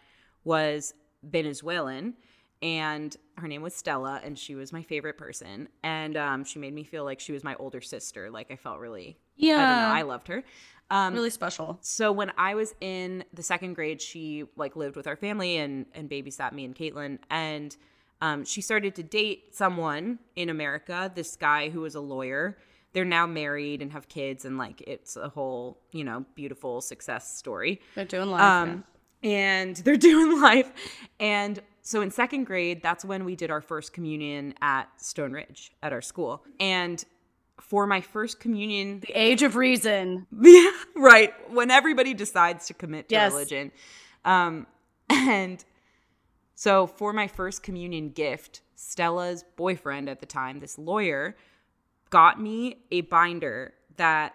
was 0.44 0.94
Venezuelan. 1.24 2.14
And 2.62 3.14
her 3.38 3.48
name 3.48 3.60
was 3.60 3.74
Stella, 3.74 4.20
and 4.22 4.38
she 4.38 4.54
was 4.54 4.72
my 4.72 4.84
favorite 4.84 5.18
person. 5.18 5.68
And 5.82 6.16
um, 6.16 6.44
she 6.44 6.60
made 6.60 6.72
me 6.72 6.84
feel 6.84 7.02
like 7.04 7.18
she 7.18 7.32
was 7.32 7.42
my 7.42 7.56
older 7.56 7.80
sister. 7.80 8.30
Like 8.30 8.52
I 8.52 8.56
felt 8.56 8.78
really, 8.78 9.18
Yeah. 9.34 9.54
I 9.56 9.58
don't 9.58 9.88
know, 9.88 9.94
I 9.96 10.02
loved 10.02 10.28
her. 10.28 10.44
Um, 10.88 11.14
really 11.14 11.30
special. 11.30 11.78
so 11.80 12.12
when 12.12 12.30
I 12.38 12.54
was 12.54 12.74
in 12.80 13.24
the 13.34 13.42
second 13.42 13.74
grade, 13.74 14.00
she 14.00 14.44
like 14.56 14.76
lived 14.76 14.94
with 14.94 15.06
our 15.08 15.16
family 15.16 15.56
and 15.56 15.86
and 15.94 16.08
babysat 16.08 16.52
me 16.52 16.64
and 16.64 16.76
Caitlin. 16.76 17.18
And 17.30 17.76
Um, 18.22 18.44
she 18.44 18.60
started 18.60 18.94
to 18.94 19.02
date 19.02 19.52
someone 19.52 20.20
in 20.36 20.48
America, 20.48 21.10
this 21.12 21.34
guy 21.34 21.70
who 21.70 21.80
was 21.80 21.96
a 21.96 22.00
lawyer. 22.00 22.56
They're 22.92 23.04
now 23.04 23.26
married 23.26 23.82
and 23.82 23.90
have 23.90 24.08
kids, 24.08 24.44
and 24.44 24.56
like 24.56 24.80
it's 24.86 25.16
a 25.16 25.28
whole, 25.28 25.80
you 25.90 26.04
know, 26.04 26.24
beautiful 26.36 26.80
success 26.80 27.36
story. 27.36 27.80
They're 27.96 28.04
doing 28.04 28.30
life. 28.30 28.40
Um, 28.40 28.84
and 29.24 29.74
they're 29.84 29.96
doing 29.96 30.40
life. 30.40 30.70
And 31.18 31.60
so 31.82 32.00
in 32.00 32.12
second 32.12 32.44
grade, 32.44 32.80
that's 32.80 33.04
when 33.04 33.24
we 33.24 33.34
did 33.34 33.50
our 33.50 33.60
first 33.60 33.92
communion 33.92 34.54
at 34.62 34.88
Stone 35.02 35.32
Ridge 35.32 35.72
at 35.82 35.92
our 35.92 36.02
school. 36.02 36.44
And 36.60 37.04
for 37.60 37.88
my 37.88 38.00
first 38.00 38.38
communion, 38.38 39.00
the 39.00 39.18
age 39.20 39.42
of 39.42 39.56
reason. 39.56 40.28
yeah, 40.40 40.70
right, 40.94 41.32
when 41.50 41.72
everybody 41.72 42.14
decides 42.14 42.66
to 42.66 42.74
commit 42.74 43.08
to 43.08 43.16
Yes. 43.16 43.32
religion. 43.32 43.72
Um, 44.24 44.68
and 45.10 45.64
so 46.54 46.86
for 46.86 47.12
my 47.12 47.28
first 47.28 47.62
communion 47.62 48.10
gift, 48.10 48.62
Stella's 48.74 49.44
boyfriend 49.56 50.08
at 50.08 50.20
the 50.20 50.26
time, 50.26 50.60
this 50.60 50.78
lawyer, 50.78 51.36
got 52.10 52.40
me 52.40 52.78
a 52.90 53.02
binder 53.02 53.74
that 53.96 54.34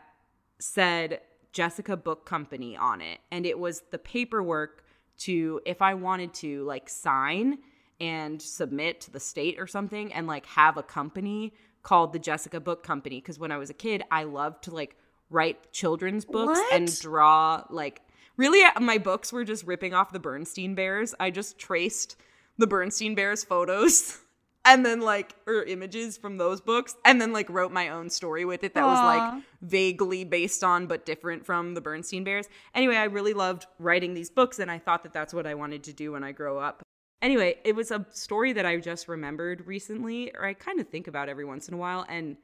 said 0.60 1.22
Jessica 1.54 1.96
Book 1.96 2.26
Company 2.26 2.76
on 2.76 3.02
it. 3.02 3.20
And 3.32 3.46
it 3.46 3.58
was 3.58 3.84
the 3.92 3.98
paperwork 3.98 4.84
to, 5.20 5.62
if 5.66 5.82
I 5.82 5.94
wanted 5.94 6.34
to, 6.36 6.64
like 6.64 6.90
sign 6.90 7.60
and 8.00 8.42
submit 8.42 9.02
to 9.02 9.12
the 9.12 9.20
state 9.20 9.60
or 9.60 9.68
something 9.68 10.14
and 10.14 10.28
like 10.28 10.46
have 10.48 10.78
a 10.78 10.84
company 10.84 11.54
called 11.84 12.14
the 12.14 12.20
Jessica 12.20 12.60
Book 12.60 12.84
Company. 12.84 13.22
Cause 13.22 13.40
when 13.40 13.52
I 13.52 13.58
was 13.58 13.70
a 13.70 13.74
kid, 13.74 14.04
I 14.12 14.24
loved 14.24 14.64
to 14.66 14.72
like 14.72 14.96
write 15.30 15.72
children's 15.72 16.26
books 16.26 16.60
and 16.72 17.00
draw 17.00 17.64
like 17.70 18.02
really 18.38 18.64
uh, 18.64 18.80
my 18.80 18.98
books 18.98 19.34
were 19.34 19.44
just 19.44 19.66
ripping 19.66 19.94
off 19.94 20.12
the 20.12 20.20
Bernstein 20.20 20.76
Bears. 20.76 21.14
I 21.20 21.32
just 21.32 21.58
traced 21.58 22.16
the 22.58 22.68
Bernstein 22.68 23.16
Bears 23.16 23.44
photos 23.44 24.20
and 24.66 24.86
then 24.86 25.02
like 25.02 25.36
or 25.48 25.64
images 25.64 26.18
from 26.18 26.38
those 26.38 26.62
books 26.62 26.96
and 27.06 27.22
then 27.22 27.32
like 27.32 27.50
wrote 27.50 27.72
my 27.72 27.90
own 27.90 28.10
story 28.10 28.46
with 28.46 28.64
it 28.64 28.74
that 28.74 28.86
was 28.86 29.00
like 29.00 29.44
vaguely 29.62 30.24
based 30.24 30.64
on 30.64 30.88
but 30.88 31.06
different 31.06 31.46
from 31.46 31.74
the 31.74 31.82
Bernstein 31.82 32.24
Bears. 32.24 32.48
Anyway, 32.76 32.96
I 32.96 33.06
really 33.06 33.34
loved 33.34 33.66
writing 33.80 34.14
these 34.14 34.30
books 34.30 34.60
and 34.60 34.70
I 34.70 34.80
thought 34.80 35.04
that 35.04 35.14
that's 35.14 35.34
what 35.34 35.48
I 35.48 35.54
wanted 35.54 35.84
to 35.84 35.94
do 35.94 36.12
when 36.12 36.24
I 36.24 36.32
grow 36.32 36.60
up. 36.60 36.82
Anyway, 37.22 37.58
it 37.64 37.76
was 37.76 37.90
a 37.92 38.06
story 38.12 38.54
that 38.54 38.66
I 38.66 38.78
just 38.78 39.08
remembered 39.08 39.66
recently 39.66 40.32
or 40.36 40.46
I 40.46 40.54
kind 40.54 40.80
of 40.80 40.88
think 40.88 41.08
about 41.08 41.30
every 41.30 41.46
once 41.46 41.68
in 41.68 41.74
a 41.74 41.78
while 41.78 42.06
and 42.10 42.38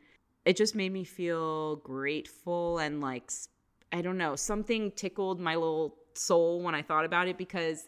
it 0.46 0.58
just 0.58 0.76
made 0.76 0.92
me 0.92 1.04
feel 1.04 1.78
grateful 1.78 2.80
and 2.80 3.02
like 3.02 3.32
I 3.94 4.02
don't 4.02 4.18
know, 4.18 4.36
something 4.36 4.92
tickled 4.92 5.40
my 5.40 5.56
little 5.56 5.96
soul 6.16 6.62
when 6.62 6.76
I 6.76 6.82
thought 6.82 7.06
about 7.06 7.28
it 7.28 7.38
because 7.38 7.88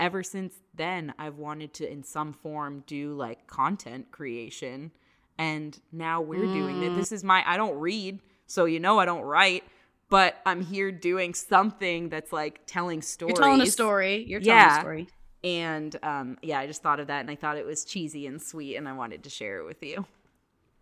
ever 0.00 0.22
since 0.22 0.54
then 0.74 1.12
I've 1.18 1.36
wanted 1.36 1.74
to 1.74 1.90
in 1.90 2.02
some 2.02 2.32
form 2.32 2.84
do 2.86 3.14
like 3.14 3.46
content 3.46 4.10
creation 4.10 4.90
and 5.38 5.78
now 5.92 6.20
we're 6.20 6.46
doing 6.46 6.82
it. 6.82 6.94
This 6.94 7.12
is 7.12 7.22
my 7.22 7.42
I 7.46 7.56
don't 7.56 7.78
read, 7.78 8.20
so 8.46 8.64
you 8.64 8.80
know 8.80 8.98
I 8.98 9.04
don't 9.04 9.22
write, 9.22 9.64
but 10.08 10.36
I'm 10.46 10.62
here 10.64 10.90
doing 10.90 11.34
something 11.34 12.08
that's 12.08 12.32
like 12.32 12.62
telling 12.66 13.02
stories. 13.02 13.36
You're 13.36 13.44
telling 13.44 13.60
a 13.60 13.66
story. 13.66 14.24
You're 14.26 14.40
telling 14.40 14.60
Yeah. 14.60 14.76
a 14.78 14.80
story. 14.80 15.08
And 15.44 15.96
um 16.02 16.38
yeah, 16.42 16.58
I 16.60 16.66
just 16.66 16.82
thought 16.82 17.00
of 17.00 17.08
that 17.08 17.20
and 17.20 17.30
I 17.30 17.36
thought 17.36 17.56
it 17.56 17.66
was 17.66 17.84
cheesy 17.84 18.26
and 18.26 18.40
sweet 18.42 18.76
and 18.76 18.88
I 18.88 18.92
wanted 18.94 19.22
to 19.24 19.30
share 19.30 19.58
it 19.60 19.64
with 19.66 19.82
you. 19.82 20.06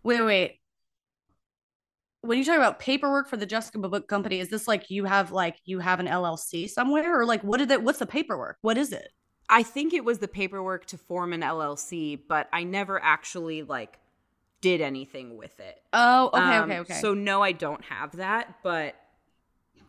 Wait, 0.03 0.21
wait. 0.21 0.57
When 2.27 2.37
you 2.37 2.43
talk 2.43 2.57
about 2.57 2.79
paperwork 2.79 3.29
for 3.29 3.37
the 3.37 3.45
Jessica 3.45 3.79
Book 3.79 4.09
Company, 4.09 4.41
is 4.41 4.49
this 4.49 4.67
like 4.67 4.89
you 4.89 5.05
have 5.05 5.31
like 5.31 5.61
you 5.63 5.79
have 5.79 6.01
an 6.01 6.07
LLC 6.07 6.69
somewhere, 6.69 7.17
or 7.17 7.25
like 7.25 7.41
what 7.41 7.59
did 7.59 7.69
that? 7.69 7.83
What's 7.83 7.99
the 7.99 8.05
paperwork? 8.05 8.57
What 8.59 8.77
is 8.77 8.91
it? 8.91 9.13
I 9.49 9.63
think 9.63 9.93
it 9.93 10.03
was 10.03 10.19
the 10.19 10.27
paperwork 10.27 10.85
to 10.87 10.97
form 10.97 11.31
an 11.31 11.39
LLC, 11.39 12.19
but 12.27 12.49
I 12.51 12.65
never 12.65 13.01
actually 13.01 13.63
like 13.63 13.97
did 14.59 14.81
anything 14.81 15.37
with 15.37 15.57
it. 15.61 15.81
Oh, 15.93 16.27
okay, 16.33 16.57
Um, 16.57 16.63
okay, 16.63 16.79
okay. 16.79 16.93
So 16.95 17.13
no, 17.13 17.41
I 17.41 17.53
don't 17.53 17.85
have 17.85 18.17
that, 18.17 18.55
but 18.61 18.95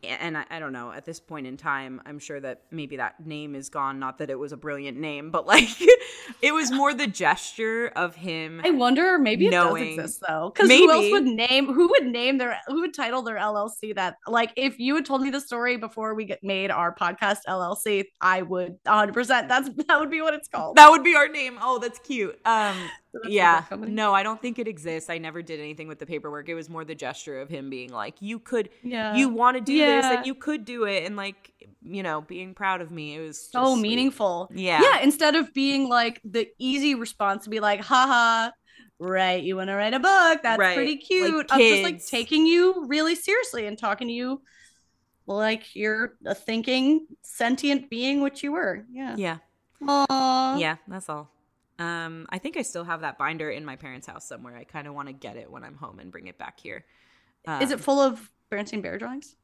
and 0.03 0.37
I, 0.39 0.45
I 0.51 0.59
don't 0.59 0.73
know. 0.73 0.93
At 0.93 1.05
this 1.05 1.21
point 1.21 1.47
in 1.47 1.57
time, 1.57 2.01
I'm 2.07 2.19
sure 2.19 2.39
that 2.41 2.63
maybe 2.71 2.97
that 2.97 3.25
name 3.27 3.55
is 3.55 3.69
gone. 3.69 3.99
Not 3.99 4.19
that 4.19 4.31
it 4.31 4.39
was 4.39 4.53
a 4.53 4.57
brilliant 4.57 4.99
name, 4.99 5.31
but 5.31 5.47
like 5.47 5.69
it 6.43 6.53
was 6.55 6.71
more 6.71 6.95
the 6.95 7.07
gesture 7.07 7.89
of 7.97 8.15
him. 8.15 8.61
I 8.65 8.71
wonder 8.71 9.19
maybe 9.19 9.47
it 9.47 9.51
knowing- 9.51 9.97
does 9.97 10.05
exist 10.05 10.25
though. 10.29 10.53
Because 10.55 10.71
who 10.71 10.91
else 10.91 11.11
would 11.11 11.25
name 11.25 11.67
who 11.73 11.89
would 11.89 12.07
name 12.07 12.39
their 12.39 12.59
who 12.69 12.81
would 12.81 12.95
title 12.95 13.23
their 13.23 13.37
LLC 13.37 13.95
that 13.95 14.17
like 14.27 14.53
if 14.57 14.79
you 14.79 14.95
had 14.95 15.05
told 15.05 15.23
me 15.23 15.31
the 15.31 15.41
story 15.41 15.77
before 15.77 16.15
we 16.15 16.25
get 16.25 16.43
made 16.43 16.71
our 16.71 16.95
podcast 16.95 17.39
LLC, 17.49 18.05
I 18.21 18.43
would 18.43 18.79
100 18.85 19.13
percent 19.13 19.49
that's 19.49 19.69
that 19.89 20.01
would 20.01 20.11
be 20.11 20.21
what 20.23 20.35
it's 20.35 20.49
called. 20.49 20.77
that 20.77 20.91
would 20.91 21.05
be 21.05 21.15
our 21.15 21.29
name. 21.29 21.59
Oh, 21.61 21.79
that's 21.79 21.99
cute. 21.99 22.39
Um, 22.45 22.77
Jessica 23.15 23.33
yeah, 23.33 23.65
no, 23.71 24.15
I 24.15 24.23
don't 24.23 24.41
think 24.41 24.59
it 24.59 24.69
exists. 24.69 25.09
I 25.09 25.19
never 25.19 25.41
did 25.43 25.61
anything 25.61 25.89
with 25.89 25.99
the 25.99 26.07
paperwork. 26.07 26.49
It 26.49 26.55
was 26.55 26.69
more 26.69 26.85
the 26.85 26.95
gesture 26.95 27.41
of 27.41 27.49
him 27.49 27.71
being 27.71 27.91
like, 27.91 28.21
"You 28.21 28.39
could, 28.39 28.69
Yeah. 28.83 29.17
you 29.17 29.29
want 29.31 29.57
to 29.57 29.63
do 29.63 29.79
this, 29.79 30.05
and 30.05 30.27
you 30.27 30.35
could 30.35 30.65
do 30.65 30.85
it," 30.85 31.05
and 31.05 31.17
like, 31.17 31.53
you 31.83 32.03
know, 32.03 32.21
being 32.21 32.55
proud 32.55 32.81
of 32.81 32.91
me. 32.91 33.17
It 33.17 33.21
was 33.21 33.41
so 33.41 33.73
sweet. 33.73 33.83
meaningful. 33.83 34.51
Yeah. 34.55 34.81
Yeah. 34.83 35.01
Instead 35.01 35.37
of 35.37 35.55
being 35.55 35.89
like 35.89 36.21
the 36.25 36.49
easy 36.59 36.95
response 36.95 37.45
to 37.45 37.51
be 37.51 37.61
like, 37.61 37.81
haha, 37.81 38.51
right, 38.99 39.43
you 39.43 39.57
want 39.57 39.69
to 39.69 39.75
write 39.75 39.95
a 39.95 40.01
book. 40.01 40.41
That's 40.43 40.59
Right, 40.59 40.75
pretty 40.77 40.93
like 40.93 41.01
cute. 41.01 41.47
I'm 41.51 41.61
just 41.61 41.83
like 41.83 42.05
taking 42.07 42.47
you 42.47 42.85
really 42.87 43.15
seriously 43.15 43.67
and 43.67 43.79
talking 43.79 44.09
to 44.09 44.15
you 44.15 44.43
like 45.27 45.75
you're 45.75 46.15
a 46.27 46.35
thinking, 46.35 47.07
sentient 47.23 47.91
being, 47.91 48.21
which 48.21 48.43
you 48.43 48.53
were. 48.53 48.85
Yeah. 48.91 49.15
Yeah. 49.17 49.39
Aww. 49.83 50.59
Yeah, 50.59 50.77
that's 50.89 51.09
all. 51.09 51.31
Um, 51.79 52.27
I 52.31 52.39
think 52.39 52.57
I 52.57 52.63
still 52.63 52.85
have 52.85 53.03
that 53.03 53.19
binder 53.19 53.51
in 53.51 53.65
my 53.65 53.77
parents' 53.77 54.07
house 54.07 54.27
somewhere. 54.27 54.57
I 54.57 54.65
kind 54.65 54.87
of 54.89 54.95
want 54.95 55.09
to 55.09 55.13
get 55.13 55.37
it 55.37 55.51
when 55.51 55.63
I'm 55.65 55.77
home 55.77 55.99
and 56.01 56.11
bring 56.11 56.27
it 56.27 56.39
back 56.39 56.59
here. 56.61 56.85
Is 57.61 57.71
it 57.71 57.75
Um, 57.75 57.79
full 57.81 58.01
of 58.01 58.31
Bernstein 58.51 58.81
Bear 58.81 58.99
drawings? 58.99 59.37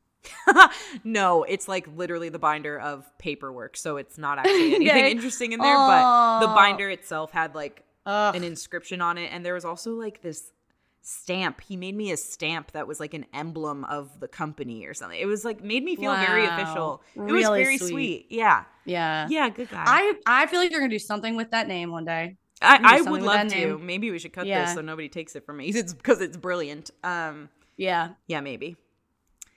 no, 1.05 1.45
it's 1.45 1.69
like 1.69 1.87
literally 1.97 2.29
the 2.29 2.39
binder 2.39 2.79
of 2.79 3.07
paperwork, 3.19 3.77
so 3.77 3.97
it's 3.99 4.19
not 4.19 4.39
actually 4.41 4.75
anything 4.75 5.07
interesting 5.07 5.53
in 5.53 5.61
there. 5.61 5.77
But 5.77 6.41
the 6.41 6.47
binder 6.49 6.91
itself 6.91 7.31
had 7.31 7.55
like 7.55 7.85
Ugh. 8.07 8.35
an 8.35 8.45
inscription 8.45 9.01
on 9.01 9.19
it, 9.19 9.29
and 9.33 9.45
there 9.45 9.55
was 9.55 9.65
also 9.65 9.93
like 9.93 10.23
this 10.23 10.51
stamp. 11.07 11.61
He 11.61 11.77
made 11.77 11.95
me 11.95 12.11
a 12.11 12.17
stamp 12.17 12.73
that 12.73 12.87
was 12.87 12.99
like 13.01 13.15
an 13.15 13.27
emblem 13.33 13.85
of 13.85 14.21
the 14.21 14.29
company 14.29 14.87
or 14.87 14.95
something. 14.95 15.19
It 15.21 15.27
was 15.27 15.45
like 15.45 15.63
made 15.63 15.85
me 15.85 15.97
feel 15.97 16.15
very 16.17 16.47
official. 16.47 17.03
It 17.15 17.21
was 17.33 17.47
very 17.49 17.79
sweet. 17.79 17.91
sweet. 17.91 18.27
Yeah, 18.31 18.65
yeah. 18.85 19.27
yeah, 19.31 19.49
good 19.51 19.71
guy. 19.71 19.85
I 19.87 20.15
I 20.27 20.47
feel 20.47 20.61
like 20.61 20.71
you're 20.71 20.81
gonna 20.81 20.91
do 20.91 20.99
something 20.99 21.37
with 21.37 21.51
that 21.53 21.69
name 21.69 21.91
one 21.91 22.05
day. 22.05 22.37
I, 22.63 22.79
I 22.83 23.01
would 23.03 23.23
love 23.23 23.49
to. 23.49 23.55
name. 23.55 23.85
Maybe 23.87 24.11
we 24.11 24.19
should 24.19 24.33
cut 24.33 24.47
Yeah. 24.47 24.65
this 24.65 24.75
so 24.75 24.81
nobody 24.81 25.09
takes 25.09 25.37
it 25.37 25.45
from 25.45 25.59
me. 25.59 25.69
It's 25.75 25.93
because 25.93 26.21
it's 26.21 26.37
brilliant. 26.37 26.91
Um, 27.03 27.51
Yeah, 27.77 28.11
yeah, 28.27 28.41
maybe. 28.41 28.77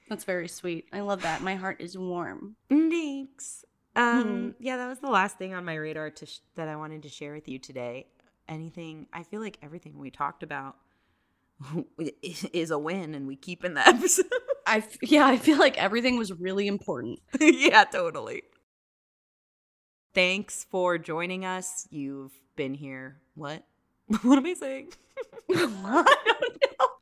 that's 0.09 0.23
very 0.25 0.47
sweet. 0.47 0.87
I 0.91 1.01
love 1.01 1.21
that. 1.21 1.41
My 1.41 1.55
heart 1.55 1.79
is 1.79 1.97
warm. 1.97 2.55
Thanks. 2.69 3.63
Um, 3.95 4.25
Mhm. 4.25 4.53
yeah, 4.59 4.77
that 4.77 4.87
was 4.87 4.99
the 4.99 5.09
last 5.09 5.37
thing 5.37 5.53
on 5.53 5.63
my 5.65 5.75
radar 5.75 6.09
to 6.11 6.25
sh- 6.25 6.39
that 6.55 6.67
I 6.67 6.75
wanted 6.75 7.03
to 7.03 7.09
share 7.09 7.33
with 7.33 7.47
you 7.47 7.59
today. 7.59 8.07
Anything? 8.47 9.07
I 9.11 9.23
feel 9.23 9.41
like 9.41 9.57
everything 9.61 9.97
we 9.97 10.09
talked 10.11 10.43
about 10.43 10.75
is 12.53 12.71
a 12.71 12.77
win, 12.79 13.15
and 13.15 13.27
we 13.27 13.35
keep 13.35 13.63
in 13.65 13.73
the 13.73 13.87
episode. 13.87 14.25
I 14.67 14.77
f- 14.77 15.01
yeah, 15.01 15.25
I 15.25 15.37
feel 15.37 15.57
like 15.57 15.77
everything 15.77 16.17
was 16.17 16.31
really 16.33 16.67
important. 16.67 17.19
yeah, 17.39 17.83
totally. 17.85 18.43
Thanks 20.13 20.65
for 20.69 20.97
joining 20.97 21.45
us. 21.45 21.87
You've 21.91 22.33
been 22.55 22.73
here. 22.73 23.17
What? 23.35 23.63
what 24.23 24.37
am 24.37 24.45
I 24.45 24.53
saying? 24.53 24.93
I 25.51 25.55
don't 25.55 25.83
know. 25.83 26.05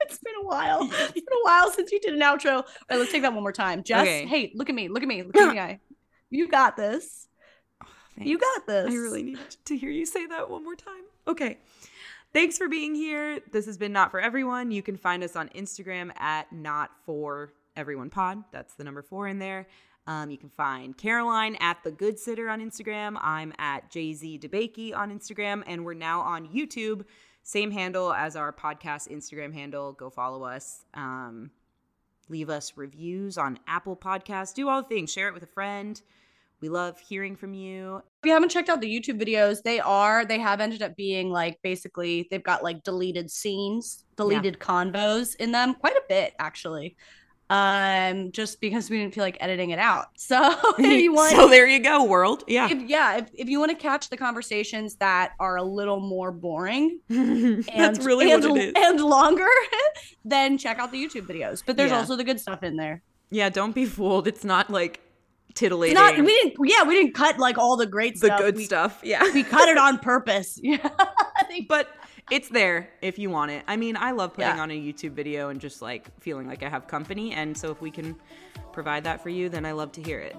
It's 0.01 0.19
been 0.19 0.33
a 0.41 0.45
while. 0.45 0.83
It's 0.91 1.11
been 1.13 1.23
a 1.23 1.43
while 1.43 1.71
since 1.71 1.91
you 1.91 1.99
did 1.99 2.13
an 2.13 2.21
outro. 2.21 2.57
All 2.57 2.65
right, 2.89 2.99
let's 2.99 3.11
take 3.11 3.23
that 3.23 3.33
one 3.33 3.41
more 3.43 3.51
time. 3.51 3.83
Jess, 3.83 4.01
Okay. 4.01 4.25
hey, 4.25 4.51
look 4.55 4.69
at 4.69 4.75
me. 4.75 4.87
Look 4.87 5.01
at 5.03 5.09
me. 5.09 5.23
Look 5.23 5.35
at 5.37 5.53
me. 5.53 5.59
eye. 5.59 5.79
You 6.29 6.47
got 6.47 6.77
this. 6.77 7.27
Oh, 7.83 7.87
you 8.17 8.37
got 8.37 8.67
this. 8.67 8.91
I 8.91 8.95
really 8.95 9.23
need 9.23 9.39
to 9.65 9.77
hear 9.77 9.89
you 9.89 10.05
say 10.05 10.25
that 10.27 10.49
one 10.49 10.63
more 10.63 10.75
time. 10.75 11.03
Okay. 11.27 11.57
Thanks 12.35 12.57
for 12.57 12.67
being 12.67 12.95
here. 12.95 13.39
This 13.53 13.65
has 13.65 13.77
been 13.77 13.93
Not 13.93 14.11
For 14.11 14.19
Everyone. 14.19 14.69
You 14.69 14.81
can 14.81 14.97
find 14.97 15.23
us 15.23 15.37
on 15.37 15.47
Instagram 15.55 16.11
at 16.19 16.51
Not 16.51 16.91
For 17.05 17.53
Everyone 17.77 18.09
Pod. 18.09 18.43
That's 18.51 18.73
the 18.73 18.83
number 18.83 19.01
four 19.01 19.29
in 19.29 19.39
there. 19.39 19.67
Um, 20.05 20.29
you 20.29 20.37
can 20.37 20.49
find 20.49 20.97
Caroline 20.97 21.55
at 21.61 21.81
The 21.85 21.91
Good 21.91 22.19
Sitter 22.19 22.49
on 22.49 22.59
Instagram. 22.59 23.17
I'm 23.21 23.53
at 23.57 23.89
Jay 23.89 24.11
Z 24.13 24.39
DeBakey 24.39 24.93
on 24.93 25.17
Instagram. 25.17 25.63
And 25.65 25.85
we're 25.85 25.93
now 25.93 26.19
on 26.19 26.49
YouTube. 26.49 27.05
Same 27.43 27.71
handle 27.71 28.11
as 28.11 28.35
our 28.35 28.51
podcast 28.51 29.07
Instagram 29.07 29.53
handle. 29.53 29.93
Go 29.93 30.09
follow 30.09 30.43
us. 30.43 30.83
Um, 30.93 31.51
leave 32.27 32.49
us 32.49 32.73
reviews 32.75 33.37
on 33.37 33.59
Apple 33.65 33.95
Podcasts. 33.95 34.53
Do 34.53 34.67
all 34.67 34.81
the 34.81 34.89
things. 34.89 35.09
Share 35.09 35.29
it 35.29 35.33
with 35.33 35.43
a 35.43 35.47
friend. 35.47 36.01
We 36.59 36.67
love 36.67 36.99
hearing 36.99 37.37
from 37.37 37.53
you. 37.53 38.01
If 38.25 38.27
you 38.29 38.33
haven't 38.33 38.49
checked 38.49 38.69
out 38.69 38.81
the 38.81 38.87
YouTube 38.91 39.21
videos, 39.21 39.61
they 39.61 39.79
are 39.79 40.25
they 40.25 40.39
have 40.39 40.59
ended 40.59 40.81
up 40.81 40.95
being 40.95 41.29
like 41.29 41.59
basically 41.61 42.27
they've 42.31 42.41
got 42.41 42.63
like 42.63 42.81
deleted 42.83 43.29
scenes, 43.29 44.03
deleted 44.17 44.57
convos 44.57 45.35
in 45.35 45.51
them, 45.51 45.75
quite 45.75 45.93
a 45.95 46.01
bit 46.09 46.33
actually. 46.39 46.95
um, 47.51 48.31
just 48.31 48.59
because 48.61 48.89
we 48.89 48.97
didn't 48.97 49.13
feel 49.13 49.23
like 49.23 49.37
editing 49.39 49.69
it 49.69 49.77
out. 49.77 50.07
So 50.17 50.55
if 50.79 51.03
you 51.03 51.13
want, 51.19 51.35
so 51.35 51.47
there 51.47 51.67
you 51.67 51.79
go, 51.79 52.03
world. 52.03 52.43
Yeah. 52.47 52.67
if, 52.71 52.89
yeah, 52.89 53.17
if, 53.17 53.29
if 53.35 53.47
you 53.47 53.59
want 53.59 53.69
to 53.69 53.77
catch 53.77 54.09
the 54.09 54.17
conversations 54.17 54.95
that 54.95 55.33
are 55.39 55.57
a 55.57 55.63
little 55.63 55.99
more 55.99 56.31
boring 56.31 56.99
and 57.09 57.63
That's 57.63 58.03
really 58.03 58.31
and, 58.31 58.43
what 58.43 58.59
it 58.59 58.69
is. 58.69 58.73
and 58.75 58.99
longer, 59.01 59.45
then 60.23 60.57
check 60.57 60.79
out 60.79 60.91
the 60.91 60.97
YouTube 60.97 61.27
videos. 61.27 61.61
But 61.63 61.77
there's 61.77 61.91
Yeah. 61.91 61.99
also 61.99 62.15
the 62.15 62.23
good 62.23 62.39
stuff 62.39 62.63
in 62.63 62.75
there. 62.75 63.03
yeah, 63.29 63.49
don't 63.49 63.75
be 63.75 63.85
fooled. 63.85 64.27
It's 64.27 64.43
not 64.43 64.71
like 64.71 64.99
titillating. 65.55 65.95
not 65.95 66.17
we 66.17 66.25
didn't 66.27 66.55
yeah 66.69 66.83
we 66.83 66.93
didn't 66.95 67.13
cut 67.15 67.39
like 67.39 67.57
all 67.57 67.75
the 67.77 67.85
great 67.87 68.13
the 68.19 68.27
stuff. 68.27 68.39
good 68.39 68.55
we, 68.57 68.65
stuff. 68.65 68.99
Yeah. 69.03 69.23
We 69.33 69.43
cut 69.43 69.67
it 69.69 69.77
on 69.77 69.97
purpose. 69.99 70.59
Yeah, 70.63 70.89
but 71.67 71.89
it's 72.31 72.49
there 72.49 72.89
if 73.01 73.19
you 73.19 73.29
want 73.29 73.51
it. 73.51 73.63
I 73.67 73.75
mean, 73.77 73.95
I 73.97 74.11
love 74.11 74.33
putting 74.33 74.55
Yeah. 74.55 74.61
on 74.61 74.71
a 74.71 74.79
YouTube 74.79 75.11
video 75.11 75.49
and 75.49 75.59
just 75.61 75.81
like 75.81 76.07
feeling 76.19 76.47
like 76.47 76.63
I 76.63 76.69
have 76.69 76.87
company. 76.87 77.33
And 77.33 77.55
so 77.57 77.69
if 77.71 77.81
we 77.81 77.91
can 77.91 78.15
provide 78.73 79.03
that 79.03 79.21
for 79.21 79.29
you, 79.29 79.47
then 79.49 79.65
I 79.65 79.73
love 79.73 79.91
to 79.93 80.01
hear 80.01 80.19
it. 80.19 80.35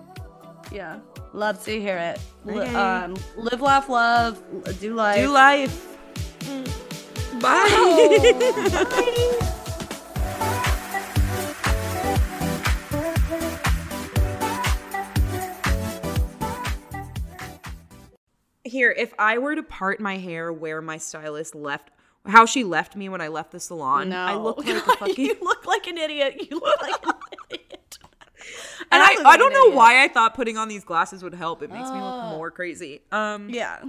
yeah, 0.73 0.99
love 1.33 1.63
to 1.65 1.81
hear 1.81 1.97
it. 1.97 2.21
Okay. 2.49 2.75
um, 2.75 3.17
live, 3.37 3.61
laugh, 3.61 3.89
love, 3.89 4.43
do 4.81 4.95
life. 4.95 5.21
Do 5.21 5.31
life. 5.31 5.97
Bye. 7.41 9.53
Here, 18.67 18.91
if 18.97 19.15
I 19.19 19.39
were 19.39 19.55
to 19.55 19.63
part 19.63 20.01
my 20.01 20.17
hair 20.19 20.53
where 20.53 20.81
my 20.83 20.99
stylist 20.99 21.55
left, 21.55 21.91
how 22.27 22.45
she 22.47 22.65
left 22.65 22.97
me 22.97 23.09
when 23.09 23.21
I 23.21 23.29
left 23.29 23.53
the 23.53 23.61
salon, 23.61 24.09
No, 24.11 24.17
I 24.19 24.35
look 24.35 24.59
like 24.65 24.69
a 24.69 24.81
fucking. 24.81 25.25
you 25.25 25.37
look 25.43 25.65
like 25.67 25.87
an 25.87 25.97
idiot. 25.99 26.49
You 26.51 26.59
look 26.59 26.83
like 26.83 27.07
an 27.07 27.13
idiot. 27.51 27.99
and 28.91 29.03
I 29.03 29.07
I, 29.07 29.23
I 29.31 29.37
don't 29.37 29.53
know 29.53 29.63
idiot. 29.67 29.75
why 29.77 30.03
I 30.05 30.09
thought 30.09 30.35
putting 30.35 30.57
on 30.57 30.69
these 30.69 30.85
glasses 30.85 31.23
would 31.23 31.35
help. 31.35 31.63
It 31.63 31.71
makes 31.71 31.89
me 31.91 32.01
look 32.01 32.25
more 32.31 32.51
crazy. 32.51 33.03
Um, 33.13 33.49
Yeah. 33.51 33.83